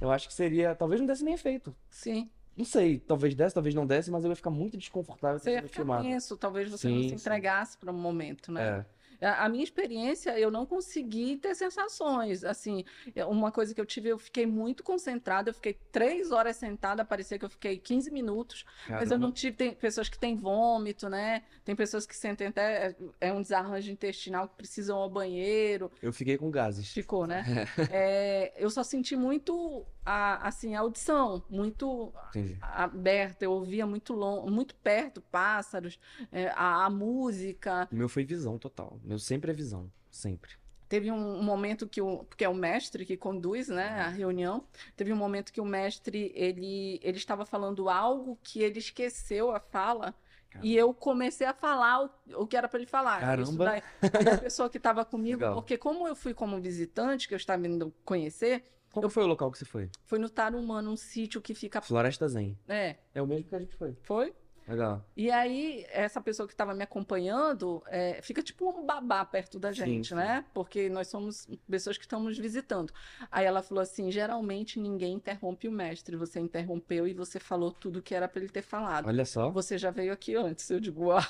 Eu 0.00 0.10
acho 0.10 0.26
que 0.28 0.32
seria, 0.34 0.74
talvez 0.74 0.98
não 1.00 1.06
desse 1.06 1.22
nem 1.22 1.34
efeito. 1.34 1.76
sim. 1.90 2.30
Não 2.56 2.64
sei, 2.64 2.98
talvez 2.98 3.34
desse, 3.34 3.54
talvez 3.54 3.74
não 3.74 3.86
desse, 3.86 4.10
mas 4.10 4.24
eu 4.24 4.30
ia 4.30 4.36
ficar 4.36 4.50
muito 4.50 4.76
desconfortável 4.78 5.38
Você 5.38 5.50
ia 5.50 5.56
sendo 5.58 5.68
ficar 5.68 5.76
filmado. 5.84 6.02
tenso, 6.04 6.36
talvez 6.36 6.70
você 6.70 6.88
não 6.88 7.02
Sim, 7.02 7.02
se 7.02 7.08
sim. 7.10 7.14
entregasse 7.16 7.76
para 7.76 7.92
um 7.92 7.98
momento, 7.98 8.50
né? 8.50 8.78
É, 8.80 8.86
A 9.20 9.46
a 9.46 9.48
minha 9.48 9.64
experiência, 9.64 10.38
eu 10.38 10.50
não 10.50 10.66
consegui 10.66 11.36
ter 11.36 11.54
sensações. 11.54 12.44
Assim, 12.44 12.84
é 13.14 13.24
uma 13.24 13.52
coisa 13.52 13.74
que 13.74 13.80
eu 13.80 13.86
tive, 13.86 14.08
eu 14.08 14.18
fiquei 14.18 14.44
muito 14.44 14.82
concentrada, 14.82 15.50
eu 15.50 15.54
fiquei 15.54 15.74
três 15.92 16.32
horas 16.32 16.56
sentada, 16.56 17.04
parecia 17.04 17.38
que 17.38 17.44
eu 17.44 17.48
fiquei 17.48 17.78
15 17.78 18.10
minutos, 18.10 18.64
mas 18.88 19.02
eu 19.02 19.08
caramba. 19.10 19.18
não 19.18 19.32
tive. 19.32 19.56
Tem 19.56 19.72
pessoas 19.72 20.08
que 20.08 20.18
têm 20.18 20.36
vômito, 20.36 21.08
né? 21.08 21.44
Tem 21.64 21.76
pessoas 21.76 22.06
que 22.06 22.16
sentem 22.16 22.48
até. 22.48 22.96
É 23.20 23.32
um 23.32 23.40
desarranjo 23.40 23.90
intestinal 23.90 24.48
que 24.48 24.56
precisam 24.56 24.98
ao 24.98 25.08
banheiro. 25.08 25.90
Eu 26.02 26.12
fiquei 26.12 26.36
com 26.36 26.50
gases. 26.50 26.92
Ficou, 26.92 27.26
né? 27.26 27.44
É, 27.90 28.52
eu 28.56 28.68
só 28.68 28.82
senti 28.82 29.16
muito 29.16 29.86
a, 30.04 30.46
assim, 30.46 30.74
a 30.74 30.80
audição, 30.80 31.42
muito 31.50 32.12
Entendi. 32.28 32.56
aberta, 32.60 33.44
eu 33.44 33.52
ouvia 33.52 33.86
muito 33.86 34.12
longe, 34.12 34.50
muito 34.50 34.74
perto 34.76 35.20
pássaros, 35.20 35.98
é, 36.30 36.48
a, 36.48 36.86
a 36.86 36.90
música. 36.90 37.88
O 37.90 37.96
meu 37.96 38.08
foi 38.08 38.24
visão 38.24 38.58
total. 38.58 38.98
Meu 39.06 39.18
sempre 39.18 39.50
é 39.52 39.54
visão. 39.54 39.90
Sempre. 40.10 40.50
Teve 40.88 41.10
um, 41.10 41.42
momento 41.42 41.86
que 41.88 42.00
o, 42.02 42.24
porque 42.24 42.44
é 42.44 42.48
o 42.48 42.54
mestre 42.54 43.04
que 43.06 43.16
conduz, 43.16 43.68
né, 43.68 43.88
a 44.00 44.08
reunião. 44.08 44.64
Teve 44.96 45.12
um 45.12 45.16
momento 45.16 45.52
que 45.52 45.60
o 45.60 45.64
mestre 45.64 46.30
ele, 46.34 47.00
ele 47.02 47.16
estava 47.16 47.44
falando 47.46 47.88
algo 47.88 48.38
que 48.42 48.62
ele 48.62 48.78
esqueceu 48.78 49.50
a 49.50 49.58
fala. 49.60 50.14
Caramba. 50.48 50.66
E 50.66 50.76
eu 50.76 50.94
comecei 50.94 51.46
a 51.46 51.52
falar 51.52 52.04
o, 52.04 52.42
o 52.42 52.46
que 52.46 52.56
era 52.56 52.68
para 52.68 52.78
ele 52.78 52.86
falar. 52.86 53.20
Caramba. 53.20 53.64
daí- 53.64 53.82
aí 54.02 54.28
a 54.34 54.38
pessoa 54.38 54.70
que 54.70 54.76
estava 54.78 55.04
comigo, 55.04 55.40
Legal. 55.40 55.54
porque 55.54 55.76
como 55.76 56.06
eu 56.06 56.14
fui 56.14 56.32
como 56.34 56.60
visitante, 56.60 57.26
que 57.28 57.34
eu 57.34 57.38
estava 57.38 57.66
indo 57.66 57.92
conhecer, 58.04 58.64
Qual 58.92 59.06
que 59.08 59.12
foi 59.12 59.24
o 59.24 59.26
local 59.26 59.50
que 59.50 59.58
você 59.58 59.64
foi? 59.64 59.90
foi 60.04 60.18
no 60.20 60.30
Tarumã, 60.30 60.80
um 60.82 60.96
sítio 60.96 61.42
que 61.42 61.52
fica. 61.54 61.80
Floresta 61.82 62.28
Zen. 62.28 62.56
É, 62.68 62.96
É 63.12 63.20
o 63.20 63.26
mesmo 63.26 63.44
que 63.44 63.54
a 63.56 63.58
gente 63.58 63.74
foi. 63.76 63.96
foi? 64.04 64.32
Legal. 64.66 65.04
E 65.16 65.30
aí, 65.30 65.86
essa 65.90 66.20
pessoa 66.20 66.46
que 66.46 66.52
estava 66.52 66.74
me 66.74 66.82
acompanhando 66.82 67.82
é, 67.86 68.20
fica 68.20 68.42
tipo 68.42 68.68
um 68.68 68.84
babá 68.84 69.24
perto 69.24 69.58
da 69.60 69.70
gente, 69.70 70.08
sim. 70.08 70.14
né? 70.14 70.44
Porque 70.52 70.88
nós 70.88 71.06
somos 71.08 71.46
pessoas 71.70 71.96
que 71.96 72.04
estamos 72.04 72.36
visitando. 72.36 72.92
Aí 73.30 73.44
ela 73.44 73.62
falou 73.62 73.80
assim: 73.82 74.10
geralmente 74.10 74.80
ninguém 74.80 75.14
interrompe 75.14 75.68
o 75.68 75.72
mestre. 75.72 76.16
Você 76.16 76.40
interrompeu 76.40 77.06
e 77.06 77.14
você 77.14 77.38
falou 77.38 77.70
tudo 77.70 78.02
que 78.02 78.14
era 78.14 78.26
para 78.26 78.40
ele 78.40 78.50
ter 78.50 78.62
falado. 78.62 79.06
Olha 79.06 79.24
só. 79.24 79.50
Você 79.50 79.78
já 79.78 79.90
veio 79.92 80.12
aqui 80.12 80.34
antes. 80.34 80.68
Eu 80.68 80.80
digo, 80.80 81.04
uau. 81.06 81.22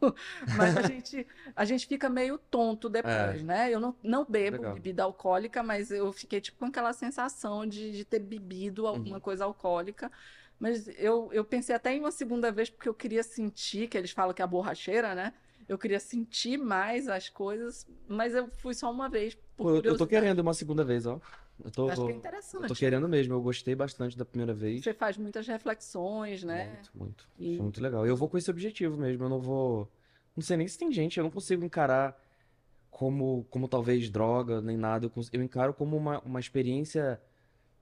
Mas 0.56 0.76
a 0.76 0.82
gente, 0.82 1.26
a 1.56 1.64
gente 1.64 1.86
fica 1.86 2.08
meio 2.08 2.38
tonto 2.38 2.88
depois, 2.88 3.42
né? 3.42 3.68
Eu 3.68 3.80
não, 3.80 3.96
não 4.02 4.24
bebo 4.24 4.56
É. 4.56 4.58
Legal. 4.60 4.74
bebida 4.74 5.02
alcoólica, 5.02 5.60
mas 5.62 5.90
eu 5.90 6.12
fiquei 6.12 6.40
tipo 6.40 6.56
com 6.58 6.66
aquela 6.66 6.92
sensação 6.92 7.66
de, 7.66 7.90
de 7.90 8.04
ter 8.04 8.20
bebido 8.20 8.86
alguma 8.86 9.16
Uhum. 9.16 9.20
coisa 9.20 9.44
alcoólica. 9.44 10.10
Mas 10.58 10.88
eu, 10.98 11.30
eu 11.32 11.44
pensei 11.44 11.74
até 11.74 11.94
em 11.94 12.00
uma 12.00 12.10
segunda 12.10 12.50
vez, 12.50 12.68
porque 12.68 12.88
eu 12.88 12.94
queria 12.94 13.22
sentir, 13.22 13.88
que 13.88 13.96
eles 13.96 14.10
falam 14.10 14.34
que 14.34 14.42
é 14.42 14.44
a 14.44 14.48
borracheira, 14.48 15.14
né? 15.14 15.32
Eu 15.68 15.78
queria 15.78 16.00
sentir 16.00 16.56
mais 16.58 17.08
as 17.08 17.28
coisas, 17.28 17.86
mas 18.08 18.34
eu 18.34 18.48
fui 18.48 18.74
só 18.74 18.90
uma 18.90 19.08
vez. 19.08 19.36
Pô, 19.56 19.70
eu- 19.76 19.82
eu 19.82 19.96
tô 19.96 20.06
querendo 20.06 20.40
uma 20.40 20.54
segunda 20.54 20.82
vez, 20.84 21.06
ó. 21.06 21.20
Eu 21.62 21.70
tô, 21.70 21.88
Acho 21.88 22.04
que 22.04 22.10
é 22.10 22.14
eu 22.14 22.16
interessante. 22.18 22.68
tô 22.68 22.74
querendo 22.74 23.08
mesmo. 23.08 23.34
Eu 23.34 23.42
gostei 23.42 23.74
bastante 23.74 24.16
da 24.16 24.24
primeira 24.24 24.54
vez. 24.54 24.82
Você 24.82 24.94
faz 24.94 25.16
muitas 25.16 25.46
reflexões, 25.46 26.42
né? 26.44 26.66
Muito, 26.74 26.90
muito. 26.94 27.28
E- 27.38 27.56
Foi 27.56 27.62
muito 27.64 27.82
legal. 27.82 28.06
Eu 28.06 28.16
vou 28.16 28.28
com 28.28 28.38
esse 28.38 28.50
objetivo 28.50 28.96
mesmo. 28.96 29.24
Eu 29.24 29.28
não 29.28 29.40
vou. 29.40 29.90
Não 30.36 30.42
sei 30.42 30.56
nem 30.56 30.66
se 30.68 30.78
tem 30.78 30.90
gente. 30.92 31.18
Eu 31.18 31.24
não 31.24 31.30
consigo 31.30 31.64
encarar 31.64 32.16
como, 32.90 33.44
como 33.50 33.68
talvez 33.68 34.08
droga, 34.10 34.60
nem 34.60 34.76
nada. 34.76 35.06
Eu, 35.06 35.10
cons- 35.10 35.30
eu 35.32 35.42
encaro 35.42 35.74
como 35.74 35.96
uma, 35.96 36.20
uma 36.20 36.40
experiência 36.40 37.20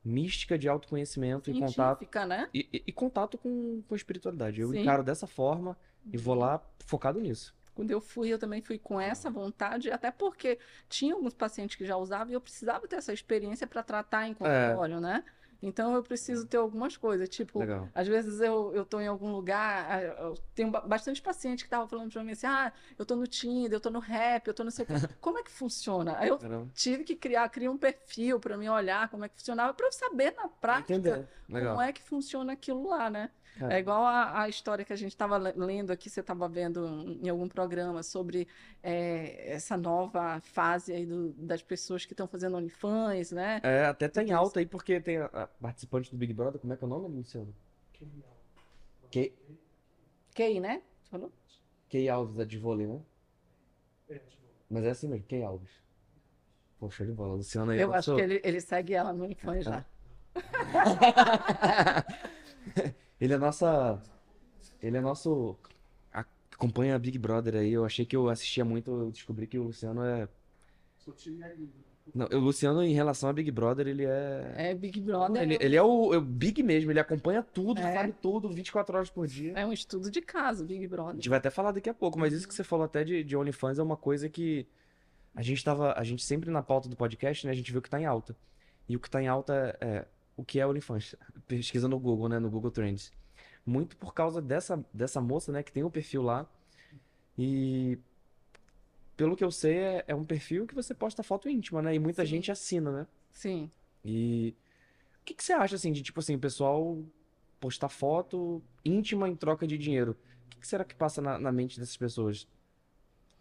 mística 0.06 0.58
de 0.58 0.68
autoconhecimento 0.68 1.50
e 1.50 1.54
contato. 1.54 1.98
Científica, 1.98 2.24
né? 2.24 2.48
E, 2.54 2.68
e- 2.72 2.82
e 2.86 2.92
contato 2.92 3.36
com, 3.36 3.82
com 3.86 3.94
a 3.94 3.96
espiritualidade. 3.96 4.60
Eu 4.60 4.70
Sim. 4.70 4.80
encaro 4.80 5.02
dessa 5.02 5.26
forma 5.26 5.76
e 6.12 6.16
vou 6.16 6.34
lá 6.34 6.62
focado 6.84 7.20
nisso. 7.20 7.54
Quando 7.74 7.90
eu 7.90 8.00
fui, 8.00 8.28
eu 8.32 8.38
também 8.38 8.62
fui 8.62 8.78
com 8.78 8.98
essa 8.98 9.28
vontade, 9.30 9.90
até 9.90 10.10
porque 10.10 10.58
tinha 10.88 11.12
alguns 11.14 11.34
pacientes 11.34 11.76
que 11.76 11.84
já 11.84 11.96
usavam 11.96 12.30
e 12.30 12.34
eu 12.34 12.40
precisava 12.40 12.88
ter 12.88 12.96
essa 12.96 13.12
experiência 13.12 13.66
para 13.66 13.82
tratar 13.82 14.26
em 14.26 14.32
consultório, 14.32 14.98
né? 15.00 15.22
Então 15.66 15.94
eu 15.94 16.02
preciso 16.02 16.46
ter 16.46 16.56
algumas 16.56 16.96
coisas, 16.96 17.28
tipo, 17.28 17.58
Legal. 17.58 17.88
às 17.94 18.06
vezes 18.06 18.40
eu, 18.40 18.72
eu 18.74 18.84
tô 18.84 19.00
em 19.00 19.06
algum 19.06 19.32
lugar, 19.32 19.86
ah, 19.90 20.02
eu 20.02 20.34
tenho 20.54 20.70
ba- 20.70 20.80
bastante 20.80 21.20
paciente 21.20 21.60
que 21.60 21.66
estavam 21.66 21.88
falando 21.88 22.12
para 22.12 22.22
mim 22.22 22.32
assim, 22.32 22.46
ah, 22.46 22.72
eu 22.98 23.04
tô 23.04 23.16
no 23.16 23.26
Tinder, 23.26 23.72
eu 23.74 23.80
tô 23.80 23.90
no 23.90 23.98
Rap, 23.98 24.46
eu 24.46 24.54
tô 24.54 24.62
não 24.64 24.70
sei 24.70 24.84
o 24.84 24.86
quê. 24.88 24.94
Como 25.20 25.38
é 25.38 25.42
que 25.42 25.50
funciona? 25.50 26.16
Aí 26.18 26.28
eu 26.28 26.38
Caramba. 26.38 26.70
tive 26.74 27.04
que 27.04 27.16
criar, 27.16 27.48
criar 27.48 27.70
um 27.70 27.78
perfil 27.78 28.38
para 28.38 28.56
mim 28.56 28.68
olhar 28.68 29.08
como 29.08 29.24
é 29.24 29.28
que 29.28 29.36
funcionava, 29.36 29.74
para 29.74 29.86
eu 29.86 29.92
saber 29.92 30.34
na 30.36 30.48
prática 30.48 30.94
Entender. 30.94 31.28
Legal. 31.48 31.74
como 31.76 31.82
é 31.86 31.92
que 31.92 32.02
funciona 32.02 32.52
aquilo 32.52 32.88
lá, 32.88 33.10
né? 33.10 33.30
Cara, 33.58 33.74
É 33.74 33.78
igual 33.78 34.02
a, 34.04 34.42
a 34.42 34.48
história 34.50 34.84
que 34.84 34.92
a 34.92 34.96
gente 34.96 35.12
estava 35.12 35.38
lendo 35.38 35.90
aqui, 35.90 36.10
você 36.10 36.20
estava 36.20 36.46
vendo 36.46 37.18
em 37.22 37.28
algum 37.28 37.48
programa 37.48 38.02
sobre 38.02 38.46
é, 38.82 39.50
essa 39.54 39.76
nova 39.78 40.38
fase 40.40 40.92
aí 40.92 41.06
do- 41.06 41.32
das 41.32 41.62
pessoas 41.62 42.04
que 42.04 42.12
estão 42.12 42.28
fazendo 42.28 42.56
OnlyFans, 42.58 43.32
né? 43.32 43.60
É, 43.62 43.86
até 43.86 44.08
tá 44.08 44.20
em 44.20 44.26
Tudo 44.26 44.34
isso. 44.34 44.38
alta 44.44 44.60
aí 44.60 44.66
porque 44.66 45.00
tem 45.00 45.16
a, 45.16 45.24
a 45.26 45.46
participante 45.46 46.10
do 46.10 46.18
Big 46.18 46.34
Brother. 46.34 46.60
Como 46.60 46.72
é 46.72 46.76
que 46.76 46.84
é 46.84 46.86
o 46.86 46.90
nome, 46.90 47.16
Luciano? 47.16 47.54
Kay, 49.10 49.32
Kay, 50.34 50.60
né? 50.60 50.82
Você 51.02 51.10
falou? 51.10 51.32
Kay 51.90 52.08
Alves, 52.10 52.38
a 52.38 52.44
de 52.44 52.58
vôlei, 52.58 52.86
né? 52.86 53.00
Mas 54.68 54.84
é 54.84 54.90
assim 54.90 55.08
mesmo, 55.08 55.24
Kay 55.26 55.42
Alves. 55.44 55.70
Poxa, 56.78 57.06
de 57.06 57.12
bola. 57.12 57.36
Luciano 57.36 57.70
aí. 57.70 57.80
Eu 57.80 57.94
é 57.94 57.96
acho 57.96 58.10
nosso- 58.10 58.16
que 58.16 58.22
ele, 58.32 58.40
ele 58.44 58.60
segue 58.60 58.92
ela 58.92 59.14
no 59.14 59.24
OnlyFans 59.24 59.64
já. 59.64 59.82
Ele 63.20 63.32
é 63.32 63.38
nossa. 63.38 64.02
Ele 64.82 64.96
é 64.96 65.00
nosso. 65.00 65.56
a- 66.12 66.24
Acompanha 66.52 66.98
Big 66.98 67.18
Brother 67.18 67.54
aí. 67.56 67.72
Eu 67.72 67.84
achei 67.84 68.04
que 68.04 68.16
eu 68.16 68.28
assistia 68.28 68.64
muito. 68.64 68.90
Eu 68.90 69.10
descobri 69.10 69.46
que 69.46 69.58
o 69.58 69.64
Luciano 69.64 70.02
é. 70.04 70.28
Não, 72.14 72.26
o 72.26 72.38
Luciano, 72.38 72.82
em 72.84 72.92
relação 72.94 73.28
a 73.28 73.32
Big 73.32 73.50
Brother, 73.50 73.86
ele 73.88 74.04
é. 74.04 74.54
É 74.56 74.74
Big 74.74 75.00
Brother. 75.00 75.42
Ele, 75.42 75.58
ele 75.60 75.76
é, 75.76 75.82
o, 75.82 76.14
é 76.14 76.18
o 76.18 76.20
Big 76.20 76.62
mesmo, 76.62 76.90
ele 76.92 77.00
acompanha 77.00 77.42
tudo, 77.42 77.80
É. 77.80 77.92
sabe 77.94 78.12
tudo, 78.22 78.48
24 78.48 78.96
horas 78.96 79.10
por 79.10 79.26
dia. 79.26 79.52
É 79.56 79.66
um 79.66 79.72
estudo 79.72 80.08
de 80.10 80.20
caso, 80.20 80.64
Big 80.64 80.84
A 80.84 80.88
Brother. 80.88 81.14
gente 81.16 81.28
vai 81.28 81.38
até 81.38 81.50
falar 81.50 81.72
daqui 81.72 81.90
a 81.90 81.94
pouco, 81.94 82.16
mas 82.18 82.32
isso 82.32 82.46
que 82.46 82.54
você 82.54 82.62
falou 82.62 82.84
até 82.84 83.02
de, 83.02 83.24
de 83.24 83.36
OnlyFans 83.36 83.78
é 83.78 83.82
uma 83.82 83.96
coisa 83.96 84.28
que 84.28 84.66
a 85.34 85.42
gente 85.42 85.64
tava. 85.64 85.94
A 85.94 86.04
gente 86.04 86.24
sempre 86.24 86.48
na 86.50 86.62
pauta 86.62 86.88
do 86.88 86.96
podcast, 86.96 87.44
né? 87.44 87.52
A 87.52 87.56
gente 87.56 87.72
vê 87.72 87.78
o 87.78 87.82
que 87.82 87.90
tá 87.90 88.00
em 88.00 88.06
alta. 88.06 88.36
E 88.88 88.94
o 88.96 89.00
que 89.00 89.10
tá 89.10 89.20
em 89.20 89.26
alta 89.26 89.76
é, 89.80 89.86
é 89.86 90.06
o 90.36 90.44
que 90.44 90.60
é 90.60 90.66
OnlyFans. 90.66 91.14
Pesquisa 91.48 91.88
no 91.88 91.98
Google, 91.98 92.28
né? 92.28 92.38
No 92.38 92.50
Google 92.50 92.70
Trends. 92.70 93.12
Muito 93.64 93.96
por 93.96 94.14
causa 94.14 94.40
dessa, 94.40 94.84
dessa 94.92 95.20
moça, 95.20 95.50
né? 95.50 95.62
Que 95.62 95.72
tem 95.72 95.82
um 95.82 95.90
perfil 95.90 96.22
lá. 96.22 96.46
E 97.38 97.98
pelo 99.16 99.36
que 99.36 99.44
eu 99.44 99.50
sei, 99.50 99.78
é, 99.78 100.04
é 100.08 100.14
um 100.14 100.24
perfil 100.24 100.66
que 100.66 100.74
você 100.74 100.94
posta 100.94 101.22
foto 101.22 101.48
íntima, 101.48 101.80
né? 101.80 101.94
E 101.94 101.98
muita 101.98 102.22
Sim. 102.22 102.28
gente 102.28 102.52
assina, 102.52 102.92
né? 102.92 103.06
Sim. 103.32 103.70
E 104.04 104.54
o 105.22 105.24
que 105.24 105.34
que 105.34 105.42
você 105.42 105.54
acha, 105.54 105.74
assim, 105.74 105.90
de 105.90 106.02
tipo 106.02 106.20
assim, 106.20 106.36
o 106.36 106.38
pessoal 106.38 107.02
postar 107.58 107.88
foto 107.88 108.62
íntima 108.84 109.28
em 109.28 109.34
troca 109.34 109.66
de 109.66 109.78
dinheiro? 109.78 110.12
O 110.46 110.48
que 110.50 110.60
que 110.60 110.66
será 110.66 110.84
que 110.84 110.94
passa 110.94 111.20
na, 111.22 111.38
na 111.38 111.50
mente 111.50 111.80
dessas 111.80 111.96
pessoas? 111.96 112.46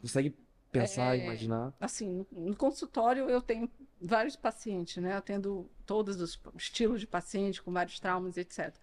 Consegue 0.01 0.33
pensar, 0.72 1.16
É, 1.16 1.24
imaginar? 1.24 1.74
Assim, 1.80 2.26
no 2.32 2.55
consultório 2.55 3.30
eu 3.30 3.41
tenho 3.41 3.70
vários 4.01 4.36
pacientes, 4.36 5.01
né? 5.01 5.13
Eu 5.13 5.18
atendo 5.18 5.72
todos 5.86 6.20
os 6.22 6.39
estilos 6.57 6.99
de 6.99 7.07
paciente, 7.07 7.61
com 7.61 7.72
vários 7.72 7.99
traumas, 7.99 8.38
etc. 8.38 8.76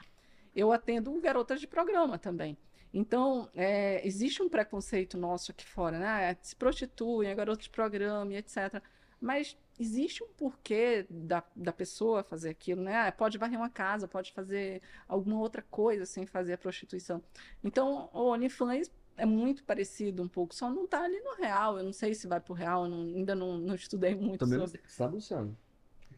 Eu 0.54 0.72
atendo 0.72 1.18
garotas 1.20 1.60
de 1.60 1.66
programa 1.66 2.18
também. 2.18 2.56
Então, 2.94 3.48
é, 3.54 4.06
existe 4.06 4.42
um 4.42 4.48
preconceito 4.48 5.16
nosso 5.16 5.50
aqui 5.52 5.64
fora, 5.66 5.98
né? 5.98 6.30
Ah, 6.30 6.36
Se 6.42 6.54
prostituem, 6.54 7.30
é 7.30 7.34
garoto 7.34 7.62
de 7.62 7.70
programa 7.70 8.34
etc. 8.34 8.82
Mas 9.20 9.56
existe 9.78 10.22
um 10.22 10.28
porquê 10.36 11.06
da, 11.08 11.42
da 11.56 11.72
pessoa 11.72 12.22
fazer 12.22 12.50
aquilo, 12.50 12.82
né? 12.82 12.96
Ah, 13.08 13.12
pode 13.12 13.38
varrer 13.38 13.58
uma 13.58 13.70
casa, 13.70 14.06
pode 14.08 14.32
fazer 14.32 14.82
alguma 15.08 15.38
outra 15.40 15.62
coisa 15.62 16.04
sem 16.04 16.26
fazer 16.26 16.52
a 16.54 16.58
prostituição. 16.58 17.22
Então, 17.64 18.10
o 18.12 18.30
OnlyFans 18.32 18.90
é 19.16 19.26
muito 19.26 19.64
parecido 19.64 20.22
um 20.22 20.28
pouco, 20.28 20.54
só 20.54 20.70
não 20.70 20.86
tá 20.86 21.02
ali 21.04 21.20
no 21.20 21.34
real. 21.36 21.78
Eu 21.78 21.84
não 21.84 21.92
sei 21.92 22.14
se 22.14 22.26
vai 22.26 22.40
pro 22.40 22.54
real, 22.54 22.84
eu 22.84 22.90
não- 22.90 23.02
ainda 23.16 23.34
não, 23.34 23.58
não 23.58 23.74
estudei 23.74 24.14
muito 24.14 24.40
Também 24.40 24.58
não 24.58 24.66
sobre. 24.66 24.80
sei, 24.82 24.90
sabe, 24.90 25.14
Luciano? 25.16 25.56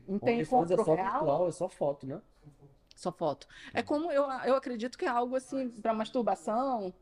Não 0.07 0.19
tem 0.19 0.35
OnlyFans 0.37 0.71
é 0.71 0.77
só 0.77 0.95
real, 0.95 1.13
virtual, 1.13 1.49
é 1.49 1.53
só 1.53 1.69
foto, 1.69 2.07
né? 2.07 2.21
só 2.97 3.11
foto. 3.11 3.47
É 3.73 3.83
como 3.83 4.11
eu, 4.13 4.23
eu 4.45 4.55
acredito 4.55 4.97
que 4.97 5.05
é 5.05 5.09
algo 5.09 5.35
assim 5.35 5.69
para 5.81 5.93
masturbação. 5.93 6.95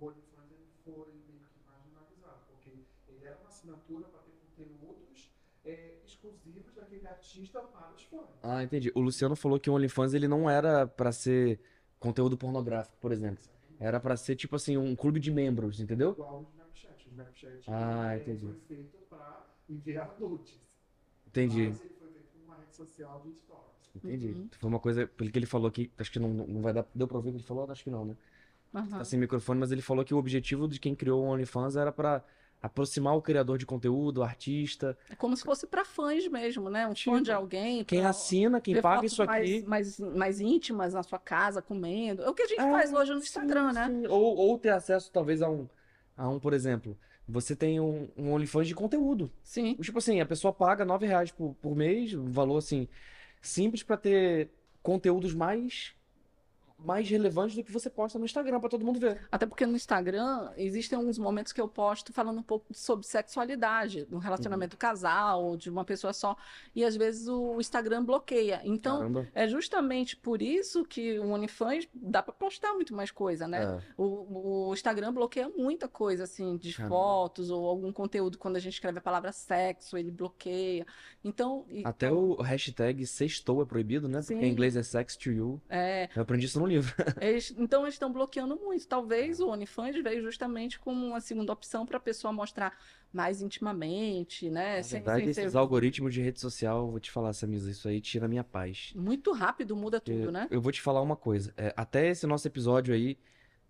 o 0.00 0.04
OnlyFans 0.06 0.50
ele 0.50 0.66
foi 0.84 1.06
meio 1.28 1.40
que 1.52 1.60
marginalizado, 1.66 2.40
porque 2.50 2.70
ele 3.08 3.24
era 3.24 3.36
uma 3.36 3.48
assinatura 3.48 4.08
para 4.08 4.20
ter 4.20 4.32
conteúdos 4.56 5.30
é, 5.64 5.98
exclusivos 6.04 6.74
daquele 6.74 7.06
artista 7.06 7.60
para 7.60 7.92
os 7.94 8.02
fãs. 8.04 8.26
Ah, 8.42 8.62
entendi. 8.62 8.90
O 8.94 9.00
Luciano 9.00 9.36
falou 9.36 9.60
que 9.60 9.70
o 9.70 9.74
OnlyFans 9.74 10.14
ele 10.14 10.26
não 10.28 10.48
era 10.50 10.86
pra 10.86 11.12
ser 11.12 11.60
conteúdo 12.00 12.36
pornográfico, 12.36 12.96
por 13.00 13.12
exemplo. 13.12 13.44
Era 13.78 14.00
pra 14.00 14.16
ser 14.16 14.36
tipo 14.36 14.56
assim, 14.56 14.76
um 14.76 14.96
clube 14.96 15.20
de 15.20 15.30
membros, 15.30 15.80
entendeu? 15.80 16.12
Igual 16.12 16.40
o 16.40 16.46
Snapchat. 16.50 17.06
O 17.06 17.10
Snapchat 17.10 17.70
Ah, 17.70 18.16
entendi. 18.16 18.46
foi 18.46 18.76
feito 18.76 18.96
para 19.08 19.46
enviar 19.68 20.14
nudes. 20.20 20.58
Entendi. 21.28 21.68
Mas 21.68 21.80
ele 21.80 21.94
foi 21.98 22.08
feito 22.12 22.38
uma 22.44 22.56
rede 22.56 22.74
social 22.74 23.22
de 23.22 23.32
stories. 23.34 23.90
Entendi. 23.94 24.26
Uhum. 24.28 24.48
Foi 24.58 24.68
uma 24.68 24.80
coisa, 24.80 25.06
pelo 25.06 25.30
que 25.30 25.38
ele 25.38 25.46
falou 25.46 25.68
aqui, 25.68 25.90
acho 25.98 26.10
que 26.10 26.18
não, 26.18 26.28
não 26.32 26.60
vai 26.62 26.72
dar. 26.72 26.86
Deu 26.94 27.06
pra 27.08 27.16
ouvir 27.16 27.30
o 27.30 27.32
que 27.32 27.38
ele 27.38 27.46
falou? 27.46 27.70
Acho 27.70 27.84
que 27.84 27.90
não, 27.90 28.04
né? 28.04 28.16
Aham. 28.74 28.98
Tá 28.98 29.04
sem 29.04 29.18
microfone, 29.18 29.60
mas 29.60 29.72
ele 29.72 29.82
falou 29.82 30.04
que 30.04 30.14
o 30.14 30.18
objetivo 30.18 30.68
de 30.68 30.78
quem 30.78 30.94
criou 30.94 31.22
o 31.24 31.28
OnlyFans 31.28 31.76
era 31.76 31.92
pra 31.92 32.22
aproximar 32.62 33.16
o 33.16 33.22
criador 33.22 33.58
de 33.58 33.66
conteúdo, 33.66 34.18
o 34.18 34.22
artista. 34.22 34.96
É 35.10 35.14
como 35.14 35.36
se 35.36 35.44
fosse 35.44 35.66
para 35.66 35.84
fãs 35.84 36.26
mesmo, 36.28 36.68
né? 36.70 36.86
Um 36.88 36.94
fã 36.94 37.22
de 37.22 37.30
alguém. 37.32 37.84
Quem 37.84 38.04
assina, 38.04 38.60
quem 38.60 38.80
paga 38.80 39.06
isso 39.06 39.22
aqui. 39.22 39.64
Mais, 39.66 39.98
mais, 39.98 40.00
mais 40.00 40.40
íntimas 40.40 40.94
na 40.94 41.02
sua 41.02 41.18
casa, 41.18 41.62
comendo. 41.62 42.22
É 42.22 42.28
o 42.30 42.34
que 42.34 42.42
a 42.42 42.46
gente 42.46 42.60
É, 42.60 42.70
faz 42.70 42.92
hoje 42.92 43.12
no 43.12 43.20
sim, 43.20 43.26
Instagram, 43.26 43.72
né? 43.72 43.86
sim. 43.86 44.06
Ou, 44.08 44.36
ou 44.36 44.58
ter 44.58 44.70
acesso, 44.70 45.10
talvez, 45.12 45.42
a 45.42 45.48
um, 45.50 45.68
a 46.16 46.28
um, 46.28 46.38
por 46.40 46.52
exemplo, 46.52 46.96
você 47.28 47.54
tem 47.56 47.80
um, 47.80 48.08
um 48.16 48.32
OnlyFans 48.32 48.68
de 48.68 48.74
conteúdo. 48.74 49.30
Sim. 49.42 49.74
Tipo 49.74 49.98
assim, 49.98 50.20
a 50.20 50.26
pessoa 50.26 50.52
paga 50.52 50.84
9 50.84 51.06
reais 51.06 51.30
por, 51.30 51.54
por 51.60 51.74
mês, 51.76 52.14
um 52.14 52.30
valor 52.30 52.58
assim, 52.58 52.88
simples 53.40 53.82
pra 53.82 53.96
ter 53.96 54.50
conteúdos 54.82 55.34
mais, 55.34 55.95
mais 56.78 57.08
relevantes 57.08 57.56
do 57.56 57.64
que 57.64 57.72
você 57.72 57.88
posta 57.88 58.18
no 58.18 58.24
Instagram 58.24 58.60
pra 58.60 58.68
todo 58.68 58.84
mundo 58.84 59.00
ver. 59.00 59.20
Até 59.32 59.46
porque 59.46 59.64
no 59.66 59.74
Instagram 59.76 60.50
existem 60.56 60.96
alguns 60.98 61.18
momentos 61.18 61.52
que 61.52 61.60
eu 61.60 61.66
posto 61.68 62.12
falando 62.12 62.38
um 62.38 62.42
pouco 62.42 62.66
sobre 62.74 63.06
sexualidade, 63.06 64.04
do 64.04 64.18
relacionamento 64.18 64.74
Uhum. 64.74 64.78
casal, 64.78 65.56
de 65.56 65.70
uma 65.70 65.84
pessoa 65.84 66.12
só, 66.12 66.36
e 66.74 66.84
às 66.84 66.94
vezes 66.96 67.28
o 67.28 67.58
Instagram 67.60 68.04
bloqueia. 68.04 68.60
Então, 68.64 68.98
Caramba. 68.98 69.26
é 69.34 69.48
justamente 69.48 70.16
por 70.16 70.42
isso 70.42 70.84
que 70.84 71.18
o 71.18 71.30
OnlyFans 71.30 71.88
dá 71.94 72.22
para 72.22 72.32
postar 72.34 72.74
muito 72.74 72.94
mais 72.94 73.10
coisa, 73.10 73.48
né? 73.48 73.62
É. 73.64 73.82
O, 73.96 74.68
o 74.68 74.74
Instagram 74.74 75.12
bloqueia 75.12 75.48
muita 75.48 75.88
coisa, 75.88 76.24
assim, 76.24 76.56
de 76.56 76.74
Caramba. 76.74 76.94
fotos 76.94 77.50
ou 77.50 77.66
algum 77.66 77.92
conteúdo. 77.92 78.38
Quando 78.38 78.56
a 78.56 78.60
gente 78.60 78.74
escreve 78.74 78.98
a 78.98 79.02
palavra 79.02 79.32
sexo, 79.32 79.96
ele 79.96 80.10
bloqueia. 80.10 80.86
Então, 81.24 81.64
e- 81.68 81.82
Até 81.86 82.10
o 82.12 82.34
hashtag 82.42 83.06
sextou 83.06 83.62
é 83.62 83.64
proibido, 83.64 84.08
né? 84.08 84.18
Porque 84.20 84.34
Sim. 84.34 84.44
em 84.44 84.50
inglês 84.50 84.76
é 84.76 84.82
sex 84.82 85.16
to 85.16 85.30
you. 85.30 85.60
é, 85.68 86.08
Eu 86.14 86.22
aprendi 86.22 86.46
isso 86.46 86.60
no 86.60 86.65
livro. 86.66 86.94
eles- 87.20 87.54
então 87.56 87.82
eles 87.82 87.94
estão 87.94 88.12
bloqueando 88.12 88.56
muito. 88.56 88.86
Talvez 88.86 89.40
o 89.40 89.48
OnlyFans 89.48 90.02
veio 90.02 90.22
justamente 90.22 90.78
como 90.78 91.06
uma 91.06 91.20
segunda 91.20 91.52
opção 91.52 91.86
para 91.86 91.96
a 91.96 92.00
pessoa 92.00 92.32
mostrar 92.32 92.76
mais 93.12 93.40
intimamente, 93.40 94.50
né? 94.50 94.76
Na 94.78 94.82
Sem, 94.82 95.00
verdade, 95.00 95.32
sem 95.34 95.44
esses 95.44 95.54
algoritmos 95.56 96.12
de 96.12 96.20
rede 96.20 96.40
social, 96.40 96.90
vou 96.90 97.00
te 97.00 97.10
falar, 97.10 97.32
Samisa, 97.32 97.70
isso 97.70 97.88
aí 97.88 98.00
tira 98.00 98.26
a 98.26 98.28
minha 98.28 98.44
paz. 98.44 98.92
muito 98.94 99.32
rápido, 99.32 99.74
muda 99.76 100.00
tudo, 100.00 100.18
Eu, 100.28 100.32
né? 100.32 100.46
eu 100.50 100.60
vou 100.60 100.72
te 100.72 100.80
falar 100.82 101.00
uma 101.00 101.16
coisa. 101.16 101.52
é, 101.56 101.72
até 101.76 102.08
esse 102.10 102.26
nosso 102.26 102.46
episódio 102.46 102.94
aí, 102.94 103.18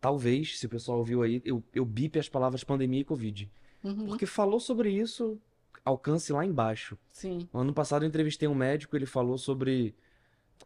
talvez, 0.01 0.59
se 0.59 0.67
o 0.67 0.69
pessoal 0.69 0.99
ouviu 0.99 1.23
aí, 1.23 1.41
eu, 1.45 1.63
eu 1.75 1.85
bipe 1.85 2.19
as 2.19 2.29
palavras 2.29 2.65
pandemia 2.65 3.01
e 3.01 3.05
Covid. 3.05 3.51
Uhum, 3.85 4.07
Porque 4.07 4.27
falou 4.27 4.59
sobre 4.59 4.91
isso, 4.91 5.41
alcance 5.85 6.33
lá 6.33 6.45
embaixo. 6.45 6.99
sim. 7.13 7.49
Ano 7.53 7.73
passado 7.73 8.05
eu 8.05 8.09
entrevistei 8.09 8.49
um 8.49 8.55
médico, 8.55 8.97
ele 8.97 9.07
falou 9.07 9.39
sobre. 9.39 9.95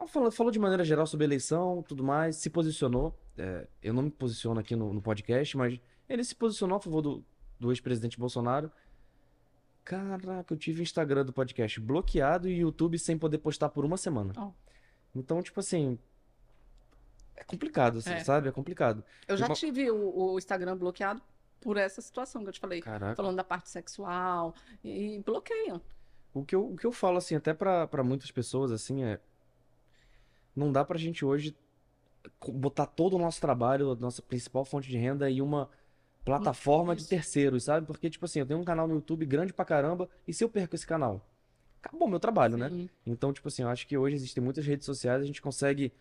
Falou, 0.09 0.31
falou 0.31 0.51
de 0.51 0.59
maneira 0.59 0.83
geral 0.85 1.07
sobre 1.07 1.25
eleição, 1.27 1.83
tudo 1.87 2.03
mais, 2.03 2.37
se 2.37 2.49
posicionou. 2.49 3.15
É, 3.37 3.67
eu 3.83 3.93
não 3.93 4.03
me 4.05 4.11
posiciono 4.11 4.59
aqui 4.59 4.75
no, 4.75 4.93
no 4.95 5.03
podcast, 5.03 5.57
mas 5.57 5.79
ele 6.09 6.25
se 6.25 6.35
posicionou 6.35 6.79
a 6.79 6.81
favor 6.81 7.03
do, 7.03 7.25
do 7.59 7.71
ex-presidente 7.71 8.19
Bolsonaro. 8.19 8.71
Caraca, 9.85 10.55
eu 10.55 10.59
tive 10.59 10.81
o 10.81 10.83
Instagram 10.83 11.25
do 11.25 11.33
podcast 11.33 11.81
bloqueado 11.81 12.49
e 12.49 12.59
YouTube 12.61 12.99
sem 12.99 13.19
poder 13.19 13.39
postar 13.39 13.69
por 13.71 13.85
uma 13.85 13.97
semana. 13.97 14.33
Ó. 14.37 14.51
Então, 15.15 15.43
tipo 15.43 15.61
assim. 15.61 15.99
É 17.37 17.43
complicado, 17.43 17.99
assim, 17.99 18.13
É. 18.13 18.21
sabe? 18.25 18.49
É 18.49 18.53
complicado. 18.53 19.03
Eu 19.27 19.37
já 19.37 19.47
Uma- 19.47 19.55
tive 19.55 19.91
o, 19.91 20.33
o 20.35 20.39
Instagram 20.39 20.77
bloqueado 20.77 21.23
por 21.61 21.77
essa 21.77 22.01
situação 22.01 22.43
que 22.43 22.49
eu 22.49 22.53
te 22.53 22.61
falei. 22.61 22.81
Caraca. 22.81 23.17
Falando 23.17 23.37
da 23.37 23.45
parte 23.45 23.69
sexual. 23.71 24.55
E, 24.85 25.17
e 25.17 25.23
bloqueiam. 25.23 25.81
O 26.33 26.45
que 26.45 26.55
eu, 26.55 26.71
o 26.73 26.77
que 26.77 26.87
eu 26.87 26.93
falo, 26.93 27.17
assim, 27.17 27.35
até 27.35 27.53
pra 27.53 27.89
muitas 28.05 28.31
pessoas, 28.31 28.71
assim, 28.71 29.03
é. 29.03 29.19
Não 30.55 30.73
dá 30.73 30.85
pra 30.85 30.99
gente 30.99 31.25
hoje 31.25 31.55
botar 32.49 32.87
todo 32.87 33.17
o 33.17 33.19
nosso 33.19 33.41
trabalho, 33.41 33.93
a 33.93 33.97
nossa 33.97 34.23
principal 34.23 34.65
fonte 34.65 34.89
de 34.89 34.97
renda 34.99 35.31
em 35.31 35.41
uma 35.41 35.69
plataforma 36.25 36.95
de 36.95 37.07
terceiros, 37.07 37.65
sabe? 37.65 37.87
Porque, 37.87 38.11
tipo 38.11 38.25
assim, 38.25 38.41
eu 38.41 38.47
tenho 38.47 38.61
um 38.61 38.65
canal 38.65 38.87
no 38.87 38.95
YouTube 38.95 39.25
grande 39.25 39.53
pra 39.53 39.65
caramba, 39.65 40.09
e 40.27 40.33
se 40.33 40.45
eu 40.45 40.49
perco 40.49 40.75
esse 40.75 40.87
canal? 40.87 41.27
Acabou 41.83 42.09
meu 42.09 42.21
trabalho, 42.21 42.57
né? 42.59 42.69
Sim, 42.69 42.91
Então, 43.07 43.33
tipo 43.33 43.49
assim, 43.49 43.63
eu 43.63 43.69
acho 43.69 43.87
que 43.87 43.97
hoje 43.97 44.17
existem 44.17 44.43
muitas 44.43 44.67
redes 44.67 44.85
sociais, 44.85 45.23
a 45.23 45.27
gente 45.27 45.41
consegue 45.41 45.93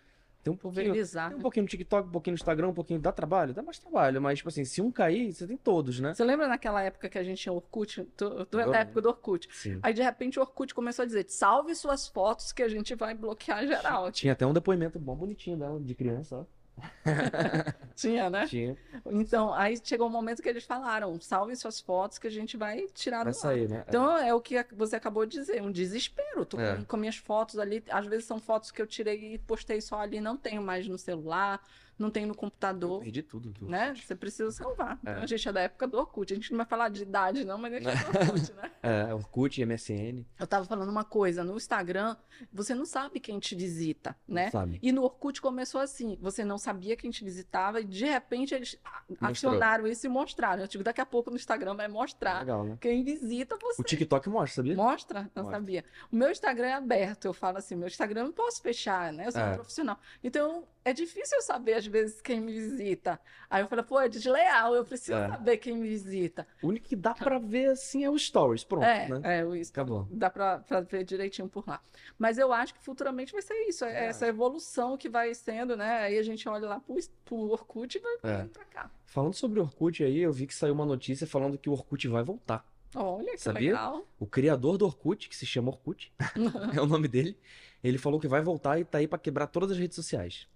ter 0.43 0.49
um 0.49 0.55
pouquinho. 0.55 0.93
Tem 0.93 1.37
um 1.37 1.41
pouquinho 1.41 1.63
no 1.63 1.69
TikTok, 1.69 2.07
um 2.07 2.11
pouquinho 2.11 2.33
no 2.33 2.35
Instagram, 2.37 2.67
um 2.69 2.73
pouquinho. 2.73 2.99
Dá 2.99 3.11
trabalho? 3.11 3.53
Dá 3.53 3.61
mais 3.61 3.79
trabalho, 3.79 4.21
mas, 4.21 4.39
tipo 4.39 4.49
assim, 4.49 4.63
se 4.63 4.81
um 4.81 4.91
cair, 4.91 5.33
você 5.33 5.45
tem 5.45 5.57
todos, 5.57 5.99
né? 5.99 6.13
Você 6.13 6.23
lembra 6.23 6.47
naquela 6.47 6.81
época 6.81 7.09
que 7.09 7.17
a 7.17 7.23
gente 7.23 7.41
tinha 7.41 7.53
Orkut? 7.53 8.03
Tu, 8.15 8.45
tu 8.45 8.59
é 8.59 8.65
da 8.69 8.79
época 8.79 9.01
do 9.01 9.09
Orkut. 9.09 9.47
Sim. 9.51 9.79
Aí, 9.81 9.93
de 9.93 10.01
repente, 10.01 10.39
o 10.39 10.41
Orkut 10.41 10.73
começou 10.73 11.03
a 11.03 11.05
dizer: 11.05 11.25
salve 11.27 11.75
suas 11.75 12.07
fotos 12.07 12.51
que 12.51 12.63
a 12.63 12.69
gente 12.69 12.95
vai 12.95 13.13
bloquear 13.13 13.65
geral. 13.67 14.11
Tinha 14.11 14.33
até 14.33 14.45
um 14.45 14.53
depoimento 14.53 14.97
bom 14.99 15.15
bonitinho 15.15 15.57
dela, 15.57 15.79
de 15.79 15.95
criança, 15.95 16.37
ó. 16.37 16.58
Tinha, 17.95 18.29
né? 18.29 18.45
Tinha. 18.47 18.77
Então, 19.07 19.53
aí 19.53 19.77
chegou 19.83 20.07
um 20.07 20.11
momento 20.11 20.41
que 20.41 20.49
eles 20.49 20.63
falaram: 20.63 21.19
salve 21.19 21.55
suas 21.55 21.79
fotos 21.79 22.17
que 22.17 22.27
a 22.27 22.31
gente 22.31 22.55
vai 22.57 22.87
tirar 22.93 23.23
Vai 23.23 23.25
do 23.25 23.29
ar. 23.29 23.33
sair, 23.33 23.69
né? 23.69 23.83
Então, 23.87 24.17
é 24.17 24.33
o 24.33 24.41
que 24.41 24.65
você 24.73 24.95
acabou 24.95 25.25
de 25.25 25.37
dizer, 25.37 25.61
um 25.61 25.71
desespero. 25.71 26.45
Tô 26.45 26.59
É. 26.59 26.77
com, 26.77 26.85
com 26.85 26.97
minhas 26.97 27.17
fotos 27.17 27.57
ali, 27.59 27.83
às 27.89 28.05
vezes 28.05 28.25
são 28.25 28.39
fotos 28.39 28.71
que 28.71 28.81
eu 28.81 28.87
tirei 28.87 29.33
e 29.33 29.37
postei 29.37 29.81
só 29.81 29.99
ali, 29.99 30.19
não 30.21 30.37
tenho 30.37 30.61
mais 30.61 30.87
no 30.87 30.97
celular, 30.97 31.61
não 31.99 32.09
tem 32.09 32.25
no 32.25 32.31
Eu 32.31 32.35
computador. 32.37 33.01
perdi 33.01 33.21
tudo. 33.21 33.49
do 33.51 33.67
Né? 33.67 33.93
Você 33.95 34.15
precisa 34.15 34.49
salvar. 34.51 34.97
É. 35.05 35.11
Então, 35.11 35.23
a 35.23 35.25
gente 35.27 35.47
é 35.47 35.51
da 35.51 35.61
época 35.61 35.87
do 35.87 35.97
Orkut. 35.97 36.31
A 36.33 36.35
gente 36.35 36.51
não 36.51 36.57
vai 36.57 36.65
falar 36.65 36.89
de 36.89 37.03
idade, 37.03 37.43
não, 37.45 37.57
mas 37.57 37.73
a 37.73 37.79
gente 37.79 37.87
é 37.89 37.95
do 37.95 38.19
Orkut, 38.33 38.53
né? 38.53 38.71
É, 38.81 39.13
Orkut, 39.13 39.65
MSN, 39.65 40.25
Eu 40.39 40.47
tava 40.47 40.65
falando 40.65 40.89
uma 40.89 41.03
coisa, 41.03 41.43
no 41.43 41.55
Instagram, 41.57 42.15
você 42.51 42.73
não 42.73 42.85
sabe 42.85 43.19
quem 43.19 43.37
te 43.39 43.55
visita, 43.55 44.15
né? 44.27 44.49
sabe? 44.49 44.79
E 44.81 44.91
no 44.91 45.03
Orkut 45.03 45.41
começou 45.41 45.81
assim, 45.81 46.17
você 46.21 46.45
não 46.45 46.57
sabia 46.57 46.95
quem 46.95 47.11
te 47.11 47.23
visitava 47.23 47.81
e 47.81 47.83
de 47.83 48.05
repente 48.05 48.53
eles 48.55 48.77
Mostrou. 49.09 49.29
acionaram 49.31 49.85
isso 49.87 50.05
e 50.05 50.09
mostraram. 50.09 50.61
Eu 50.63 50.67
digo, 50.67 50.83
daqui 50.83 51.01
a 51.01 51.05
pouco 51.05 51.29
no 51.29 51.35
Instagram 51.35 51.75
vai 51.75 51.87
mostrar 51.87 52.39
Legal, 52.39 52.63
né? 52.63 52.77
quem 52.79 53.03
visita 53.03 53.57
você. 53.61 53.81
O 53.81 53.85
TikTok 53.85 54.29
mostra, 54.29 54.55
sabia? 54.55 54.75
Mostra? 54.75 55.21
Não 55.35 55.43
Mostra. 55.43 55.59
sabia. 55.59 55.85
O 56.11 56.15
meu 56.15 56.31
Instagram 56.31 56.67
é 56.67 56.73
aberto. 56.73 57.25
Eu 57.25 57.33
falo 57.33 57.57
assim, 57.57 57.75
meu 57.75 57.87
Instagram 57.87 58.21
eu 58.21 58.25
não 58.27 58.33
posso 58.33 58.61
fechar, 58.61 59.11
né? 59.11 59.27
Eu 59.27 59.31
sou 59.31 59.41
É. 59.41 59.51
um 59.51 59.53
profissional. 59.55 59.99
Então, 60.23 60.63
é 60.89 60.93
difícil 60.93 61.37
eu 61.37 61.41
saber, 61.41 61.73
às 61.75 61.85
vezes, 61.85 62.21
quem 62.21 62.39
me 62.41 62.51
visita. 62.51 63.19
Aí 63.49 63.61
eu 63.63 63.67
falei, 63.67 63.83
pô, 63.83 63.99
é 63.99 64.07
desleal, 64.09 64.75
eu 64.75 64.83
preciso 64.85 65.13
É. 65.17 65.27
saber 65.29 65.57
quem 65.57 65.75
me 65.77 65.87
visita. 65.87 66.47
O 66.61 66.67
único 66.67 66.87
que 66.87 66.95
dá 66.95 67.13
pra 67.13 67.39
ver 67.39 67.69
assim 67.71 68.03
é 68.03 68.09
o 68.09 68.17
Stories. 68.17 68.63
Pronto, 68.63 68.83
é, 68.85 69.07
né? 69.07 69.39
é, 69.39 69.45
o. 69.45 69.53
Acabou. 69.53 70.07
Dá 70.11 70.29
pra, 70.29 70.59
pra 70.59 70.81
ver 70.81 71.03
direitinho 71.03 71.47
por 71.47 71.67
lá. 71.67 71.81
Mas 72.17 72.37
eu 72.37 72.51
acho 72.53 72.73
que 72.73 72.83
futuramente 72.83 73.31
vai 73.31 73.41
ser 73.41 73.53
isso, 73.67 73.85
é 73.85 74.05
É. 74.05 74.05
essa 74.07 74.27
evolução 74.27 74.97
que 74.97 75.09
vai 75.09 75.33
sendo, 75.33 75.75
né? 75.75 75.99
Aí 75.99 76.17
a 76.17 76.23
gente 76.23 76.47
olha 76.47 76.67
lá 76.67 76.79
pro, 76.79 76.95
pro 77.25 77.35
Orkut 77.49 77.97
e 77.97 78.01
vai 78.01 78.13
É. 78.23 78.43
pra 78.45 78.65
cá. 78.65 78.91
Falando 79.05 79.33
sobre 79.33 79.59
o 79.59 79.63
Orkut 79.63 80.03
aí, 80.03 80.19
eu 80.19 80.31
vi 80.31 80.45
que 80.47 80.53
saiu 80.53 80.73
uma 80.73 80.85
notícia 80.85 81.25
falando 81.25 81.57
que 81.57 81.69
o 81.69 81.73
Orkut 81.73 82.07
vai 82.07 82.23
voltar. 82.23 82.65
Olha 82.95 83.31
que 83.33 83.37
Sabia? 83.41 83.71
legal. 83.71 84.03
O 84.19 84.25
criador 84.25 84.77
do 84.77 84.85
Orkut, 84.85 85.29
que 85.29 85.35
se 85.35 85.45
chama 85.45 85.69
Orkut, 85.69 86.11
é 86.75 86.81
o 86.81 86.87
nome 86.87 87.07
dele, 87.07 87.37
ele 87.83 87.97
falou 87.99 88.19
que 88.19 88.27
vai 88.27 88.41
voltar 88.41 88.79
e 88.79 88.83
tá 88.85 88.97
aí 88.97 89.07
pra 89.07 89.19
quebrar 89.19 89.45
todas 89.47 89.71
as 89.71 89.77
redes 89.77 89.95
sociais. 89.95 90.47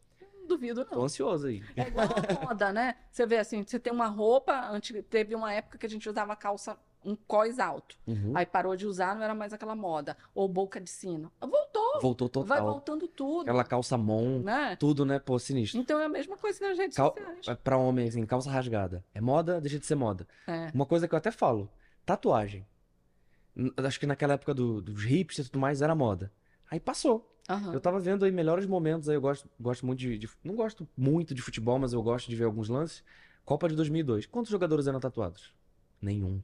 Não 0.44 0.48
duvido, 0.48 0.84
Tô 0.86 0.96
não. 0.98 1.04
ansioso 1.06 1.48
aí. 1.48 1.64
É 1.76 1.88
igual 1.88 2.06
a 2.08 2.46
moda, 2.46 2.74
né? 2.74 2.96
Você 3.10 3.26
vê 3.26 3.38
assim, 3.38 3.64
você 3.66 3.80
tem 3.80 3.92
uma 3.94 4.08
roupa, 4.08 4.68
antes, 4.70 5.04
teve 5.10 5.34
uma 5.34 5.54
época 5.54 5.78
que 5.78 5.86
a 5.86 5.90
gente 5.90 6.08
usava 6.10 6.36
calça, 6.36 6.78
um 7.06 7.16
cós 7.16 7.60
alto. 7.60 7.98
Uhum. 8.06 8.34
Aí 8.36 8.46
parou 8.46 8.76
de 8.76 8.86
usar, 8.86 9.16
não 9.16 9.24
era 9.24 9.34
mais 9.34 9.54
aquela 9.54 9.76
moda. 9.76 10.18
Ou 10.36 10.48
boca 10.48 10.80
de 10.82 10.90
sino. 10.90 11.32
Voltou, 11.40 12.02
Voltou 12.02 12.44
vai 12.46 12.58
total. 12.60 12.72
voltando 12.74 13.08
tudo, 13.08 13.42
Aquela 13.44 13.64
calça 13.64 13.98
mon, 13.98 14.40
né? 14.40 14.76
tudo, 14.78 15.06
né? 15.06 15.18
Pô, 15.20 15.40
sinistro. 15.40 15.80
Então 15.80 16.00
é 16.00 16.06
a 16.06 16.10
mesma 16.10 16.36
coisa 16.38 16.68
nas 16.68 16.78
redes 16.78 16.96
Cal... 16.98 17.14
sociais. 17.16 17.48
é 17.48 17.56
Pra 17.56 17.78
homem, 17.78 18.08
assim, 18.08 18.26
calça 18.26 18.50
rasgada. 18.52 19.04
É 19.14 19.22
moda, 19.22 19.60
deixa 19.62 19.80
de 19.80 19.86
ser 19.86 19.96
moda. 19.96 20.28
É. 20.48 20.70
Uma 20.74 20.86
coisa 20.86 21.08
que 21.08 21.14
eu 21.14 21.18
até 21.18 21.32
falo, 21.32 21.70
tatuagem. 22.06 22.66
Acho 23.78 24.00
que 24.00 24.08
naquela 24.08 24.34
época 24.34 24.54
do- 24.54 24.82
dos 24.82 25.04
hipsters 25.04 25.48
e 25.48 25.52
tudo 25.52 25.62
mais 25.62 25.82
era 25.82 25.94
moda. 25.94 26.32
Aí 26.72 26.80
passou. 26.80 27.30
Aham. 27.50 27.74
Eu 27.74 27.82
tava 27.82 28.00
vendo 28.00 28.24
aí 28.26 28.32
melhores 28.32 28.66
momentos, 28.66 29.10
aí 29.10 29.16
eu 29.16 29.22
gosto, 29.22 29.50
gosto 29.60 29.86
muito 29.86 30.00
de, 30.00 30.18
de- 30.18 30.30
Não 30.44 30.56
gosto 30.56 30.88
muito 30.96 31.34
de 31.36 31.42
futebol, 31.42 31.78
mas 31.78 31.94
eu 31.94 32.02
gosto 32.02 32.30
de 32.30 32.36
ver 32.36 32.46
alguns 32.46 32.70
lances. 32.70 33.04
Copa 33.46 33.68
de 33.68 33.76
2002. 33.76 34.26
Quantos 34.26 34.50
jogadores 34.52 34.88
eram 34.88 35.00
tatuados? 35.00 35.54
Nenhum. 36.02 36.42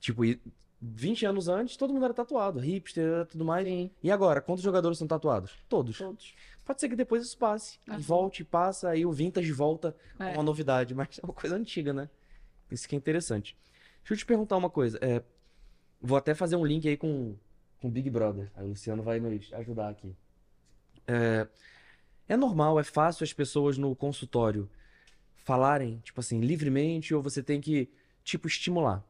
Tipo, 0.00 0.24
e 0.24 0.40
20 0.80 1.24
anos 1.24 1.48
antes, 1.48 1.76
todo 1.76 1.92
mundo 1.92 2.04
era 2.04 2.12
tatuado. 2.14 2.58
Hipster 2.58 3.22
e 3.22 3.26
tudo 3.26 3.44
mais. 3.44 3.66
Sim, 3.66 3.90
E 4.02 4.10
agora, 4.10 4.40
quantos 4.40 4.62
jogadores 4.62 4.98
são 4.98 5.06
tatuados? 5.06 5.52
Todos. 5.68 5.96
todos. 5.96 6.34
Pode 6.64 6.80
ser 6.80 6.88
que 6.88 6.96
depois 6.96 7.22
isso 7.24 7.38
passe. 7.38 7.78
E 7.86 7.90
Aham. 7.90 8.00
volte, 8.00 8.44
passa, 8.44 8.90
aí 8.90 9.06
o 9.06 9.12
vintage 9.12 9.50
volta 9.52 9.96
com 10.18 10.24
É. 10.24 10.32
uma 10.34 10.42
novidade. 10.42 10.92
Mas 10.94 11.18
é 11.22 11.24
uma 11.24 11.32
coisa 11.32 11.56
antiga, 11.56 11.92
né? 11.92 12.10
Isso 12.70 12.88
que 12.88 12.94
é 12.94 12.98
interessante. 12.98 13.56
Deixa 14.00 14.14
eu 14.14 14.18
te 14.18 14.26
perguntar 14.26 14.56
uma 14.56 14.68
coisa. 14.68 14.98
É, 15.00 15.22
vou 16.00 16.18
até 16.18 16.34
fazer 16.34 16.56
um 16.56 16.64
link 16.66 16.86
aí 16.88 16.96
com 16.96 17.36
com 17.80 17.90
Big 17.90 18.08
Brother. 18.10 18.50
Aí 18.54 18.64
o 18.64 18.68
Luciano 18.68 19.02
vai 19.02 19.20
nos 19.20 19.52
ajudar 19.52 19.90
aqui. 19.90 20.14
É, 21.06 21.46
é 22.28 22.36
normal, 22.36 22.80
é 22.80 22.84
fácil 22.84 23.24
as 23.24 23.32
pessoas 23.32 23.76
no 23.76 23.94
consultório 23.94 24.68
falarem, 25.36 25.98
tipo 25.98 26.20
assim, 26.20 26.40
livremente, 26.40 27.14
ou 27.14 27.22
você 27.22 27.42
tem 27.42 27.60
que, 27.60 27.90
tipo, 28.22 28.48
estimular? 28.48 29.04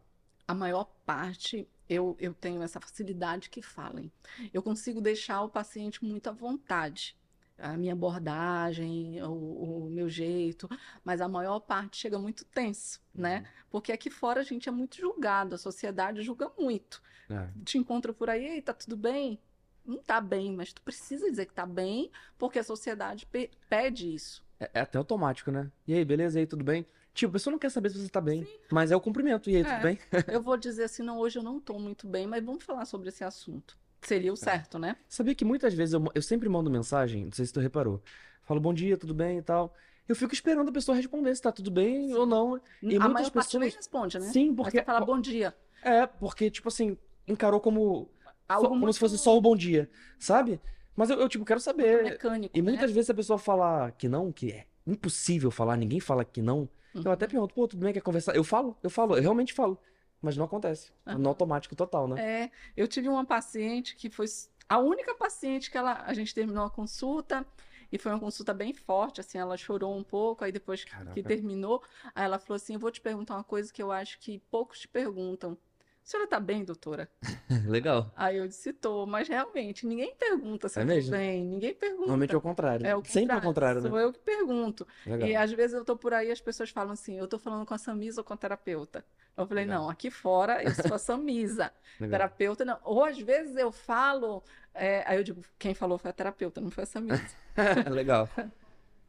A 0.47 0.55
maior 0.55 0.85
parte, 1.07 1.69
eu, 1.89 2.17
eu 2.19 2.35
tenho 2.35 2.62
essa 2.62 2.81
facilidade 2.81 3.49
que 3.49 3.62
falem. 3.62 4.11
Eu 4.53 4.62
consigo 4.62 5.01
deixar 5.01 5.43
o 5.43 5.49
paciente 5.49 6.05
muito 6.05 6.29
à 6.29 6.33
vontade. 6.33 7.17
A 7.59 7.77
minha 7.77 7.93
abordagem, 7.93 9.23
o, 9.23 9.85
o 9.87 9.91
meu 9.91 10.09
jeito, 10.09 10.69
mas 11.05 11.21
a 11.21 11.29
maior 11.29 11.61
parte 11.61 11.97
chega 11.97 12.19
muito 12.19 12.45
tenso, 12.47 13.01
né? 13.15 13.45
Porque 13.71 13.93
aqui 13.93 14.11
fora 14.11 14.41
a 14.41 14.45
gente 14.45 14.69
é 14.69 14.73
muito 14.73 14.97
julgado, 14.97 15.55
a 15.55 15.59
sociedade 15.59 16.21
julga 16.23 16.51
muito. 16.59 17.01
É. 17.31 17.49
Te 17.65 17.79
encontra 17.79 18.13
por 18.13 18.29
aí, 18.29 18.45
ei, 18.45 18.63
tá 18.63 18.73
tudo 18.75 18.97
bem? 18.97 19.39
Não 19.87 19.99
tá 19.99 20.21
bem, 20.21 20.53
mas 20.53 20.73
tu 20.73 20.83
precisa 20.83 21.31
dizer 21.31 21.47
que 21.47 21.55
tá 21.55 21.65
bem, 21.65 22.11
porque 22.39 22.59
a 22.59 22.65
sociedade 22.65 23.25
pe- 23.27 23.51
pede 23.69 24.13
isso. 24.13 24.43
É, 24.59 24.71
é 24.75 24.81
até 24.81 24.99
automático, 24.99 25.51
né? 25.51 25.71
E 25.87 25.95
aí, 25.95 26.05
beleza? 26.05 26.39
E 26.39 26.41
aí, 26.41 26.47
tudo 26.47 26.65
bem? 26.65 26.85
Tipo, 27.13 27.31
a 27.31 27.33
pessoa 27.35 27.53
não 27.53 27.59
quer 27.59 27.71
saber 27.71 27.91
se 27.91 27.99
você 28.03 28.09
tá 28.09 28.21
bem, 28.21 28.45
mas 28.73 28.91
é 28.91 28.97
o 28.97 29.01
cumprimento. 29.01 29.49
E 29.49 29.57
aí, 29.57 29.63
É. 29.63 29.65
tudo 29.65 29.81
bem? 29.83 29.99
Eu 30.27 30.43
vou 30.43 30.57
dizer 30.57 30.85
assim, 30.85 31.03
não, 31.05 31.19
hoje 31.19 31.39
eu 31.39 31.43
não 31.43 31.61
tô 31.61 31.79
muito 31.79 32.07
bem, 32.09 32.27
mas 32.27 32.45
vamos 32.45 32.65
falar 32.65 32.85
sobre 32.87 33.11
esse 33.11 33.23
assunto. 33.23 33.79
Seria 34.05 34.33
o 34.33 34.37
certo, 34.37 34.79
né? 34.79 34.97
Sabia 35.09 35.35
que 35.35 35.45
muitas 35.45 35.73
vezes 35.75 35.95
eu, 35.95 36.05
eu 36.15 36.23
sempre 36.23 36.49
mando 36.49 36.71
mensagem, 36.71 37.25
não 37.25 37.33
sei 37.33 37.47
se 37.47 37.53
tu 37.53 37.61
reparou. 37.61 38.03
Falo 38.43 38.61
bom 38.61 38.75
dia, 38.75 38.97
tudo 38.97 39.15
bem 39.15 39.39
e 39.39 39.43
tal. 39.43 39.75
Eu 40.07 40.15
fico 40.15 40.35
esperando 40.35 40.69
a 40.69 40.73
pessoa 40.73 40.95
responder 40.97 41.35
se 41.35 41.41
tá 41.41 41.51
tudo 41.51 41.71
bem 41.71 42.15
ou 42.15 42.27
não. 42.27 42.57
E 42.83 42.97
a 42.97 43.01
muitas 43.01 43.13
maior 43.13 43.31
parte 43.31 43.59
nem 43.59 43.69
pessoas- 43.69 43.75
responde, 43.77 44.19
né? 44.19 44.27
Sim, 44.27 44.49
Mas 44.49 44.57
porque. 44.57 44.79
você 44.79 44.85
fala 44.85 45.05
bom 45.05 45.19
dia. 45.21 45.55
É, 45.83 46.07
porque, 46.07 46.51
tipo 46.51 46.69
assim, 46.69 46.97
encarou 47.27 47.61
como. 47.61 48.11
Algo 48.47 48.69
como 48.69 48.81
muito 48.83 48.93
se 48.95 49.01
fosse 49.01 49.17
só 49.17 49.35
o 49.37 49.41
bom 49.41 49.57
dia, 49.57 49.91
sabe? 50.19 50.61
Mas 50.95 51.09
eu, 51.09 51.19
eu, 51.19 51.29
tipo, 51.29 51.45
quero 51.47 51.59
saber. 51.61 52.05
mecânico, 52.05 52.57
E 52.57 52.61
né? 52.61 52.71
muitas 52.71 52.91
vezes 52.91 53.09
a 53.09 53.15
pessoa 53.15 53.39
falar 53.39 53.93
que 53.93 54.07
não, 54.07 54.31
que 54.31 54.53
é 54.53 54.67
impossível 54.87 55.51
falar, 55.51 55.77
ninguém 55.79 55.99
fala 55.99 56.25
que 56.25 56.43
não. 56.43 56.69
Eu 56.95 57.01
Uhum. 57.07 57.11
até 57.11 57.27
pergunto, 57.27 57.55
pô, 57.55 57.67
tudo 57.67 57.81
bem, 57.83 57.93
quer 57.95 58.03
conversar? 58.03 58.37
Eu 58.37 58.45
falo, 58.45 58.77
eu 58.83 58.91
falo, 58.91 59.17
eu 59.17 59.23
realmente 59.23 59.55
falo. 59.55 59.81
Mas 60.25 60.39
não 60.39 60.47
acontece. 60.47 60.91
Aham. 61.07 61.18
No 61.18 61.29
automático 61.29 61.77
total, 61.77 62.09
né? 62.09 62.45
É, 62.45 62.51
eu 62.75 62.89
tive 62.89 63.09
uma 63.09 63.27
paciente 63.27 63.95
que 63.95 64.09
foi 64.09 64.27
a 64.66 64.79
única 64.79 65.14
paciente 65.14 65.70
que 65.70 65.77
ela, 65.77 66.03
a 66.03 66.14
gente 66.14 66.35
terminou 66.35 66.64
a 66.64 66.70
consulta 66.70 67.47
e 67.93 67.99
foi 67.99 68.11
uma 68.11 68.18
consulta 68.18 68.55
bem 68.55 68.72
forte, 68.72 69.20
assim, 69.20 69.37
ela 69.37 69.57
chorou 69.57 69.95
um 69.95 70.03
pouco, 70.03 70.43
aí 70.43 70.51
depois 70.51 70.83
que, 70.83 70.91
Caraca. 70.91 71.12
que 71.12 71.22
terminou, 71.22 71.83
aí 72.14 72.25
ela 72.25 72.39
falou 72.39 72.57
assim, 72.57 72.72
eu 72.72 72.81
vou 72.81 72.91
te 72.91 73.03
perguntar 73.03 73.35
uma 73.35 73.45
coisa 73.45 73.70
que 73.70 73.83
eu 73.83 73.93
acho 73.93 74.18
que 74.18 74.39
poucos 74.51 74.81
te 74.81 74.89
perguntam. 74.89 75.59
A 76.05 76.07
senhora 76.07 76.29
tá 76.29 76.39
bem, 76.39 76.63
doutora? 76.63 77.09
Legal. 77.67 78.13
Aí 78.15 78.37
eu 78.37 78.47
disse, 78.47 78.75
tô, 78.75 79.07
mas 79.07 79.27
realmente, 79.27 79.87
ninguém 79.87 80.15
pergunta 80.15 80.69
se 80.69 80.79
É 80.79 80.83
eu 80.83 80.87
tô 80.87 80.93
mesmo? 80.93 81.11
bem, 81.13 81.43
ninguém 81.43 81.73
pergunta. 81.73 82.01
Normalmente 82.01 82.35
é 82.35 82.37
o 82.37 82.41
contrário. 82.43 82.87
É 82.87 82.95
o 82.95 83.03
Sempre 83.03 83.35
ao 83.35 83.41
contrário, 83.41 83.81
né? 83.81 83.89
Sou 83.89 83.99
eu 83.99 84.13
que 84.13 84.19
pergunto. 84.19 84.87
Legal. 85.07 85.27
E 85.27 85.35
às 85.35 85.51
vezes 85.51 85.75
eu 85.75 85.83
tô 85.83 85.97
por 85.97 86.13
aí 86.13 86.29
e 86.29 86.31
as 86.31 86.43
pessoas 86.43 86.69
falam 86.69 86.93
assim, 86.93 87.19
eu 87.19 87.27
tô 87.27 87.39
falando 87.39 87.65
com 87.65 87.73
a 87.73 87.79
Samisa 87.79 88.21
ou 88.21 88.25
com 88.25 88.35
a 88.35 88.37
terapeuta? 88.37 89.03
Eu 89.35 89.47
falei, 89.47 89.65
Legal. 89.65 89.85
não, 89.85 89.91
aqui 89.91 90.11
fora 90.11 90.63
eu 90.63 90.75
sou 90.75 90.95
a 90.95 90.99
Samisa, 91.01 91.73
terapeuta 91.99 92.67
não. 92.67 92.79
Ou 92.85 93.03
às 93.03 93.19
vezes 93.19 93.57
eu 93.57 93.73
falo, 93.73 94.45
é, 94.75 95.03
aí 95.07 95.17
eu 95.17 95.25
digo, 95.25 95.41
quem 95.59 95.73
falou 95.75 95.97
foi 95.97 96.11
a 96.11 96.15
terapeuta, 96.15 96.61
não 96.61 96.71
foi 96.71 96.83
a 96.85 96.87
Samisa. 96.87 97.25
Legal. 97.91 98.29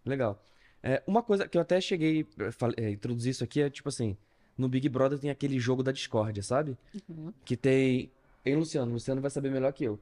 Legal. 0.05 0.41
É, 0.81 1.03
uma 1.05 1.21
coisa 1.21 1.45
que 1.45 1.57
eu 1.57 1.61
até 1.61 1.81
cheguei 1.81 2.25
a 2.39 2.81
é, 2.81 2.91
introduzir 2.91 3.31
isso 3.31 3.43
aqui 3.43 3.61
é 3.61 3.69
tipo 3.69 3.89
assim, 3.89 4.17
no 4.57 4.67
Big 4.69 4.87
Brother 4.89 5.19
tem 5.19 5.29
aquele 5.29 5.59
jogo 5.59 5.83
da 5.83 5.91
discórdia, 5.91 6.41
sabe? 6.43 6.77
Uhum. 7.09 7.33
Que 7.43 7.55
tem. 7.57 8.11
Hein, 8.45 8.55
Luciano? 8.55 8.91
Luciano 8.91 9.21
vai 9.21 9.29
saber 9.31 9.49
melhor 9.51 9.73
que 9.73 9.83
eu. 9.83 9.99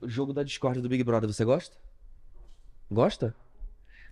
O 0.00 0.08
jogo 0.08 0.32
da 0.32 0.42
discórdia 0.42 0.82
do 0.82 0.88
Big 0.88 1.02
Brother, 1.04 1.30
você 1.32 1.44
gosta? 1.44 1.76
Gosta? 2.90 3.34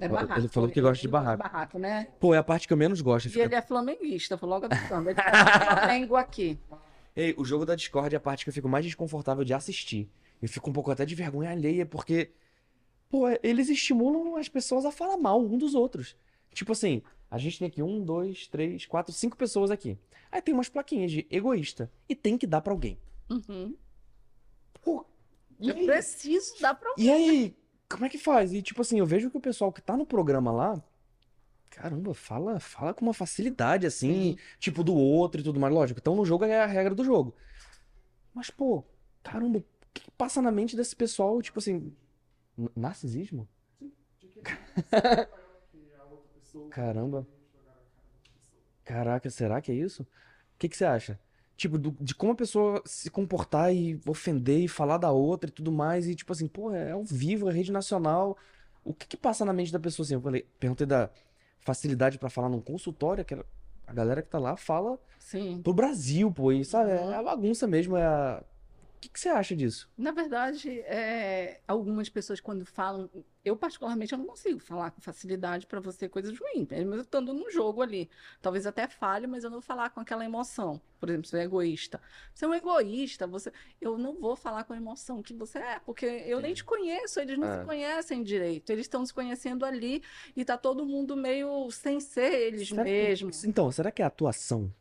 É 0.01 0.05
Ele 0.07 0.14
barraco. 0.14 0.49
falou 0.49 0.68
que 0.68 0.78
ele- 0.78 0.87
gosta 0.87 1.01
de 1.01 1.07
ele 1.07 1.12
barraco. 1.12 1.43
barraco, 1.43 1.78
né? 1.78 2.09
Pô, 2.18 2.35
é 2.35 2.39
a 2.39 2.43
parte 2.43 2.66
que 2.66 2.72
eu 2.72 2.76
menos 2.76 3.01
gosto. 3.01 3.26
E 3.26 3.30
Fica- 3.30 3.45
ele 3.45 3.55
é 3.55 3.62
flamenguista, 3.62 4.37
vou 4.37 4.49
logo 4.49 4.66
avisando. 4.66 5.09
Ele 5.11 5.14
tá 5.16 5.22
Flamengo 5.87 6.16
aqui. 6.16 6.59
Ei, 7.14 7.35
o 7.37 7.45
jogo 7.45 7.64
da 7.66 7.74
discórdia 7.74 8.16
é 8.16 8.18
a 8.18 8.20
parte 8.20 8.45
que 8.45 8.51
eu 8.51 8.55
fico 8.55 8.68
mais 8.68 8.85
desconfortável 8.85 9.45
de 9.45 9.53
assistir. 9.53 10.09
Eu 10.41 10.49
fico 10.49 10.70
um 10.70 10.72
pouco 10.72 10.91
até 10.91 11.05
de 11.05 11.14
vergonha 11.14 11.51
alheia, 11.51 11.85
porque, 11.87 12.30
pô, 13.09 13.24
eles 13.43 13.68
estimulam 13.68 14.37
as 14.37 14.49
pessoas 14.49 14.85
a 14.85 14.91
falar 14.91 15.16
mal 15.18 15.41
um 15.41 15.57
dos 15.59 15.74
outros. 15.74 16.16
Tipo 16.53 16.72
assim, 16.72 17.03
a 17.33 17.39
gente 17.39 17.59
tem 17.59 17.66
aqui 17.66 17.83
um, 17.83 18.05
dois, 18.05 18.47
três, 18.47 18.85
quatro, 18.85 19.11
cinco 19.11 19.39
pessoas 19.39 19.70
aqui. 19.70 19.99
Aí 20.30 20.43
tem 20.43 20.53
umas 20.53 20.68
plaquinhas 20.68 21.11
de 21.11 21.26
egoísta. 21.30 21.91
E 22.07 22.14
tem 22.14 22.37
que 22.37 22.47
dar 22.47 22.61
pra 22.61 22.74
alguém. 22.74 22.99
Uhum. 23.30 23.74
Pô, 24.83 25.07
e 25.59 25.70
Eu 25.70 25.76
aí? 25.76 25.87
preciso 25.87 26.61
dar 26.61 26.74
pra 26.74 26.93
E 26.99 27.11
aí, 27.11 27.57
como 27.89 28.05
é 28.05 28.11
que 28.11 28.18
faz? 28.18 28.53
E 28.53 28.61
tipo 28.61 28.83
assim, 28.83 28.99
eu 28.99 29.07
vejo 29.07 29.30
que 29.30 29.37
o 29.39 29.41
pessoal 29.41 29.72
que 29.72 29.80
tá 29.80 29.97
no 29.97 30.05
programa 30.05 30.53
lá, 30.53 30.85
caramba, 31.70 32.12
fala, 32.12 32.61
fala 32.61 32.93
com 32.93 33.03
uma 33.07 33.14
facilidade 33.14 33.87
assim, 33.87 34.33
Sim. 34.33 34.39
tipo 34.59 34.85
do 34.85 34.95
outro 34.95 35.41
e 35.41 35.45
tudo 35.45 35.59
mais. 35.59 35.72
Lógico, 35.72 36.01
então 36.01 36.14
no 36.14 36.26
jogo 36.26 36.45
é 36.45 36.61
a 36.61 36.66
regra 36.66 36.95
do 36.95 37.03
jogo. 37.03 37.35
Mas, 38.35 38.51
pô, 38.51 38.85
caramba, 39.22 39.61
o 39.61 39.64
que 39.95 40.03
que 40.03 40.11
passa 40.11 40.43
na 40.43 40.51
mente 40.53 40.76
desse 40.76 40.95
pessoal, 40.95 41.41
tipo 41.41 41.61
assim, 41.61 41.97
narcisismo? 42.76 43.49
De 44.18 44.28
que 44.28 44.43
pessoa 44.43 45.28
Caramba. 46.70 47.26
Caraca, 48.84 49.30
será 49.30 49.61
que 49.61 49.70
é 49.70 49.74
isso? 49.74 50.03
O 50.03 50.07
que 50.59 50.68
que 50.68 50.76
você 50.76 50.84
acha? 50.84 51.18
Tipo, 51.57 51.78
do- 51.78 51.96
de 52.00 52.14
como 52.14 52.32
a 52.32 52.34
pessoa 52.36 52.82
se 52.84 53.11
comportar 53.11 53.72
e 53.74 54.00
ofender 54.07 54.61
e 54.61 54.68
falar 54.68 54.98
da 54.98 55.11
outra 55.12 55.48
e 55.50 55.53
tudo 55.53 55.70
mais, 55.70 56.07
e 56.09 56.14
tipo 56.14 56.32
assim, 56.32 56.48
pô, 56.48 56.72
é 56.72 56.92
ao 56.92 57.05
vivo, 57.05 57.48
é 57.48 57.53
rede 57.53 57.70
nacional. 57.70 58.36
O 58.84 58.92
que 58.92 59.07
que 59.07 59.16
passa 59.16 59.44
na 59.44 59.53
mente 59.53 59.72
da 59.72 59.78
pessoa 59.78 60.05
assim? 60.05 60.14
Eu 60.14 60.20
falei, 60.20 60.42
perguntei 60.59 60.86
da 60.86 61.11
facilidade 61.61 62.18
pra 62.18 62.28
falar 62.30 62.48
num 62.48 62.61
consultório, 62.61 63.24
que 63.24 63.34
a 63.34 63.92
galera 63.92 64.22
que 64.22 64.28
tá 64.28 64.38
lá 64.38 64.57
fala 64.57 64.98
Sim. 65.18 65.61
pro 65.62 65.72
Brasil, 65.72 66.32
pô, 66.32 66.50
e 66.50 66.64
sabe, 66.64 66.90
é 66.90 67.00
Uhum. 67.00 67.14
a 67.18 67.22
bagunça 67.22 67.66
mesmo, 67.68 67.96
é 67.96 68.05
a... 68.05 68.42
O 69.03 69.05
que 69.05 69.09
que 69.09 69.18
você 69.18 69.30
acha 69.30 69.57
disso? 69.57 69.90
Na 69.98 70.12
verdade, 70.12 70.78
é, 70.82 71.61
algumas 71.66 72.09
pessoas 72.09 72.38
quando 72.38 72.64
falam, 72.64 73.11
eu 73.44 73.57
particularmente 73.57 74.12
eu 74.12 74.18
não 74.18 74.26
consigo 74.26 74.61
falar 74.61 74.92
com 74.92 75.00
facilidade 75.00 75.66
para 75.66 75.80
você 75.80 76.09
coisas 76.09 76.38
ruins, 76.38 76.68
mesmo 76.68 76.94
eu 76.94 77.00
estando 77.00 77.34
no 77.34 77.50
jogo 77.50 77.82
ali. 77.82 78.09
Talvez 78.40 78.64
até 78.64 78.86
falhe, 78.86 79.26
mas 79.26 79.42
eu 79.42 79.50
não 79.50 79.57
vou 79.57 79.61
falar 79.61 79.90
com 79.90 79.98
aquela 79.98 80.24
emoção. 80.24 80.80
Por 81.00 81.09
exemplo, 81.09 81.26
você 81.28 81.38
é 81.38 81.42
egoísta. 81.42 82.00
Você 82.32 82.44
é 82.44 82.48
um 82.48 82.55
egoísta, 82.55 83.26
você, 83.26 83.53
eu 83.80 83.98
não 83.98 84.20
vou 84.20 84.36
falar 84.36 84.62
com 84.62 84.72
a 84.72 84.76
emoção 84.76 85.20
que 85.20 85.34
você 85.34 85.59
é, 85.59 85.80
porque 85.80 86.07
eu 86.07 86.40
nem 86.40 86.55
te 86.55 86.62
conheço, 86.62 87.18
eles 87.18 87.36
não 87.36 87.48
É. 87.48 87.59
se 87.59 87.64
conhecem 87.66 88.22
direito. 88.22 88.70
Eles 88.70 88.84
estão 88.84 89.05
se 89.05 89.12
conhecendo 89.12 89.64
ali 89.66 90.00
e 90.36 90.44
tá 90.44 90.57
todo 90.57 90.86
mundo 90.86 91.16
meio 91.16 91.68
sem 91.72 91.98
ser 91.98 92.32
eles 92.34 92.68
Será 92.68 92.84
que- 92.84 92.88
mesmos. 92.90 93.42
Então, 93.42 93.68
será 93.72 93.90
que 93.90 94.00
é 94.00 94.05
atuação? 94.05 94.72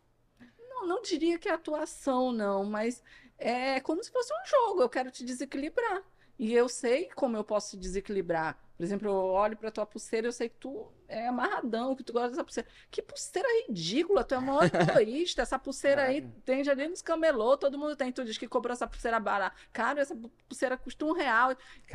Não, 0.69 0.85
não 0.87 1.01
diria 1.01 1.37
que 1.39 1.47
é 1.49 1.53
atuação, 1.53 2.31
não, 2.31 2.63
mas 2.65 3.03
é 3.41 3.79
como 3.79 4.03
se 4.03 4.11
fosse 4.11 4.31
um 4.33 4.47
jogo. 4.47 4.81
Eu 4.81 4.89
quero 4.89 5.11
te 5.11 5.25
desequilibrar. 5.25 6.03
E 6.37 6.53
eu 6.53 6.67
sei 6.67 7.09
como 7.15 7.37
eu 7.37 7.43
posso 7.43 7.71
te 7.71 7.77
desequilibrar. 7.77 8.57
Por 8.75 8.83
exemplo, 8.83 9.07
eu 9.07 9.13
olho 9.13 9.55
pra 9.55 9.69
tua 9.69 9.85
pulseira, 9.85 10.27
eu 10.27 10.31
sei 10.31 10.49
que 10.49 10.55
tu 10.55 10.91
é 11.07 11.27
amarradão, 11.27 11.95
que 11.95 12.03
tu 12.03 12.13
gosta 12.13 12.29
dessa 12.29 12.43
pulseira. 12.43 12.67
Que 12.89 12.99
pulseira 12.99 13.47
ridícula, 13.67 14.23
tu 14.23 14.33
é 14.33 14.39
maior 14.39 14.63
egoísta. 14.73 15.43
Essa 15.43 15.59
pulseira 15.59 16.03
aí 16.03 16.21
tem 16.43 16.63
já 16.63 16.71
ali 16.71 16.87
nos 16.87 17.01
camelô, 17.01 17.57
todo 17.57 17.77
mundo 17.77 17.95
tem. 17.95 18.11
Tu 18.11 18.25
diz 18.25 18.37
que 18.39 18.47
comprou 18.47 18.73
essa 18.73 18.87
pulseira 18.87 19.19
barata. 19.19 19.55
Cara, 19.71 20.01
essa 20.01 20.15
pulseira 20.47 20.77
custa 20.77 21.05
um 21.05 21.13
real. 21.13 21.51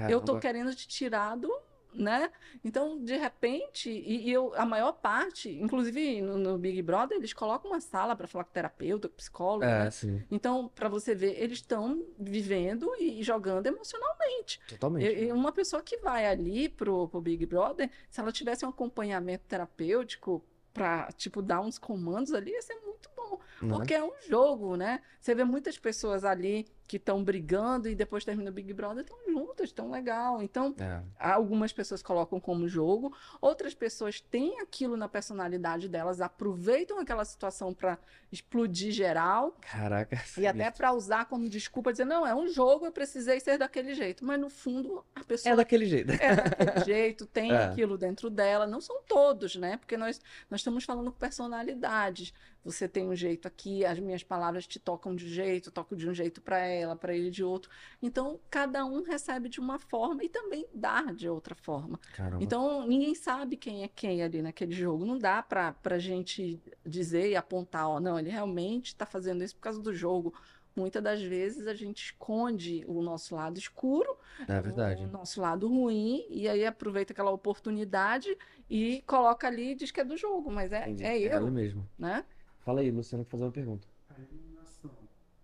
Eu 0.09 0.21
tô 0.21 0.35
Caramba. 0.35 0.41
querendo 0.41 0.75
te 0.77 0.87
tirar 0.87 1.37
do, 1.37 1.53
né? 1.97 2.31
Então, 2.65 3.03
de 3.03 3.17
repente, 3.17 3.91
e, 3.91 4.29
e 4.29 4.33
eu, 4.33 4.53
a 4.55 4.65
maior 4.67 4.93
parte, 4.93 5.51
inclusive 5.51 6.21
no, 6.21 6.37
no 6.39 6.59
Big 6.59 6.81
Brother, 6.83 7.17
eles 7.19 7.33
colocam 7.33 7.71
uma 7.71 7.81
sala 7.81 8.15
para 8.15 8.27
falar 8.27 8.45
com 8.45 8.53
terapeuta, 8.53 9.09
com 9.09 9.15
psicólogo, 9.17 9.65
É, 9.65 9.85
né? 9.85 9.91
sim, 9.91 10.23
Então, 10.31 10.69
para 10.75 10.89
você 10.89 11.15
ver, 11.15 11.41
eles 11.43 11.59
estão 11.59 12.05
vivendo 12.19 12.91
e 12.99 13.23
jogando 13.23 13.67
emocionalmente. 13.67 14.61
totalmente. 14.69 15.07
E- 15.07 15.25
e 15.29 15.33
uma 15.33 15.53
pessoa 15.53 15.83
que 15.83 15.97
vai 15.99 16.27
ali 16.27 16.69
pro, 16.69 17.09
pro 17.09 17.21
Big 17.21 17.45
Brother, 17.47 17.91
se 18.11 18.21
ela 18.21 18.33
tivesse 18.33 18.65
um 18.65 18.69
acompanhamento 18.69 19.45
terapêutico 19.49 20.45
para, 20.73 21.11
tipo, 21.13 21.41
dar 21.41 21.61
uns 21.61 21.79
comandos 21.79 22.33
ali, 22.33 22.51
ia 22.53 22.61
ser 22.63 22.77
muito 22.85 23.09
bom. 23.27 23.67
né? 23.67 23.75
Porque 23.75 23.95
é 23.95 24.03
um 24.05 24.13
jogo, 24.29 24.77
né? 24.77 25.01
Você 25.21 25.35
vê 25.35 25.45
muitas 25.45 25.79
pessoas 25.79 26.25
ali 26.25 26.67
que 26.89 26.99
estão 26.99 27.25
brigando 27.25 27.89
e 27.89 27.97
depois 27.97 28.25
termina 28.25 28.49
o 28.49 28.53
Big 28.53 28.73
Brother, 28.73 29.03
estão 29.03 29.19
juntas, 29.29 29.71
estão 29.71 29.91
legal. 29.91 30.41
Então, 30.41 30.73
É. 30.79 31.03
algumas 31.19 31.73
pessoas 31.73 32.01
colocam 32.01 32.39
como 32.39 32.69
jogo, 32.69 33.13
outras 33.41 33.75
pessoas 33.75 34.21
têm 34.21 34.61
aquilo 34.61 34.97
na 34.97 35.09
personalidade 35.09 35.89
delas, 35.89 36.21
aproveitam 36.21 37.01
aquela 37.01 37.25
situação 37.25 37.75
para 37.75 37.99
explodir 38.31 38.93
geral 38.93 39.57
Caraca. 39.61 40.17
e 40.39 40.47
até 40.47 40.71
para 40.71 40.93
usar 40.93 41.25
como 41.25 41.49
desculpa, 41.49 41.91
dizer, 41.91 42.05
não, 42.05 42.25
é 42.25 42.33
um 42.35 42.47
jogo, 42.47 42.87
eu 42.87 42.93
precisei 42.93 43.41
ser 43.41 43.59
daquele 43.59 43.93
jeito. 43.95 44.25
Mas 44.25 44.39
no 44.39 44.49
fundo, 44.49 45.05
a 45.13 45.25
pessoa 45.25 45.55
É 45.55 45.57
daquele 45.57 45.87
jeito. 45.87 46.13
é 46.13 46.37
daquele 46.37 46.85
jeito, 46.87 47.27
tem 47.27 47.51
É. 47.51 47.65
aquilo 47.65 47.99
dentro 47.99 48.31
dela. 48.31 48.65
Não 48.65 48.81
são 48.81 49.03
todos, 49.09 49.57
né? 49.57 49.77
Porque 49.77 49.97
nós, 49.97 50.21
nós 50.49 50.61
estamos 50.61 50.85
falando 50.85 51.11
com 51.11 51.19
personalidades. 51.19 52.33
Você 52.67 52.89
tem 52.89 53.09
um 53.09 53.15
jeito 53.15 53.47
aqui, 53.47 53.85
as 53.85 53.97
minhas 54.01 54.25
palavras 54.25 54.67
te 54.67 54.81
tocam 54.81 55.15
de 55.15 55.25
um 55.25 55.29
jeito, 55.29 55.71
toco 55.71 55.95
de 55.95 56.11
um 56.11 56.13
jeito 56.13 56.43
para 56.43 56.59
ela, 56.59 56.97
para 56.97 57.15
ele 57.15 57.31
de 57.31 57.45
outro. 57.45 57.71
Então, 58.03 58.41
cada 58.51 58.85
um 58.85 59.05
recebe 59.05 59.49
de 59.49 59.61
uma 59.61 59.79
forma 59.79 60.25
e 60.25 60.29
também 60.29 60.67
dá 60.75 61.03
de 61.13 61.29
outra 61.29 61.55
forma. 61.55 61.97
Caramba. 62.13 62.43
Então, 62.43 62.85
ninguém 62.85 63.15
sabe 63.15 63.57
quem 63.57 63.85
é 63.85 63.89
quem 63.89 64.21
ali 64.21 64.43
naquele 64.43 64.73
jogo. 64.73 65.07
Não 65.07 65.17
dá 65.17 65.45
para 65.45 65.77
a 65.85 65.99
gente 65.99 66.61
dizer 66.85 67.31
e 67.31 67.37
apontar, 67.37 67.89
ó, 67.89 68.01
não, 68.01 68.19
ele 68.19 68.31
realmente 68.31 68.87
está 68.87 69.07
fazendo 69.07 69.45
isso 69.45 69.55
por 69.55 69.63
causa 69.63 69.81
do 69.81 69.95
jogo. 69.95 70.35
Muitas 70.75 71.03
das 71.03 71.23
vezes 71.23 71.69
a 71.69 71.75
gente 71.75 72.07
esconde 72.07 72.85
o 72.87 73.01
nosso 73.01 73.35
lado 73.35 73.59
escuro 73.59 74.15
é 74.47 74.61
verdade. 74.61 75.05
o 75.05 75.09
nosso 75.09 75.41
lado 75.41 75.69
ruim 75.69 76.27
e 76.29 76.47
aí 76.47 76.67
aproveita 76.67 77.15
aquela 77.15 77.31
oportunidade 77.31 78.37
e 78.69 79.03
coloca 79.07 79.47
ali 79.47 79.71
e 79.71 79.75
diz 79.75 79.91
que 79.91 80.01
é 80.01 80.05
do 80.05 80.19
jogo, 80.19 80.51
mas 80.51 80.73
é, 80.73 80.83
Entendi. 80.83 81.05
é 81.05 81.35
eu, 81.35 81.51
mesmo. 81.51 81.89
né? 81.99 82.27
Fala 82.67 82.81
aí, 82.81 82.91
Luciano, 82.91 83.25
que 83.25 83.31
fazer 83.31 83.45
uma 83.45 83.53
pergunta. 83.53 83.87
a 84.09 84.21
eliminação 84.21 84.91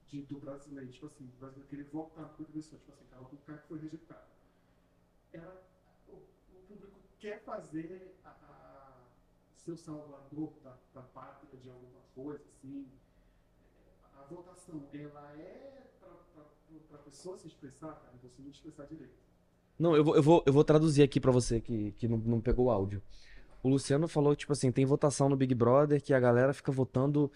de, 0.08 0.22
do 0.22 0.40
brasileiro, 0.40 0.90
tipo 0.90 1.06
assim, 1.06 1.24
o 1.24 1.38
brasileiro 1.38 1.68
querer 1.68 1.84
voltar 1.84 2.24
para 2.24 2.44
a 2.44 2.48
pessoa, 2.48 2.80
tipo 2.80 2.92
assim, 2.92 3.04
cara, 3.08 3.22
o 3.22 3.36
cara 3.46 3.58
que 3.60 3.68
foi 3.68 3.78
rejeitado. 3.78 4.26
Ela, 5.32 5.62
o, 6.08 6.14
o 6.14 6.66
público 6.66 6.98
quer 7.20 7.40
fazer 7.44 8.12
a, 8.24 8.30
a 8.30 9.04
seu 9.54 9.76
salvador 9.76 10.52
da, 10.64 10.76
da 10.92 11.02
pátria 11.02 11.60
de 11.60 11.70
alguma 11.70 12.00
coisa, 12.12 12.42
assim. 12.58 12.88
A 14.18 14.24
votação, 14.24 14.82
ela 14.92 15.32
é 15.38 15.86
para 16.88 16.98
a 16.98 17.02
pessoa 17.04 17.38
se 17.38 17.46
expressar, 17.46 17.92
cara, 18.00 18.14
você 18.20 18.42
não 18.42 18.50
expressar 18.50 18.84
direito. 18.86 19.14
Não, 19.78 19.94
eu 19.94 20.02
vou, 20.02 20.16
eu 20.16 20.22
vou, 20.24 20.42
eu 20.44 20.52
vou 20.52 20.64
traduzir 20.64 21.04
aqui 21.04 21.20
pra 21.20 21.30
você 21.30 21.60
que, 21.60 21.92
que 21.92 22.08
não, 22.08 22.18
não 22.18 22.40
pegou 22.40 22.66
o 22.66 22.70
áudio. 22.70 23.00
O 23.62 23.68
Luciano 23.68 24.08
falou, 24.08 24.34
tipo 24.34 24.52
assim, 24.52 24.72
tem 24.72 24.84
votação 24.84 25.28
no 25.28 25.36
Big 25.36 25.54
Brother 25.54 26.02
que 26.02 26.12
a 26.12 26.18
galera 26.20 26.52
fica 26.52 26.72
votando 26.72 27.30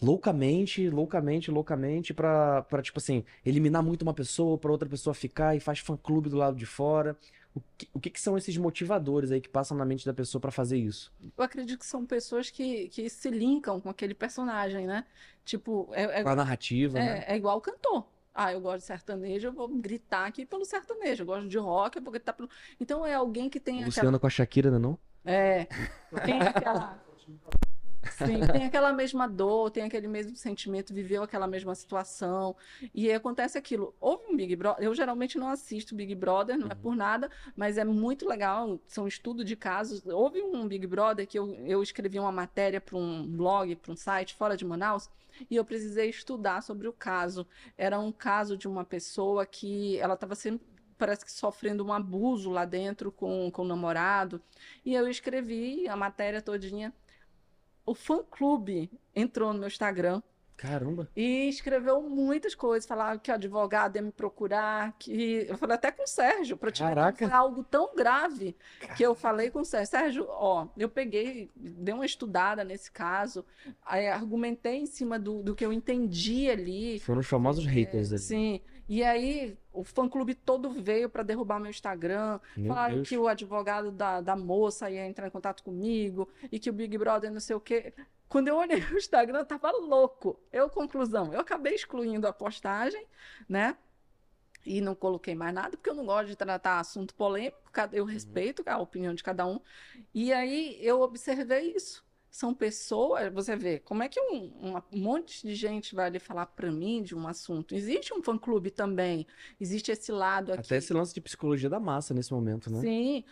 loucamente, 0.00 0.88
loucamente, 0.90 1.50
loucamente 1.50 2.14
pra, 2.14 2.62
pra 2.62 2.82
tipo 2.82 2.98
assim, 2.98 3.24
eliminar 3.44 3.82
muito 3.82 4.02
uma 4.02 4.14
pessoa 4.14 4.56
pra 4.58 4.70
outra 4.70 4.88
pessoa 4.88 5.14
ficar 5.14 5.56
e 5.56 5.60
faz 5.60 5.80
fã-clube 5.80 6.28
do 6.28 6.36
lado 6.36 6.56
de 6.56 6.66
fora. 6.66 7.16
O 7.54 7.60
que, 7.76 7.88
o 7.94 7.98
que 7.98 8.10
que 8.10 8.20
são 8.20 8.36
esses 8.38 8.56
motivadores 8.56 9.32
aí 9.32 9.40
que 9.40 9.48
passam 9.48 9.76
na 9.76 9.84
mente 9.84 10.06
da 10.06 10.14
pessoa 10.14 10.40
pra 10.40 10.50
fazer 10.52 10.76
isso? 10.76 11.12
Eu 11.36 11.42
acredito 11.42 11.80
que 11.80 11.86
são 11.86 12.06
pessoas 12.06 12.50
que, 12.50 12.88
que 12.88 13.08
se 13.08 13.30
linkam 13.30 13.80
com 13.80 13.88
aquele 13.88 14.14
personagem, 14.14 14.86
né? 14.86 15.04
Tipo, 15.44 15.88
é, 15.92 16.20
é, 16.20 16.22
Com 16.22 16.28
a 16.28 16.36
narrativa, 16.36 16.98
né? 16.98 17.24
é, 17.26 17.32
é 17.32 17.36
igual 17.36 17.60
cantor. 17.60 18.06
Ah, 18.32 18.52
eu 18.52 18.60
gosto 18.60 18.80
de 18.80 18.84
sertanejo, 18.84 19.48
eu 19.48 19.52
vou 19.52 19.66
gritar 19.66 20.26
aqui 20.26 20.46
pelo 20.46 20.64
sertanejo. 20.64 21.22
Eu 21.22 21.26
gosto 21.26 21.48
de 21.48 21.58
rock, 21.58 21.96
eu 21.96 22.02
vou 22.02 22.12
gritar 22.12 22.34
pelo. 22.34 22.48
Então 22.78 23.04
é 23.04 23.14
alguém 23.14 23.50
que 23.50 23.58
tem 23.58 23.76
O 23.76 23.78
aquela. 23.78 23.88
Luciano 23.88 24.20
com 24.20 24.26
a 24.28 24.30
Shakira, 24.30 24.70
né, 24.70 24.78
não? 24.78 24.96
É, 25.30 25.66
tem 26.24 26.40
aquela. 26.40 26.98
Sim, 28.12 28.40
tem 28.50 28.64
aquela 28.64 28.92
mesma 28.92 29.28
dor, 29.28 29.70
tem 29.70 29.82
aquele 29.82 30.08
mesmo 30.08 30.34
sentimento, 30.34 30.94
viveu 30.94 31.22
aquela 31.22 31.46
mesma 31.46 31.74
situação. 31.74 32.56
E 32.94 33.08
aí 33.08 33.14
acontece 33.14 33.58
aquilo. 33.58 33.94
Houve 34.00 34.24
um 34.32 34.36
Big 34.36 34.56
Brother. 34.56 34.82
Eu 34.82 34.94
geralmente 34.94 35.36
não 35.36 35.48
assisto 35.50 35.94
Big 35.94 36.14
Brother, 36.14 36.56
não 36.56 36.68
é 36.68 36.74
Uhum. 36.74 36.80
por 36.80 36.96
nada, 36.96 37.30
mas 37.54 37.76
é 37.76 37.84
muito 37.84 38.26
legal. 38.26 38.80
São 38.86 39.06
estudo 39.06 39.44
de 39.44 39.54
casos. 39.56 40.04
Houve 40.06 40.40
um 40.42 40.66
Big 40.66 40.86
Brother 40.86 41.26
que 41.26 41.38
eu, 41.38 41.54
eu 41.66 41.82
escrevi 41.82 42.18
uma 42.18 42.32
matéria 42.32 42.80
para 42.80 42.96
um 42.96 43.26
blog, 43.26 43.76
para 43.76 43.92
um 43.92 43.96
site 43.96 44.34
fora 44.34 44.56
de 44.56 44.64
Manaus, 44.64 45.10
e 45.50 45.56
eu 45.56 45.64
precisei 45.64 46.08
estudar 46.08 46.62
sobre 46.62 46.88
o 46.88 46.92
caso. 46.92 47.46
Era 47.76 47.98
um 48.00 48.10
caso 48.10 48.56
de 48.56 48.66
uma 48.66 48.84
pessoa 48.84 49.44
que 49.44 49.98
ela 49.98 50.14
estava 50.14 50.34
sempre. 50.34 50.66
Parece 50.98 51.24
que 51.24 51.30
sofrendo 51.32 51.84
um 51.84 51.92
abuso 51.92 52.50
lá 52.50 52.64
dentro 52.64 53.12
com, 53.12 53.50
com 53.50 53.62
o 53.62 53.66
namorado. 53.66 54.42
E 54.84 54.94
eu 54.94 55.08
escrevi 55.08 55.88
a 55.88 55.94
matéria 55.96 56.42
todinha. 56.42 56.92
O 57.86 57.94
fã-clube 57.94 58.90
entrou 59.14 59.52
no 59.52 59.60
meu 59.60 59.68
Instagram 59.68 60.20
Caramba. 60.58 61.08
e 61.16 61.48
escreveu 61.48 62.02
muitas 62.02 62.54
coisas. 62.54 62.86
Falava 62.86 63.18
que 63.18 63.30
o 63.30 63.34
advogado 63.34 63.94
ia 63.96 64.02
me 64.02 64.10
procurar. 64.10 64.92
que 64.98 65.46
Eu 65.48 65.56
falei 65.56 65.76
até 65.76 65.92
com 65.92 66.02
o 66.02 66.06
Sérgio, 66.06 66.56
para 66.56 66.72
te 66.72 66.82
Caraca. 66.82 67.34
algo 67.34 67.62
tão 67.62 67.94
grave 67.94 68.56
que 68.96 69.02
eu 69.04 69.14
falei 69.14 69.50
com 69.50 69.60
o 69.60 69.64
Sérgio. 69.64 69.90
Sérgio, 69.90 70.26
ó, 70.28 70.66
eu 70.76 70.88
peguei, 70.88 71.48
dei 71.54 71.94
uma 71.94 72.04
estudada 72.04 72.64
nesse 72.64 72.90
caso, 72.90 73.44
aí 73.86 74.08
argumentei 74.08 74.78
em 74.78 74.86
cima 74.86 75.16
do, 75.18 75.42
do 75.44 75.54
que 75.54 75.64
eu 75.64 75.72
entendi 75.72 76.50
ali. 76.50 76.98
Foram 76.98 77.20
os 77.20 77.26
famosos 77.26 77.64
haters 77.64 78.12
ali. 78.12 78.20
Sim. 78.20 78.60
E 78.88 79.04
aí 79.04 79.58
o 79.72 79.84
fã-clube 79.84 80.34
todo 80.34 80.70
veio 80.70 81.10
para 81.10 81.22
derrubar 81.22 81.60
meu 81.60 81.70
Instagram. 81.70 82.40
Meu 82.56 82.68
Falaram 82.68 82.94
Deus. 82.96 83.08
que 83.08 83.18
o 83.18 83.28
advogado 83.28 83.92
da, 83.92 84.20
da 84.20 84.34
moça 84.34 84.90
ia 84.90 85.06
entrar 85.06 85.28
em 85.28 85.30
contato 85.30 85.62
comigo 85.62 86.28
e 86.50 86.58
que 86.58 86.70
o 86.70 86.72
Big 86.72 86.96
Brother 86.96 87.30
não 87.30 87.40
sei 87.40 87.54
o 87.54 87.60
quê. 87.60 87.92
Quando 88.28 88.48
eu 88.48 88.56
olhei 88.56 88.80
o 88.92 88.96
Instagram, 88.96 89.44
tava 89.44 89.70
louco. 89.72 90.40
Eu, 90.50 90.70
conclusão, 90.70 91.32
eu 91.32 91.40
acabei 91.40 91.74
excluindo 91.74 92.26
a 92.26 92.32
postagem, 92.32 93.06
né? 93.46 93.76
E 94.64 94.80
não 94.80 94.94
coloquei 94.94 95.34
mais 95.34 95.54
nada, 95.54 95.76
porque 95.76 95.88
eu 95.88 95.94
não 95.94 96.04
gosto 96.04 96.28
de 96.28 96.36
tratar 96.36 96.80
assunto 96.80 97.14
polêmico, 97.14 97.58
eu 97.92 98.04
respeito 98.04 98.62
a 98.66 98.78
opinião 98.78 99.14
de 99.14 99.22
cada 99.22 99.46
um. 99.46 99.60
E 100.12 100.32
aí 100.32 100.78
eu 100.80 101.00
observei 101.00 101.72
isso. 101.74 102.04
São 102.30 102.52
pessoas, 102.54 103.32
você 103.32 103.56
vê, 103.56 103.78
como 103.78 104.02
é 104.02 104.08
que 104.08 104.20
um, 104.20 104.52
um 104.92 104.98
monte 104.98 105.46
de 105.46 105.54
gente 105.54 105.94
vai 105.94 106.06
ali 106.06 106.18
falar 106.18 106.46
para 106.46 106.70
mim 106.70 107.02
de 107.02 107.14
um 107.14 107.26
assunto? 107.26 107.74
Existe 107.74 108.12
um 108.12 108.22
fã-clube 108.22 108.70
também, 108.70 109.26
existe 109.60 109.90
esse 109.90 110.12
lado 110.12 110.52
aqui. 110.52 110.60
Até 110.60 110.76
esse 110.76 110.92
lance 110.92 111.14
de 111.14 111.20
psicologia 111.20 111.68
da 111.70 111.80
massa 111.80 112.12
nesse 112.12 112.32
momento, 112.32 112.70
né? 112.70 112.80
Sim, 112.80 113.24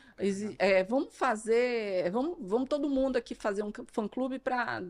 é, 0.59 0.83
vamos 0.85 1.15
fazer, 1.15 2.11
vamos, 2.11 2.37
vamos 2.41 2.69
todo 2.69 2.89
mundo 2.89 3.17
aqui 3.17 3.35
fazer 3.35 3.63
um 3.63 3.73
fã-clube 3.93 4.39
para 4.39 4.83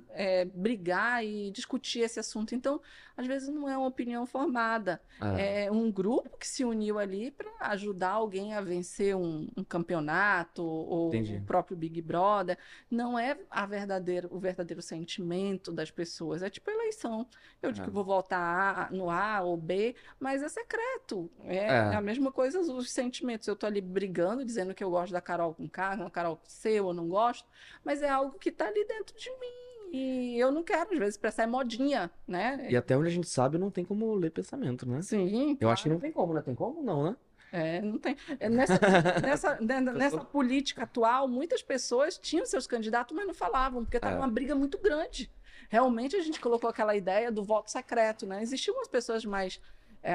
brigar 0.54 1.24
e 1.24 1.50
discutir 1.50 2.00
esse 2.00 2.20
assunto. 2.20 2.54
Então, 2.54 2.80
às 3.16 3.26
vezes 3.26 3.48
não 3.48 3.68
é 3.68 3.76
uma 3.76 3.88
opinião 3.88 4.26
formada, 4.26 5.00
É. 5.20 5.64
é 5.64 5.70
um 5.72 5.90
grupo 5.90 6.36
que 6.38 6.46
se 6.46 6.64
uniu 6.64 6.98
ali 6.98 7.30
para 7.30 7.50
ajudar 7.70 8.10
alguém 8.10 8.54
a 8.54 8.60
vencer 8.60 9.16
um, 9.16 9.48
um 9.56 9.64
campeonato 9.64 10.62
ou 10.62 11.08
Entendi. 11.08 11.36
o 11.36 11.42
próprio 11.42 11.76
Big 11.76 12.00
Brother. 12.02 12.58
Não 12.90 13.18
é 13.18 13.36
a 13.50 13.66
verdadeiro, 13.96 14.28
o 14.30 14.38
verdadeiro 14.38 14.82
sentimento 14.82 15.72
das 15.72 15.90
pessoas. 15.90 16.42
É 16.42 16.50
tipo 16.50 16.70
eleição. 16.70 17.26
Eu 17.62 17.72
digo 17.72 17.84
É. 17.84 17.88
que 17.88 17.92
vou 17.94 18.04
votar 18.04 18.88
A- 18.90 18.94
no 18.94 19.10
A 19.10 19.40
ou 19.42 19.56
B, 19.56 19.94
mas 20.20 20.42
é 20.42 20.48
secreto. 20.48 21.30
É, 21.44 21.56
É. 21.56 21.66
é 21.68 21.94
a 21.96 22.00
mesma 22.00 22.30
coisa 22.30 22.60
os 22.60 22.90
sentimentos. 22.90 23.48
Eu 23.48 23.56
tô 23.56 23.66
ali 23.66 23.80
brigando, 23.80 24.44
dizendo 24.44 24.74
que 24.74 24.84
eu 24.84 24.90
gosto 24.90 25.12
da 25.12 25.20
Carol 25.20 25.54
com 25.54 25.68
K, 25.68 25.96
com 25.96 26.04
a 26.04 26.10
Carol 26.10 26.36
com 26.36 26.46
C, 26.48 26.70
eu 26.78 26.92
não 26.92 27.08
gosto, 27.08 27.48
mas 27.84 28.02
é 28.02 28.08
algo 28.08 28.38
que 28.38 28.50
tá 28.52 28.66
ali 28.66 28.84
dentro 28.86 29.16
de 29.18 29.30
mim. 29.30 29.66
E 29.92 30.36
eu 30.38 30.50
não 30.50 30.64
quero, 30.64 30.92
às 30.92 30.98
vezes, 30.98 31.14
expressar 31.14 31.44
é 31.44 31.46
modinha, 31.46 32.10
né? 32.26 32.66
E 32.68 32.76
até 32.76 32.96
onde 32.96 33.06
a 33.08 33.10
gente 33.10 33.28
sabe, 33.28 33.56
não 33.56 33.70
tem 33.70 33.84
como 33.84 34.12
ler 34.14 34.30
pensamento, 34.30 34.86
né? 34.86 35.00
Sim, 35.00 35.56
Eu 35.60 35.70
acho 35.70 35.84
que 35.84 35.88
não 35.88 36.00
tem 36.00 36.10
como, 36.12 36.34
né? 36.34 36.42
Tem 36.42 36.54
como? 36.56 36.82
Não, 36.82 37.04
né? 37.04 37.16
É, 37.56 37.80
não 37.80 37.98
tem. 37.98 38.16
é, 38.38 38.48
Nessa, 38.48 38.78
nessa, 39.22 39.54
né, 39.64 39.80
nessa 39.80 40.18
política 40.18 40.82
atual, 40.82 41.26
muitas 41.26 41.62
pessoas 41.62 42.18
tinham 42.18 42.44
seus 42.44 42.66
candidatos, 42.66 43.16
mas 43.16 43.26
não 43.26 43.34
falavam, 43.34 43.82
porque 43.84 43.96
estava 43.96 44.14
É. 44.16 44.18
uma 44.18 44.28
briga 44.28 44.54
muito 44.54 44.78
grande. 44.78 45.30
Realmente 45.68 46.14
a 46.16 46.20
gente 46.20 46.38
colocou 46.38 46.68
aquela 46.68 46.94
ideia 46.94 47.32
do 47.32 47.42
voto 47.42 47.70
secreto, 47.70 48.26
né? 48.26 48.42
Existiam 48.42 48.74
umas 48.76 48.88
pessoas 48.88 49.24
mais 49.24 49.60
é, 50.02 50.12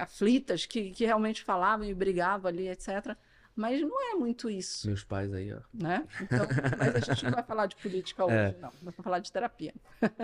aflitas 0.00 0.64
que, 0.64 0.90
que 0.92 1.04
realmente 1.04 1.42
falavam 1.42 1.84
e 1.86 1.92
brigavam 1.92 2.48
ali, 2.48 2.68
etc. 2.68 3.16
Mas 3.56 3.80
não 3.80 4.12
é 4.12 4.14
muito 4.14 4.50
isso, 4.50 4.86
Meus 4.86 5.02
pais 5.02 5.32
aí, 5.32 5.50
ó. 5.50 5.60
né? 5.72 6.06
Então, 6.20 6.46
mas 6.78 6.94
a 6.94 7.00
gente 7.00 7.24
não 7.24 7.30
vai 7.32 7.42
falar 7.42 7.64
de 7.66 7.74
política 7.76 8.22
hoje, 8.26 8.34
É. 8.34 8.54
não. 8.60 8.70
Vai 8.82 8.92
falar 8.92 9.18
de 9.18 9.32
terapia. 9.32 9.72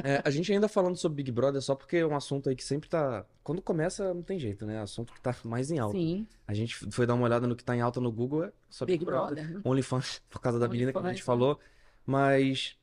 É, 0.05 0.21
a 0.23 0.29
gente 0.31 0.53
ainda 0.53 0.69
falando 0.69 0.97
sobre 0.97 1.17
Big 1.17 1.33
Brother 1.33 1.63
só 1.63 1.75
porque 1.75 1.97
é 1.97 2.07
um 2.07 2.15
assunto 2.15 2.51
aí 2.51 2.55
que 2.55 2.63
sempre 2.63 2.91
tá. 2.91 3.25
Quando 3.43 3.63
começa, 3.63 4.13
não 4.13 4.23
tem 4.23 4.39
jeito, 4.39 4.67
né? 4.67 4.75
É 4.75 4.79
assunto 4.81 5.15
que 5.15 5.21
tá 5.21 5.35
mais 5.45 5.71
em 5.71 5.79
alta. 5.79 5.97
Sim, 5.97 6.27
A 6.47 6.53
gente 6.53 6.77
foi 6.77 7.07
dar 7.07 7.15
uma 7.15 7.25
olhada 7.25 7.47
no 7.47 7.57
que 7.57 7.65
tá 7.65 7.75
em 7.75 7.81
alta 7.81 8.01
no 8.03 8.13
Google, 8.13 8.45
é 8.45 8.53
só 8.69 8.85
Big 8.85 9.03
Brother. 9.03 9.51
né? 9.51 9.61
OnlyFans, 9.65 10.21
por 10.29 10.39
causa 10.41 10.59
da 10.59 10.69
menina 10.69 10.93
que 10.93 10.99
a 10.99 11.03
gente 11.09 11.17
né? 11.21 11.25
falou. 11.25 11.59
Mas, 12.05 12.77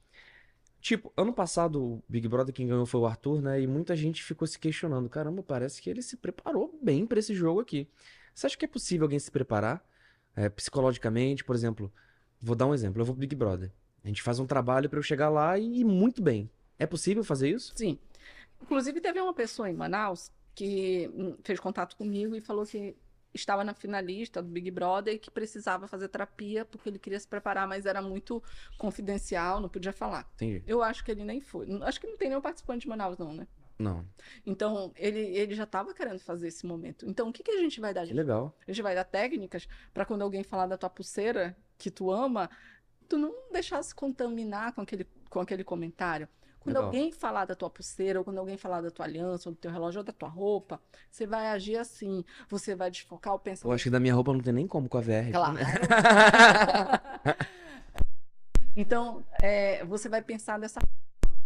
tipo, 0.81 1.13
ano 1.15 1.31
passado 1.33 1.79
o 1.81 2.03
Big 2.09 2.27
Brother 2.27 2.53
quem 2.55 2.67
ganhou 2.67 2.85
foi 2.87 2.99
o 3.01 3.05
Arthur, 3.05 3.41
né? 3.41 3.61
E 3.61 3.67
muita 3.67 3.95
gente 3.95 4.23
ficou 4.23 4.47
se 4.47 4.57
questionando. 4.57 5.07
Caramba, 5.09 5.43
parece 5.43 5.79
que 5.81 5.89
ele 5.91 6.01
se 6.01 6.17
preparou 6.17 6.77
bem 6.81 7.05
pra 7.05 7.19
esse 7.19 7.35
jogo 7.35 7.59
aqui. 7.59 7.87
Você 8.33 8.47
acha 8.47 8.57
que 8.57 8.65
é 8.65 8.67
possível 8.67 9.05
alguém 9.05 9.19
se 9.19 9.29
preparar 9.29 9.83
é, 10.39 10.47
psicologicamente? 10.47 11.43
Por 11.43 11.53
exemplo, 11.53 11.91
vou 12.41 12.55
dar 12.55 12.65
um 12.65 12.73
exemplo. 12.73 13.01
Eu 13.01 13.05
vou 13.05 13.13
pro 13.13 13.19
Big 13.19 13.35
Brother. 13.35 13.71
A 14.03 14.07
gente 14.07 14.21
faz 14.21 14.39
um 14.39 14.45
trabalho 14.45 14.89
pra 14.89 14.97
eu 14.97 15.03
chegar 15.03 15.27
lá 15.27 15.59
e 15.59 15.81
ir 15.81 15.83
muito 15.83 16.21
bem. 16.21 16.49
É 16.77 16.87
possível 16.87 17.25
fazer 17.25 17.49
isso? 17.49 17.73
Sim. 17.75 17.99
Inclusive, 18.61 19.01
teve 19.01 19.19
uma 19.19 19.33
pessoa 19.33 19.69
em 19.69 19.73
Manaus 19.73 20.31
que 20.55 21.09
hum, 21.13 21.35
fez 21.43 21.59
contato 21.59 21.97
comigo 21.97 22.35
e 22.35 22.41
falou 22.41 22.65
que 22.65 22.95
estava 23.33 23.63
na 23.65 23.73
finalista 23.73 24.41
do 24.41 24.49
Big 24.49 24.71
Brother 24.71 25.13
e 25.13 25.19
que 25.19 25.29
precisava 25.29 25.87
fazer 25.87 26.07
terapia 26.07 26.63
porque 26.63 26.87
ele 26.87 26.97
queria 26.97 27.19
se 27.19 27.27
preparar, 27.27 27.67
mas 27.67 27.85
era 27.85 28.01
muito 28.01 28.41
confidencial, 28.77 29.59
não 29.59 29.67
podia 29.67 29.91
falar. 29.91 30.29
Entendi. 30.35 30.63
Eu 30.65 30.81
acho 30.81 31.03
que 31.03 31.11
ele 31.11 31.25
nem 31.25 31.41
foi. 31.41 31.67
Acho 31.83 31.99
que 31.99 32.07
não 32.07 32.17
tem 32.17 32.29
nenhum 32.29 32.41
participante 32.41 32.81
de 32.81 32.87
Manaus, 32.87 33.17
não, 33.17 33.33
né? 33.33 33.45
Não. 33.79 34.05
Então, 34.45 34.91
ele, 34.97 35.19
ele 35.19 35.55
já 35.55 35.63
estava 35.63 35.93
querendo 35.93 36.19
fazer 36.19 36.49
esse 36.49 36.65
momento. 36.65 37.05
Então, 37.07 37.29
o 37.29 37.33
que, 37.33 37.41
que 37.41 37.51
a 37.51 37.57
gente 37.57 37.79
vai 37.79 37.93
dar? 37.93 38.05
Que 38.05 38.13
legal. 38.13 38.53
A 38.67 38.71
gente 38.71 38.81
vai 38.81 38.93
dar 38.93 39.05
técnicas 39.05 39.67
para 39.93 40.05
quando 40.05 40.21
alguém 40.21 40.43
falar 40.43 40.67
da 40.67 40.77
tua 40.77 40.89
pulseira 40.89 41.55
que 41.77 41.89
tu 41.89 42.11
ama, 42.11 42.49
tu 43.07 43.17
não 43.17 43.33
deixar 43.51 43.81
se 43.81 43.95
contaminar 43.95 44.73
com 44.73 44.81
aquele, 44.81 45.07
com 45.29 45.39
aquele 45.39 45.63
comentário. 45.63 46.27
Quando 46.59 46.75
Legal. 46.75 46.87
alguém 46.87 47.09
falar 47.09 47.45
da 47.45 47.55
tua 47.55 47.69
pulseira, 47.69 48.19
ou 48.19 48.25
quando 48.25 48.37
alguém 48.37 48.57
falar 48.57 48.81
da 48.81 48.91
tua 48.91 49.05
aliança, 49.05 49.47
ou 49.47 49.55
do 49.55 49.57
teu 49.57 49.71
relógio, 49.71 49.99
ou 49.99 50.03
da 50.03 50.11
tua 50.11 50.27
roupa, 50.27 50.81
você 51.09 51.25
vai 51.25 51.47
agir 51.47 51.77
assim. 51.77 52.25
Você 52.49 52.75
vai 52.75 52.91
desfocar 52.91 53.31
o 53.31 53.37
Eu 53.37 53.39
pensamento. 53.39 53.73
acho 53.73 53.85
que 53.85 53.89
da 53.89 53.99
minha 53.99 54.13
roupa 54.13 54.33
não 54.33 54.41
tem 54.41 54.51
nem 54.51 54.67
como 54.67 54.89
com 54.89 54.97
a 54.97 55.01
VR. 55.01 55.31
Claro. 55.31 55.57
Então, 58.75 59.25
é, 59.41 59.83
você 59.83 60.07
vai 60.07 60.21
pensar 60.21 60.57
dessa. 60.57 60.79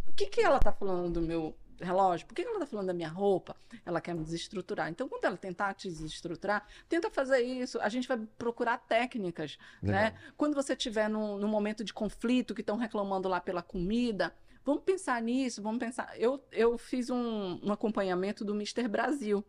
O 0.08 0.14
que, 0.14 0.28
que 0.28 0.42
ela 0.42 0.58
está 0.58 0.72
falando 0.72 1.14
do 1.14 1.22
meu 1.22 1.56
relógio? 1.84 2.26
Por 2.26 2.34
que 2.34 2.42
ela 2.42 2.54
está 2.54 2.66
falando 2.66 2.88
da 2.88 2.94
minha 2.94 3.10
roupa? 3.10 3.56
Ela 3.86 4.02
quer 4.02 4.14
me 4.14 4.24
desestruturar. 4.24 4.90
Então, 4.90 5.08
quando 5.08 5.26
ela 5.26 5.38
tentar 5.38 5.74
te 5.74 5.88
desestruturar, 5.88 6.66
tenta 6.88 7.10
fazer 7.10 7.42
isso. 7.42 7.80
A 7.82 7.90
gente 7.90 8.08
vai 8.08 8.18
procurar 8.38 8.78
técnicas, 8.78 9.58
né? 9.82 10.16
Quando 10.38 10.54
você 10.54 10.74
estiver 10.74 11.10
num, 11.10 11.38
num 11.38 11.48
momento 11.48 11.84
de 11.84 11.94
conflito, 11.94 12.54
que 12.54 12.62
estão 12.62 12.78
reclamando 12.78 13.28
lá 13.28 13.40
pela 13.40 13.62
comida, 13.62 14.34
vamos 14.66 14.84
pensar 14.84 15.22
nisso, 15.22 15.62
vamos 15.62 15.80
pensar. 15.80 16.14
Eu, 16.20 16.44
eu 16.52 16.78
fiz 16.78 17.10
um, 17.10 17.60
um 17.64 17.72
acompanhamento 17.72 18.44
do 18.44 18.54
Mr. 18.54 18.88
Brasil. 18.88 19.44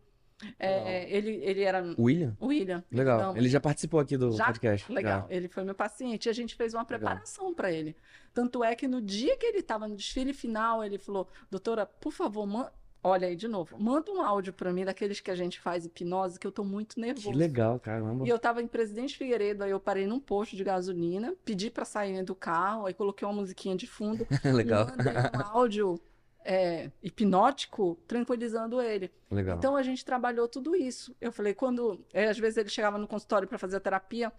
É, 0.59 1.09
ele, 1.15 1.31
ele 1.43 1.61
era 1.61 1.81
William? 1.97 2.35
William. 2.41 2.83
Legal. 2.91 3.19
Então, 3.19 3.37
Ele 3.37 3.47
já 3.47 3.59
participou 3.59 3.99
aqui 3.99 4.17
do 4.17 4.31
Já? 4.33 4.45
podcast. 4.47 4.91
Legal, 4.91 5.25
ele 5.29 5.47
foi 5.47 5.63
meu 5.63 5.75
paciente 5.75 6.25
e 6.25 6.29
a 6.29 6.33
gente 6.33 6.55
fez 6.55 6.73
uma 6.73 6.83
preparação 6.85 7.53
para 7.53 7.71
ele. 7.71 7.95
Tanto 8.33 8.63
é 8.63 8.75
que 8.75 8.87
no 8.87 9.01
dia 9.01 9.37
que 9.37 9.45
ele 9.45 9.59
estava 9.59 9.87
no 9.87 9.95
desfile 9.95 10.33
final, 10.33 10.83
ele 10.83 10.97
falou: 10.97 11.27
Doutora, 11.49 11.85
por 11.85 12.11
favor, 12.11 12.45
man... 12.45 12.69
olha 13.01 13.29
aí 13.29 13.35
de 13.35 13.47
novo, 13.47 13.79
manda 13.79 14.11
um 14.11 14.21
áudio 14.21 14.51
para 14.51 14.73
mim 14.73 14.83
daqueles 14.83 15.21
que 15.21 15.31
a 15.31 15.35
gente 15.35 15.57
faz 15.59 15.85
hipnose, 15.85 16.37
que 16.37 16.45
eu 16.45 16.51
tô 16.51 16.65
muito 16.65 16.95
Que 16.95 17.01
nervoso. 17.01 17.31
legal, 17.31 17.79
caramba. 17.79 18.25
E 18.25 18.29
eu 18.29 18.37
tava 18.37 18.61
em 18.61 18.67
Presidente 18.67 19.17
Figueiredo, 19.17 19.63
aí 19.63 19.71
eu 19.71 19.79
parei 19.79 20.05
num 20.05 20.19
posto 20.19 20.55
de 20.57 20.63
gasolina, 20.65 21.33
pedi 21.45 21.69
para 21.69 21.85
sair 21.85 22.23
do 22.23 22.35
carro, 22.35 22.87
aí 22.87 22.93
coloquei 22.93 23.25
uma 23.25 23.33
musiquinha 23.33 23.75
de 23.75 23.87
fundo, 23.87 24.27
Legal. 24.43 24.87
mandei 24.87 25.13
um 25.13 25.41
áudio 25.57 26.01
é, 26.45 26.91
hipnótico 27.01 27.99
tranquilizando 28.07 28.79
ele. 28.79 29.11
Legal. 29.29 29.57
Então 29.57 29.75
a 29.75 29.81
gente 29.81 30.05
trabalhou 30.05 30.47
tudo 30.47 30.75
isso. 30.75 31.15
Eu 31.19 31.31
falei, 31.31 31.53
quando. 31.53 32.05
é, 32.13 32.29
às 32.29 32.37
vezes 32.37 32.57
ele 32.57 32.69
chegava 32.69 32.97
no 32.97 33.07
consultório 33.07 33.47
para 33.47 33.57
fazer 33.57 33.77
a 33.77 33.79
terapia. 33.79 34.31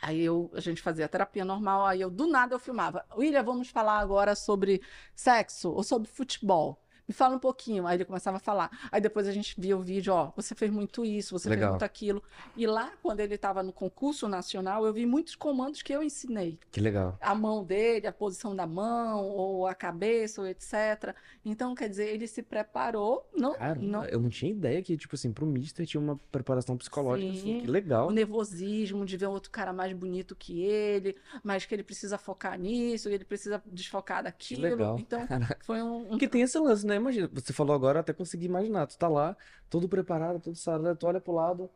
Aí 0.00 0.20
eu, 0.20 0.48
a 0.54 0.60
gente 0.60 0.80
fazia 0.80 1.06
a 1.06 1.08
terapia 1.08 1.44
normal, 1.44 1.84
aí 1.84 2.00
eu 2.00 2.08
do 2.08 2.28
nada 2.28 2.54
eu 2.54 2.58
filmava. 2.60 3.04
William, 3.16 3.42
vamos 3.42 3.68
falar 3.68 3.98
agora 3.98 4.36
sobre 4.36 4.80
sexo 5.12 5.72
ou 5.72 5.82
sobre 5.82 6.08
futebol. 6.08 6.80
Me 7.08 7.14
fala 7.14 7.34
um 7.36 7.38
pouquinho. 7.38 7.86
Aí 7.86 7.96
ele 7.96 8.04
começava 8.04 8.36
a 8.36 8.40
falar. 8.40 8.70
Aí 8.92 9.00
depois 9.00 9.26
a 9.26 9.32
gente 9.32 9.58
via 9.58 9.76
o 9.76 9.80
vídeo, 9.80 10.12
ó, 10.12 10.30
você 10.36 10.54
fez 10.54 10.70
muito 10.70 11.04
isso, 11.04 11.38
você 11.38 11.48
fez 11.48 11.56
Legal. 11.58 11.70
muito 11.70 11.84
aquilo. 11.84 12.22
E 12.54 12.66
lá, 12.66 12.92
quando 13.02 13.20
ele 13.20 13.34
estava 13.34 13.62
no 13.62 13.72
concurso 13.72 14.28
nacional, 14.28 14.84
eu 14.84 14.92
vi 14.92 15.06
muitos 15.06 15.34
comandos 15.34 15.80
que 15.80 15.92
eu 15.92 16.02
ensinei 16.02 16.58
Que 16.70 16.80
legal. 16.80 17.16
a 17.20 17.34
mão 17.34 17.64
dele, 17.64 18.06
a 18.06 18.12
posição 18.12 18.54
da 18.54 18.66
mão, 18.66 19.24
ou 19.24 19.66
a 19.66 19.74
cabeça, 19.74 20.42
ou 20.42 20.46
etc. 20.46 21.14
Então, 21.44 21.74
quer 21.74 21.88
dizer, 21.88 22.08
ele 22.08 22.26
se 22.26 22.42
preparou, 22.42 23.26
não, 23.34 23.54
Cara, 23.54 23.78
não 23.80 24.04
eu 24.04 24.20
não 24.20 24.28
tinha 24.28 24.50
ideia 24.50 24.82
que, 24.82 24.96
tipo 24.96 25.14
assim, 25.14 25.32
pro 25.32 25.46
Mister 25.46 25.86
tinha 25.86 26.00
uma 26.00 26.20
preparação 26.30 26.76
psicológica 26.76 27.30
assim. 27.32 27.40
Sim. 27.40 27.60
Que 27.62 27.68
o 27.68 27.72
legal. 27.72 28.10
nervosismo 28.10 29.06
de 29.06 29.16
ver 29.16 29.26
outro 29.26 29.50
cara 29.50 29.72
mais 29.72 29.92
bonito 29.94 30.36
que 30.36 30.60
ele, 30.62 31.16
mas 31.42 31.64
que 31.64 31.74
ele 31.74 31.82
precisa 31.82 32.18
focar 32.18 32.58
nisso, 32.58 33.08
ele 33.08 33.24
precisa 33.24 33.62
desfocar 33.66 34.22
daquilo. 34.22 34.62
legal. 34.62 34.98
Então, 34.98 35.26
foi 35.64 35.82
um, 35.82 36.02
um 36.02 36.08
Porque 36.10 36.28
tem 36.28 36.42
esse 36.42 36.58
lance, 36.58 36.86
né? 36.86 36.97
Imagina, 36.98 37.28
você 37.32 37.52
falou 37.52 37.74
agora, 37.74 38.00
até 38.00 38.12
consegui 38.12 38.46
imaginar. 38.46 38.86
Tu 38.86 38.98
tá 38.98 39.08
lá, 39.08 39.36
todo 39.70 39.88
preparado, 39.88 40.40
todo 40.40 40.56
sarado, 40.56 40.96
tu 40.98 41.06
olha 41.06 41.20
pro 41.20 41.32
lado. 41.32 41.70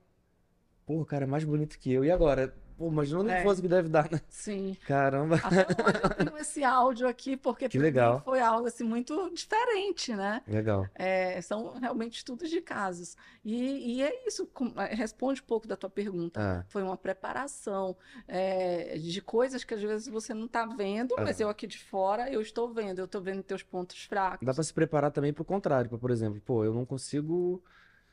Pô, 0.87 1.01
o 1.01 1.07
cara 1.07 1.25
é 1.25 1.27
mais 1.27 1.45
bonito 1.45 1.79
que 1.79 1.93
eu. 1.93 2.05
E 2.05 2.11
agora? 2.11 2.55
Pô, 2.83 2.89
imagina 2.89 3.21
o 3.21 3.29
É. 3.29 3.35
nervoso 3.35 3.63
que 3.63 3.69
deve 3.69 3.89
dar, 3.89 4.11
né? 4.11 4.21
Sim. 4.29 4.77
Caramba. 4.85 5.37
Até 5.37 5.67
hoje 5.85 6.01
eu 6.03 6.11
tenho 6.17 6.37
esse 6.39 6.65
áudio 6.65 7.07
aqui, 7.07 7.37
porque 7.37 7.69
Que 7.69 7.79
legal. 7.79 8.21
foi 8.25 8.41
algo 8.41 8.67
assim 8.67 8.83
muito 8.83 9.31
diferente, 9.33 10.13
né? 10.17 10.43
Legal. 10.49 10.89
É, 10.93 11.41
são 11.43 11.79
realmente 11.79 12.17
estudos 12.17 12.51
de 12.51 12.61
casos. 12.61 13.17
E, 13.45 13.99
e 13.99 14.03
é 14.03 14.27
isso, 14.27 14.51
é, 14.79 14.95
responde 14.97 15.41
um 15.41 15.45
pouco 15.45 15.69
da 15.69 15.77
tua 15.77 15.89
pergunta. 15.89 16.41
Ah, 16.41 16.65
Foi 16.67 16.83
uma 16.83 16.97
preparação 16.97 17.97
é, 18.27 18.99
de 18.99 19.23
coisas 19.23 19.63
que 19.63 19.75
às 19.75 19.81
vezes 19.83 20.09
você 20.09 20.35
não 20.35 20.47
está 20.47 20.67
vendo, 20.67 21.15
mas 21.19 21.37
Aham. 21.37 21.43
eu 21.47 21.49
aqui 21.51 21.69
de 21.69 21.79
fora 21.79 22.29
eu 22.33 22.41
estou 22.41 22.73
vendo, 22.75 22.99
eu 22.99 23.05
estou 23.05 23.21
vendo 23.23 23.45
teus 23.45 23.63
pontos 23.63 24.03
fracos. 24.07 24.45
dá 24.45 24.53
pra 24.53 24.65
se 24.65 24.75
preparar 24.75 25.13
também 25.13 25.33
pro 25.33 25.45
contrário. 25.45 25.89
pra, 25.89 25.99
Por 25.99 26.11
exemplo, 26.11 26.41
pô, 26.45 26.65
eu 26.65 26.75
não 26.75 26.85
consigo. 26.85 27.63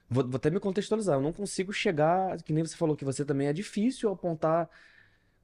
Vou, 0.10 0.24
vou 0.26 0.36
até 0.38 0.50
me 0.50 0.60
contextualizar. 0.60 1.16
Eu 1.18 1.22
não 1.22 1.32
consigo 1.34 1.72
chegar. 1.72 2.42
Que 2.44 2.52
nem 2.54 2.64
você 2.66 2.76
falou 2.76 2.96
que 2.96 3.06
você 3.06 3.24
também 3.24 3.48
é 3.48 3.54
difícil 3.54 4.10
apontar 4.12 4.70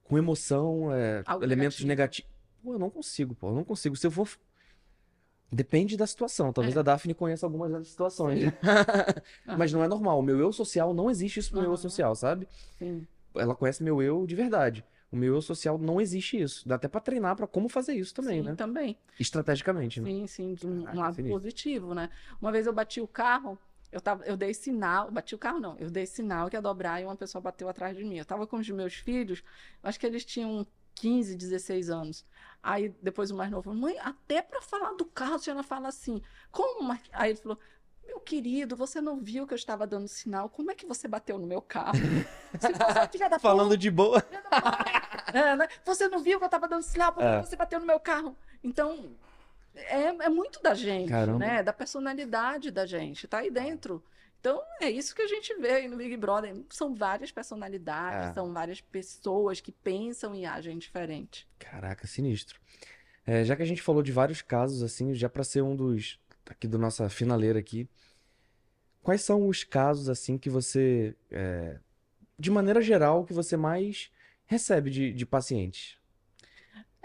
com 0.04 0.16
emoção, 0.18 0.92
é, 0.92 1.22
elementos 1.42 1.80
negativo. 1.84 1.88
negativos. 1.88 2.30
Pô, 2.62 2.72
eu 2.74 2.78
não 2.78 2.90
consigo, 2.90 3.34
pô. 3.34 3.48
Eu 3.50 3.54
não 3.54 3.64
consigo. 3.64 3.94
Se 3.96 4.06
eu 4.06 4.10
for. 4.10 4.28
Depende 5.50 5.96
da 5.96 6.06
situação. 6.06 6.52
Talvez 6.52 6.74
É. 6.76 6.80
a 6.80 6.82
Daphne 6.82 7.14
conheça 7.14 7.46
algumas 7.46 7.70
dessas 7.70 7.88
situações. 7.88 8.40
Mas 9.56 9.72
não 9.72 9.82
é 9.84 9.88
normal. 9.88 10.18
O 10.18 10.22
meu 10.22 10.38
eu 10.40 10.52
social 10.52 10.92
não 10.92 11.08
existe 11.08 11.38
isso 11.38 11.54
no 11.54 11.60
meu 11.62 11.70
eu 11.70 11.76
social, 11.76 12.14
sabe? 12.16 12.48
Sim. 12.78 13.06
Ela 13.34 13.54
conhece 13.54 13.82
meu 13.82 14.02
eu 14.02 14.26
de 14.26 14.34
verdade. 14.34 14.84
o 15.12 15.16
meu 15.16 15.34
eu 15.36 15.40
social 15.42 15.78
não 15.78 16.00
existe 16.00 16.40
isso. 16.42 16.68
Dá 16.68 16.74
até 16.74 16.88
pra 16.88 17.00
treinar 17.00 17.36
pra 17.36 17.46
como 17.46 17.68
fazer 17.68 17.94
isso 17.94 18.12
também, 18.12 18.40
sim, 18.40 18.48
né? 18.48 18.54
também. 18.56 18.98
Estrategicamente, 19.20 20.00
né? 20.00 20.10
Sim, 20.10 20.26
sim, 20.26 20.54
de 20.54 20.66
um, 20.66 20.82
Caraca, 20.82 20.98
lado 21.00 21.22
positivo, 21.22 21.94
né? 21.94 22.10
Uma 22.42 22.50
vez 22.50 22.66
eu 22.66 22.72
bati 22.72 23.00
o 23.00 23.06
carro, 23.06 23.56
eu, 23.92 24.00
tava, 24.00 24.24
eu 24.24 24.36
dei 24.36 24.52
sinal, 24.54 25.10
bati 25.10 25.34
o 25.34 25.38
carro 25.38 25.60
não, 25.60 25.76
eu 25.78 25.90
dei 25.90 26.06
sinal 26.06 26.48
que 26.50 26.56
ia 26.56 26.62
dobrar 26.62 27.00
e 27.00 27.04
uma 27.04 27.16
pessoa 27.16 27.40
bateu 27.42 27.68
atrás 27.68 27.96
de 27.96 28.04
mim. 28.04 28.18
Eu 28.18 28.24
tava 28.24 28.46
com 28.46 28.56
os 28.56 28.68
meus 28.70 28.94
filhos, 28.94 29.42
acho 29.82 29.98
que 30.00 30.06
eles 30.06 30.24
tinham 30.24 30.66
15, 30.94 31.34
16 31.36 31.90
anos. 31.90 32.24
Aí 32.62 32.88
depois 33.02 33.30
o 33.30 33.36
mais 33.36 33.50
novo 33.50 33.62
falou, 33.64 33.78
mãe, 33.78 33.98
até 34.00 34.42
pra 34.42 34.60
falar 34.60 34.92
do 34.94 35.04
carro 35.04 35.34
a 35.34 35.38
senhora 35.38 35.62
fala 35.62 35.88
assim, 35.88 36.20
como? 36.50 36.82
Mar-" 36.82 37.00
Aí 37.12 37.30
ele 37.30 37.38
falou, 37.38 37.58
meu 38.06 38.20
querido, 38.20 38.76
você 38.76 39.00
não 39.00 39.20
viu 39.20 39.46
que 39.46 39.52
eu 39.52 39.56
estava 39.56 39.86
dando 39.86 40.06
sinal? 40.08 40.48
Como 40.48 40.70
é 40.70 40.74
que 40.74 40.86
você 40.86 41.06
bateu 41.08 41.38
no 41.38 41.46
meu 41.46 41.60
carro? 41.60 41.98
Você 42.58 43.08
filha 43.12 43.28
da 43.28 43.38
Falando 43.38 43.76
de 43.76 43.90
boa. 43.90 44.24
é, 45.34 45.56
né? 45.56 45.68
Você 45.84 46.08
não 46.08 46.20
viu 46.20 46.38
que 46.38 46.44
eu 46.44 46.46
estava 46.46 46.66
dando 46.68 46.82
sinal 46.82 47.12
porque 47.12 47.26
É. 47.28 47.42
você 47.42 47.56
bateu 47.56 47.78
no 47.80 47.84
meu 47.86 48.00
carro. 48.00 48.36
Então, 48.62 49.10
é, 49.76 50.02
é 50.24 50.28
muito 50.28 50.60
da 50.62 50.74
gente, 50.74 51.08
Caramba. 51.10 51.38
né? 51.38 51.62
Da 51.62 51.72
personalidade 51.72 52.70
da 52.70 52.86
gente, 52.86 53.26
tá 53.28 53.38
aí 53.38 53.50
dentro. 53.50 54.02
Então, 54.40 54.62
é 54.80 54.88
isso 54.90 55.14
que 55.14 55.22
a 55.22 55.26
gente 55.26 55.54
vê 55.56 55.70
aí 55.72 55.88
no 55.88 55.96
Big 55.96 56.16
Brother. 56.16 56.54
São 56.70 56.94
várias 56.94 57.32
personalidades, 57.32 58.30
É. 58.30 58.32
são 58.34 58.52
várias 58.52 58.80
pessoas 58.80 59.60
que 59.60 59.72
pensam 59.72 60.34
e 60.34 60.44
agem 60.46 60.78
diferente. 60.78 61.48
Caraca, 61.58 62.06
sinistro. 62.06 62.60
É, 63.26 63.42
já 63.44 63.56
que 63.56 63.62
a 63.62 63.66
gente 63.66 63.82
falou 63.82 64.02
de 64.02 64.12
vários 64.12 64.42
casos, 64.42 64.82
assim, 64.84 65.14
já 65.14 65.28
pra 65.28 65.42
ser 65.42 65.62
um 65.62 65.74
dos 65.74 66.20
aqui 66.48 66.68
do 66.68 66.78
nossa 66.78 67.08
finaleira 67.08 67.58
aqui, 67.58 67.88
quais 69.02 69.20
são 69.22 69.48
os 69.48 69.64
casos 69.64 70.08
assim 70.08 70.38
que 70.38 70.48
você, 70.48 71.16
é, 71.30 71.78
de 72.38 72.50
maneira 72.52 72.80
geral, 72.80 73.24
que 73.24 73.32
você 73.32 73.56
mais 73.56 74.12
recebe 74.46 74.90
de, 74.90 75.12
de 75.12 75.26
pacientes? 75.26 75.98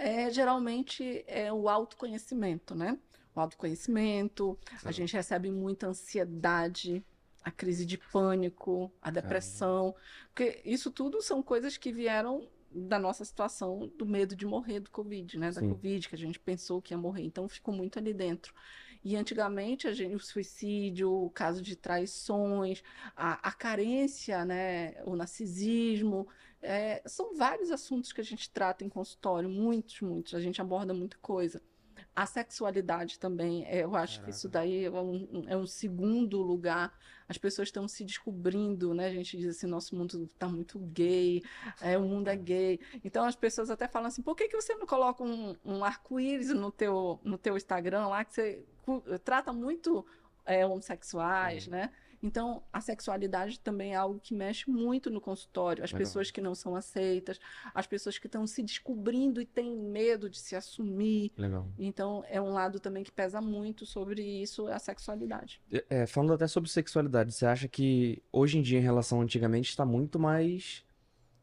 É, 0.01 0.31
geralmente 0.31 1.23
é 1.27 1.53
o 1.53 1.69
autoconhecimento, 1.69 2.73
né? 2.73 2.97
O 3.35 3.39
autoconhecimento, 3.39 4.57
a 4.83 4.91
Sim. 4.91 4.93
gente 4.93 5.13
recebe 5.13 5.51
muita 5.51 5.87
ansiedade, 5.87 7.05
a 7.43 7.51
crise 7.51 7.85
de 7.85 7.99
pânico, 7.99 8.91
a 8.99 9.11
depressão, 9.11 9.95
porque 10.27 10.59
isso 10.65 10.89
tudo 10.89 11.21
são 11.21 11.43
coisas 11.43 11.77
que 11.77 11.91
vieram 11.91 12.49
da 12.73 12.97
nossa 12.97 13.23
situação 13.23 13.91
do 13.95 14.05
medo 14.05 14.35
de 14.35 14.45
morrer 14.45 14.79
do 14.79 14.89
Covid, 14.89 15.37
né? 15.37 15.51
Da 15.51 15.61
Sim. 15.61 15.69
Covid, 15.69 16.09
que 16.09 16.15
a 16.15 16.17
gente 16.17 16.39
pensou 16.39 16.81
que 16.81 16.95
ia 16.95 16.97
morrer, 16.97 17.23
então 17.23 17.47
ficou 17.47 17.73
muito 17.73 17.99
ali 17.99 18.11
dentro. 18.11 18.55
E 19.03 19.15
antigamente 19.15 19.87
a 19.87 19.93
gente, 19.93 20.15
o 20.15 20.19
suicídio, 20.19 21.11
o 21.11 21.29
caso 21.29 21.61
de 21.61 21.75
traições, 21.75 22.83
a, 23.15 23.49
a 23.49 23.51
carência, 23.51 24.43
né? 24.45 24.95
O 25.05 25.15
narcisismo, 25.15 26.27
é, 26.61 27.01
são 27.05 27.35
vários 27.35 27.71
assuntos 27.71 28.11
que 28.13 28.21
a 28.21 28.23
gente 28.23 28.49
trata 28.49 28.83
em 28.83 28.89
consultório, 28.89 29.49
muitos, 29.49 29.99
muitos. 30.01 30.35
A 30.35 30.39
gente 30.39 30.61
aborda 30.61 30.93
muita 30.93 31.17
coisa. 31.17 31.61
A 32.15 32.25
sexualidade 32.25 33.17
também, 33.17 33.65
é, 33.65 33.83
eu 33.83 33.95
acho 33.95 34.21
que 34.23 34.31
isso 34.31 34.49
daí 34.49 34.85
é 34.85 34.91
um, 34.91 35.45
é 35.47 35.55
um 35.55 35.65
segundo 35.65 36.41
lugar. 36.41 36.93
As 37.27 37.37
pessoas 37.37 37.69
estão 37.69 37.87
se 37.87 38.03
descobrindo, 38.03 38.93
né? 38.93 39.07
A 39.07 39.13
gente 39.13 39.37
diz 39.37 39.55
assim, 39.55 39.65
nosso 39.65 39.95
mundo 39.95 40.23
está 40.25 40.47
muito 40.47 40.77
gay, 40.77 41.41
é, 41.79 41.97
o 41.97 42.01
mundo 42.01 42.27
é 42.27 42.35
gay. 42.35 42.79
Então 43.03 43.23
as 43.23 43.35
pessoas 43.35 43.69
até 43.69 43.87
falam 43.87 44.09
assim, 44.09 44.21
por 44.21 44.35
que 44.35 44.49
que 44.49 44.55
você 44.55 44.75
não 44.75 44.85
coloca 44.85 45.23
um, 45.23 45.55
um 45.63 45.85
arco-íris 45.85 46.49
no 46.49 46.69
teu, 46.69 47.19
no 47.23 47.37
teu 47.37 47.55
Instagram 47.55 48.07
lá, 48.07 48.25
que 48.25 48.33
você 48.33 48.65
trata 49.23 49.53
muito 49.53 50.05
é, 50.45 50.65
homossexuais, 50.65 51.67
né? 51.67 51.91
Então, 52.21 52.63
a 52.71 52.79
sexualidade 52.79 53.59
também 53.59 53.93
é 53.93 53.95
algo 53.95 54.19
que 54.19 54.33
mexe 54.33 54.69
muito 54.69 55.09
no 55.09 55.19
consultório. 55.19 55.83
As 55.83 55.91
Legal. 55.91 56.05
pessoas 56.05 56.29
que 56.29 56.39
não 56.39 56.53
são 56.53 56.75
aceitas, 56.75 57.39
as 57.73 57.87
pessoas 57.87 58.17
que 58.17 58.27
estão 58.27 58.45
se 58.45 58.61
descobrindo 58.61 59.41
e 59.41 59.45
têm 59.45 59.75
medo 59.75 60.29
de 60.29 60.37
se 60.37 60.55
assumir. 60.55 61.31
Legal. 61.37 61.67
Então, 61.79 62.23
é 62.27 62.39
um 62.39 62.53
lado 62.53 62.79
também 62.79 63.03
que 63.03 63.11
pesa 63.11 63.41
muito 63.41 63.85
sobre 63.85 64.21
isso, 64.21 64.67
é 64.67 64.73
a 64.73 64.79
sexualidade. 64.79 65.61
É, 65.89 66.05
falando 66.05 66.33
até 66.33 66.47
sobre 66.47 66.69
sexualidade, 66.69 67.31
você 67.33 67.45
acha 67.45 67.67
que 67.67 68.21
hoje 68.31 68.57
em 68.57 68.61
dia, 68.61 68.79
em 68.79 68.83
relação 68.83 69.19
a 69.19 69.23
antigamente, 69.23 69.69
está 69.69 69.85
muito 69.85 70.19
mais, 70.19 70.85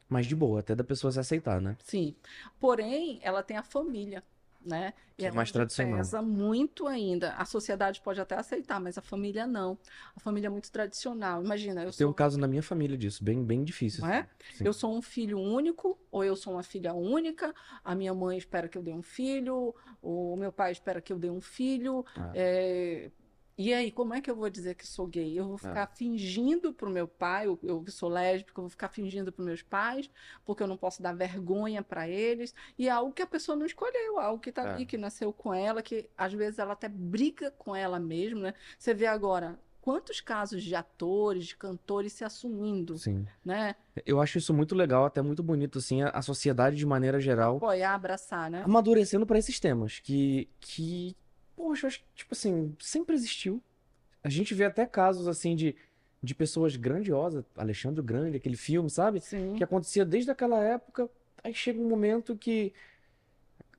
mais 0.08 0.26
de 0.26 0.36
boa, 0.36 0.60
até 0.60 0.74
da 0.74 0.84
pessoa 0.84 1.10
se 1.12 1.18
aceitar, 1.18 1.60
né? 1.60 1.76
Sim. 1.82 2.14
Porém, 2.60 3.18
ela 3.22 3.42
tem 3.42 3.56
a 3.56 3.62
família, 3.62 4.22
né? 4.68 4.92
E 5.16 5.22
Que 5.22 5.26
é 5.26 5.30
mais 5.32 5.50
tradicional. 5.50 5.96
Pesa 5.96 6.22
muito 6.22 6.86
ainda. 6.86 7.32
A 7.32 7.44
sociedade 7.44 8.00
pode 8.00 8.20
até 8.20 8.36
aceitar, 8.36 8.78
mas 8.80 8.96
a 8.96 9.02
família 9.02 9.46
não. 9.46 9.76
A 10.14 10.20
família 10.20 10.46
é 10.46 10.50
muito 10.50 10.70
tradicional. 10.70 11.42
Imagina, 11.42 11.80
eu 11.82 11.90
Tem 11.92 12.06
um 12.06 12.10
sou, 12.10 12.14
caso 12.14 12.38
na 12.38 12.46
minha 12.46 12.62
família 12.62 12.96
disso, 12.96 13.24
bem, 13.24 13.42
bem 13.44 13.64
difícil. 13.64 14.02
não 14.04 14.10
é? 14.12 14.18
assim. 14.20 14.58
Sim. 14.58 14.64
Eu 14.66 14.72
sou 14.72 14.96
um 14.96 15.02
filho 15.02 15.38
único, 15.40 15.98
ou 16.10 16.22
eu 16.22 16.36
sou 16.36 16.52
uma 16.52 16.62
filha 16.62 16.92
única, 16.94 17.52
a 17.82 17.94
minha 17.94 18.14
mãe 18.14 18.38
espera 18.38 18.68
que 18.68 18.78
eu 18.78 18.82
dê 18.82 18.92
um 18.92 19.02
filho, 19.02 19.74
o 20.02 20.36
meu 20.36 20.52
pai 20.52 20.70
espera 20.72 21.00
que 21.00 21.12
eu 21.12 21.18
dê 21.18 21.30
um 21.30 21.40
filho. 21.40 22.04
Ah. 22.16 22.30
é, 22.34 23.10
E 23.58 23.74
aí, 23.74 23.90
como 23.90 24.14
é 24.14 24.20
que 24.20 24.30
eu 24.30 24.36
vou 24.36 24.48
dizer 24.48 24.76
que 24.76 24.86
sou 24.86 25.04
gay? 25.08 25.36
Eu 25.36 25.48
vou 25.48 25.58
ficar 25.58 25.88
fingindo 25.88 26.72
pro 26.72 26.88
meu 26.88 27.08
pai, 27.08 27.46
eu, 27.48 27.58
eu 27.60 27.82
que 27.82 27.90
sou 27.90 28.08
lésbica, 28.08 28.52
eu 28.56 28.62
vou 28.62 28.70
ficar 28.70 28.88
fingindo 28.88 29.32
pros 29.32 29.44
meus 29.44 29.62
pais, 29.62 30.08
porque 30.46 30.62
eu 30.62 30.68
não 30.68 30.76
posso 30.76 31.02
dar 31.02 31.12
vergonha 31.12 31.82
para 31.82 32.08
eles. 32.08 32.54
E 32.78 32.86
é 32.86 32.90
algo 32.92 33.12
que 33.12 33.20
a 33.20 33.26
pessoa 33.26 33.56
não 33.56 33.66
escolheu, 33.66 34.20
algo 34.20 34.40
que 34.40 34.52
tá 34.52 34.62
É. 34.62 34.70
ali, 34.74 34.86
que 34.86 34.96
nasceu 34.96 35.32
com 35.32 35.52
ela, 35.52 35.82
que 35.82 36.08
às 36.16 36.32
vezes 36.32 36.60
ela 36.60 36.74
até 36.74 36.88
briga 36.88 37.50
com 37.50 37.74
ela 37.74 37.98
mesma, 37.98 38.40
né? 38.40 38.54
Você 38.78 38.94
vê 38.94 39.06
agora 39.06 39.58
quantos 39.80 40.20
casos 40.20 40.62
de 40.62 40.74
atores, 40.76 41.46
de 41.46 41.56
cantores 41.56 42.12
se 42.12 42.22
assumindo, 42.22 42.96
Sim. 42.96 43.26
né? 43.44 43.74
Eu 44.06 44.20
acho 44.20 44.38
isso 44.38 44.54
muito 44.54 44.74
legal, 44.76 45.04
até 45.04 45.20
muito 45.20 45.42
bonito, 45.42 45.78
assim, 45.78 46.02
a, 46.02 46.10
a 46.10 46.22
sociedade 46.22 46.76
de 46.76 46.86
maneira 46.86 47.18
geral 47.18 47.56
Apoiar, 47.56 47.94
abraçar, 47.94 48.48
né? 48.50 48.62
amadurecendo 48.64 49.26
para 49.26 49.38
esses 49.38 49.58
temas 49.58 49.98
que, 49.98 50.48
que, 50.60 51.16
poxa, 51.58 51.86
eu 51.86 51.88
acho 51.88 51.98
que, 51.98 52.06
tipo 52.14 52.32
assim, 52.32 52.72
sempre 52.78 53.16
existiu. 53.16 53.60
A 54.22 54.28
gente 54.28 54.54
vê 54.54 54.64
até 54.64 54.86
casos, 54.86 55.26
assim, 55.26 55.56
de, 55.56 55.74
de 56.22 56.34
pessoas 56.34 56.76
grandiosas, 56.76 57.44
Alexandre 57.56 58.00
Grande, 58.00 58.36
aquele 58.36 58.56
filme, 58.56 58.88
sabe? 58.88 59.20
Sim. 59.20 59.54
Que 59.56 59.64
acontecia 59.64 60.04
desde 60.04 60.30
aquela 60.30 60.62
época, 60.62 61.10
aí 61.42 61.52
chega 61.52 61.80
um 61.80 61.88
momento 61.88 62.36
que, 62.36 62.72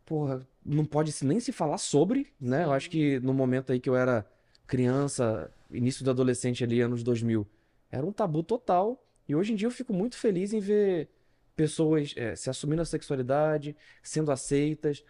porra, 0.06 0.46
não 0.66 0.84
pode 0.84 1.14
nem 1.24 1.40
se 1.40 1.54
falar 1.54 1.78
sobre, 1.78 2.28
né? 2.40 2.66
Eu 2.66 2.74
acho 2.74 2.90
que 2.90 3.18
no 3.22 3.34
momento 3.34 3.72
aí 3.72 3.80
que 3.80 3.90
eu 3.90 3.96
era 3.96 4.30
criança, 4.68 5.50
início 5.72 6.04
do 6.04 6.12
adolescente 6.12 6.64
ali, 6.64 6.82
anos 6.82 7.02
2000, 7.02 7.48
era 7.90 8.06
um 8.06 8.12
tabu 8.12 8.44
total. 8.44 9.02
E 9.28 9.36
hoje 9.36 9.54
em 9.54 9.56
dia 9.56 9.68
eu 9.68 9.72
fico 9.72 9.94
muito 9.94 10.18
feliz 10.18 10.52
em 10.52 10.60
ver 10.60 11.10
pessoas 11.56 12.14
eh, 12.18 12.36
se 12.36 12.50
assumindo 12.50 12.82
a 12.82 12.86
sexualidade, 12.86 13.76
sendo 14.04 14.32
aceitas. 14.32 15.04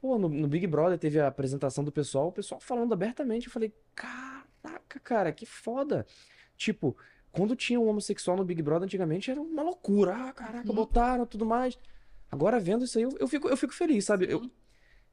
Pô, 0.00 0.16
no, 0.18 0.28
no 0.28 0.48
Big 0.48 0.66
Brother 0.66 0.98
teve 0.98 1.20
a 1.20 1.26
apresentação 1.26 1.84
do 1.84 1.92
pessoal, 1.92 2.28
o 2.28 2.32
pessoal 2.32 2.60
falando 2.60 2.92
abertamente. 2.94 3.46
Eu 3.46 3.52
falei, 3.52 3.74
caraca, 3.94 4.98
cara, 5.00 5.30
que 5.32 5.44
foda. 5.44 6.06
Tipo, 6.56 6.96
quando 7.30 7.54
tinha 7.54 7.78
um 7.78 7.86
homossexual 7.88 8.36
no 8.36 8.44
Big 8.44 8.62
Brother 8.62 8.84
antigamente 8.86 9.30
era 9.30 9.40
uma 9.40 9.62
loucura. 9.62 10.14
Ah, 10.16 10.32
caraca, 10.32 10.68
Uhum. 10.68 10.74
botaram 10.74 11.26
tudo 11.26 11.44
mais. 11.44 11.78
Agora 12.30 12.58
vendo 12.58 12.84
isso 12.84 12.96
aí, 12.96 13.04
eu, 13.04 13.10
eu 13.18 13.28
fico, 13.28 13.48
eu 13.48 13.56
fico 13.56 13.74
feliz, 13.74 14.04
sabe? 14.06 14.26
Eu, 14.30 14.40
Sim. 14.40 14.50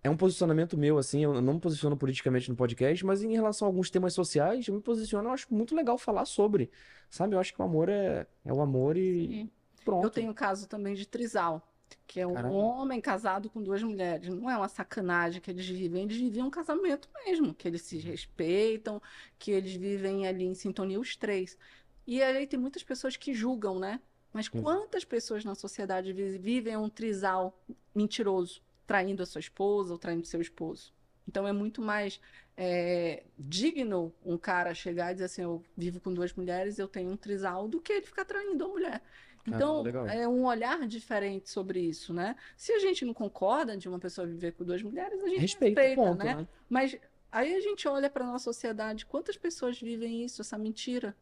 é 0.03 0.09
um 0.09 0.15
posicionamento 0.15 0.77
meu, 0.77 0.97
assim, 0.97 1.23
eu 1.23 1.41
não 1.41 1.55
me 1.55 1.59
posiciono 1.59 1.97
politicamente 1.97 2.49
no 2.49 2.55
podcast, 2.55 3.05
mas 3.05 3.21
em 3.23 3.33
relação 3.33 3.67
a 3.67 3.69
alguns 3.69 3.89
temas 3.89 4.13
sociais, 4.13 4.67
eu 4.67 4.73
me 4.75 4.81
posiciono, 4.81 5.27
eu 5.27 5.33
acho 5.33 5.47
muito 5.53 5.75
legal 5.75 5.97
falar 5.97 6.25
sobre, 6.25 6.69
sabe? 7.09 7.35
Eu 7.35 7.39
acho 7.39 7.53
que 7.53 7.61
o 7.61 7.65
amor 7.65 7.89
é, 7.89 8.25
é 8.45 8.53
o 8.53 8.61
amor 8.61 8.95
e 8.95 9.27
Sim. 9.27 9.51
pronto. 9.83 10.03
Eu 10.05 10.09
tenho 10.11 10.31
o 10.31 10.35
caso 10.35 10.67
também 10.67 10.93
de 10.93 11.05
trisal, 11.07 11.67
que 12.07 12.19
é 12.19 12.27
um 12.27 12.33
Caramba. 12.33 12.49
homem 12.49 12.99
casado 13.01 13.49
com 13.49 13.61
duas 13.61 13.81
mulheres. 13.83 14.29
Não 14.29 14.49
é 14.49 14.57
uma 14.57 14.67
sacanagem 14.67 15.41
que 15.41 15.51
eles 15.51 15.67
vivem, 15.67 16.03
eles 16.03 16.17
vivem 16.17 16.43
um 16.43 16.49
casamento 16.49 17.09
mesmo, 17.25 17.53
que 17.53 17.67
eles 17.67 17.81
se 17.83 17.97
respeitam, 17.97 19.01
que 19.37 19.51
eles 19.51 19.73
vivem 19.73 20.27
ali 20.27 20.45
em 20.45 20.53
sintonia 20.55 20.99
os 20.99 21.15
três. 21.15 21.57
E 22.05 22.21
aí 22.23 22.47
tem 22.47 22.59
muitas 22.59 22.83
pessoas 22.83 23.17
que 23.17 23.33
julgam, 23.33 23.79
né? 23.79 23.99
Mas 24.33 24.47
Uhum. 24.53 24.63
quantas 24.63 25.03
pessoas 25.03 25.43
na 25.43 25.55
sociedade 25.55 26.13
vi- 26.13 26.37
vivem 26.37 26.77
um 26.77 26.89
trisal 26.89 27.57
mentiroso, 27.93 28.61
traindo 28.85 29.23
a 29.23 29.25
sua 29.25 29.39
esposa 29.39 29.93
ou 29.93 29.99
traindo 29.99 30.25
seu 30.25 30.41
esposo? 30.41 30.93
Então 31.27 31.47
é 31.47 31.51
muito 31.51 31.81
mais 31.81 32.21
é, 32.55 33.23
digno 33.37 34.13
um 34.25 34.37
cara 34.37 34.73
chegar 34.73 35.11
e 35.11 35.15
dizer 35.15 35.25
assim: 35.25 35.41
eu 35.41 35.63
vivo 35.75 35.99
com 35.99 36.13
duas 36.13 36.33
mulheres, 36.33 36.79
eu 36.79 36.87
tenho 36.87 37.09
um 37.11 37.17
trisal, 37.17 37.67
do 37.67 37.81
que 37.81 37.93
ele 37.93 38.05
ficar 38.05 38.25
traindo 38.25 38.63
a 38.63 38.67
mulher. 38.67 39.01
Então, 39.47 39.81
legal. 39.81 40.07
é 40.07 40.27
um 40.27 40.45
olhar 40.45 40.85
diferente 40.87 41.49
sobre 41.49 41.79
isso, 41.79 42.13
né? 42.13 42.35
Se 42.55 42.71
a 42.73 42.79
gente 42.79 43.05
não 43.05 43.13
concorda 43.13 43.77
de 43.77 43.87
uma 43.87 43.99
pessoa 43.99 44.27
viver 44.27 44.51
com 44.53 44.63
duas 44.65 44.83
mulheres, 44.83 45.23
a 45.23 45.27
gente 45.27 45.39
Respeita, 45.39 45.81
respeita, 45.81 46.01
ponto, 46.01 46.23
né? 46.23 46.35
né? 46.35 46.47
Mas 46.69 46.97
aí 47.31 47.55
a 47.55 47.59
gente 47.61 47.87
olha 47.87 48.09
para 48.09 48.25
nossa 48.25 48.43
sociedade, 48.45 49.05
quantas 49.05 49.37
pessoas 49.37 49.79
vivem 49.79 50.23
isso, 50.23 50.41
essa 50.41 50.57
mentira, 50.57 51.15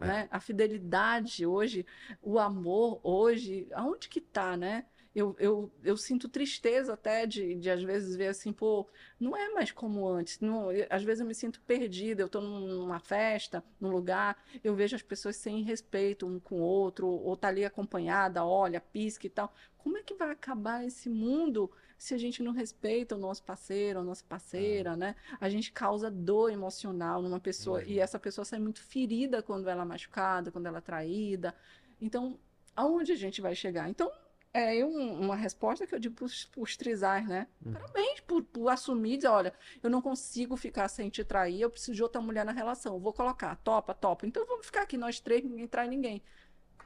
É. 0.00 0.06
né? 0.06 0.28
A 0.30 0.38
fidelidade 0.40 1.44
hoje, 1.44 1.84
o 2.22 2.38
amor 2.38 3.00
hoje, 3.02 3.66
aonde 3.72 4.08
que 4.08 4.20
tá, 4.20 4.56
né? 4.56 4.86
Eu, 5.18 5.34
eu, 5.38 5.72
eu 5.82 5.96
sinto 5.96 6.28
tristeza 6.28 6.92
até 6.92 7.24
de, 7.24 7.54
de, 7.54 7.70
às 7.70 7.82
vezes, 7.82 8.14
ver 8.16 8.26
assim, 8.28 8.52
pô, 8.52 8.86
não 9.18 9.34
é 9.34 9.48
mais 9.48 9.72
como 9.72 10.06
antes. 10.06 10.38
Não, 10.40 10.70
eu- 10.70 10.86
às 10.90 11.02
vezes 11.02 11.20
eu 11.20 11.26
me 11.26 11.34
sinto 11.34 11.58
perdida. 11.62 12.22
Eu 12.22 12.26
estou 12.26 12.42
numa 12.42 13.00
festa, 13.00 13.64
num 13.80 13.90
lugar, 13.90 14.36
eu 14.62 14.74
vejo 14.74 14.94
as 14.94 15.02
pessoas 15.02 15.36
sem 15.36 15.62
respeito 15.62 16.26
um 16.26 16.38
com 16.38 16.56
o 16.56 16.62
outro, 16.62 17.06
ou 17.08 17.34
tá 17.34 17.48
ali 17.48 17.64
acompanhada, 17.64 18.44
olha, 18.44 18.78
pisca 18.80 19.26
e 19.26 19.30
tal. 19.30 19.50
Como 19.78 19.96
é 19.96 20.02
que 20.02 20.12
vai 20.14 20.30
acabar 20.30 20.84
esse 20.84 21.08
mundo 21.08 21.70
se 21.96 22.12
a 22.12 22.18
gente 22.18 22.42
não 22.42 22.52
respeita 22.52 23.14
o 23.14 23.18
nosso 23.18 23.42
parceiro, 23.42 24.00
a 24.00 24.04
nossa 24.04 24.22
parceira, 24.28 24.94
né? 24.96 25.16
A 25.40 25.48
gente 25.48 25.72
causa 25.72 26.10
dor 26.10 26.50
emocional 26.52 27.22
numa 27.22 27.40
pessoa, 27.40 27.82
e 27.84 27.98
essa 27.98 28.18
pessoa 28.18 28.44
sai 28.44 28.58
muito 28.58 28.82
ferida 28.82 29.42
quando 29.42 29.68
ela 29.68 29.80
é 29.82 29.84
machucada, 29.86 30.50
quando 30.52 30.66
ela 30.66 30.78
é 30.78 30.80
traída. 30.82 31.54
Então, 32.00 32.38
aonde 32.74 33.12
a 33.12 33.16
gente 33.16 33.40
vai 33.40 33.54
chegar? 33.54 33.88
Então, 33.88 34.10
é 34.58 34.84
um- 34.84 35.20
uma 35.20 35.36
resposta 35.36 35.86
que 35.86 35.94
eu 35.94 35.98
digo 35.98 36.14
para 36.14 36.26
os 36.62 36.76
trisais, 36.76 37.26
né? 37.28 37.46
Uhum. 37.64 37.72
Parabéns 37.72 38.20
por, 38.20 38.42
por 38.42 38.68
assumir 38.68 39.16
dizer, 39.16 39.28
olha, 39.28 39.52
eu 39.82 39.90
não 39.90 40.00
consigo 40.02 40.56
ficar 40.56 40.88
sem 40.88 41.08
te 41.10 41.22
trair, 41.24 41.60
eu 41.60 41.70
preciso 41.70 41.94
de 41.94 42.02
outra 42.02 42.20
mulher 42.20 42.44
na 42.44 42.52
relação. 42.52 42.98
Vou 42.98 43.12
colocar, 43.12 43.54
topa, 43.56 43.92
topa. 43.94 44.26
Então 44.26 44.46
vamos 44.46 44.66
ficar 44.66 44.82
aqui 44.82 44.96
nós 44.96 45.20
três, 45.20 45.44
ninguém 45.44 45.66
trai 45.66 45.88
ninguém. 45.88 46.22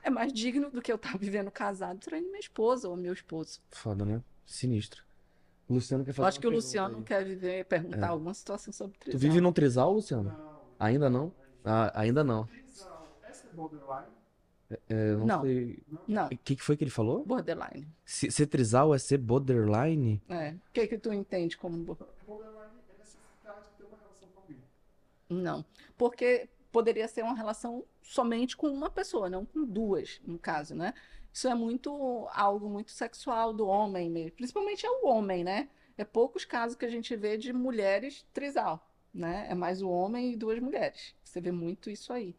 É 0.03 0.09
mais 0.11 0.33
digno 0.33 0.71
do 0.71 0.81
que 0.81 0.91
eu 0.91 0.97
estar 0.97 1.17
vivendo 1.19 1.51
casado, 1.51 1.99
traindo 1.99 2.29
minha 2.29 2.41
esposa 2.41 2.89
ou 2.89 2.97
meu 2.97 3.13
esposo. 3.13 3.61
Foda, 3.71 4.05
né? 4.05 4.23
Sinistro. 4.47 5.05
O 5.69 5.75
Luciano 5.75 6.03
quer 6.05 6.11
Eu 6.11 6.15
fazer 6.15 6.29
acho 6.29 6.41
que 6.41 6.47
o 6.47 6.51
Luciano 6.51 6.99
aí. 6.99 7.05
quer 7.05 7.25
viver, 7.25 7.65
perguntar 7.67 8.09
alguma 8.09 8.35
situação 8.35 8.73
sobre 8.73 8.99
Tu 8.99 9.03
trisal. 9.05 9.21
vive 9.21 9.41
num 9.41 9.53
trisal, 9.53 9.93
Luciano? 9.93 10.25
Não. 10.31 10.61
Ainda 10.81 11.09
não? 11.09 11.33
Ah, 11.65 11.93
ainda 11.95 12.25
não. 12.25 12.47
Trisal. 12.47 13.17
Essa 13.23 13.47
é 13.47 13.51
borderline? 13.53 14.07
É, 14.89 15.13
não, 15.17 15.27
Não. 15.27 15.43
sei. 15.43 15.79
Não, 16.07 16.27
O 16.27 16.29
que, 16.39 16.55
que 16.57 16.63
foi 16.63 16.77
que 16.77 16.85
ele 16.85 16.91
falou? 16.91 17.25
borderline. 17.25 17.89
Se- 18.05 18.31
Ser 18.31 18.47
trisal 18.47 18.95
é 18.95 18.99
ser 18.99 19.19
borderline? 19.19 20.23
É. 20.29 20.51
O 20.53 20.61
que 20.73 20.87
que 20.87 20.99
tu 20.99 21.13
entende 21.13 21.57
como 21.57 21.77
bo- 21.79 21.99
Borderline 22.27 22.71
é 22.95 22.99
necessidade 22.99 23.61
de 23.67 23.77
ter 23.79 23.85
uma 23.85 23.99
relação 23.99 24.29
com 24.35 24.41
alguém. 24.41 24.59
Não, 25.29 25.65
porque 25.99 26.49
poderia 26.71 27.09
ser 27.09 27.23
uma 27.25 27.35
relação 27.35 27.85
somente 28.03 28.57
com 28.57 28.69
uma 28.69 28.89
pessoa, 28.91 29.29
não 29.29 29.45
com 29.45 29.65
duas, 29.65 30.21
no 30.25 30.39
caso, 30.39 30.75
né? 30.75 30.95
Isso 31.33 31.49
é 31.49 31.55
muito 31.55 32.29
algo 32.33 32.69
muito 32.69 32.91
sexual 32.93 33.53
do 33.53 33.67
homem 33.67 34.09
mesmo, 34.11 34.33
principalmente 34.33 34.87
é 34.87 34.91
o 34.91 35.07
homem, 35.07 35.43
né? 35.45 35.69
É 35.99 36.05
poucos 36.05 36.45
casos 36.45 36.77
que 36.77 36.85
a 36.85 36.89
gente 36.91 37.15
vê 37.17 37.37
de 37.37 37.53
mulheres 37.53 38.25
trisal, 38.33 38.89
né? 39.13 39.47
É 39.51 39.55
mais 39.55 39.83
o 39.83 39.89
homem 39.91 40.33
e 40.33 40.37
duas 40.37 40.59
mulheres. 40.61 41.15
Você 41.25 41.41
vê 41.41 41.51
muito 41.53 41.91
isso 41.91 42.13
aí. 42.13 42.35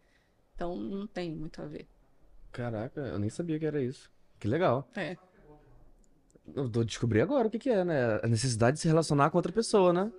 Então 0.56 0.76
não 0.76 1.06
tem 1.08 1.32
muito 1.32 1.62
a 1.62 1.66
ver. 1.66 1.88
Caraca, 2.52 3.02
eu 3.02 3.20
nem 3.20 3.30
sabia 3.30 3.58
que 3.58 3.66
era 3.66 3.82
isso. 3.82 4.12
Que 4.40 4.48
legal. 4.48 4.90
É. 4.96 5.16
Eu 6.54 6.70
tô 6.70 6.84
descobri 6.84 7.22
agora 7.22 7.48
o 7.48 7.52
que 7.52 7.60
que 7.60 7.70
é, 7.70 7.84
né? 7.84 8.20
A 8.22 8.28
necessidade 8.28 8.76
de 8.76 8.82
se 8.82 8.88
relacionar 8.88 9.30
com 9.30 9.38
outra 9.38 9.52
pessoa, 9.52 9.94
né? 9.94 10.12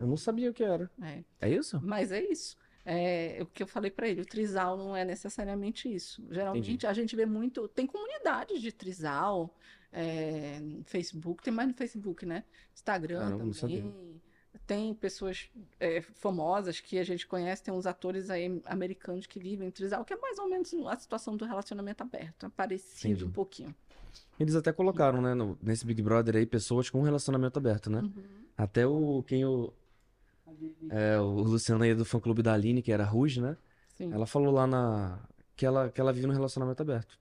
Eu 0.00 0.06
não 0.06 0.16
sabia 0.16 0.50
o 0.50 0.54
que 0.54 0.64
era. 0.64 0.90
É. 1.00 1.22
É 1.40 1.48
isso? 1.48 1.80
Mas 1.82 2.10
é 2.10 2.20
isso. 2.22 2.56
É 2.84 3.38
o 3.40 3.46
que 3.46 3.62
eu 3.62 3.66
falei 3.66 3.90
para 3.90 4.08
ele, 4.08 4.22
o 4.22 4.26
trisal 4.26 4.76
não 4.76 4.96
é 4.96 5.04
necessariamente 5.04 5.92
isso. 5.92 6.26
Geralmente 6.30 6.68
Entendi. 6.68 6.86
a 6.86 6.92
gente 6.92 7.14
vê 7.14 7.24
muito, 7.24 7.68
tem 7.68 7.86
comunidades 7.86 8.60
de 8.60 8.72
trisal, 8.72 9.54
é, 9.92 10.60
Facebook, 10.84 11.44
tem 11.44 11.52
mais 11.52 11.68
no 11.68 11.74
Facebook, 11.74 12.26
né? 12.26 12.42
Instagram 12.74 13.20
Caramba, 13.20 13.44
não 13.44 13.52
sabia. 13.52 13.82
também. 13.82 14.20
Tem 14.66 14.94
pessoas 14.94 15.50
é, 15.80 16.00
famosas 16.02 16.78
que 16.78 16.98
a 16.98 17.04
gente 17.04 17.26
conhece, 17.26 17.62
tem 17.62 17.72
uns 17.72 17.86
atores 17.86 18.30
aí 18.30 18.60
americanos 18.66 19.26
que 19.26 19.38
vivem 19.40 19.70
trisal, 19.70 20.04
que 20.04 20.12
é 20.12 20.16
mais 20.16 20.38
ou 20.38 20.48
menos 20.48 20.72
a 20.86 20.96
situação 20.96 21.36
do 21.36 21.44
relacionamento 21.44 22.02
aberto, 22.02 22.46
é 22.46 22.48
parecido 22.50 23.14
Entendi. 23.14 23.24
um 23.24 23.30
pouquinho. 23.30 23.74
Eles 24.38 24.54
até 24.54 24.72
colocaram, 24.72 25.20
né, 25.22 25.34
no- 25.34 25.58
nesse 25.62 25.86
Big 25.86 26.02
Brother 26.02 26.36
aí, 26.36 26.46
pessoas 26.46 26.90
com 26.90 27.00
relacionamento 27.02 27.58
aberto, 27.58 27.88
né? 27.90 28.00
Uhum. 28.00 28.12
Até 28.56 28.86
o, 28.86 29.22
quem 29.26 29.44
o, 29.44 29.72
é, 30.90 31.18
o 31.18 31.30
Luciano 31.42 31.82
aí 31.82 31.94
do 31.94 32.04
fã 32.04 32.20
clube 32.20 32.42
da 32.42 32.52
Aline, 32.52 32.82
que 32.82 32.92
era 32.92 33.04
Ruge, 33.04 33.40
né? 33.40 33.56
Sim. 33.96 34.12
Ela 34.12 34.26
falou 34.26 34.52
lá 34.52 34.66
na, 34.66 35.18
que 35.56 35.64
ela, 35.64 35.90
que 35.90 36.00
ela 36.00 36.12
vive 36.12 36.26
num 36.26 36.32
relacionamento 36.32 36.82
aberto. 36.82 37.18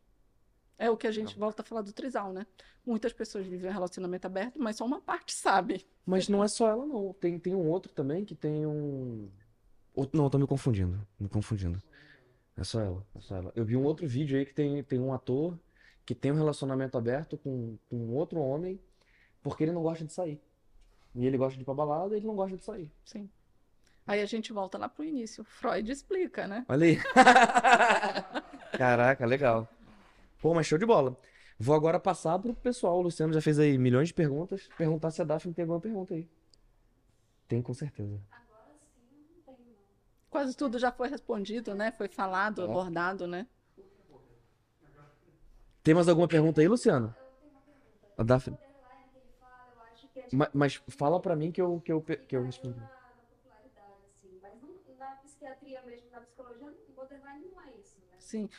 É 0.81 0.89
o 0.89 0.97
que 0.97 1.05
a 1.05 1.11
gente 1.11 1.37
volta 1.37 1.61
a 1.61 1.65
falar 1.65 1.83
do 1.83 1.93
trisal, 1.93 2.33
né? 2.33 2.43
Muitas 2.83 3.13
pessoas 3.13 3.45
vivem 3.45 3.69
um 3.69 3.73
relacionamento 3.73 4.25
aberto, 4.25 4.59
mas 4.59 4.77
só 4.77 4.83
uma 4.83 4.99
parte 4.99 5.31
sabe. 5.31 5.85
Mas 6.03 6.27
não 6.27 6.43
é 6.43 6.47
só 6.47 6.67
ela, 6.67 6.87
não. 6.87 7.13
Tem, 7.13 7.37
tem 7.37 7.53
um 7.53 7.69
outro 7.69 7.93
também 7.93 8.25
que 8.25 8.33
tem 8.33 8.65
um. 8.65 9.29
Outro, 9.93 10.17
não, 10.17 10.23
eu 10.25 10.29
tô 10.31 10.39
me 10.39 10.47
confundindo. 10.47 10.99
Me 11.19 11.29
confundindo. 11.29 11.79
É 12.57 12.63
só 12.63 12.81
ela. 12.81 13.05
É 13.13 13.19
só 13.19 13.35
ela. 13.35 13.51
Eu 13.55 13.63
vi 13.63 13.77
um 13.77 13.83
outro 13.83 14.07
vídeo 14.07 14.35
aí 14.35 14.43
que 14.43 14.55
tem, 14.55 14.83
tem 14.83 14.99
um 14.99 15.13
ator 15.13 15.55
que 16.03 16.15
tem 16.15 16.31
um 16.31 16.35
relacionamento 16.35 16.97
aberto 16.97 17.37
com, 17.37 17.77
com 17.87 18.15
outro 18.15 18.39
homem 18.39 18.81
porque 19.43 19.63
ele 19.63 19.73
não 19.73 19.83
gosta 19.83 20.03
de 20.03 20.11
sair. 20.11 20.41
E 21.13 21.27
ele 21.27 21.37
gosta 21.37 21.57
de 21.57 21.61
ir 21.61 21.65
pra 21.65 21.75
balada 21.75 22.15
e 22.15 22.17
ele 22.17 22.25
não 22.25 22.35
gosta 22.35 22.57
de 22.57 22.65
sair. 22.65 22.91
Sim. 23.05 23.29
Aí 24.07 24.19
a 24.19 24.25
gente 24.25 24.51
volta 24.51 24.79
lá 24.79 24.89
pro 24.89 25.03
início. 25.03 25.43
Freud 25.43 25.91
explica, 25.91 26.47
né? 26.47 26.65
Olha 26.67 26.87
aí. 26.87 26.97
Caraca, 28.75 29.27
legal. 29.27 29.69
Pô, 30.41 30.53
mas 30.53 30.65
show 30.67 30.77
de 30.77 30.85
bola. 30.85 31.15
Vou 31.59 31.75
agora 31.75 31.99
passar 31.99 32.39
pro 32.39 32.53
pessoal. 32.55 32.97
O 32.97 33.01
Luciano 33.01 33.33
já 33.33 33.41
fez 33.41 33.59
aí 33.59 33.77
milhões 33.77 34.07
de 34.07 34.13
perguntas. 34.13 34.67
Perguntar 34.77 35.11
se 35.11 35.21
a 35.21 35.25
Daphne 35.25 35.53
tem 35.53 35.63
alguma 35.63 35.79
pergunta 35.79 36.13
aí. 36.13 36.27
Tem, 37.47 37.61
com 37.61 37.73
certeza. 37.73 38.19
Quase 40.29 40.55
tudo 40.55 40.79
já 40.79 40.91
foi 40.91 41.09
respondido, 41.09 41.75
né? 41.75 41.91
Foi 41.91 42.07
falado, 42.07 42.61
É. 42.61 42.65
abordado, 42.65 43.27
né? 43.27 43.45
Tem 45.83 45.93
mais 45.93 46.07
alguma 46.07 46.27
pergunta 46.27 46.61
aí, 46.61 46.67
Luciano? 46.67 47.13
A 48.17 48.23
Daphne. 48.23 48.55
borderline 48.55 49.09
que 49.11 49.17
ele 49.17 49.33
fala, 49.39 49.73
eu 49.75 49.81
acho 49.81 50.07
que 50.09 50.19
é 50.19 50.23
tipo 50.23 50.35
Ma- 50.37 50.49
Mas 50.53 50.81
fala 50.89 51.19
pra 51.19 51.35
mim 51.35 51.51
que 51.51 51.61
eu, 51.61 51.81
que 51.81 51.91
eu, 51.91 52.01
que 52.01 52.35
eu 52.35 52.41
na, 52.41 52.45
respondo. 52.45 52.79
na 52.79 52.87
popularidade, 52.87 53.97
assim. 54.07 54.39
Mas 54.41 54.53
não, 54.61 54.97
na 54.97 55.15
psiquiatria 55.17 55.81
mesmo, 55.81 56.09
na 56.11 56.21
psicologia, 56.21 56.71
borderline 56.95 57.45
não 57.51 57.61
é 57.61 57.71
isso, 57.79 57.97
né? 58.07 58.15
Sim. 58.19 58.49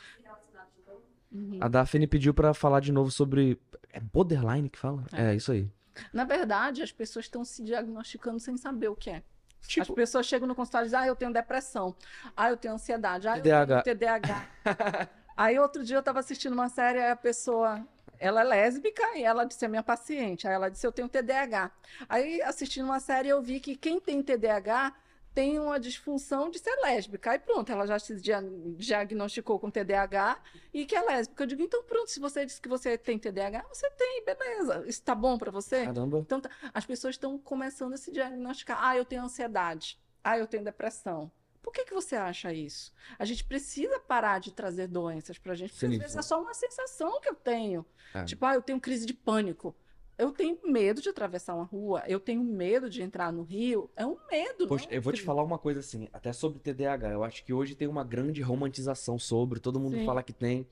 Uhum. 1.33 1.57
A 1.59 1.67
Daphne 1.67 2.05
pediu 2.07 2.33
pra 2.33 2.53
falar 2.53 2.79
de 2.79 2.91
novo 2.91 3.09
sobre. 3.09 3.59
É 3.91 3.99
borderline 3.99 4.69
que 4.69 4.77
fala? 4.77 5.03
É, 5.11 5.33
isso 5.33 5.51
aí. 5.51 5.69
Na 6.11 6.23
verdade, 6.23 6.81
as 6.81 6.91
pessoas 6.91 7.25
estão 7.25 7.43
se 7.43 7.63
diagnosticando 7.63 8.39
sem 8.39 8.55
saber 8.57 8.87
o 8.87 8.95
que 8.95 9.09
é. 9.09 9.23
As 9.61 9.67
Tipo, 9.67 9.93
pessoas 9.93 10.25
chegam 10.25 10.47
no 10.47 10.55
consultório 10.55 10.85
e 10.85 10.87
dizem, 10.89 10.99
ah, 10.99 11.07
eu 11.07 11.15
tenho 11.15 11.31
depressão, 11.31 11.95
ah, 12.35 12.49
eu 12.49 12.57
tenho 12.57 12.73
ansiedade, 12.73 13.27
ah, 13.27 13.37
eu 13.37 13.41
TDAH. 13.43 13.81
tenho 13.83 13.95
TDAH. 13.97 14.47
aí 15.37 15.57
outro 15.57 15.83
dia 15.83 15.95
eu 15.95 15.99
estava 16.01 16.19
assistindo 16.19 16.51
uma 16.53 16.67
série, 16.67 16.99
aí 16.99 17.11
a 17.11 17.15
pessoa, 17.15 17.87
ela 18.19 18.41
é 18.41 18.43
lésbica 18.43 19.01
e 19.17 19.23
ela 19.23 19.45
disse, 19.45 19.63
é 19.63 19.67
minha 19.69 19.81
paciente, 19.83 20.47
aí 20.47 20.53
ela 20.53 20.69
disse, 20.69 20.85
eu 20.85 20.91
tenho 20.91 21.07
TDAH. 21.07 21.71
Aí 22.09 22.41
assistindo 22.41 22.85
uma 22.85 22.99
série 22.99 23.29
eu 23.29 23.41
vi 23.41 23.59
que 23.61 23.75
quem 23.77 23.99
tem 24.01 24.21
TDAH 24.21 24.93
tem 25.33 25.59
uma 25.59 25.79
disfunção 25.79 26.49
de 26.49 26.59
ser 26.59 26.75
lésbica. 26.81 27.31
Aí 27.31 27.39
pronto, 27.39 27.71
ela 27.71 27.85
já 27.87 27.97
se 27.99 28.15
dia- 28.21 28.43
diagnosticou 28.77 29.59
com 29.59 29.69
TDAH 29.71 30.39
e 30.73 30.85
que 30.85 30.95
é 30.95 31.01
lésbica. 31.01 31.43
Eu 31.43 31.47
digo, 31.47 31.61
então 31.61 31.83
pronto, 31.83 32.09
se 32.11 32.19
você 32.19 32.45
disse 32.45 32.61
que 32.61 32.69
você 32.69 32.97
tem 32.97 33.17
TDAH, 33.17 33.65
você 33.71 33.89
tem, 33.91 34.23
beleza. 34.25 34.83
Isso 34.87 35.01
tá 35.01 35.15
bom 35.15 35.37
para 35.37 35.51
você? 35.51 35.85
caramba. 35.85 36.19
Então, 36.19 36.39
tá- 36.39 36.49
as 36.73 36.85
pessoas 36.85 37.15
estão 37.15 37.37
começando 37.37 37.93
a 37.93 37.97
se 37.97 38.11
diagnosticar. 38.11 38.77
Ah, 38.81 38.95
eu 38.97 39.05
tenho 39.05 39.23
ansiedade. 39.23 39.99
Ah, 40.23 40.37
eu 40.37 40.47
tenho 40.47 40.63
depressão. 40.63 41.31
Por 41.61 41.71
que, 41.71 41.85
que 41.85 41.93
você 41.93 42.15
acha 42.17 42.51
isso? 42.53 42.93
A 43.17 43.23
gente 43.25 43.43
precisa 43.45 43.97
parar 44.01 44.39
de 44.39 44.51
trazer 44.51 44.87
doenças 44.87 45.37
pra 45.37 45.55
gente, 45.55 45.69
porque 45.71 45.85
às 45.85 45.91
Sinistro. 45.91 46.03
vezes 46.07 46.17
é 46.17 46.21
só 46.21 46.41
uma 46.41 46.53
sensação 46.53 47.19
que 47.21 47.29
eu 47.29 47.35
tenho. 47.35 47.85
É. 48.13 48.23
Tipo, 48.25 48.45
ah, 48.45 48.53
eu 48.55 48.61
tenho 48.61 48.79
crise 48.81 49.05
de 49.05 49.13
pânico. 49.13 49.73
Eu 50.17 50.31
tenho 50.31 50.59
medo 50.63 51.01
de 51.01 51.09
atravessar 51.09 51.55
uma 51.55 51.63
rua, 51.63 52.03
eu 52.07 52.19
tenho 52.19 52.43
medo 52.43 52.89
de 52.89 53.01
entrar 53.01 53.31
no 53.33 53.41
rio. 53.41 53.89
É 53.95 54.05
um 54.05 54.17
medo, 54.29 54.67
Poxa, 54.67 54.85
não? 54.85 54.93
eu 54.93 55.01
vou 55.01 55.11
te 55.11 55.21
falar 55.21 55.43
uma 55.43 55.57
coisa 55.57 55.79
assim, 55.79 56.07
até 56.13 56.31
sobre 56.31 56.59
TDAH. 56.59 57.11
Eu 57.11 57.23
acho 57.23 57.43
que 57.43 57.51
hoje 57.51 57.73
tem 57.75 57.87
uma 57.87 58.03
grande 58.03 58.41
romantização 58.41 59.17
sobre, 59.17 59.59
todo 59.59 59.79
mundo 59.79 59.97
Sim. 59.97 60.05
fala 60.05 60.21
que 60.21 60.33
tem. 60.33 60.67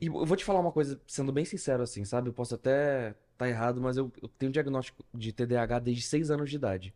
E 0.00 0.06
eu 0.06 0.26
vou 0.26 0.36
te 0.36 0.44
falar 0.44 0.60
uma 0.60 0.70
coisa, 0.70 1.00
sendo 1.06 1.32
bem 1.32 1.44
sincero 1.44 1.82
assim, 1.82 2.04
sabe? 2.04 2.28
Eu 2.28 2.32
posso 2.32 2.54
até 2.54 3.14
estar 3.32 3.48
errado, 3.48 3.80
mas 3.80 3.96
eu, 3.96 4.12
eu 4.22 4.28
tenho 4.28 4.52
diagnóstico 4.52 5.02
de 5.14 5.32
TDAH 5.32 5.78
desde 5.80 6.02
6 6.02 6.30
anos 6.30 6.50
de 6.50 6.56
idade. 6.56 6.94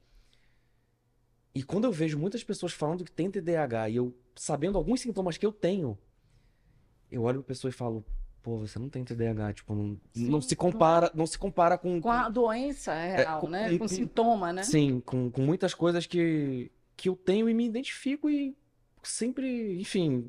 E 1.55 1.63
quando 1.63 1.85
eu 1.85 1.93
vejo 1.93 2.19
muitas 2.19 2.45
pessoas 2.45 2.73
falando 2.73 3.05
que 3.05 3.11
tem 3.11 3.31
TDAH 3.31 3.89
e 3.91 3.97
eu 3.97 4.15
sabendo 4.35 4.79
alguns 4.79 5.01
sintomas 5.01 5.37
que 5.37 5.45
eu 5.45 5.53
tenho, 5.53 5.99
eu 7.11 7.23
olho 7.23 7.41
pra 7.41 7.49
pessoa 7.49 7.71
e 7.71 7.73
falo, 7.73 8.05
pô, 8.43 8.59
você 8.59 8.79
não 8.79 8.89
tem 8.89 9.05
TDAH, 9.05 9.53
tipo, 9.55 9.75
não, 9.75 9.99
não 10.17 10.41
se 10.41 10.57
compara, 10.57 11.11
não 11.15 11.27
se 11.27 11.39
compara 11.39 11.79
com, 11.79 12.01
Com 12.01 12.11
a 12.11 12.29
doença 12.29 12.93
real, 12.95 13.41
com- 13.41 13.49
né? 13.49 13.71
com- 13.71 13.79
Com 13.79 13.85
com- 13.85 13.89
sintoma, 13.89 14.53
né? 14.53 14.63
Sim, 14.63 15.01
com, 15.01 15.31
com 15.31 15.43
muitas 15.43 15.73
coisas 15.75 16.07
que, 16.07 16.71
que 16.97 17.09
eu 17.09 17.17
tenho 17.17 17.49
e 17.49 17.55
me 17.55 17.65
identifico 17.67 18.29
e 18.29 18.57
sempre, 19.03 19.81
enfim, 19.81 20.27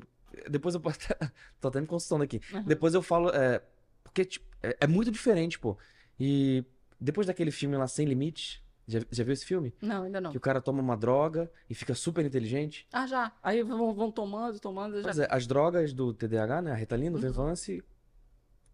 depois 0.48 0.74
eu 0.74 0.80
posso 0.80 0.98
até, 1.10 1.30
tô 1.60 1.68
até 1.68 1.80
me 1.80 1.86
consultando 1.86 2.24
aqui. 2.24 2.40
Uhum. 2.52 2.62
Depois 2.64 2.94
eu 2.94 3.02
falo, 3.02 3.30
é, 3.30 3.60
porque 4.02 4.24
tipo, 4.24 4.46
é, 4.62 4.76
é 4.80 4.86
muito 4.86 5.10
diferente, 5.10 5.58
pô. 5.58 5.76
E 6.18 6.64
depois 7.00 7.26
daquele 7.26 7.50
filme 7.50 7.76
lá, 7.76 7.86
Sem 7.86 8.06
Limites, 8.06 8.62
já, 8.86 9.00
já 9.10 9.24
viu 9.24 9.32
esse 9.32 9.46
filme? 9.46 9.72
Não, 9.80 10.04
ainda 10.04 10.20
não. 10.20 10.30
Que 10.30 10.36
o 10.36 10.40
cara 10.40 10.60
toma 10.60 10.80
uma 10.82 10.96
droga 10.96 11.50
e 11.70 11.74
fica 11.74 11.94
super 11.94 12.24
inteligente. 12.24 12.86
Ah, 12.92 13.06
já. 13.06 13.32
Aí 13.42 13.62
vão, 13.62 13.94
vão 13.94 14.10
tomando, 14.10 14.60
tomando, 14.60 15.02
já. 15.02 15.22
É, 15.24 15.28
as 15.30 15.46
drogas 15.46 15.92
do 15.92 16.12
TDAH, 16.12 16.62
né, 16.62 16.70
a 16.72 16.74
Ritalina, 16.74 17.16
o 17.16 17.20
Uhum. 17.20 17.26
Vivance, 17.26 17.82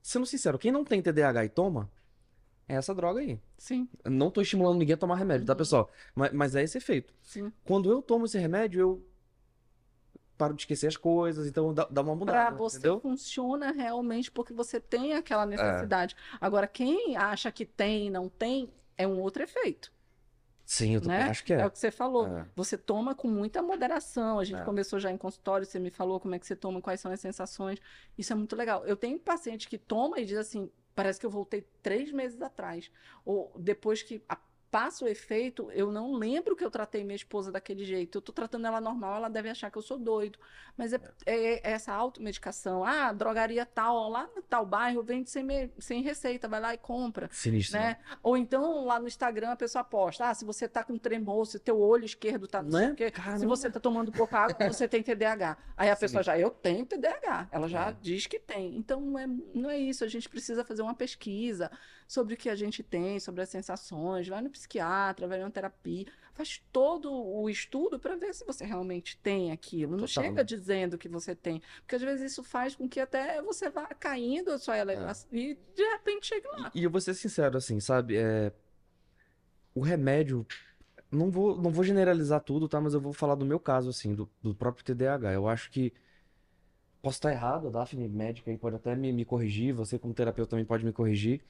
sendo 0.02 0.26
sincero, 0.26 0.58
quem 0.58 0.70
não 0.72 0.84
tem 0.84 1.02
TDAH 1.02 1.44
e 1.44 1.48
toma, 1.48 1.90
é 2.68 2.74
essa 2.76 2.94
droga 2.94 3.20
aí. 3.20 3.40
Sim, 3.58 3.88
Eu 4.04 4.10
Não 4.10 4.30
tô 4.30 4.40
estimulando 4.40 4.78
ninguém 4.78 4.94
a 4.94 4.98
tomar 4.98 5.16
remédio, 5.16 5.46
tá, 5.46 5.52
Uhum. 5.52 5.58
pessoal? 5.58 5.90
Mas, 6.14 6.32
mas 6.32 6.54
é 6.56 6.62
esse 6.62 6.78
efeito. 6.78 7.12
sim. 7.22 7.52
Quando 7.64 7.90
eu 7.90 8.00
tomo 8.02 8.24
esse 8.26 8.38
remédio, 8.38 8.80
eu 8.80 9.06
paro 10.38 10.54
de 10.54 10.62
esquecer 10.62 10.86
as 10.86 10.96
coisas, 10.96 11.46
então 11.46 11.74
dá, 11.74 11.84
dá 11.90 12.00
uma 12.00 12.12
Pra 12.16 12.16
mudada, 12.16 12.56
você 12.56 12.78
entendeu? 12.78 13.00
funciona 13.00 13.72
realmente 13.72 14.30
porque 14.30 14.54
você 14.54 14.80
tem 14.80 15.12
É. 15.12 15.16
aquela 15.16 15.44
necessidade. 15.44 16.16
Agora, 16.40 16.66
quem 16.66 17.16
acha 17.16 17.52
que 17.52 17.66
tem 17.66 18.06
e 18.06 18.10
não 18.10 18.28
tem, 18.28 18.72
é 18.96 19.06
um 19.06 19.20
outro 19.20 19.42
efeito. 19.42 19.92
Sim, 20.72 20.94
eu 20.94 21.00
né? 21.00 21.22
acho 21.24 21.42
que 21.42 21.52
É 21.52 21.62
é. 21.62 21.66
o 21.66 21.70
que 21.70 21.80
você 21.80 21.90
falou. 21.90 22.28
É. 22.28 22.46
Você 22.54 22.78
toma 22.78 23.12
com 23.12 23.26
muita 23.26 23.60
moderação. 23.60 24.38
A 24.38 24.44
gente 24.44 24.60
É. 24.60 24.64
começou 24.64 25.00
já 25.00 25.10
em 25.10 25.16
consultório, 25.18 25.66
você 25.66 25.80
me 25.80 25.90
falou 25.90 26.20
como 26.20 26.32
é 26.36 26.38
que 26.38 26.46
você 26.46 26.54
toma, 26.54 26.80
quais 26.80 27.00
são 27.00 27.10
as 27.10 27.18
sensações. 27.18 27.80
Isso 28.16 28.32
é 28.32 28.36
muito 28.36 28.54
legal. 28.54 28.86
Eu 28.86 28.96
tenho 28.96 29.18
paciente 29.18 29.68
que 29.68 29.76
toma 29.76 30.20
e 30.20 30.24
diz 30.24 30.38
assim: 30.38 30.70
parece 30.94 31.18
que 31.18 31.26
eu 31.26 31.30
voltei 31.30 31.66
três 31.82 32.12
meses 32.12 32.40
atrás. 32.40 32.88
Ou 33.24 33.52
depois 33.58 34.00
que 34.00 34.22
a- 34.28 34.38
passa 34.70 35.04
o 35.04 35.08
efeito, 35.08 35.70
eu 35.72 35.90
não 35.90 36.12
lembro 36.14 36.54
que 36.54 36.64
eu 36.64 36.70
tratei 36.70 37.02
minha 37.02 37.16
esposa 37.16 37.50
daquele 37.50 37.84
jeito. 37.84 38.18
Eu 38.18 38.22
tô 38.22 38.32
tratando 38.32 38.66
ela 38.66 38.80
normal, 38.80 39.16
ela 39.16 39.28
deve 39.28 39.48
achar 39.50 39.70
que 39.70 39.76
eu 39.76 39.82
sou 39.82 39.98
doido. 39.98 40.38
Mas 40.76 40.92
é, 40.92 41.00
é- 41.26 41.68
é 41.70 41.72
essa 41.72 41.92
automedicação. 41.92 42.84
Ah, 42.84 43.12
drogaria 43.12 43.66
tal, 43.66 44.08
lá 44.08 44.28
no 44.34 44.40
tal 44.42 44.64
bairro, 44.64 45.02
vende 45.02 45.28
sem, 45.28 45.44
sem 45.78 46.02
receita, 46.02 46.46
vai 46.48 46.60
lá 46.60 46.72
e 46.74 46.78
compra 46.78 47.28
Sinistro. 47.32 47.78
né? 47.78 47.98
Ou 48.22 48.36
então 48.36 48.84
lá 48.84 49.00
no 49.00 49.08
Instagram 49.08 49.50
a 49.50 49.56
pessoa 49.56 49.82
posta, 49.82 50.28
ah, 50.28 50.34
se 50.34 50.44
você 50.44 50.68
tá 50.68 50.84
com 50.84 50.96
tremor, 50.96 51.44
se 51.46 51.58
teu 51.58 51.78
olho 51.80 52.04
esquerdo 52.04 52.46
tá 52.46 52.62
não 52.62 52.70
sei 52.70 52.88
Né? 52.90 53.10
Caramba. 53.10 53.38
se 53.40 53.46
você 53.46 53.70
tá 53.70 53.80
tomando 53.80 54.12
pouca 54.12 54.38
água, 54.38 54.68
você 54.72 54.86
tem 54.86 55.02
TDAH. 55.02 55.56
Aí 55.76 55.90
a 55.90 55.96
Sim. 55.96 56.00
pessoa 56.00 56.22
já, 56.22 56.38
eu 56.38 56.50
tenho 56.50 56.86
TDAH. 56.86 57.48
Ela 57.50 57.68
já 57.68 57.88
É. 57.90 57.96
diz 58.00 58.26
que 58.26 58.38
tem. 58.38 58.76
Então 58.76 59.00
não 59.00 59.18
é, 59.18 59.26
não 59.54 59.68
é 59.70 59.78
isso, 59.78 60.04
a 60.04 60.08
gente 60.08 60.28
precisa 60.28 60.64
fazer 60.64 60.82
uma 60.82 60.94
pesquisa 60.94 61.70
sobre 62.06 62.34
o 62.34 62.36
que 62.36 62.48
a 62.48 62.54
gente 62.56 62.82
tem, 62.82 63.20
sobre 63.20 63.42
as 63.42 63.48
sensações, 63.48 64.26
vai 64.26 64.40
no 64.40 64.50
psiquiatra, 64.60 65.26
vai 65.26 65.38
na 65.38 65.50
terapia, 65.50 66.06
faz 66.34 66.62
todo 66.72 67.12
o 67.12 67.48
estudo 67.48 67.98
para 67.98 68.16
ver 68.16 68.34
se 68.34 68.44
você 68.44 68.64
realmente 68.64 69.16
tem 69.18 69.50
aquilo. 69.52 69.92
Não 69.92 70.06
Total, 70.06 70.24
chega 70.24 70.44
dizendo 70.44 70.98
que 70.98 71.08
você 71.08 71.34
tem, 71.34 71.60
porque 71.80 71.96
às 71.96 72.02
vezes 72.02 72.32
isso 72.32 72.42
faz 72.44 72.74
com 72.74 72.88
que 72.88 73.00
até 73.00 73.40
você 73.42 73.68
vá 73.70 73.86
caindo 73.86 74.50
a 74.50 74.58
sua 74.58 74.76
É. 74.76 74.80
elevação 74.80 75.28
e 75.32 75.54
de 75.74 75.82
repente 75.82 76.26
chega 76.26 76.50
lá. 76.52 76.70
E 76.74 76.84
eu 76.84 76.90
vou 76.90 77.00
ser 77.00 77.14
sincero, 77.14 77.56
assim, 77.56 77.80
sabe? 77.80 78.16
É... 78.16 78.52
O 79.74 79.80
remédio. 79.80 80.46
Não 81.10 81.28
vou, 81.30 81.60
não 81.60 81.70
vou 81.72 81.82
generalizar 81.82 82.40
tudo, 82.40 82.68
tá? 82.68 82.80
Mas 82.80 82.94
eu 82.94 83.00
vou 83.00 83.12
falar 83.12 83.34
do 83.34 83.44
meu 83.44 83.58
caso, 83.58 83.90
assim, 83.90 84.14
do, 84.14 84.30
do 84.40 84.54
próprio 84.54 84.84
TDAH. 84.84 85.32
Eu 85.32 85.48
acho 85.48 85.70
que. 85.70 85.92
Posso 87.02 87.16
estar 87.16 87.32
errado, 87.32 87.66
a 87.68 87.70
Daphne 87.70 88.08
médica 88.08 88.50
aí 88.50 88.58
pode 88.58 88.76
até 88.76 88.94
me, 88.94 89.10
me 89.12 89.24
corrigir, 89.24 89.72
você 89.72 89.98
como 89.98 90.12
terapeuta 90.12 90.50
também 90.50 90.66
pode 90.66 90.84
me 90.84 90.92
corrigir. 90.92 91.40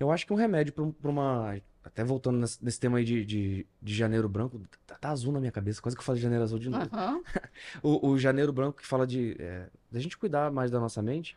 Eu 0.00 0.10
acho 0.10 0.26
que 0.26 0.32
um 0.32 0.36
remédio 0.36 0.72
para 0.72 1.10
uma. 1.10 1.60
Até 1.86 2.02
voltando 2.02 2.38
nesse, 2.38 2.62
nesse 2.64 2.80
tema 2.80 2.98
aí 2.98 3.04
de, 3.04 3.24
de, 3.24 3.66
de 3.80 3.94
janeiro 3.94 4.28
branco, 4.28 4.60
tá, 4.84 4.96
tá 4.96 5.10
azul 5.10 5.32
na 5.32 5.38
minha 5.38 5.52
cabeça, 5.52 5.80
quase 5.80 5.96
que 5.96 6.00
eu 6.00 6.04
falo 6.04 6.16
de 6.16 6.22
janeiro 6.22 6.42
azul 6.42 6.58
de 6.58 6.68
novo. 6.68 6.88
Aham. 6.92 7.22
O, 7.82 8.08
o 8.08 8.18
janeiro 8.18 8.52
branco 8.52 8.78
que 8.78 8.86
fala 8.86 9.06
de 9.06 9.36
é, 9.38 9.68
da 9.90 10.00
gente 10.00 10.18
cuidar 10.18 10.50
mais 10.50 10.70
da 10.70 10.80
nossa 10.80 11.00
mente. 11.00 11.36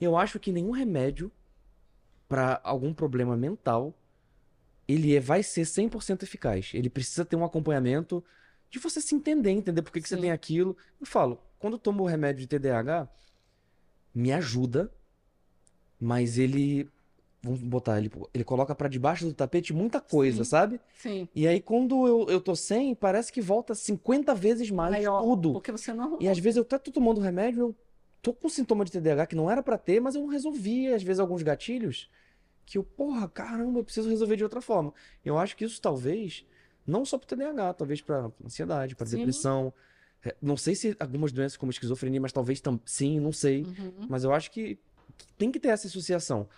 Eu 0.00 0.16
acho 0.16 0.40
que 0.40 0.50
nenhum 0.50 0.70
remédio 0.70 1.30
para 2.28 2.60
algum 2.64 2.94
problema 2.94 3.36
mental 3.36 3.94
ele 4.88 5.14
é- 5.14 5.20
vai 5.20 5.42
ser 5.42 5.64
100% 5.66 6.22
eficaz. 6.22 6.70
Ele 6.74 6.88
precisa 6.90 7.24
ter 7.24 7.36
um 7.36 7.44
acompanhamento 7.44 8.24
de 8.70 8.78
você 8.78 9.00
se 9.00 9.14
entender, 9.14 9.50
entender 9.50 9.82
por 9.82 9.92
que, 9.92 10.00
que 10.00 10.08
você 10.08 10.16
tem 10.16 10.30
aquilo. 10.32 10.76
Eu 10.98 11.06
falo, 11.06 11.38
quando 11.58 11.74
eu 11.74 11.78
tomo 11.78 12.02
o 12.02 12.06
remédio 12.06 12.40
de 12.40 12.46
TDAH, 12.48 13.06
me 14.14 14.32
ajuda, 14.32 14.90
mas 16.00 16.38
ele 16.38 16.90
vamos 17.42 17.60
botar 17.60 17.98
ele 17.98 18.10
ele 18.32 18.44
coloca 18.44 18.74
para 18.74 18.88
debaixo 18.88 19.26
do 19.26 19.34
tapete 19.34 19.72
muita 19.72 20.00
coisa, 20.00 20.44
Sim. 20.44 20.50
sabe? 20.50 20.80
Sim. 20.94 21.28
E 21.34 21.46
aí 21.46 21.60
quando 21.60 22.06
eu, 22.06 22.26
eu 22.28 22.40
tô 22.40 22.54
sem, 22.54 22.94
parece 22.94 23.32
que 23.32 23.40
volta 23.40 23.74
50 23.74 24.34
vezes 24.34 24.70
mais 24.70 24.92
Maior, 24.92 25.22
tudo. 25.22 25.52
Porque 25.52 25.72
você 25.72 25.92
não 25.92 26.18
E 26.20 26.28
às 26.28 26.38
vezes 26.38 26.56
eu 26.56 26.62
até 26.62 26.78
tô 26.78 26.90
tomando 26.92 27.20
remédio, 27.20 27.60
eu 27.60 27.76
tô 28.22 28.32
com 28.32 28.48
sintoma 28.48 28.84
de 28.84 28.92
TDAH 28.92 29.26
que 29.26 29.34
não 29.36 29.50
era 29.50 29.62
pra 29.62 29.76
ter, 29.76 30.00
mas 30.00 30.14
eu 30.14 30.22
não 30.22 30.28
resolvi, 30.28 30.86
às 30.92 31.02
vezes, 31.02 31.18
alguns 31.18 31.42
gatilhos 31.42 32.08
que 32.64 32.78
eu, 32.78 32.84
porra, 32.84 33.28
caramba, 33.28 33.80
eu 33.80 33.84
preciso 33.84 34.08
resolver 34.08 34.36
de 34.36 34.44
outra 34.44 34.60
forma. 34.60 34.94
Eu 35.24 35.36
acho 35.36 35.56
que 35.56 35.64
isso 35.64 35.80
talvez, 35.80 36.46
não 36.86 37.04
só 37.04 37.18
pro 37.18 37.26
TDAH, 37.26 37.74
talvez 37.74 38.00
pra 38.00 38.30
ansiedade, 38.44 38.94
pra 38.94 39.04
Sim. 39.04 39.16
depressão. 39.16 39.74
É, 40.24 40.36
Não 40.40 40.56
sei 40.56 40.76
se 40.76 40.96
algumas 41.00 41.32
doenças 41.32 41.56
como 41.56 41.72
esquizofrenia, 41.72 42.20
mas 42.20 42.32
talvez 42.32 42.60
tam- 42.60 42.78
sim, 42.84 43.18
não 43.18 43.32
sei. 43.32 43.64
Uhum. 43.64 44.06
Mas 44.08 44.22
eu 44.22 44.32
acho 44.32 44.52
que 44.52 44.78
tem 45.36 45.50
que 45.50 45.58
ter 45.58 45.68
essa 45.68 45.88
associação 45.88 46.48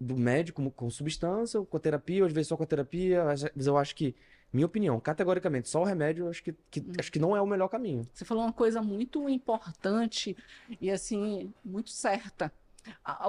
do- 0.00 0.16
médico 0.16 0.70
com- 0.70 0.90
substância, 0.90 1.60
com 1.62 1.76
a 1.76 1.80
terapia, 1.80 2.22
ou 2.22 2.26
às 2.26 2.32
vezes 2.32 2.48
só 2.48 2.56
com 2.56 2.62
a 2.62 2.66
terapia. 2.66 3.22
Às 3.30 3.42
vezes 3.42 3.66
eu 3.66 3.76
acho 3.76 3.94
que, 3.94 4.14
minha 4.52 4.66
opinião, 4.66 4.98
categoricamente, 5.00 5.68
só 5.68 5.82
o 5.82 5.84
remédio, 5.84 6.28
acho 6.28 6.42
que, 6.42 6.54
que- 6.70 6.80
Hum. 6.80 6.92
acho 6.98 7.10
que 7.12 7.18
não 7.18 7.36
é 7.36 7.40
o 7.40 7.46
melhor 7.46 7.68
caminho. 7.68 8.06
Você 8.12 8.24
falou 8.24 8.42
uma 8.44 8.52
coisa 8.52 8.80
muito 8.80 9.28
importante 9.28 10.36
e 10.80 10.90
assim, 10.90 11.52
muito 11.64 11.90
certa. 11.90 12.52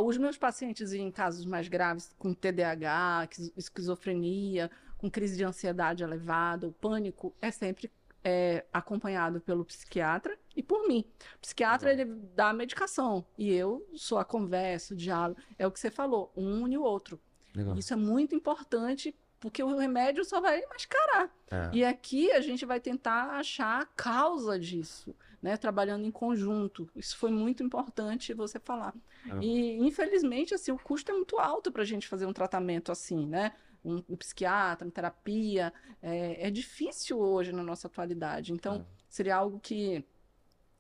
Os 0.04 0.18
meus 0.18 0.38
pacientes 0.38 0.94
em 0.94 1.10
casos 1.12 1.44
mais 1.44 1.68
graves, 1.68 2.14
com 2.20 2.34
TDAH, 2.34 3.28
esquiz- 3.32 3.52
esquizofrenia, 3.58 4.70
com 5.00 5.10
crise 5.10 5.36
de 5.36 5.44
ansiedade 5.44 6.04
elevada, 6.04 6.68
o 6.68 6.72
pânico, 6.72 7.34
é 7.42 7.50
sempre 7.52 7.90
é, 8.24 8.66
acompanhado 8.74 9.40
pelo 9.40 9.64
psiquiatra 9.66 10.38
e 10.56 10.64
por 10.64 10.88
mim. 10.88 11.06
O 11.36 11.40
psiquiatra, 11.40 11.92
ele 11.92 12.06
dá 12.36 12.50
a 12.50 12.54
medicação 12.54 13.26
e 13.38 13.52
eu 13.54 13.88
sou 13.94 14.18
a 14.18 14.26
conversa, 14.26 14.94
o 14.94 14.98
diálogo. 14.98 15.40
É 15.58 15.66
o 15.66 15.72
que 15.72 15.80
você 15.80 15.90
falou, 15.90 16.32
um 16.36 16.64
une 16.64 16.78
o 16.78 16.84
outro. 16.84 17.20
Legal. 17.56 17.78
Isso 17.78 17.94
é 17.94 17.98
muito 17.98 18.36
importante 18.36 19.16
porque 19.40 19.64
o 19.64 19.78
remédio 19.78 20.26
só 20.26 20.42
vai 20.42 20.62
mascarar. 20.68 21.32
É. 21.50 21.70
E 21.74 21.86
aqui 21.86 22.32
a 22.32 22.42
gente 22.42 22.66
vai 22.66 22.80
tentar 22.80 23.32
achar 23.32 23.82
a 23.82 23.86
causa 23.86 24.58
disso, 24.60 25.16
né? 25.42 25.56
Trabalhando 25.56 26.06
em 26.06 26.12
conjunto. 26.12 26.90
Isso 26.96 27.18
foi 27.18 27.32
muito 27.32 27.64
importante 27.64 28.34
você 28.34 28.60
falar. 28.60 28.94
Ah. 29.30 29.38
E, 29.42 29.78
infelizmente, 29.78 30.54
assim, 30.54 30.72
o 30.72 30.80
custo 30.80 31.12
é 31.12 31.14
muito 31.14 31.38
alto 31.38 31.72
para 31.72 31.84
a 31.84 31.86
gente 31.86 32.08
fazer 32.08 32.26
um 32.26 32.34
tratamento 32.34 32.92
assim, 32.92 33.28
né? 33.28 33.54
Um, 33.84 34.04
um 34.10 34.16
psiquiatra, 34.18 34.86
uma 34.86 34.92
terapia. 34.92 35.74
É, 36.02 36.48
é 36.48 36.52
difícil 36.52 37.20
hoje 37.20 37.52
na 37.52 37.64
nossa 37.64 37.88
atualidade. 37.88 38.52
Então, 38.54 38.76
É. 38.78 38.86
seria 39.10 39.36
algo 39.38 39.60
que 39.60 40.04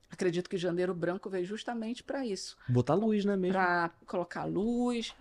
acredito 0.10 0.50
que 0.50 0.58
Janeiro 0.58 0.94
Branco 0.94 1.30
veio 1.30 1.46
justamente 1.46 2.04
para 2.04 2.26
isso 2.26 2.58
Botar 2.70 2.94
luz, 2.96 3.26
né, 3.26 3.36
mesmo? 3.36 3.54
para 3.54 3.90
colocar 4.06 4.46
luz, 4.46 5.14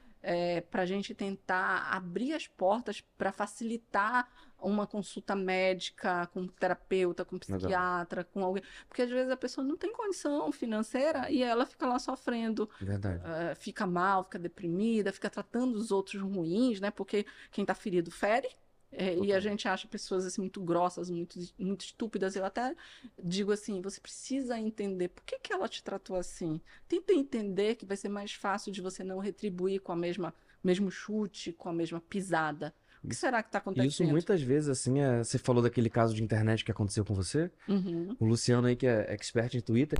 para 0.71 0.83
a 0.83 0.87
gente 0.87 1.15
tentar 1.15 1.89
abrir 1.93 2.33
as 2.35 2.47
portas 2.49 3.01
para 3.17 3.31
facilitar 3.33 4.29
uma 4.61 4.87
consulta 4.87 5.35
médica 5.37 6.27
com 6.29 6.41
um 6.43 6.49
terapeuta, 6.49 7.25
com 7.25 7.37
um 7.37 7.39
psiquiatra, 7.39 8.25
com 8.25 8.45
alguém. 8.45 8.63
Porque 8.89 9.03
às 9.03 9.11
vezes 9.11 9.31
a 9.31 9.37
pessoa 9.37 9.67
não 9.67 9.77
tem 9.77 9.93
condição 9.93 10.51
financeira 10.53 11.31
e 11.31 11.43
ela 11.43 11.67
fica 11.67 11.87
lá 11.87 11.99
sofrendo, 11.99 12.69
Verdade. 12.81 13.21
eh, 13.23 13.55
fica 13.55 13.87
mal, 13.87 14.25
fica 14.25 14.39
deprimida, 14.39 15.13
fica 15.13 15.31
tratando 15.31 15.77
os 15.77 15.91
outros 15.91 16.21
ruins, 16.23 16.81
né? 16.81 16.91
Porque 16.91 17.27
quem 17.51 17.63
está 17.63 17.75
ferido 17.75 18.11
fere. 18.11 18.49
eh, 18.93 19.19
e 19.19 19.33
a 19.33 19.41
gente 19.41 19.67
acha 19.69 19.87
pessoas 19.89 20.25
assim 20.25 20.41
muito 20.41 20.63
grossas, 20.63 21.11
muito, 21.11 21.39
muito 21.59 21.85
estúpidas. 21.85 22.37
Eu 22.37 22.45
até 22.45 22.75
digo 23.23 23.53
assim, 23.53 23.81
você 23.83 24.01
precisa 24.01 24.59
entender 24.59 25.09
por 25.09 25.25
que 25.25 25.39
que 25.39 25.53
ela 25.53 25.69
te 25.69 25.83
tratou 25.83 26.17
assim. 26.17 26.61
Tenta 26.89 27.13
entender 27.13 27.75
que 27.77 27.85
vai 27.87 27.97
ser 27.97 28.09
mais 28.09 28.33
fácil 28.33 28.73
de 28.73 28.81
você 28.81 29.03
não 29.05 29.19
retribuir 29.19 29.81
com 29.81 29.93
a 29.93 29.97
mesma 29.97 30.35
mesmo 30.63 30.91
chute, 30.91 31.53
com 31.53 31.69
a 31.69 31.73
mesma 31.73 32.01
pisada. 32.01 32.75
O 33.07 33.09
que 33.09 33.15
será 33.15 33.43
que 33.43 33.49
está 33.49 33.59
E 33.59 33.61
isso 33.61 33.71
acontecendo? 33.71 34.11
muitas 34.11 34.43
vezes, 34.43 34.69
assim, 34.69 35.01
é... 35.01 35.23
você 35.23 35.39
falou 35.39 35.63
daquele 35.63 35.89
caso 35.89 36.15
de 36.15 36.23
internet 36.23 36.65
que 36.65 36.71
aconteceu 36.71 37.05
com 37.05 37.15
você. 37.15 37.51
Uhum. 37.69 38.17
O 38.19 38.27
Luciano 38.27 38.67
aí, 38.67 38.75
que 38.75 38.87
é 38.87 39.13
expert 39.13 39.55
em 39.55 39.61
Twitter, 39.61 39.99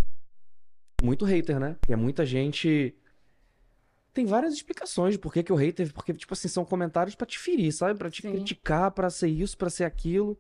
muito 1.03 1.25
hater, 1.25 1.61
né? 1.61 1.77
Que 1.87 1.93
é 1.93 1.97
muita 1.97 2.27
gente. 2.27 2.95
Tem 4.13 4.27
várias 4.27 4.55
explicações 4.55 5.13
de 5.15 5.19
por 5.19 5.33
que, 5.33 5.43
que 5.43 5.53
o 5.53 5.57
hater. 5.57 5.93
Porque, 5.93 6.13
tipo 6.15 6.33
assim, 6.35 6.49
são 6.49 6.65
comentários 6.65 7.15
pra 7.15 7.27
te 7.27 7.39
ferir, 7.39 7.73
sabe? 7.73 7.99
Pra 7.99 8.11
te 8.11 8.23
Sim. 8.23 8.33
criticar, 8.33 8.91
pra 8.91 9.09
ser 9.11 9.29
isso, 9.29 9.57
pra 9.57 9.71
ser 9.71 9.85
aquilo. 9.85 10.39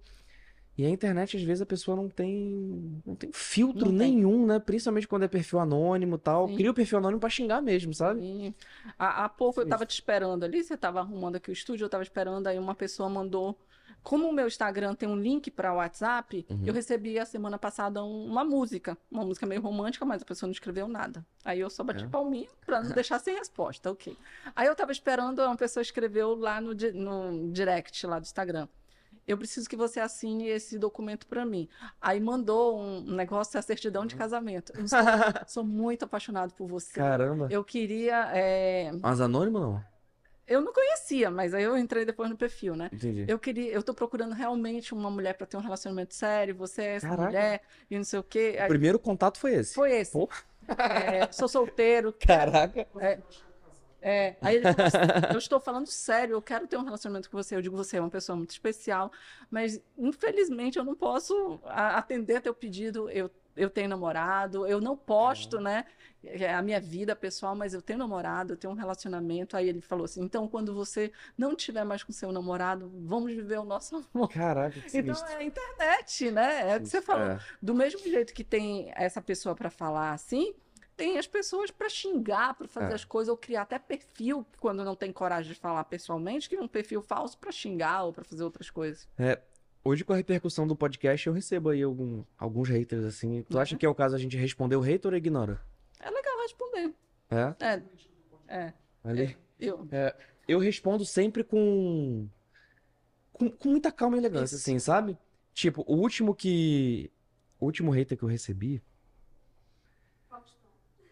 E 0.79 0.85
a 0.85 0.91
internet, 0.91 1.37
às 1.37 1.43
vezes, 1.43 1.63
a 1.63 1.67
pessoa 1.67 1.97
não 1.97 2.09
tem. 2.09 3.01
Não 3.07 3.15
tem 3.15 3.31
filtro 3.33 3.91
Não 3.91 3.99
tem. 3.99 4.13
nenhum, 4.15 4.45
né? 4.47 4.59
Principalmente 4.59 5.09
quando 5.09 5.23
é 5.23 5.29
perfil 5.29 5.59
anônimo 5.59 6.17
e 6.17 6.19
tal. 6.19 6.49
Sim. 6.49 6.57
Cria 6.57 6.71
o 6.71 6.75
perfil 6.75 6.99
anônimo 6.99 7.19
pra 7.21 7.31
xingar 7.31 7.63
mesmo, 7.63 7.95
sabe? 7.95 8.21
E 8.23 8.55
há, 8.99 9.25
há 9.25 9.29
pouco 9.29 9.61
eu 9.61 9.63
Isso. 9.63 9.69
estava 9.69 9.87
te 9.87 9.93
esperando 9.95 10.45
ali, 10.45 10.63
você 10.63 10.75
estava 10.75 11.01
arrumando 11.01 11.37
aqui 11.37 11.51
o 11.51 11.53
estúdio, 11.53 11.85
eu 11.85 11.87
estava 11.87 12.03
esperando, 12.03 12.47
aí 12.47 12.59
uma 12.59 12.75
pessoa 12.75 13.09
mandou. 13.09 13.59
Como 14.03 14.29
o 14.29 14.33
meu 14.33 14.47
Instagram 14.47 14.95
tem 14.95 15.09
um 15.09 15.17
link 15.17 15.51
para 15.51 15.73
o 15.73 15.77
WhatsApp, 15.79 16.47
Uhum. 16.49 16.63
eu 16.65 16.73
recebi 16.73 17.19
a 17.19 17.25
semana 17.25 17.59
passada 17.59 18.05
um- 18.05 18.27
uma 18.27 18.45
música, 18.45 18.97
uma 19.11 19.25
música 19.25 19.47
meio 19.47 19.61
romântica, 19.61 20.05
mas 20.05 20.23
a 20.23 20.25
pessoa 20.25 20.47
não 20.47 20.53
escreveu 20.53 20.87
nada. 20.87 21.27
Aí 21.45 21.59
eu 21.59 21.69
só 21.71 21.83
bati 21.83 22.05
É. 22.05 22.07
palminha 22.09 22.49
para 22.65 22.83
não 22.83 22.91
deixar 23.03 23.19
sem 23.19 23.35
resposta, 23.35 23.91
ok. 23.91 24.17
Aí 24.55 24.67
eu 24.69 24.73
estava 24.73 24.93
esperando, 24.93 25.41
uma 25.43 25.57
pessoa 25.57 25.83
escreveu 25.83 26.37
lá 26.37 26.61
no, 26.61 26.73
no 26.95 27.51
direct 27.51 28.07
lá 28.07 28.19
do 28.21 28.25
Instagram. 28.25 28.69
Eu 29.27 29.37
preciso 29.37 29.69
que 29.69 29.77
você 29.77 30.01
assine 30.01 30.49
esse 30.49 30.79
documento 30.79 31.27
para 31.27 31.45
mim. 31.45 31.69
Aí 32.01 32.21
mandou 32.21 32.79
um 32.81 33.01
negócio, 33.03 33.59
a 33.59 33.63
certidão 33.63 34.07
de 34.07 34.15
casamento. 34.17 34.73
Eu 34.77 34.87
sou, 34.87 34.99
sou 35.49 35.65
muito 35.65 36.05
apaixonado 36.05 36.53
por 36.55 36.67
você. 36.69 36.95
Caramba. 36.95 37.49
Eu 37.51 37.65
queria. 37.65 38.31
é, 38.35 38.93
Mas 39.03 39.21
anônimo 39.21 39.59
não? 39.59 39.85
Eu 40.47 40.61
não 40.61 40.73
conhecia, 40.73 41.29
mas 41.29 41.53
aí 41.53 41.65
eu 41.65 41.77
entrei 41.77 42.05
depois 42.05 42.31
no 42.31 42.37
perfil, 42.37 42.77
né? 42.77 42.89
Entendi. 42.93 43.25
Eu 43.27 43.37
queria, 43.37 43.73
eu 43.73 43.83
tô 43.83 43.93
procurando 43.93 44.33
realmente 44.33 44.95
uma 44.95 45.11
mulher 45.11 45.35
para 45.35 45.45
ter 45.45 45.57
um 45.57 45.61
relacionamento 45.61 46.15
sério. 46.15 46.55
Você 46.55 46.83
é 46.83 46.95
essa 46.95 47.09
Caraca. 47.09 47.25
mulher 47.27 47.63
e 47.91 47.97
não 47.97 48.05
sei 48.05 48.21
o 48.21 48.23
quê. 48.23 48.55
O 48.57 48.63
Aí 48.63 48.69
primeiro 48.69 48.97
contato 48.97 49.39
foi 49.41 49.55
esse. 49.55 49.75
foi 49.75 49.91
esse. 49.93 50.13
Pô. 50.13 50.29
É, 50.69 51.31
sou 51.33 51.49
solteiro. 51.49 52.13
Caraca. 52.25 52.87
É, 53.01 53.19
aí 54.41 54.57
ele 54.57 54.73
falou 54.73 54.87
assim, 54.87 54.97
eu 55.35 55.39
estou 55.39 55.59
falando 55.61 55.87
sério, 55.87 56.35
eu 56.35 56.43
quero 56.43 56.67
ter 56.67 56.77
um 56.77 56.85
relacionamento 56.85 57.29
com 57.31 57.37
você. 57.37 57.57
Eu 57.57 57.63
digo, 57.63 57.77
você 57.77 57.97
é 57.97 58.01
uma 58.01 58.11
pessoa 58.11 58.37
muito 58.37 58.51
especial, 58.51 59.11
mas 59.51 59.81
infelizmente 59.99 60.79
eu 60.79 60.85
não 60.85 60.95
posso 60.95 61.61
a- 61.65 61.99
atender 61.99 62.41
teu 62.41 62.55
pedido. 62.55 63.11
Eu, 63.11 63.31
eu 63.57 63.71
tenho 63.71 63.89
namorado, 63.89 64.67
eu 64.67 64.81
não 64.81 64.97
posto, 64.97 65.59
né, 65.59 65.87
é 66.23 66.53
a 66.53 66.61
minha 66.61 66.81
vida 66.81 67.17
pessoal, 67.17 67.55
mas 67.57 67.73
eu 67.73 67.81
tenho 67.81 67.99
namorado, 67.99 68.53
eu 68.53 68.57
tenho 68.57 68.73
um 68.73 68.77
relacionamento. 68.77 69.57
Aí 69.57 69.69
ele 69.69 69.81
falou 69.81 70.05
assim, 70.05 70.23
então 70.23 70.47
quando 70.47 70.75
você 70.75 71.11
não 71.39 71.55
tiver 71.57 71.85
mais 71.85 72.03
com 72.03 72.13
seu 72.13 72.31
namorado, 72.33 72.93
vamos 73.07 73.33
viver 73.33 73.59
o 73.59 73.65
nosso 73.65 73.97
amor. 74.15 74.29
Caraca, 74.29 74.79
que 74.79 74.99
Então 74.99 75.27
é 75.29 75.37
a 75.37 75.43
internet, 75.43 76.31
né? 76.31 76.71
É 76.73 76.77
o 76.77 76.81
que 76.81 76.89
você 76.89 77.01
falou. 77.01 77.27
É. 77.27 77.39
Do 77.63 77.75
mesmo 77.75 78.01
jeito 78.01 78.35
que 78.35 78.45
tem 78.45 78.93
essa 78.95 79.23
pessoa 79.23 79.55
para 79.55 79.71
falar 79.71 80.13
assim, 80.13 80.55
tem 80.97 81.19
as 81.19 81.27
pessoas 81.27 81.71
para 81.71 81.89
xingar, 81.89 82.55
para 82.55 82.67
fazer 82.67 82.93
É. 82.93 82.95
as 82.95 83.05
coisas, 83.05 83.29
ou 83.31 83.37
criar 83.37 83.63
até 83.63 83.79
perfil, 83.79 84.47
quando 84.59 84.85
não 84.85 84.97
tem 84.97 85.13
coragem 85.13 85.53
de 85.53 85.59
falar 85.59 85.85
pessoalmente, 85.85 86.49
que 86.49 86.57
é 86.57 86.61
um 86.61 86.69
perfil 86.69 87.03
falso 87.03 87.37
para 87.39 87.53
xingar 87.53 88.05
ou 88.05 88.13
para 88.13 88.25
fazer 88.25 88.43
outras 88.43 88.71
coisas. 88.71 89.09
Hoje, 89.85 90.05
com 90.05 90.13
a 90.13 90.17
repercussão 90.17 90.67
do 90.67 90.75
podcast, 90.75 91.27
eu 91.27 91.33
recebo 91.33 91.69
aí 91.69 91.83
algum- 91.83 92.25
alguns 92.37 92.69
haters, 92.69 93.05
assim. 93.05 93.43
Tu 93.49 93.59
acha 93.59 93.77
que 93.77 93.87
é 93.87 93.89
o 93.89 93.95
caso 93.95 94.17
a 94.17 94.19
gente 94.19 94.37
responder 94.37 94.75
o 94.77 94.81
hater 94.81 95.13
ou 95.13 95.17
ignora? 95.17 95.61
É 96.01 96.11
legal 96.11 96.39
responder. 96.43 96.93
É? 97.31 97.55
É, 97.65 97.83
é. 98.49 98.73
Ali. 99.05 99.37
Eu, 99.61 99.87
Eu 100.49 100.59
respondo 100.59 101.05
sempre 101.05 101.43
com... 101.45 102.29
com. 103.33 103.51
com 103.51 103.69
muita 103.69 103.91
calma 103.93 104.17
e 104.17 104.21
elegância, 104.21 104.55
Isso. 104.57 104.65
assim, 104.65 104.79
sabe? 104.79 105.17
Tipo, 105.55 105.85
o 105.87 105.97
último 105.97 106.35
que. 106.35 107.11
O 107.59 107.65
último 107.67 107.91
hater 107.91 108.17
que 108.19 108.23
eu 108.25 108.29
recebi. 108.29 108.83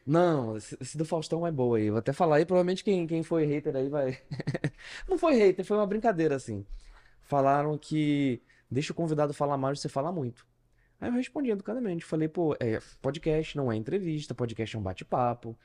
Não, 0.06 0.56
esse 0.56 0.98
do 0.98 1.04
Faustão 1.04 1.46
é 1.46 1.50
boa 1.50 1.78
aí. 1.78 1.88
Vou 1.90 1.98
até 1.98 2.12
falar 2.12 2.36
aí, 2.36 2.44
provavelmente 2.44 2.84
quem, 2.84 3.06
quem 3.06 3.22
foi 3.22 3.44
hater 3.46 3.74
aí 3.74 3.88
vai. 3.88 4.18
Não 5.08 5.16
foi 5.16 5.34
hater, 5.34 5.64
foi 5.64 5.76
uma 5.76 5.86
brincadeira 5.86 6.36
assim. 6.36 6.64
Falaram 7.22 7.78
que 7.78 8.42
deixa 8.70 8.92
o 8.92 8.96
convidado 8.96 9.32
falar 9.32 9.56
mais, 9.56 9.80
você 9.80 9.88
fala 9.88 10.12
muito. 10.12 10.46
Aí 11.00 11.08
eu 11.08 11.14
respondi 11.14 11.50
educadamente. 11.50 12.04
Falei, 12.04 12.28
pô, 12.28 12.54
é 12.60 12.80
podcast, 13.00 13.56
não 13.56 13.72
é 13.72 13.76
entrevista, 13.76 14.34
podcast 14.34 14.76
é 14.76 14.78
um 14.78 14.82
bate-papo, 14.82 15.58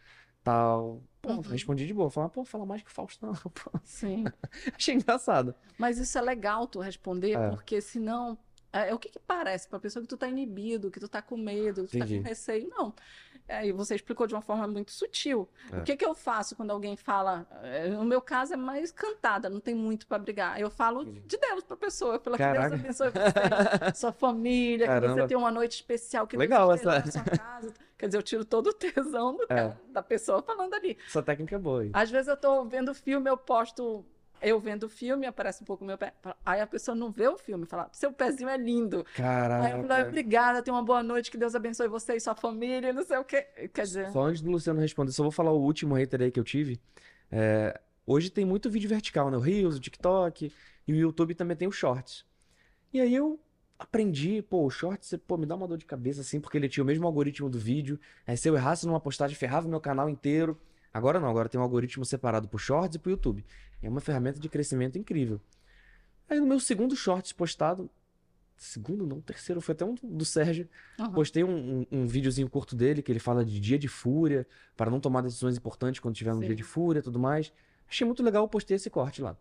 tal. 0.43 1.03
Pô, 1.21 1.33
Uhum. 1.33 1.41
respondi 1.41 1.85
de 1.85 1.93
boa. 1.93 2.09
Falei, 2.09 2.29
pô, 2.29 2.45
fala 2.45 2.65
mais 2.65 2.81
que 2.81 2.89
o 2.89 2.93
Faustão. 2.93 3.33
Pô, 3.43 3.71
sim. 3.83 4.23
achei 4.73 4.95
engraçado. 4.95 5.53
Mas 5.77 5.97
isso 5.97 6.17
é 6.17 6.21
legal 6.21 6.65
tu 6.65 6.79
responder, 6.79 7.33
É. 7.37 7.49
porque 7.49 7.81
senão. 7.81 8.37
É, 8.71 8.89
é 8.89 8.93
o 8.93 8.99
que, 8.99 9.09
que 9.09 9.19
parece 9.19 9.67
pra 9.67 9.79
pessoa 9.79 10.01
que 10.03 10.07
tu 10.07 10.15
tá 10.15 10.27
inibido, 10.29 10.91
que 10.91 10.99
tu 10.99 11.09
tá 11.09 11.21
com 11.23 11.35
medo, 11.35 11.85
que 11.85 11.89
tu 11.91 11.97
tá 11.99 12.05
Entendi. 12.05 12.21
com 12.21 12.27
receio. 12.29 12.69
Não. 12.69 12.93
É, 13.49 13.65
e 13.65 13.71
você 13.71 13.95
explicou 13.95 14.27
de 14.27 14.35
uma 14.35 14.41
forma 14.43 14.67
muito 14.67 14.91
sutil. 14.91 15.49
É. 15.71 15.77
O 15.77 15.83
que 15.83 15.97
que 15.97 16.05
eu 16.05 16.13
faço 16.13 16.55
quando 16.55 16.69
alguém 16.69 16.95
fala? 16.95 17.47
No 17.97 18.05
meu 18.05 18.21
caso 18.21 18.53
é 18.53 18.57
mais 18.57 18.91
cantada, 18.91 19.49
não 19.49 19.59
tem 19.59 19.73
muito 19.73 20.05
pra 20.05 20.19
brigar. 20.19 20.59
Eu 20.61 20.69
falo 20.69 21.03
de 21.03 21.35
Deus 21.35 21.63
pra 21.63 21.75
pessoa, 21.75 22.19
pela 22.19 22.37
que. 22.37 22.43
Deus 22.43 22.65
abençoe 22.73 23.09
você, 23.09 23.11
sua 23.95 24.11
família, 24.11 24.85
que 24.85 24.93
Caramba. 24.93 25.13
você 25.21 25.27
tenha 25.27 25.37
uma 25.39 25.49
noite 25.51 25.73
especial, 25.73 26.27
que 26.27 26.37
Legal 26.37 26.67
Deus 26.67 26.81
essa- 26.81 26.99
na 26.99 27.11
sua 27.11 27.23
casa. 27.23 27.73
Quer 27.97 28.05
dizer, 28.05 28.17
eu 28.19 28.23
tiro 28.23 28.45
todo 28.45 28.67
o 28.67 28.73
tesão 28.73 29.35
É. 29.43 29.47
cara- 29.47 29.81
da 29.89 30.03
pessoa 30.03 30.41
falando 30.43 30.73
ali. 30.75 30.95
Essa 31.07 31.23
técnica 31.23 31.55
é 31.55 31.59
boa 31.59 31.81
aí. 31.81 31.89
Às 31.91 32.11
vezes 32.11 32.27
eu 32.27 32.37
tô 32.37 32.63
vendo 32.65 32.93
filme, 32.93 33.29
eu 33.29 33.35
posto 33.35 34.05
eu 34.41 34.59
vendo 34.59 34.83
o 34.83 34.89
filme, 34.89 35.25
aparece 35.25 35.61
um 35.63 35.65
pouco 35.65 35.83
o 35.83 35.87
meu 35.87 35.97
pé. 35.97 36.13
Aí 36.45 36.61
a 36.61 36.67
pessoa 36.67 36.95
não 36.95 37.11
vê 37.11 37.27
o 37.27 37.37
filme, 37.37 37.65
fala, 37.65 37.89
seu 37.91 38.11
pezinho 38.11 38.49
é 38.49 38.57
lindo. 38.57 39.05
Aí 39.17 39.71
eu 39.71 39.77
falo, 39.81 39.85
"Ah, 39.85 39.87
Caraca. 39.87 40.07
obrigada, 40.07 40.61
tenha 40.63 40.73
uma 40.75 40.83
boa 40.83 41.01
noite, 41.03 41.29
que 41.31 41.37
Deus 41.37 41.55
abençoe 41.55 41.87
você 41.87 42.15
e 42.15 42.19
sua 42.19 42.35
família, 42.35 42.91
não 42.93 43.03
sei 43.03 43.17
o 43.17 43.23
quê. 43.23 43.41
Quer 43.73 43.83
dizer, 43.83 44.09
Só 44.11 44.21
antes 44.23 44.41
do 44.41 44.51
Luciano 44.51 44.79
responder, 44.79 45.11
só 45.11 45.23
vou 45.23 45.31
falar 45.31 45.51
o 45.51 45.59
último 45.61 45.95
hater 45.95 46.21
aí 46.21 46.31
que 46.31 46.39
eu 46.39 46.43
tive. 46.43 46.79
É, 47.31 47.79
hoje 48.05 48.29
tem 48.29 48.45
muito 48.45 48.69
vídeo 48.69 48.89
vertical, 48.89 49.29
né? 49.29 49.37
O 49.37 49.41
Reels, 49.41 49.75
o 49.75 49.79
TikTok 49.79 50.51
e 50.87 50.93
o 50.93 50.95
YouTube 50.95 51.35
também 51.35 51.55
tem 51.55 51.67
os 51.67 51.75
Shorts. 51.75 52.25
E 52.93 52.99
aí 52.99 53.13
eu 53.13 53.39
aprendi, 53.77 54.41
pô, 54.41 54.65
o 54.65 54.69
Shorts, 54.69 55.13
pô, 55.25 55.37
me 55.37 55.45
dá 55.45 55.55
uma 55.55 55.67
dor 55.67 55.77
de 55.77 55.85
cabeça 55.85 56.21
assim, 56.21 56.39
porque 56.41 56.57
ele 56.57 56.67
tinha 56.67 56.83
o 56.83 56.87
mesmo 56.87 57.05
algoritmo 57.07 57.49
do 57.49 57.57
vídeo. 57.59 57.99
Aí 58.27 58.35
se 58.35 58.49
eu 58.49 58.55
errasse 58.55 58.85
numa 58.85 58.99
postagem, 58.99 59.35
ferrava 59.37 59.67
o 59.67 59.69
meu 59.69 59.79
canal 59.79 60.09
inteiro. 60.09 60.59
Agora 60.93 61.19
não, 61.19 61.29
agora 61.29 61.47
tem 61.47 61.59
um 61.59 61.63
algoritmo 61.63 62.03
separado 62.03 62.47
pro 62.47 62.57
Shorts 62.57 62.95
e 62.95 62.99
pro 62.99 63.11
YouTube. 63.11 63.45
É 63.81 63.89
uma 63.89 64.01
ferramenta 64.01 64.39
de 64.39 64.49
crescimento 64.49 64.97
incrível. 64.97 65.39
Aí 66.27 66.39
no 66.39 66.45
meu 66.45 66.59
segundo 66.59 66.95
Shorts 66.95 67.31
postado, 67.31 67.89
segundo 68.55 69.05
não, 69.05 69.21
terceiro, 69.21 69.61
foi 69.61 69.73
até 69.73 69.85
um 69.85 69.95
do 70.03 70.25
Sérgio. 70.25 70.67
aham. 70.99 71.11
Postei 71.11 71.43
um, 71.43 71.81
um, 71.81 71.85
um 71.91 72.07
videozinho 72.07 72.49
curto 72.49 72.75
dele 72.75 73.01
que 73.01 73.11
ele 73.11 73.19
fala 73.19 73.43
de 73.45 73.59
dia 73.59 73.79
de 73.79 73.87
fúria, 73.87 74.45
para 74.75 74.91
não 74.91 74.99
tomar 74.99 75.21
decisões 75.21 75.57
importantes 75.57 75.99
quando 75.99 76.15
tiver 76.15 76.33
um 76.33 76.39
dia 76.39 76.55
de 76.55 76.63
fúria 76.63 76.99
e 76.99 77.03
tudo 77.03 77.19
mais. 77.19 77.53
Achei 77.87 78.05
muito 78.05 78.21
legal, 78.21 78.43
eu 78.43 78.47
postei 78.47 78.75
esse 78.75 78.89
corte 78.89 79.21
lá. 79.21 79.37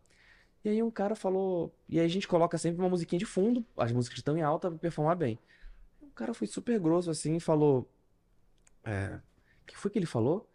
E 0.65 0.69
aí 0.69 0.83
um 0.83 0.91
cara 0.91 1.15
falou. 1.15 1.75
E 1.89 1.99
aí 1.99 2.07
a 2.07 2.09
gente 2.09 2.27
coloca 2.27 2.57
sempre 2.59 2.81
uma 2.81 2.89
musiquinha 2.89 3.19
de 3.19 3.27
fundo, 3.27 3.65
as 3.77 3.93
músicas 3.93 4.19
estão 4.19 4.37
em 4.37 4.43
alta 4.43 4.70
pra 4.70 4.79
performar 4.79 5.16
bem. 5.16 5.39
O 6.01 6.11
cara 6.11 6.33
foi 6.33 6.47
super 6.47 6.79
grosso 6.81 7.11
assim 7.11 7.37
e 7.37 7.41
falou. 7.41 7.89
É. 8.85 9.20
O 9.62 9.66
que 9.66 9.77
foi 9.77 9.91
que 9.91 9.99
ele 9.99 10.07
falou? 10.07 10.49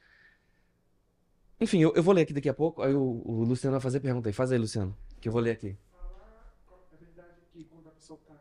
Enfim, 1.60 1.80
eu, 1.82 1.94
eu 1.96 2.04
vou 2.04 2.14
ler 2.14 2.24
aqui 2.24 2.34
daqui 2.34 2.50
a 2.50 2.54
pouco, 2.54 2.82
aí 2.82 2.94
o, 2.94 3.22
o 3.26 3.44
Luciano 3.44 3.74
vai 3.74 3.82
fazer 3.82 4.00
pergunta 4.00 4.28
aí. 4.30 4.34
Faz 4.34 4.52
aí, 4.52 4.58
Luciano, 4.58 4.96
que 5.22 5.28
eu 5.28 5.32
vou 5.32 5.42
ler 5.42 5.52
aqui. 5.52 5.78
Falar, 5.92 6.54
é 6.94 6.98
verdade 6.98 7.34
que 7.52 7.64
quando 7.66 7.88
a 7.88 7.92
pessoa 7.92 8.20
tá, 8.28 8.36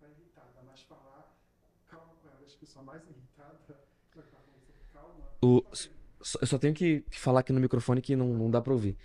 tá 0.00 0.06
irritada, 0.08 0.62
mas 0.66 0.80
falar 0.82 1.32
calma 1.88 2.12
com 2.20 2.28
ela, 2.28 2.38
acho 2.44 2.58
que 2.58 2.64
a 2.64 2.66
pessoa 2.66 2.84
mais 2.84 3.02
irritada 3.04 3.58
vai 3.68 4.24
estar 4.24 4.38
falando 4.42 4.62
calma. 4.92 5.24
O, 5.42 5.64
só- 6.22 6.38
eu 6.40 6.46
só 6.46 6.58
tenho 6.58 6.74
que 6.74 7.02
que 7.02 7.18
falar 7.20 7.40
aqui 7.40 7.52
no 7.52 7.60
microfone 7.60 8.00
que 8.02 8.16
não, 8.16 8.28
não 8.28 8.50
dá 8.50 8.60
pra 8.60 8.72
ouvir. 8.72 8.96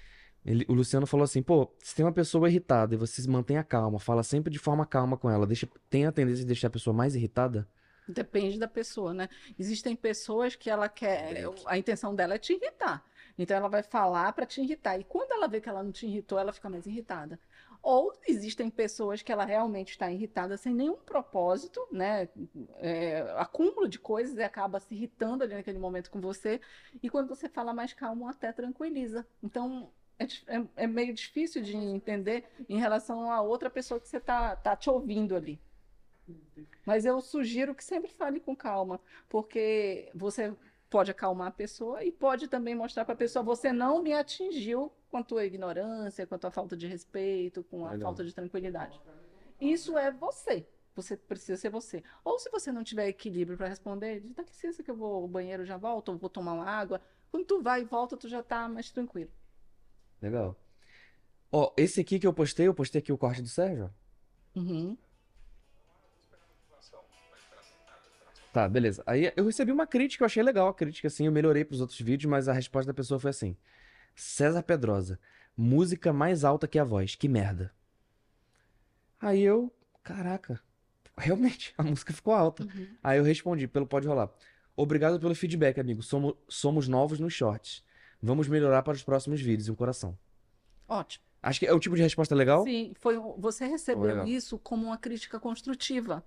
Ele- 0.44 0.65
o 0.68 0.73
Luciano 0.73 1.06
falou 1.06 1.23
assim, 1.23 1.44
pô, 1.44 1.72
se 1.84 1.94
tem 1.95 2.03
uma 2.03 2.11
pessoa 2.11 2.49
irritada 2.49 2.95
e 2.95 2.98
você 2.98 3.22
se 3.22 3.30
mantém 3.30 3.57
a 3.57 3.64
calma, 3.64 3.99
fala 3.99 4.23
sempre 4.23 4.52
de 4.52 4.57
forma 4.57 4.88
calma 4.88 5.15
com 5.15 5.30
ela, 5.30 5.45
deixa, 5.45 5.68
tem 5.88 6.06
a 6.07 6.11
tendência 6.11 6.40
de 6.41 6.48
deixar 6.48 6.68
a 6.68 6.72
pessoa 6.72 6.95
mais 6.95 7.14
irritada? 7.15 7.68
Depende 8.07 8.57
da 8.57 8.68
pessoa, 8.68 9.14
né? 9.14 9.30
Existem 9.57 9.95
pessoas 9.95 10.56
que 10.56 10.69
ela 10.69 10.90
quer, 10.90 11.45
a 11.68 11.78
intenção 11.78 12.15
dela 12.15 12.34
é 12.34 12.38
te 12.40 12.53
irritar. 12.53 13.06
Então 13.38 13.58
ela 13.58 13.68
vai 13.70 13.84
falar 13.84 14.32
para 14.34 14.45
te 14.45 14.62
irritar. 14.62 14.99
E 14.99 15.03
quando 15.03 15.32
ela 15.32 15.48
vê 15.48 15.62
que 15.62 15.70
ela 15.70 15.84
não 15.84 15.91
te 15.91 16.06
irritou, 16.06 16.38
ela 16.40 16.53
fica 16.53 16.70
mais 16.70 16.86
irritada. 16.86 17.40
Ou 17.82 18.14
existem 18.28 18.70
pessoas 18.70 19.22
que 19.24 19.32
ela 19.32 19.44
realmente 19.44 19.91
está 19.91 20.12
irritada 20.12 20.56
sem 20.58 20.74
nenhum 20.74 20.98
propósito, 20.98 21.88
né? 21.91 22.30
É, 22.78 23.22
acúmulo 23.38 23.88
de 23.88 23.98
coisas 23.98 24.38
e 24.38 24.44
acaba 24.44 24.80
se 24.80 24.94
irritando 24.94 25.44
ali 25.44 25.56
naquele 25.56 25.80
momento 25.80 26.12
com 26.12 26.22
você. 26.22 26.62
E 27.02 27.10
quando 27.10 27.28
você 27.28 27.49
fala 27.49 27.74
mais 27.74 27.94
calmo, 27.94 28.28
até 28.28 28.52
tranquiliza. 28.52 29.26
Então 29.41 29.91
é, 30.20 30.26
é- 30.48 30.68
é 30.84 30.88
meio 30.88 31.14
difícil 31.14 31.64
de 31.64 31.76
entender 31.76 32.45
em 32.70 32.78
relação 32.78 33.32
a 33.32 33.41
outra 33.41 33.70
pessoa 33.70 33.99
que 33.99 34.08
você 34.08 34.20
tá, 34.20 34.56
tá 34.56 34.76
te 34.76 34.90
ouvindo 34.90 35.36
ali. 35.36 35.60
Mas 36.86 37.06
eu 37.06 37.22
sugiro 37.22 37.76
que 37.76 37.84
sempre 37.84 38.12
fale 38.12 38.40
com 38.40 38.56
calma, 38.56 38.99
porque 39.30 40.10
você 40.14 40.53
pode 40.92 41.10
acalmar 41.10 41.48
a 41.48 41.52
pessoa 41.52 42.04
e 42.04 42.12
pode 42.12 42.50
também 42.50 42.76
mostrar 42.76 43.06
para 43.06 43.14
a 43.14 43.18
pessoa: 43.18 43.42
você 43.42 43.72
não 43.72 44.04
me 44.04 44.14
atingiu 44.14 44.92
com 45.10 45.18
a 45.18 45.24
tua 45.24 45.46
ignorância, 45.46 46.28
com 46.28 46.36
a 46.36 46.38
tua 46.38 46.52
falta 46.52 46.76
de 46.78 46.86
respeito, 46.86 47.64
com 47.64 47.86
a 47.88 47.92
Legal. 47.92 48.10
falta 48.10 48.24
de 48.24 48.36
tranquilidade. 48.36 49.02
Isso 49.60 49.98
é 49.98 50.12
você. 50.12 50.68
Você 50.94 51.16
precisa 51.16 51.56
ser 51.56 51.70
você. 51.70 52.04
Ou 52.24 52.38
se 52.38 52.50
você 52.52 52.72
não 52.72 52.84
tiver 52.84 53.08
equilíbrio 53.08 53.58
para 53.58 53.70
responder, 53.70 54.20
diz, 54.20 54.34
dá 54.34 54.44
licença 54.44 54.84
que 54.84 54.92
eu 54.92 54.96
vou 54.96 55.16
ao 55.16 55.28
banheiro, 55.28 55.66
já 55.66 55.78
volto, 55.78 56.10
ou 56.10 56.18
vou 56.18 56.30
tomar 56.30 56.54
uma 56.54 56.66
água. 56.66 57.02
Quando 57.32 57.46
tu 57.46 57.62
vai 57.62 57.82
e 57.82 57.86
volta, 57.86 58.18
tu 58.18 58.28
já 58.28 58.44
tá 58.44 58.68
mais 58.68 58.92
tranquilo. 58.92 59.32
Legal. 60.22 60.58
Ó, 61.50 61.74
esse 61.78 62.02
aqui 62.02 62.20
que 62.20 62.28
eu 62.28 62.34
postei, 62.34 62.68
eu 62.68 62.74
postei 62.74 63.00
aqui 63.00 63.14
o 63.14 63.18
corte 63.18 63.42
do 63.42 63.48
Sérgio. 63.48 63.90
Uhum. 64.54 64.98
Tá, 68.52 68.68
beleza. 68.68 69.02
Aí 69.06 69.32
eu 69.36 69.45
recebi 69.45 69.72
uma 69.72 69.88
crítica, 69.88 70.23
eu 70.23 70.26
achei 70.26 70.44
legal 70.44 70.68
a 70.68 70.73
crítica, 70.73 71.07
assim, 71.07 71.26
eu 71.26 71.32
melhorei 71.32 71.64
pros 71.64 71.80
outros 71.80 71.99
vídeos, 71.99 72.30
mas 72.30 72.49
a 72.49 72.53
resposta 72.53 72.91
da 72.91 72.94
pessoa 72.94 73.19
foi 73.19 73.30
assim: 73.30 73.56
César 74.15 74.61
Pedrosa, 74.61 75.19
música 75.56 76.11
mais 76.11 76.44
alta 76.44 76.68
que 76.68 76.78
a 76.78 76.84
voz, 76.84 77.15
que 77.15 77.30
merda. 77.30 77.72
Aí 79.19 79.41
eu, 79.41 79.72
caraca, 80.03 80.60
realmente, 81.18 81.73
a 81.78 81.84
música 81.84 82.11
ficou 82.11 82.34
alta. 82.34 82.64
Uhum. 82.64 82.88
Aí 83.02 83.18
eu 83.18 83.23
respondi, 83.23 83.68
pelo 83.68 83.88
Pode 83.88 84.07
Rolar. 84.07 84.30
Obrigado 84.76 85.19
pelo 85.19 85.36
feedback, 85.36 85.80
amigo. 85.80 86.02
Somos, 86.02 86.34
somos 86.48 86.88
novos 86.88 87.19
nos 87.19 87.34
shorts. 87.34 87.84
Vamos 88.22 88.48
melhorar 88.48 88.84
para 88.84 88.94
os 88.94 89.03
próximos 89.03 89.41
vídeos, 89.41 89.69
um 89.69 89.76
coração. 89.76 90.18
Ótimo. 90.88 91.23
Acho 91.41 91.60
que 91.60 91.65
é 91.65 91.73
o 91.73 91.80
tipo 91.80 91.95
de 91.95 92.02
resposta 92.02 92.36
legal. 92.36 92.64
Sim, 92.64 92.94
foi, 92.99 93.18
você 93.38 93.65
recebeu 93.65 94.03
legal. 94.03 94.28
isso 94.28 94.60
como 94.60 94.88
uma 94.88 94.98
crítica 94.98 95.40
construtiva. 95.40 96.23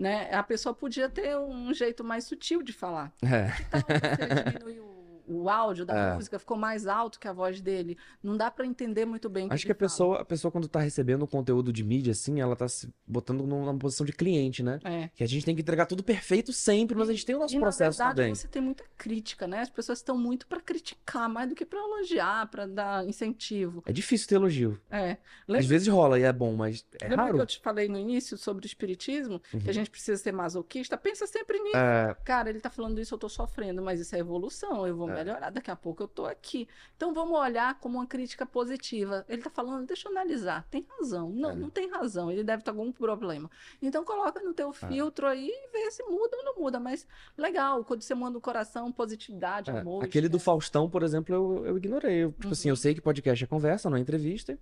Né? 0.00 0.32
A 0.32 0.42
pessoa 0.42 0.74
podia 0.74 1.10
ter 1.10 1.36
um 1.36 1.74
jeito 1.74 2.02
mais 2.02 2.24
sutil 2.24 2.62
de 2.62 2.72
falar. 2.72 3.12
É. 3.22 3.50
Que 3.50 3.64
tal 3.66 3.82
você 3.82 4.50
diminuir 4.50 4.80
o, 4.80 4.99
o 5.32 5.48
áudio 5.48 5.84
da 5.86 5.94
É. 5.96 6.14
música, 6.14 6.38
ficou 6.38 6.56
mais 6.56 6.86
alto 6.86 7.18
que 7.20 7.28
a 7.28 7.32
voz 7.32 7.60
dele? 7.60 7.96
Não 8.22 8.36
dá 8.36 8.50
para 8.50 8.66
entender 8.66 9.04
muito 9.04 9.28
bem 9.28 9.46
que 9.48 9.54
Acho 9.54 9.62
ele 9.62 9.66
que 9.68 9.72
a 9.72 9.74
pessoa, 9.74 10.20
a 10.20 10.24
pessoa, 10.24 10.50
quando 10.50 10.66
tá 10.68 10.80
recebendo 10.80 11.26
conteúdo 11.26 11.72
de 11.72 11.84
mídia, 11.84 12.10
assim, 12.12 12.40
ela 12.40 12.56
tá 12.56 12.68
se 12.68 12.92
botando 13.06 13.46
numa 13.46 13.76
posição 13.78 14.04
de 14.04 14.12
cliente, 14.12 14.62
né? 14.62 14.78
fala. 14.82 14.94
É. 14.94 15.08
Que 15.14 15.22
a 15.24 15.26
gente 15.28 15.44
tem 15.44 15.54
que 15.54 15.62
entregar 15.62 15.86
tudo 15.86 16.02
perfeito 16.02 16.52
sempre, 16.52 16.96
mas 16.96 17.08
a 17.08 17.12
gente 17.12 17.24
tem 17.24 17.36
o 17.36 17.38
nosso 17.38 17.54
E, 17.54 17.58
na 17.58 17.62
processo 17.62 17.98
verdade, 17.98 18.16
também. 18.16 18.34
você 18.34 18.48
tem 18.48 18.60
muita 18.62 18.84
crítica, 18.96 19.46
né? 19.46 19.60
As 19.60 19.70
pessoas 19.70 19.98
estão 19.98 20.16
muito 20.18 20.46
para 20.46 20.60
criticar, 20.60 21.28
mais 21.28 21.48
do 21.48 21.54
que 21.54 21.64
para 21.64 21.78
elogiar, 21.78 22.48
para 22.50 22.66
dar 22.66 23.06
incentivo. 23.06 23.82
É 23.86 23.92
difícil 23.92 24.26
ter 24.28 24.34
elogio. 24.36 24.80
É. 24.90 25.12
Às 25.12 25.18
Lembra, 25.48 25.66
vezes 25.68 25.88
rola 25.88 26.18
e 26.18 26.22
é 26.22 26.32
bom, 26.32 26.54
mas 26.54 26.84
é 27.00 27.04
lembra 27.08 27.16
que 27.26 27.30
raro. 27.32 27.38
eu 27.38 27.46
te 27.46 27.60
falei 27.60 27.88
no 27.88 27.98
início 27.98 28.36
sobre 28.36 28.64
o 28.64 28.66
espiritismo, 28.66 29.40
Uhum. 29.52 29.60
que 29.60 29.70
a 29.70 29.72
gente 29.74 29.90
precisa 29.90 30.20
ser 30.20 30.32
masoquista? 30.32 30.96
Pensa 30.96 31.26
sempre 31.26 31.58
nisso. 31.60 31.76
É, 31.76 32.16
Cara, 32.24 32.50
ele 32.50 32.60
tá 32.60 32.70
falando 32.70 33.00
isso, 33.00 33.14
eu 33.14 33.18
tô 33.18 33.28
sofrendo, 33.28 33.82
mas 33.82 34.00
isso 34.00 34.14
é 34.14 34.18
evolução, 34.18 34.86
eu 34.86 34.96
vou 34.96 35.10
É. 35.10 35.14
melhorar, 35.24 35.50
daqui 35.50 35.70
a 35.70 35.76
pouco 35.76 36.02
eu 36.02 36.08
tô 36.08 36.26
aqui. 36.26 36.68
Então 36.96 37.12
vamos 37.14 37.38
olhar 37.38 37.78
como 37.80 37.98
uma 37.98 38.06
crítica 38.06 38.44
positiva. 38.44 39.24
Ele 39.28 39.42
tá 39.42 39.50
falando, 39.50 39.86
deixa 39.86 40.08
eu 40.08 40.12
analisar, 40.12 40.66
tem 40.70 40.84
razão. 40.98 41.30
Não, 41.30 41.50
É. 41.50 41.54
não 41.54 41.70
tem 41.70 41.88
razão, 41.90 42.30
ele 42.30 42.44
deve 42.44 42.60
estar 42.60 42.72
com 42.72 42.80
algum 42.80 42.92
problema. 42.92 43.50
Então 43.80 44.04
coloca 44.04 44.40
no 44.42 44.50
É. 44.50 44.54
teu 44.54 44.72
filtro 44.72 45.26
aí 45.26 45.48
e 45.48 45.68
vê 45.72 45.90
se 45.90 46.02
muda 46.04 46.36
ou 46.36 46.44
não 46.44 46.54
muda, 46.56 46.78
mas 46.80 47.06
legal, 47.36 47.84
quando 47.84 48.02
você 48.02 48.14
manda 48.14 48.36
o 48.36 48.40
coração, 48.40 48.90
positividade, 48.92 49.70
é. 49.70 49.78
amor. 49.80 50.04
Aquele 50.04 50.28
do. 50.28 50.38
Faustão, 50.40 50.88
por 50.88 51.02
exemplo, 51.02 51.34
eu, 51.34 51.66
eu 51.66 51.76
ignorei. 51.76 52.24
Eu, 52.24 52.32
tipo 52.32 52.48
assim, 52.48 52.68
eu 52.68 52.72
Uhum. 52.72 52.76
sei 52.76 52.94
que 52.94 53.00
podcast 53.00 53.44
é 53.44 53.46
conversa, 53.46 53.88
não 53.90 53.96
é 53.96 54.00
entrevista. 54.00 54.58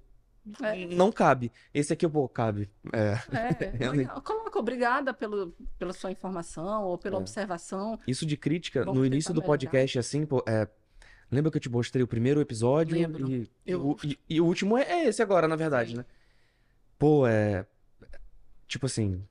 É. 0.62 0.86
Não 0.86 1.10
cabe. 1.12 1.50
Esse 1.72 1.92
aqui, 1.92 2.08
pô, 2.08 2.28
cabe. 2.28 2.68
É. 2.92 3.14
É. 3.32 4.04
Coloca 4.22 4.58
obrigada 4.58 5.12
pelo, 5.14 5.54
pela 5.78 5.92
sua 5.92 6.10
informação 6.10 6.84
ou 6.84 6.96
pela 6.98 7.16
É. 7.16 7.18
observação. 7.20 7.98
Isso 8.06 8.24
de 8.26 8.36
crítica, 8.36 8.84
Bom 8.84 8.94
no 8.94 9.06
início 9.06 9.34
tá 9.34 9.40
do 9.40 9.42
podcast, 9.42 9.98
assim, 9.98 10.24
pô, 10.26 10.42
é, 10.46 10.68
Lembra 11.30 11.50
que 11.50 11.58
eu 11.58 11.60
te 11.60 11.68
mostrei 11.68 12.02
o 12.02 12.08
primeiro 12.08 12.40
episódio? 12.40 12.96
Lembro. 12.96 13.30
E, 13.30 13.50
Eu- 13.66 13.90
o, 13.90 13.96
e, 14.02 14.18
e 14.30 14.40
o 14.40 14.46
último 14.46 14.78
é, 14.78 14.82
é 14.84 15.08
esse 15.08 15.20
agora, 15.20 15.46
na 15.46 15.56
verdade, 15.56 15.90
Sim. 15.90 15.96
né? 15.98 16.04
Pô, 16.98 17.26
é. 17.26 17.66
Tipo 18.66 18.86
assim. 18.86 19.22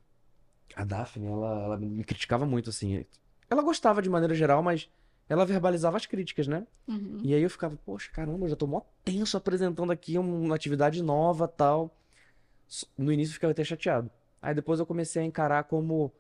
A 0.76 0.84
Daphne, 0.84 1.26
ela, 1.26 1.64
ela 1.64 1.78
me 1.78 2.04
criticava 2.04 2.46
muito, 2.46 2.70
assim. 2.70 3.04
Ela 3.50 3.64
gostava 3.64 4.00
de 4.02 4.10
maneira 4.12 4.36
geral, 4.36 4.62
mas 4.62 4.88
ela 5.30 5.46
verbalizava 5.46 5.98
as 5.98 6.06
críticas, 6.06 6.48
né? 6.48 6.66
Uhum. 6.88 7.20
E 7.24 7.34
aí 7.34 7.42
eu 7.42 7.50
ficava, 7.50 7.78
poxa, 7.86 8.10
caramba, 8.12 8.46
eu 8.46 8.50
já 8.50 8.56
tô 8.56 8.66
mó 8.68 8.82
tenso 9.04 9.36
apresentando 9.38 9.92
aqui 9.92 10.18
um, 10.18 10.46
uma 10.46 10.56
atividade 10.56 11.02
nova 11.04 11.48
tal. 11.48 11.96
No 12.98 13.12
início 13.12 13.32
eu 13.32 13.34
ficava 13.36 13.52
até 13.52 13.64
chateado. 13.64 14.10
Aí 14.42 14.54
depois 14.54 14.80
eu 14.80 14.86
comecei 14.86 15.22
a 15.22 15.26
encarar 15.26 15.64
como 15.66 16.12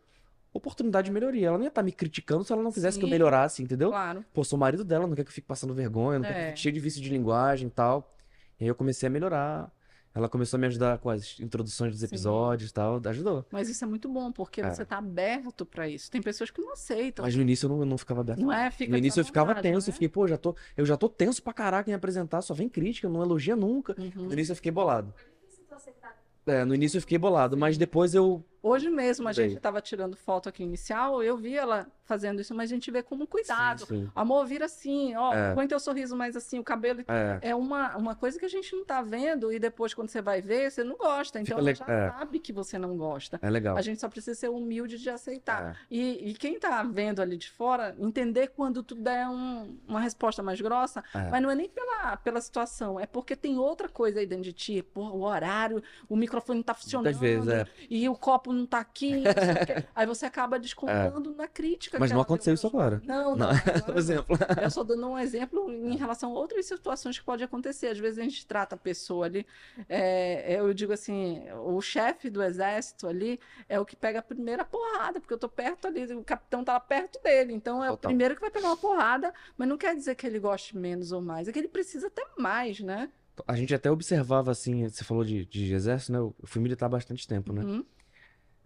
oportunidade 0.53 1.05
de 1.05 1.11
melhoria. 1.11 1.47
Ela 1.47 1.57
não 1.57 1.65
ia 1.65 1.69
estar 1.69 1.84
me 1.84 1.91
criticando 1.91 2.43
se 2.43 2.51
ela 2.51 2.63
não 2.63 2.71
quisesse 2.71 2.97
que 2.97 3.03
eu 3.05 3.07
Sim. 3.07 3.13
melhorasse, 3.13 3.61
entendeu? 3.61 3.89
Claro. 3.89 4.25
Pô, 4.34 4.43
sou 4.43 4.57
marido 4.57 4.84
dela, 4.84 5.05
não 5.07 5.15
quer 5.15 5.23
que 5.23 5.29
eu 5.29 5.34
fique 5.34 5.47
passando 5.47 5.73
vergonha, 5.73 6.19
não 6.19 6.25
quer 6.25 6.34
que 6.34 6.39
eu 6.39 6.43
É. 6.43 6.47
fique 6.49 6.59
cheio 6.59 6.73
de 6.73 6.79
vício 6.79 7.01
de 7.01 7.09
linguagem 7.09 7.67
e 7.67 7.71
tal. 7.71 8.13
E 8.59 8.63
aí 8.63 8.67
eu 8.69 8.75
comecei 8.75 9.07
a 9.07 9.09
melhorar. 9.09 9.71
Ela 10.18 10.27
começou 10.27 10.57
a 10.57 10.60
me 10.60 10.65
ajudar 10.68 10.98
com 10.98 11.10
as 11.11 11.39
introduções 11.39 11.91
dos 11.91 11.99
Sim. 11.99 12.07
episódios 12.07 12.72
e 12.72 12.73
tal. 12.73 12.99
Ajudou. 13.06 13.45
Mas 13.52 13.69
isso 13.69 13.84
é 13.84 13.88
muito 13.88 14.10
bom, 14.10 14.31
porque 14.31 14.61
É. 14.61 14.69
você 14.73 14.84
tá 14.84 14.98
aberto 14.98 15.65
para 15.65 15.88
isso. 15.88 16.10
Tem 16.10 16.22
pessoas 16.22 16.49
que 16.49 16.60
não 16.60 16.73
aceitam. 16.73 17.23
Mas 17.23 17.35
no 17.35 17.41
início 17.44 17.65
eu 17.65 17.69
não, 17.69 17.80
eu 17.81 17.85
não 17.85 17.98
ficava 17.98 18.22
aberto. 18.22 18.39
Não 18.41 18.52
é? 18.52 18.72
Fica 18.72 18.91
No 18.91 18.98
início 18.98 19.19
eu 19.19 19.26
ficava 19.26 19.48
desapontado, 19.53 19.73
tenso, 19.76 19.89
eu 19.89 19.91
né? 19.91 19.94
fiquei, 19.94 20.10
pô, 20.10 20.27
já 20.27 20.38
tô, 20.38 20.56
eu 20.76 20.85
já 20.85 20.98
tô 20.98 21.07
tenso 21.07 21.41
pra 21.44 21.53
caraca 21.53 21.89
em 21.89 21.94
apresentar, 21.94 22.41
só 22.41 22.53
vem 22.53 22.68
crítica, 22.68 23.07
não 23.07 23.22
elogia 23.22 23.56
nunca. 23.56 23.95
Uhum. 23.99 24.26
No 24.26 24.34
início 24.34 24.52
eu 24.53 24.56
fiquei 24.56 24.72
bolado. 24.72 25.14
Foi 25.15 25.26
difícil 25.41 25.65
tu 25.69 25.76
aceitar. 25.76 26.18
É, 26.48 26.65
no 26.65 26.73
início 26.73 26.98
eu 26.98 27.02
fiquei 27.02 27.18
bolado, 27.18 27.56
mas 27.56 27.77
depois 27.77 28.15
eu. 28.15 28.44
Hoje 28.61 28.89
mesmo 28.89 29.27
a 29.27 29.34
Sei. 29.34 29.45
gente 29.49 29.57
estava 29.57 29.79
tirando 29.81 30.15
foto 30.17 30.49
aqui 30.49 30.63
inicial, 30.63 31.21
eu 31.23 31.38
vi 31.38 31.55
ela 31.55 31.88
fazendo 32.03 32.39
isso, 32.41 32.55
mas 32.55 32.71
a 32.71 32.73
gente 32.73 32.89
vê 32.89 33.03
como 33.03 33.27
cuidado. 33.27 33.85
Sim, 33.85 34.09
Amor, 34.15 34.45
vira 34.45 34.65
assim, 34.65 35.13
ó, 35.15 35.34
É. 35.34 35.53
põe 35.53 35.67
teu 35.67 35.79
sorriso 35.79 36.15
mais 36.15 36.35
assim, 36.38 36.57
o 36.57 36.63
cabelo. 36.63 37.01
É, 37.07 37.39
É 37.49 37.55
uma, 37.55 37.95
uma 37.97 38.15
coisa 38.15 38.39
que 38.39 38.45
a 38.45 38.49
gente 38.49 38.73
não 38.75 38.85
tá 38.85 39.01
vendo 39.01 39.51
e 39.51 39.59
depois, 39.59 39.93
quando 39.93 40.09
você 40.09 40.21
vai 40.21 40.41
ver, 40.41 40.71
você 40.71 40.84
não 40.84 40.95
gosta. 40.95 41.39
Então 41.39 41.57
Fica 41.57 41.69
ela 41.69 41.75
já 41.75 41.85
é. 41.93 42.11
sabe 42.11 42.39
que 42.39 42.53
você 42.53 42.77
não 42.79 42.95
gosta. 42.97 43.38
é 43.41 43.49
legal. 43.49 43.75
A 43.77 43.81
gente 43.81 43.99
só 43.99 44.07
precisa 44.09 44.39
ser 44.39 44.49
humilde 44.49 44.97
de 44.97 45.09
aceitar. 45.09 45.71
É. 45.71 45.75
E, 45.91 46.29
e 46.29 46.34
quem 46.34 46.57
tá 46.57 46.81
vendo 46.84 47.21
ali 47.21 47.35
de 47.38 47.51
fora, 47.51 47.95
entender 47.99 48.47
quando 48.55 48.81
tu 48.81 48.95
der 48.95 49.27
um- 49.27 49.77
uma 49.88 49.99
resposta 49.99 50.41
mais 50.41 50.59
grossa, 50.61 51.03
É. 51.13 51.29
mas 51.29 51.41
não 51.41 51.51
é 51.51 51.55
nem 51.55 51.67
pela, 51.69 52.15
pela 52.17 52.39
situação, 52.39 52.97
é 52.99 53.05
porque 53.05 53.35
tem 53.35 53.57
outra 53.57 53.89
coisa 53.89 54.19
aí 54.21 54.25
dentro 54.25 54.45
de 54.45 54.53
ti. 54.53 54.81
Pô, 54.81 55.01
o 55.09 55.23
horário, 55.23 55.84
o 56.07 56.15
microfone 56.15 56.59
não 56.59 56.63
tá 56.63 56.73
funcionando, 56.73 57.05
Muitas 57.05 57.19
vezes, 57.21 57.47
é. 57.49 57.65
e 57.89 58.07
o 58.07 58.15
copo 58.15 58.47
não 58.53 58.65
tá 58.65 58.80
aqui. 58.80 59.15
o 59.15 59.22
aí 59.95 60.06
você 60.06 60.26
acaba 60.26 60.60
descontando 60.60 61.34
na 61.36 61.48
crítica. 61.48 61.98
Mas 61.99 62.11
não 62.11 62.22
aconteceu 62.22 62.53
isso 62.53 62.68
agora. 62.68 63.02
Não, 63.06 63.36
Não, 63.36 63.36
não. 63.36 63.49
agora 63.49 63.98
exemplo. 63.98 64.38
Eu 64.61 64.69
só 64.69 64.84
dando 64.84 65.07
um 65.07 65.18
exemplo 65.18 65.69
em 65.72 65.95
relação 65.95 66.32
a 66.32 66.34
outras 66.34 66.65
situações 66.65 67.18
que 67.18 67.26
pode 67.26 67.44
acontecer. 67.44 67.88
Às 67.88 67.99
vezes 67.99 68.19
a 68.19 68.24
gente 68.24 68.45
trata 68.45 68.76
a 68.76 68.78
pessoa 68.78 69.26
ali, 69.26 69.45
é, 69.90 70.60
eu 70.60 70.74
digo 70.74 70.94
assim, 70.94 71.44
o 71.65 71.82
chefe 71.82 72.30
do 72.30 72.41
exército 72.41 73.07
ali 73.07 73.40
é 73.68 73.80
o 73.80 73.86
que 73.86 73.95
pega 73.95 74.19
a 74.19 74.22
primeira 74.22 74.64
porrada, 74.65 75.19
porque 75.19 75.34
eu 75.34 75.38
tô 75.38 75.49
perto 75.49 75.88
ali, 75.88 76.06
o 76.14 76.24
capitão 76.24 76.64
tá 76.64 76.74
lá 76.74 76.80
perto 76.80 77.22
dele, 77.24 77.53
então 77.53 77.84
é 77.84 77.88
o 77.90 77.91
Total. 77.98 78.10
primeiro 78.10 78.36
que 78.36 78.41
vai 78.41 78.49
pegar 78.52 78.68
uma 78.68 78.78
porrada, 78.78 79.34
mas 79.57 79.68
não 79.68 79.78
quer 79.78 79.95
dizer 79.95 80.15
que 80.15 80.26
ele 80.26 80.40
goste 80.40 80.78
menos 80.78 81.11
ou 81.11 81.22
mais, 81.22 81.48
é 81.48 81.52
que 81.52 81.60
ele 81.60 81.68
precisa 81.68 82.10
ter 82.10 82.26
mais, 82.38 82.80
né? 82.80 83.10
A 83.48 83.56
gente 83.56 83.74
até 83.74 83.91
observava 83.91 84.49
assim, 84.52 84.88
você 84.88 85.03
falou 85.03 85.24
de, 85.24 85.45
de 85.45 85.74
exército, 85.74 86.11
né? 86.11 86.18
Eu 86.18 86.34
fui 86.44 86.61
militar 86.61 86.88
há 86.88 86.90
bastante 86.90 87.28
tempo, 87.28 87.53
né? 87.53 87.61
Uhum. 87.64 87.86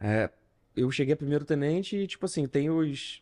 É, 0.01 0.29
eu 0.75 0.89
cheguei 0.91 1.13
a 1.13 1.17
primeiro 1.17 1.45
tenente 1.45 1.95
e, 1.95 2.07
tipo 2.07 2.25
assim, 2.25 2.47
tem 2.47 2.69
os. 2.69 3.21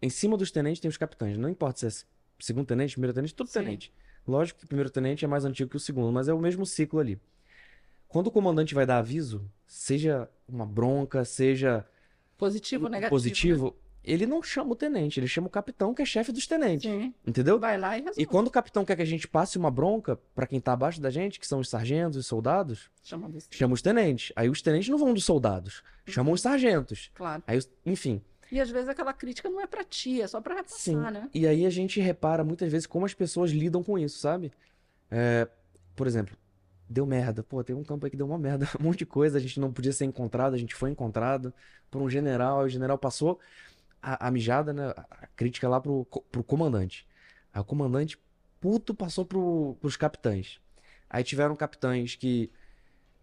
Em 0.00 0.08
cima 0.08 0.36
dos 0.36 0.50
tenentes 0.50 0.80
tem 0.80 0.88
os 0.88 0.96
capitães. 0.96 1.36
Não 1.36 1.48
importa 1.48 1.90
se 1.90 2.04
é 2.04 2.06
segundo 2.40 2.66
tenente, 2.66 2.92
primeiro 2.94 3.12
tenente, 3.14 3.34
tudo 3.34 3.48
Sim. 3.48 3.60
tenente. 3.60 3.92
Lógico 4.26 4.60
que 4.60 4.64
o 4.64 4.68
primeiro 4.68 4.90
tenente 4.90 5.24
é 5.24 5.28
mais 5.28 5.44
antigo 5.44 5.70
que 5.70 5.76
o 5.76 5.80
segundo, 5.80 6.12
mas 6.12 6.28
é 6.28 6.32
o 6.34 6.38
mesmo 6.38 6.64
ciclo 6.64 6.98
ali. 7.00 7.20
Quando 8.08 8.28
o 8.28 8.30
comandante 8.30 8.74
vai 8.74 8.86
dar 8.86 8.98
aviso, 8.98 9.50
seja 9.66 10.28
uma 10.48 10.64
bronca, 10.64 11.24
seja 11.24 11.86
Positivo 12.38 12.84
ou 12.84 12.90
negativo? 12.90 13.10
positivo, 13.10 13.76
ele 14.10 14.26
não 14.26 14.42
chama 14.42 14.72
o 14.72 14.76
tenente, 14.76 15.20
ele 15.20 15.26
chama 15.28 15.46
o 15.46 15.50
capitão, 15.50 15.92
que 15.94 16.02
é 16.02 16.04
chefe 16.04 16.32
dos 16.32 16.46
tenentes. 16.46 16.90
Sim. 16.90 17.12
Entendeu? 17.26 17.58
Vai 17.58 17.76
lá 17.78 17.96
e 17.96 18.00
resolve. 18.00 18.22
E 18.22 18.26
quando 18.26 18.46
o 18.46 18.50
capitão 18.50 18.84
quer 18.84 18.96
que 18.96 19.02
a 19.02 19.06
gente 19.06 19.26
passe 19.28 19.58
uma 19.58 19.70
bronca 19.70 20.18
pra 20.34 20.46
quem 20.46 20.60
tá 20.60 20.72
abaixo 20.72 21.00
da 21.00 21.10
gente, 21.10 21.38
que 21.40 21.46
são 21.46 21.60
os 21.60 21.68
sargentos 21.68 22.16
e 22.18 22.22
soldados, 22.22 22.90
Chama 23.02 23.30
chama 23.50 23.74
os 23.74 23.82
tenentes. 23.82 24.32
Aí 24.36 24.48
os 24.48 24.62
tenentes 24.62 24.88
não 24.88 24.98
vão 24.98 25.12
dos 25.14 25.24
soldados, 25.24 25.82
chamam 26.06 26.32
os 26.32 26.40
sargentos. 26.40 27.10
Claro. 27.14 27.42
Aí, 27.46 27.58
os- 27.58 27.70
enfim. 27.84 28.20
E 28.50 28.58
às 28.60 28.70
vezes 28.70 28.88
aquela 28.88 29.12
crítica 29.12 29.50
não 29.50 29.60
é 29.60 29.66
pra 29.66 29.84
ti, 29.84 30.22
é 30.22 30.26
só 30.26 30.40
pra 30.40 30.54
repassar, 30.54 30.78
Sim. 30.78 30.96
né? 30.96 31.28
E 31.34 31.46
aí 31.46 31.66
a 31.66 31.70
gente 31.70 32.00
repara 32.00 32.42
muitas 32.42 32.70
vezes 32.72 32.86
como 32.86 33.04
as 33.04 33.12
pessoas 33.12 33.50
lidam 33.50 33.82
com 33.82 33.98
isso, 33.98 34.18
sabe? 34.18 34.50
É, 35.10 35.46
por 35.94 36.06
exemplo, 36.06 36.34
deu 36.88 37.04
merda. 37.04 37.42
Pô, 37.42 37.62
tem 37.62 37.76
um 37.76 37.84
campo 37.84 38.06
aí 38.06 38.10
que 38.10 38.16
deu 38.16 38.24
uma 38.26 38.38
merda, 38.38 38.66
um 38.80 38.84
monte 38.84 39.00
de 39.00 39.06
coisa, 39.06 39.36
a 39.36 39.40
gente 39.40 39.60
não 39.60 39.70
podia 39.70 39.92
ser 39.92 40.06
encontrado, 40.06 40.54
a 40.54 40.58
gente 40.58 40.74
foi 40.74 40.90
encontrado 40.90 41.52
por 41.90 42.00
um 42.00 42.08
general, 42.08 42.60
aí 42.60 42.66
o 42.66 42.68
general 42.70 42.96
passou 42.96 43.38
a, 44.02 44.28
a 44.28 44.30
mijada, 44.30 44.72
né? 44.72 44.92
A 44.96 45.26
crítica 45.28 45.68
lá 45.68 45.80
pro, 45.80 46.04
pro 46.04 46.44
comandante. 46.44 47.06
Aí 47.52 47.60
o 47.60 47.64
comandante, 47.64 48.18
puto, 48.60 48.94
passou 48.94 49.24
pro, 49.24 49.76
pros 49.80 49.96
capitães. 49.96 50.60
Aí 51.08 51.24
tiveram 51.24 51.56
capitães 51.56 52.14
que 52.14 52.50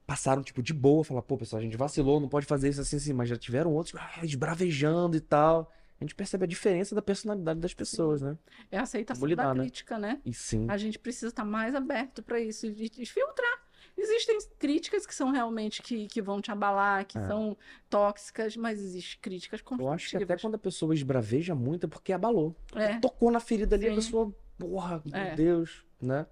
passaram, 0.05 0.43
tipo, 0.43 0.61
de 0.61 0.73
boa, 0.73 1.03
falaram, 1.03 1.25
pô, 1.25 1.37
pessoal, 1.37 1.59
a 1.59 1.63
gente 1.63 1.77
vacilou, 1.77 2.19
não 2.19 2.29
pode 2.29 2.45
fazer 2.45 2.69
isso 2.69 2.81
assim, 2.81 2.97
assim, 2.97 3.13
mas 3.13 3.29
já 3.29 3.35
tiveram 3.35 3.73
outros 3.73 3.95
ah, 3.95 4.23
esbravejando 4.23 5.17
e 5.17 5.21
tal. 5.21 5.71
A 5.99 6.03
gente 6.03 6.13
percebe 6.13 6.43
a 6.43 6.47
diferença 6.47 6.93
da 6.93 7.01
personalidade 7.01 7.59
das 7.59 7.73
pessoas, 7.73 8.21
né? 8.21 8.37
É 8.69 8.77
a 8.77 8.81
aceitação 8.81 9.25
lidar, 9.25 9.45
da 9.45 9.53
né? 9.53 9.61
crítica, 9.61 9.97
né? 9.97 10.21
E 10.25 10.33
sim, 10.33 10.67
A 10.69 10.77
gente 10.77 10.99
precisa 10.99 11.27
estar 11.27 11.45
mais 11.45 11.73
aberto 11.73 12.21
para 12.21 12.39
isso 12.39 12.67
e, 12.67 12.91
e 12.97 13.05
filtrar. 13.05 13.64
Existem 13.97 14.37
críticas 14.59 15.05
que 15.05 15.15
são 15.15 15.31
realmente 15.31 15.81
que, 15.81 16.07
que 16.07 16.21
vão 16.21 16.41
te 16.41 16.51
abalar, 16.51 17.05
que 17.05 17.17
É. 17.17 17.27
são 17.27 17.57
tóxicas, 17.89 18.57
mas 18.57 18.79
existem 18.81 19.17
críticas 19.21 19.61
eu 19.61 19.65
acho 19.89 20.09
que 20.09 20.15
até 20.17 20.25
construtivas. 20.25 20.41
quando 20.41 20.55
a 20.55 20.59
pessoa 20.59 20.93
esbraveja 20.93 21.55
muito 21.55 21.85
é 21.85 21.89
porque 21.89 22.11
abalou. 22.11 22.53
É, 22.75 22.99
Tocou 22.99 23.31
na 23.31 23.39
ferida 23.39 23.75
ali, 23.75 23.87
a 23.87 23.89
Sim. 23.91 23.95
pessoa, 23.95 24.33
porra, 24.57 25.01
meu 25.05 25.15
É. 25.15 25.35
Deus, 25.35 25.85
né? 26.01 26.25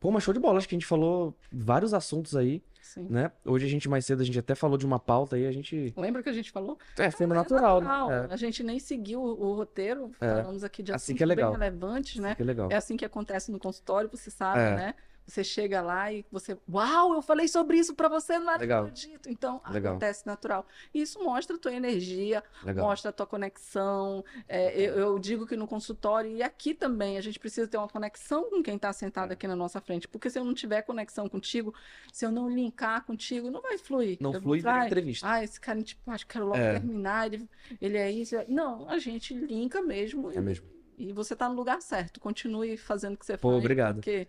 Pô, 0.00 0.10
mas 0.10 0.22
show 0.22 0.32
de 0.34 0.38
bola, 0.40 0.58
acho 0.58 0.68
que 0.68 0.74
a 0.74 0.78
gente 0.78 0.86
falou 0.86 1.36
vários 1.52 1.92
assuntos 1.92 2.36
aí, 2.36 2.62
sim. 2.80 3.06
né? 3.10 3.32
Hoje 3.44 3.66
a 3.66 3.68
gente 3.68 3.88
mais 3.88 4.06
cedo, 4.06 4.22
a 4.22 4.24
gente 4.24 4.38
até 4.38 4.54
falou 4.54 4.76
de 4.78 4.86
uma 4.86 4.98
pauta 5.00 5.34
aí, 5.34 5.44
a 5.46 5.50
gente... 5.52 5.92
Lembra 5.96 6.22
que 6.22 6.28
a 6.28 6.32
gente 6.32 6.52
falou? 6.52 6.78
É, 6.96 7.10
foi 7.10 7.24
É 7.24 7.28
natural, 7.28 7.80
natural. 7.80 8.08
né? 8.08 8.28
A 8.30 8.36
gente 8.36 8.62
nem 8.62 8.78
seguiu 8.78 9.20
o, 9.20 9.46
o 9.50 9.54
roteiro, 9.54 10.12
É. 10.20 10.28
falamos 10.42 10.62
aqui 10.62 10.82
de 10.84 10.92
Assim 10.92 11.12
assuntos 11.12 11.18
que 11.18 11.22
é 11.22 11.26
legal. 11.26 11.50
bem 11.52 11.60
relevantes, 11.60 12.20
né? 12.20 12.34
Que 12.36 12.44
legal. 12.44 12.68
É 12.70 12.76
assim 12.76 12.96
que 12.96 13.04
acontece 13.04 13.50
no 13.50 13.58
consultório, 13.58 14.08
você 14.08 14.30
sabe, 14.30 14.60
É. 14.60 14.76
né? 14.76 14.94
Você 15.28 15.44
chega 15.44 15.82
lá 15.82 16.10
e 16.10 16.24
você, 16.32 16.56
uau, 16.72 17.12
eu 17.12 17.20
falei 17.20 17.46
sobre 17.48 17.76
isso 17.76 17.94
para 17.94 18.08
você, 18.08 18.38
não 18.38 18.48
acredito. 18.54 19.28
Então, 19.28 19.60
Legal. 19.70 19.92
acontece 19.92 20.26
natural. 20.26 20.66
E 20.94 21.02
isso 21.02 21.22
mostra 21.22 21.54
a 21.54 21.58
tua 21.58 21.74
energia, 21.74 22.42
Legal. 22.64 22.86
mostra 22.86 23.10
a 23.10 23.12
tua 23.12 23.26
conexão. 23.26 24.24
É, 24.48 24.74
eu, 24.80 24.94
eu 24.94 25.18
digo 25.18 25.46
que 25.46 25.54
no 25.54 25.68
consultório 25.68 26.30
e 26.30 26.42
aqui 26.42 26.72
também 26.72 27.18
a 27.18 27.20
gente 27.20 27.38
precisa 27.38 27.68
ter 27.68 27.76
uma 27.76 27.88
conexão 27.88 28.48
com 28.48 28.62
quem 28.62 28.76
está 28.76 28.88
É. 28.88 28.92
sentado 28.94 29.30
aqui 29.32 29.46
na 29.46 29.54
nossa 29.54 29.82
frente. 29.82 30.08
Porque 30.08 30.30
se 30.30 30.38
eu 30.38 30.44
não 30.44 30.54
tiver 30.54 30.80
conexão 30.80 31.28
contigo, 31.28 31.74
se 32.10 32.24
eu 32.24 32.30
não 32.32 32.48
linkar 32.48 33.04
contigo, 33.04 33.50
não 33.50 33.60
vai 33.60 33.76
fluir. 33.76 34.16
Não 34.22 34.32
Eu- 34.32 34.40
flui 34.40 34.60
vai, 34.60 34.78
na 34.80 34.86
entrevista. 34.86 35.30
ah, 35.30 35.44
esse 35.44 35.60
cara, 35.60 35.82
tipo, 35.82 36.10
acho 36.10 36.26
que 36.26 36.32
quero 36.32 36.46
logo 36.46 36.56
É. 36.56 36.72
terminar, 36.72 37.26
ele, 37.26 37.46
ele 37.82 37.98
é 37.98 38.10
isso. 38.10 38.34
Não, 38.48 38.88
a 38.88 38.96
gente 38.98 39.34
linka 39.34 39.82
mesmo. 39.82 40.30
É 40.32 40.40
mesmo. 40.40 40.66
E 40.96 41.12
você 41.12 41.36
tá 41.36 41.50
no 41.50 41.54
lugar 41.54 41.82
certo. 41.82 42.18
Continue 42.18 42.78
fazendo 42.78 43.12
o 43.14 43.18
que 43.18 43.26
você 43.26 43.36
Pô, 43.36 43.50
faz. 43.50 43.58
obrigado. 43.60 43.96
Porque 43.96 44.26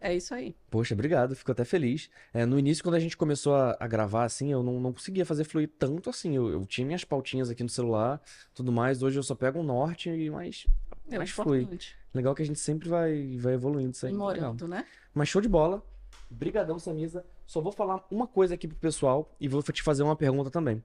é 0.00 0.14
isso 0.14 0.32
aí. 0.34 0.56
Poxa, 0.70 0.94
obrigado, 0.94 1.36
fico 1.36 1.52
até 1.52 1.64
feliz. 1.64 2.08
É, 2.32 2.46
no 2.46 2.58
início, 2.58 2.82
quando 2.82 2.94
a 2.94 3.00
gente 3.00 3.16
começou 3.16 3.54
a, 3.54 3.76
a 3.78 3.86
gravar, 3.86 4.24
assim, 4.24 4.50
eu 4.50 4.62
não, 4.62 4.80
não 4.80 4.92
conseguia 4.92 5.26
fazer 5.26 5.44
fluir 5.44 5.70
tanto 5.78 6.08
assim. 6.08 6.34
Eu, 6.34 6.48
eu 6.48 6.66
tinha 6.66 6.86
minhas 6.86 7.04
pautinhas 7.04 7.50
aqui 7.50 7.62
no 7.62 7.68
celular, 7.68 8.20
tudo 8.54 8.72
mais. 8.72 9.02
Hoje 9.02 9.18
eu 9.18 9.22
só 9.22 9.34
pego 9.34 9.60
um 9.60 9.62
norte 9.62 10.08
e 10.08 10.30
mais, 10.30 10.66
É 11.10 11.18
mais 11.18 11.30
flui. 11.30 11.68
Legal 12.14 12.34
que 12.34 12.42
a 12.42 12.46
gente 12.46 12.58
sempre 12.58 12.88
vai, 12.88 13.36
vai 13.36 13.54
evoluindo 13.54 13.90
isso 13.92 14.06
aí. 14.06 14.12
Morando, 14.12 14.66
né? 14.66 14.86
Mas 15.12 15.28
show 15.28 15.42
de 15.42 15.48
bola. 15.48 15.84
Brigadão, 16.30 16.78
Samisa. 16.78 17.24
Só 17.46 17.60
vou 17.60 17.72
falar 17.72 18.06
uma 18.10 18.26
coisa 18.26 18.54
aqui 18.54 18.66
pro 18.66 18.76
pessoal 18.76 19.36
e 19.38 19.48
vou 19.48 19.62
te 19.62 19.82
fazer 19.82 20.02
uma 20.02 20.16
pergunta 20.16 20.50
também. 20.50 20.82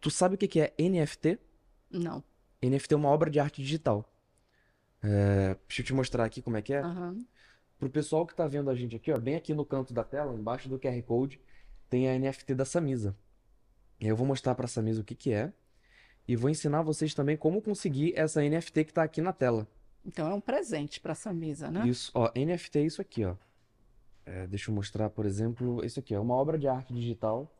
Tu 0.00 0.10
sabe 0.10 0.34
o 0.34 0.38
que 0.38 0.60
é 0.60 0.74
NFT? 0.78 1.38
Não. 1.90 2.22
NFT 2.62 2.92
é 2.92 2.96
uma 2.96 3.08
obra 3.08 3.30
de 3.30 3.40
arte 3.40 3.62
digital. 3.62 4.04
É, 5.02 5.56
deixa 5.68 5.82
eu 5.82 5.86
te 5.86 5.94
mostrar 5.94 6.24
aqui 6.24 6.42
como 6.42 6.56
é 6.56 6.62
que 6.62 6.74
é. 6.74 6.82
Aham. 7.84 7.90
Pro 7.90 7.90
pessoal 7.90 8.26
que 8.26 8.34
tá 8.34 8.46
vendo 8.46 8.70
a 8.70 8.74
gente 8.74 8.96
aqui, 8.96 9.12
ó, 9.12 9.18
bem 9.18 9.34
aqui 9.36 9.52
no 9.52 9.64
canto 9.64 9.92
da 9.92 10.02
tela, 10.02 10.34
embaixo 10.34 10.68
do 10.68 10.78
QR 10.78 11.02
Code, 11.02 11.38
tem 11.90 12.08
a 12.08 12.18
NFT 12.18 12.54
da 12.54 12.64
Samisa. 12.64 13.14
E 14.00 14.06
eu 14.08 14.16
vou 14.16 14.26
mostrar 14.26 14.54
pra 14.54 14.66
Samisa 14.66 15.02
o 15.02 15.04
que 15.04 15.14
que 15.14 15.32
é 15.32 15.52
e 16.26 16.34
vou 16.34 16.48
ensinar 16.48 16.82
vocês 16.82 17.12
também 17.14 17.36
como 17.36 17.60
conseguir 17.60 18.14
essa 18.16 18.40
NFT 18.42 18.84
que 18.84 18.92
tá 18.92 19.02
aqui 19.02 19.20
na 19.20 19.32
tela. 19.32 19.66
Então 20.04 20.30
é 20.30 20.34
um 20.34 20.40
presente 20.40 20.98
para 21.00 21.12
essa 21.12 21.32
mesa, 21.32 21.70
né? 21.70 21.86
Isso, 21.86 22.10
ó, 22.14 22.30
NFT 22.34 22.78
é 22.78 22.82
isso 22.82 23.00
aqui, 23.02 23.24
ó. 23.24 23.36
É, 24.26 24.46
deixa 24.46 24.70
eu 24.70 24.74
mostrar, 24.74 25.10
por 25.10 25.26
exemplo, 25.26 25.84
isso 25.84 26.00
aqui, 26.00 26.14
é 26.14 26.18
uma 26.18 26.34
obra 26.34 26.58
de 26.58 26.66
arte 26.66 26.92
digital. 26.94 27.50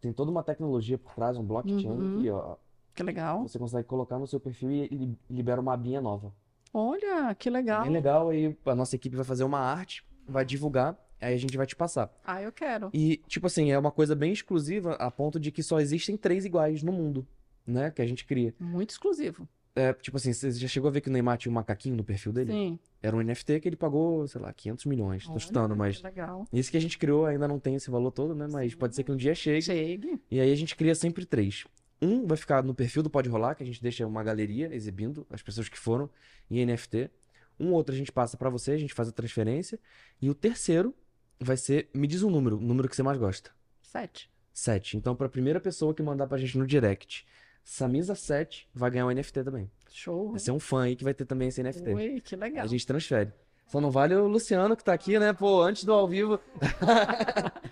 Tem 0.00 0.12
toda 0.12 0.30
uma 0.30 0.42
tecnologia 0.42 0.98
por 0.98 1.14
trás, 1.14 1.38
um 1.38 1.42
blockchain 1.44 1.88
Uhum. 1.88 2.18
aqui, 2.18 2.30
ó. 2.30 2.56
Que 2.94 3.02
legal. 3.02 3.42
Você 3.42 3.58
consegue 3.58 3.88
colocar 3.88 4.18
no 4.18 4.26
seu 4.26 4.38
perfil 4.38 4.70
e 4.70 4.86
li- 4.88 5.18
libera 5.30 5.60
uma 5.60 5.72
abinha 5.72 6.00
nova. 6.02 6.32
Olha, 6.74 7.32
que 7.36 7.48
legal. 7.48 7.84
Bem 7.84 7.92
legal, 7.92 8.30
aí 8.30 8.56
a 8.66 8.74
nossa 8.74 8.96
equipe 8.96 9.14
vai 9.14 9.24
fazer 9.24 9.44
uma 9.44 9.60
arte, 9.60 10.04
vai 10.26 10.44
divulgar, 10.44 10.98
aí 11.20 11.32
a 11.32 11.38
gente 11.38 11.56
vai 11.56 11.66
te 11.66 11.76
passar. 11.76 12.12
Ah, 12.24 12.42
eu 12.42 12.50
quero. 12.50 12.90
E, 12.92 13.18
tipo 13.28 13.46
assim, 13.46 13.70
é 13.70 13.78
uma 13.78 13.92
coisa 13.92 14.16
bem 14.16 14.32
exclusiva 14.32 14.94
a 14.94 15.08
ponto 15.08 15.38
de 15.38 15.52
que 15.52 15.62
só 15.62 15.78
existem 15.78 16.16
três 16.16 16.44
iguais 16.44 16.82
no 16.82 16.90
mundo, 16.90 17.24
né? 17.64 17.92
Que 17.92 18.02
a 18.02 18.06
gente 18.06 18.26
cria. 18.26 18.52
Muito 18.58 18.90
exclusivo. 18.90 19.48
É, 19.76 19.92
tipo 19.92 20.16
assim, 20.16 20.32
você 20.32 20.52
já 20.52 20.68
chegou 20.68 20.88
a 20.88 20.90
ver 20.92 21.00
que 21.00 21.08
o 21.08 21.12
Neymar 21.12 21.36
tinha 21.36 21.50
um 21.50 21.54
macaquinho 21.54 21.96
no 21.96 22.04
perfil 22.04 22.32
dele? 22.32 22.52
Sim. 22.52 22.78
Era 23.02 23.16
um 23.16 23.20
NFT 23.20 23.60
que 23.60 23.68
ele 23.68 23.76
pagou, 23.76 24.26
sei 24.26 24.40
lá, 24.40 24.52
500 24.52 24.84
milhões. 24.86 25.24
Tô 25.24 25.32
Olha, 25.32 25.40
chutando, 25.40 25.76
mas 25.76 26.00
legal. 26.02 26.44
esse 26.52 26.70
que 26.70 26.76
a 26.76 26.80
gente 26.80 26.96
criou 26.96 27.26
ainda 27.26 27.48
não 27.48 27.58
tem 27.58 27.74
esse 27.74 27.90
valor 27.90 28.12
todo, 28.12 28.34
né? 28.34 28.46
Mas 28.50 28.72
Sim. 28.72 28.78
pode 28.78 28.94
ser 28.94 29.02
que 29.02 29.10
um 29.10 29.16
dia 29.16 29.34
chegue. 29.34 29.62
Chegue. 29.62 30.20
E 30.30 30.40
aí 30.40 30.50
a 30.52 30.54
gente 30.54 30.76
cria 30.76 30.94
sempre 30.94 31.26
três. 31.26 31.64
Um 32.04 32.26
vai 32.26 32.36
ficar 32.36 32.62
no 32.62 32.74
perfil 32.74 33.02
do 33.02 33.08
Pode 33.08 33.28
Rolar, 33.28 33.54
que 33.54 33.62
a 33.62 33.66
gente 33.66 33.82
deixa 33.82 34.06
uma 34.06 34.22
galeria 34.22 34.74
exibindo 34.74 35.26
as 35.30 35.42
pessoas 35.42 35.68
que 35.68 35.78
foram 35.78 36.10
em 36.50 36.64
NFT. 36.64 37.10
Um 37.58 37.72
outro 37.72 37.94
a 37.94 37.98
gente 37.98 38.12
passa 38.12 38.36
pra 38.36 38.50
você, 38.50 38.72
a 38.72 38.76
gente 38.76 38.92
faz 38.92 39.08
a 39.08 39.12
transferência. 39.12 39.78
E 40.20 40.28
o 40.28 40.34
terceiro 40.34 40.94
vai 41.40 41.56
ser, 41.56 41.88
me 41.94 42.06
diz 42.06 42.22
um 42.22 42.30
número, 42.30 42.58
o 42.58 42.60
número 42.60 42.88
que 42.88 42.96
você 42.96 43.02
mais 43.02 43.16
gosta. 43.16 43.50
Sete. 43.82 44.30
7. 44.52 44.96
Então, 44.96 45.16
pra 45.16 45.28
primeira 45.28 45.58
pessoa 45.60 45.94
que 45.94 46.02
mandar 46.02 46.26
pra 46.26 46.38
gente 46.38 46.56
no 46.58 46.66
direct, 46.66 47.26
Samisa 47.64 48.14
7 48.14 48.68
vai 48.72 48.90
ganhar 48.90 49.06
um 49.06 49.10
NFT 49.10 49.42
também. 49.42 49.70
Show. 49.90 50.30
Vai 50.30 50.40
ser 50.40 50.52
um 50.52 50.60
fã 50.60 50.82
aí 50.84 50.94
que 50.94 51.04
vai 51.04 51.14
ter 51.14 51.24
também 51.24 51.48
esse 51.48 51.62
NFT. 51.62 51.90
Ui, 51.90 52.20
que 52.20 52.36
legal. 52.36 52.64
A 52.64 52.66
gente 52.68 52.86
transfere. 52.86 53.32
Só 53.66 53.80
não 53.80 53.90
vale 53.90 54.14
o 54.14 54.28
Luciano 54.28 54.76
que 54.76 54.84
tá 54.84 54.92
aqui, 54.92 55.18
né? 55.18 55.32
Pô, 55.32 55.62
antes 55.62 55.84
do 55.84 55.92
ao 55.92 56.06
vivo. 56.06 56.38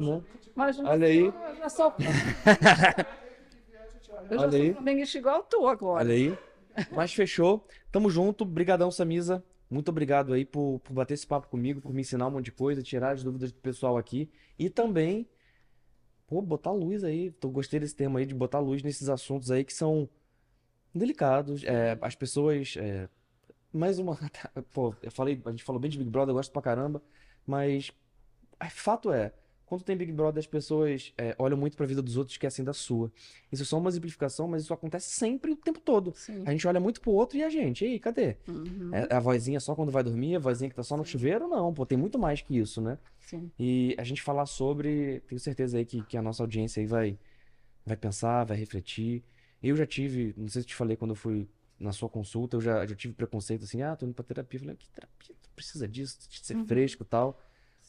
Né? 0.00 0.22
Mas 0.54 0.78
Olha 0.78 1.06
aí. 1.06 1.26
Eu 1.26 1.34
já 1.58 1.68
eu 4.30 4.38
já 4.38 4.42
Olha 4.42 4.52
sou 4.52 4.60
aí. 4.60 4.72
flamenguista 4.72 5.18
igual 5.18 5.42
tu 5.42 5.66
agora. 5.66 6.04
Olha 6.04 6.14
aí. 6.14 6.38
Mas 6.92 7.12
fechou. 7.12 7.66
Tamo 7.90 8.08
junto. 8.10 8.44
Brigadão, 8.44 8.90
Samisa. 8.90 9.44
Muito 9.68 9.88
obrigado 9.88 10.32
aí 10.32 10.44
por, 10.44 10.80
por 10.80 10.92
bater 10.92 11.14
esse 11.14 11.26
papo 11.26 11.48
comigo, 11.48 11.80
por 11.80 11.92
me 11.92 12.00
ensinar 12.00 12.26
um 12.26 12.30
monte 12.32 12.46
de 12.46 12.52
coisa, 12.52 12.82
tirar 12.82 13.12
as 13.12 13.22
dúvidas 13.22 13.52
do 13.52 13.58
pessoal 13.58 13.96
aqui. 13.96 14.30
E 14.58 14.68
também, 14.68 15.28
pô, 16.26 16.42
botar 16.42 16.72
luz 16.72 17.04
aí. 17.04 17.30
Tô, 17.32 17.48
gostei 17.50 17.78
desse 17.78 17.94
tema 17.94 18.18
aí, 18.18 18.26
de 18.26 18.34
botar 18.34 18.58
luz 18.58 18.82
nesses 18.82 19.08
assuntos 19.08 19.50
aí 19.50 19.64
que 19.64 19.72
são 19.72 20.08
delicados. 20.94 21.62
É, 21.64 21.96
as 22.00 22.14
pessoas. 22.14 22.74
é, 22.76 23.08
mais 23.72 23.98
uma. 23.98 24.18
Pô, 24.72 24.94
eu 25.02 25.10
falei, 25.10 25.40
a 25.44 25.50
gente 25.50 25.64
falou 25.64 25.80
bem 25.80 25.90
de 25.90 25.98
Big 25.98 26.10
Brother, 26.10 26.32
eu 26.32 26.36
gosto 26.36 26.52
pra 26.52 26.62
caramba. 26.62 27.02
Mas 27.46 27.92
é, 28.58 28.68
fato 28.68 29.12
é, 29.12 29.32
quando 29.70 29.84
tem 29.84 29.96
Big 29.96 30.10
Brother, 30.10 30.40
as 30.40 30.48
pessoas 30.48 31.12
é, 31.16 31.32
olham 31.38 31.56
muito 31.56 31.76
pra 31.76 31.86
vida 31.86 32.02
dos 32.02 32.16
outros 32.16 32.34
e 32.34 32.36
esquecem 32.36 32.64
da 32.64 32.72
sua. 32.72 33.10
Isso 33.52 33.62
é 33.62 33.64
só 33.64 33.78
uma 33.78 33.88
exemplificação, 33.88 34.48
mas 34.48 34.64
isso 34.64 34.74
acontece 34.74 35.10
sempre 35.10 35.52
o 35.52 35.56
tempo 35.56 35.78
todo. 35.78 36.12
Sim. 36.16 36.42
A 36.44 36.50
gente 36.50 36.66
olha 36.66 36.80
muito 36.80 37.00
pro 37.00 37.12
outro 37.12 37.38
e 37.38 37.44
a 37.44 37.48
gente, 37.48 37.84
e 37.84 37.88
aí, 37.92 38.00
cadê? 38.00 38.36
Uhum. 38.48 38.90
É 38.92 39.14
a 39.14 39.20
vozinha 39.20 39.60
só 39.60 39.76
quando 39.76 39.92
vai 39.92 40.02
dormir, 40.02 40.34
a 40.34 40.40
vozinha 40.40 40.68
que 40.68 40.74
tá 40.74 40.82
só 40.82 40.96
no 40.96 41.04
chuveiro? 41.04 41.46
Não, 41.46 41.72
pô, 41.72 41.86
tem 41.86 41.96
muito 41.96 42.18
mais 42.18 42.40
que 42.42 42.58
isso, 42.58 42.80
né? 42.80 42.98
Sim. 43.20 43.48
E 43.56 43.94
a 43.96 44.02
gente 44.02 44.20
falar 44.22 44.46
sobre, 44.46 45.20
tenho 45.28 45.38
certeza 45.40 45.78
aí 45.78 45.84
que, 45.84 46.02
que 46.02 46.16
a 46.16 46.22
nossa 46.22 46.42
audiência 46.42 46.80
aí 46.80 46.86
vai, 46.86 47.16
vai 47.86 47.96
pensar, 47.96 48.42
vai 48.42 48.56
refletir. 48.56 49.22
Eu 49.62 49.76
já 49.76 49.86
tive, 49.86 50.34
não 50.36 50.48
sei 50.48 50.62
se 50.62 50.68
te 50.68 50.74
falei 50.74 50.96
quando 50.96 51.12
eu 51.12 51.16
fui 51.16 51.48
na 51.78 51.92
sua 51.92 52.08
consulta, 52.08 52.56
eu 52.56 52.60
já, 52.60 52.84
já 52.84 52.94
tive 52.96 53.14
preconceito 53.14 53.62
assim, 53.64 53.82
ah, 53.82 53.94
tô 53.94 54.04
indo 54.04 54.14
pra 54.14 54.24
terapia. 54.24 54.58
Eu 54.58 54.62
falei, 54.62 54.76
que 54.76 54.88
terapia? 54.90 55.34
Tu 55.40 55.48
precisa 55.54 55.86
disso, 55.86 56.18
de 56.28 56.44
ser 56.44 56.56
Uhum. 56.56 56.66
fresco 56.66 57.04
e 57.04 57.06
tal. 57.06 57.40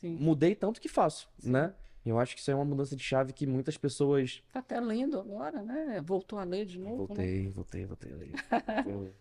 Sim. 0.01 0.17
Mudei 0.19 0.55
tanto 0.55 0.81
que 0.81 0.89
faço, 0.89 1.29
né? 1.43 1.73
E 2.03 2.09
eu 2.09 2.17
acho 2.17 2.33
que 2.33 2.41
isso 2.41 2.49
é 2.49 2.55
uma 2.55 2.65
mudança 2.65 2.95
de 2.95 3.03
chave 3.03 3.31
que 3.31 3.45
muitas 3.45 3.77
pessoas. 3.77 4.41
Tá 4.51 4.57
até 4.59 4.79
lendo 4.79 5.19
agora, 5.19 5.61
né? 5.61 6.01
Voltou 6.03 6.39
a 6.39 6.43
ler 6.43 6.65
de 6.65 6.79
novo, 6.79 7.01
né? 7.01 7.07
Voltei, 7.07 7.47
voltei, 7.49 7.85
voltei. 7.85 8.11
voltei. 8.83 8.91
Eu- 8.91 9.13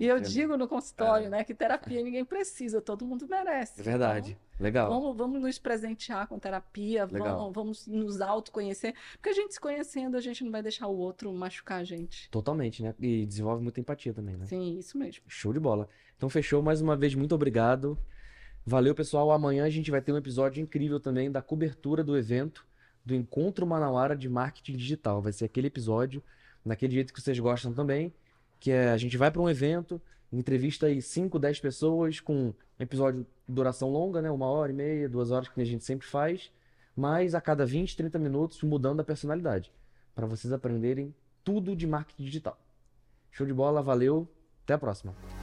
E 0.00 0.06
eu 0.06 0.18
digo 0.18 0.56
no 0.56 0.66
consultório, 0.66 1.28
né, 1.28 1.44
que 1.44 1.54
terapia 1.54 2.02
ninguém 2.02 2.24
precisa, 2.24 2.80
todo 2.80 3.04
mundo 3.04 3.26
merece. 3.28 3.80
É 3.80 3.84
verdade. 3.84 4.38
Então, 4.54 4.64
Legal. 4.64 4.88
vamos, 4.88 5.16
vamos 5.18 5.40
nos 5.42 5.58
presentear 5.58 6.26
com 6.28 6.38
terapia, 6.38 7.04
Legal. 7.04 7.36
vamos, 7.36 7.52
vamos 7.54 7.86
nos 7.86 8.22
autoconhecer, 8.22 8.94
porque 9.14 9.28
a 9.28 9.34
gente 9.34 9.52
se 9.52 9.60
conhecendo, 9.60 10.16
a 10.16 10.20
gente 10.20 10.42
não 10.42 10.50
vai 10.50 10.62
deixar 10.62 10.86
o 10.86 10.96
outro 10.96 11.30
machucar 11.34 11.80
a 11.80 11.84
gente. 11.84 12.30
Totalmente, 12.30 12.82
né? 12.82 12.94
E 12.98 13.26
desenvolve 13.26 13.62
muita 13.62 13.80
empatia 13.80 14.14
também, 14.14 14.36
né? 14.36 14.46
Sim, 14.46 14.78
isso 14.78 14.96
mesmo. 14.96 15.24
Show 15.28 15.52
de 15.52 15.60
bola. 15.60 15.86
Então 16.16 16.30
fechou 16.30 16.62
mais 16.62 16.80
uma 16.80 16.96
vez, 16.96 17.14
muito 17.14 17.34
obrigado. 17.34 17.98
Valeu, 18.64 18.94
pessoal. 18.94 19.32
Amanhã 19.32 19.64
a 19.64 19.70
gente 19.70 19.90
vai 19.90 20.00
ter 20.00 20.12
um 20.12 20.16
episódio 20.16 20.62
incrível 20.62 21.00
também 21.00 21.30
da 21.30 21.42
cobertura 21.42 22.04
do 22.04 22.16
evento 22.16 22.64
do 23.04 23.14
Encontro 23.14 23.66
Manauara 23.66 24.16
de 24.16 24.28
Marketing 24.28 24.76
Digital. 24.76 25.20
Vai 25.20 25.32
ser 25.32 25.46
aquele 25.46 25.66
episódio, 25.66 26.22
naquele 26.64 26.92
jeito 26.92 27.12
que 27.12 27.20
vocês 27.20 27.38
gostam 27.40 27.72
também, 27.72 28.12
que 28.60 28.70
é 28.70 28.90
a 28.90 28.96
gente 28.96 29.16
vai 29.16 29.32
para 29.32 29.42
um 29.42 29.50
evento, 29.50 30.00
entrevista 30.32 30.86
aí 30.86 31.02
5, 31.02 31.38
10 31.40 31.58
pessoas 31.58 32.20
com 32.20 32.54
episódio 32.78 33.22
de 33.22 33.26
duração 33.48 33.90
longa, 33.90 34.22
né? 34.22 34.30
Uma 34.30 34.46
hora 34.46 34.70
e 34.70 34.74
meia, 34.74 35.08
duas 35.08 35.32
horas 35.32 35.48
que 35.48 35.60
a 35.60 35.64
gente 35.64 35.82
sempre 35.82 36.06
faz, 36.06 36.52
mas 36.96 37.34
a 37.34 37.40
cada 37.40 37.66
20, 37.66 37.96
30 37.96 38.18
minutos 38.20 38.62
mudando 38.62 39.00
a 39.00 39.04
personalidade, 39.04 39.72
para 40.14 40.26
vocês 40.26 40.52
aprenderem 40.52 41.12
tudo 41.42 41.74
de 41.74 41.86
marketing 41.86 42.24
digital. 42.24 42.56
Show 43.32 43.44
de 43.44 43.52
bola, 43.52 43.82
valeu, 43.82 44.28
até 44.62 44.74
a 44.74 44.78
próxima. 44.78 45.41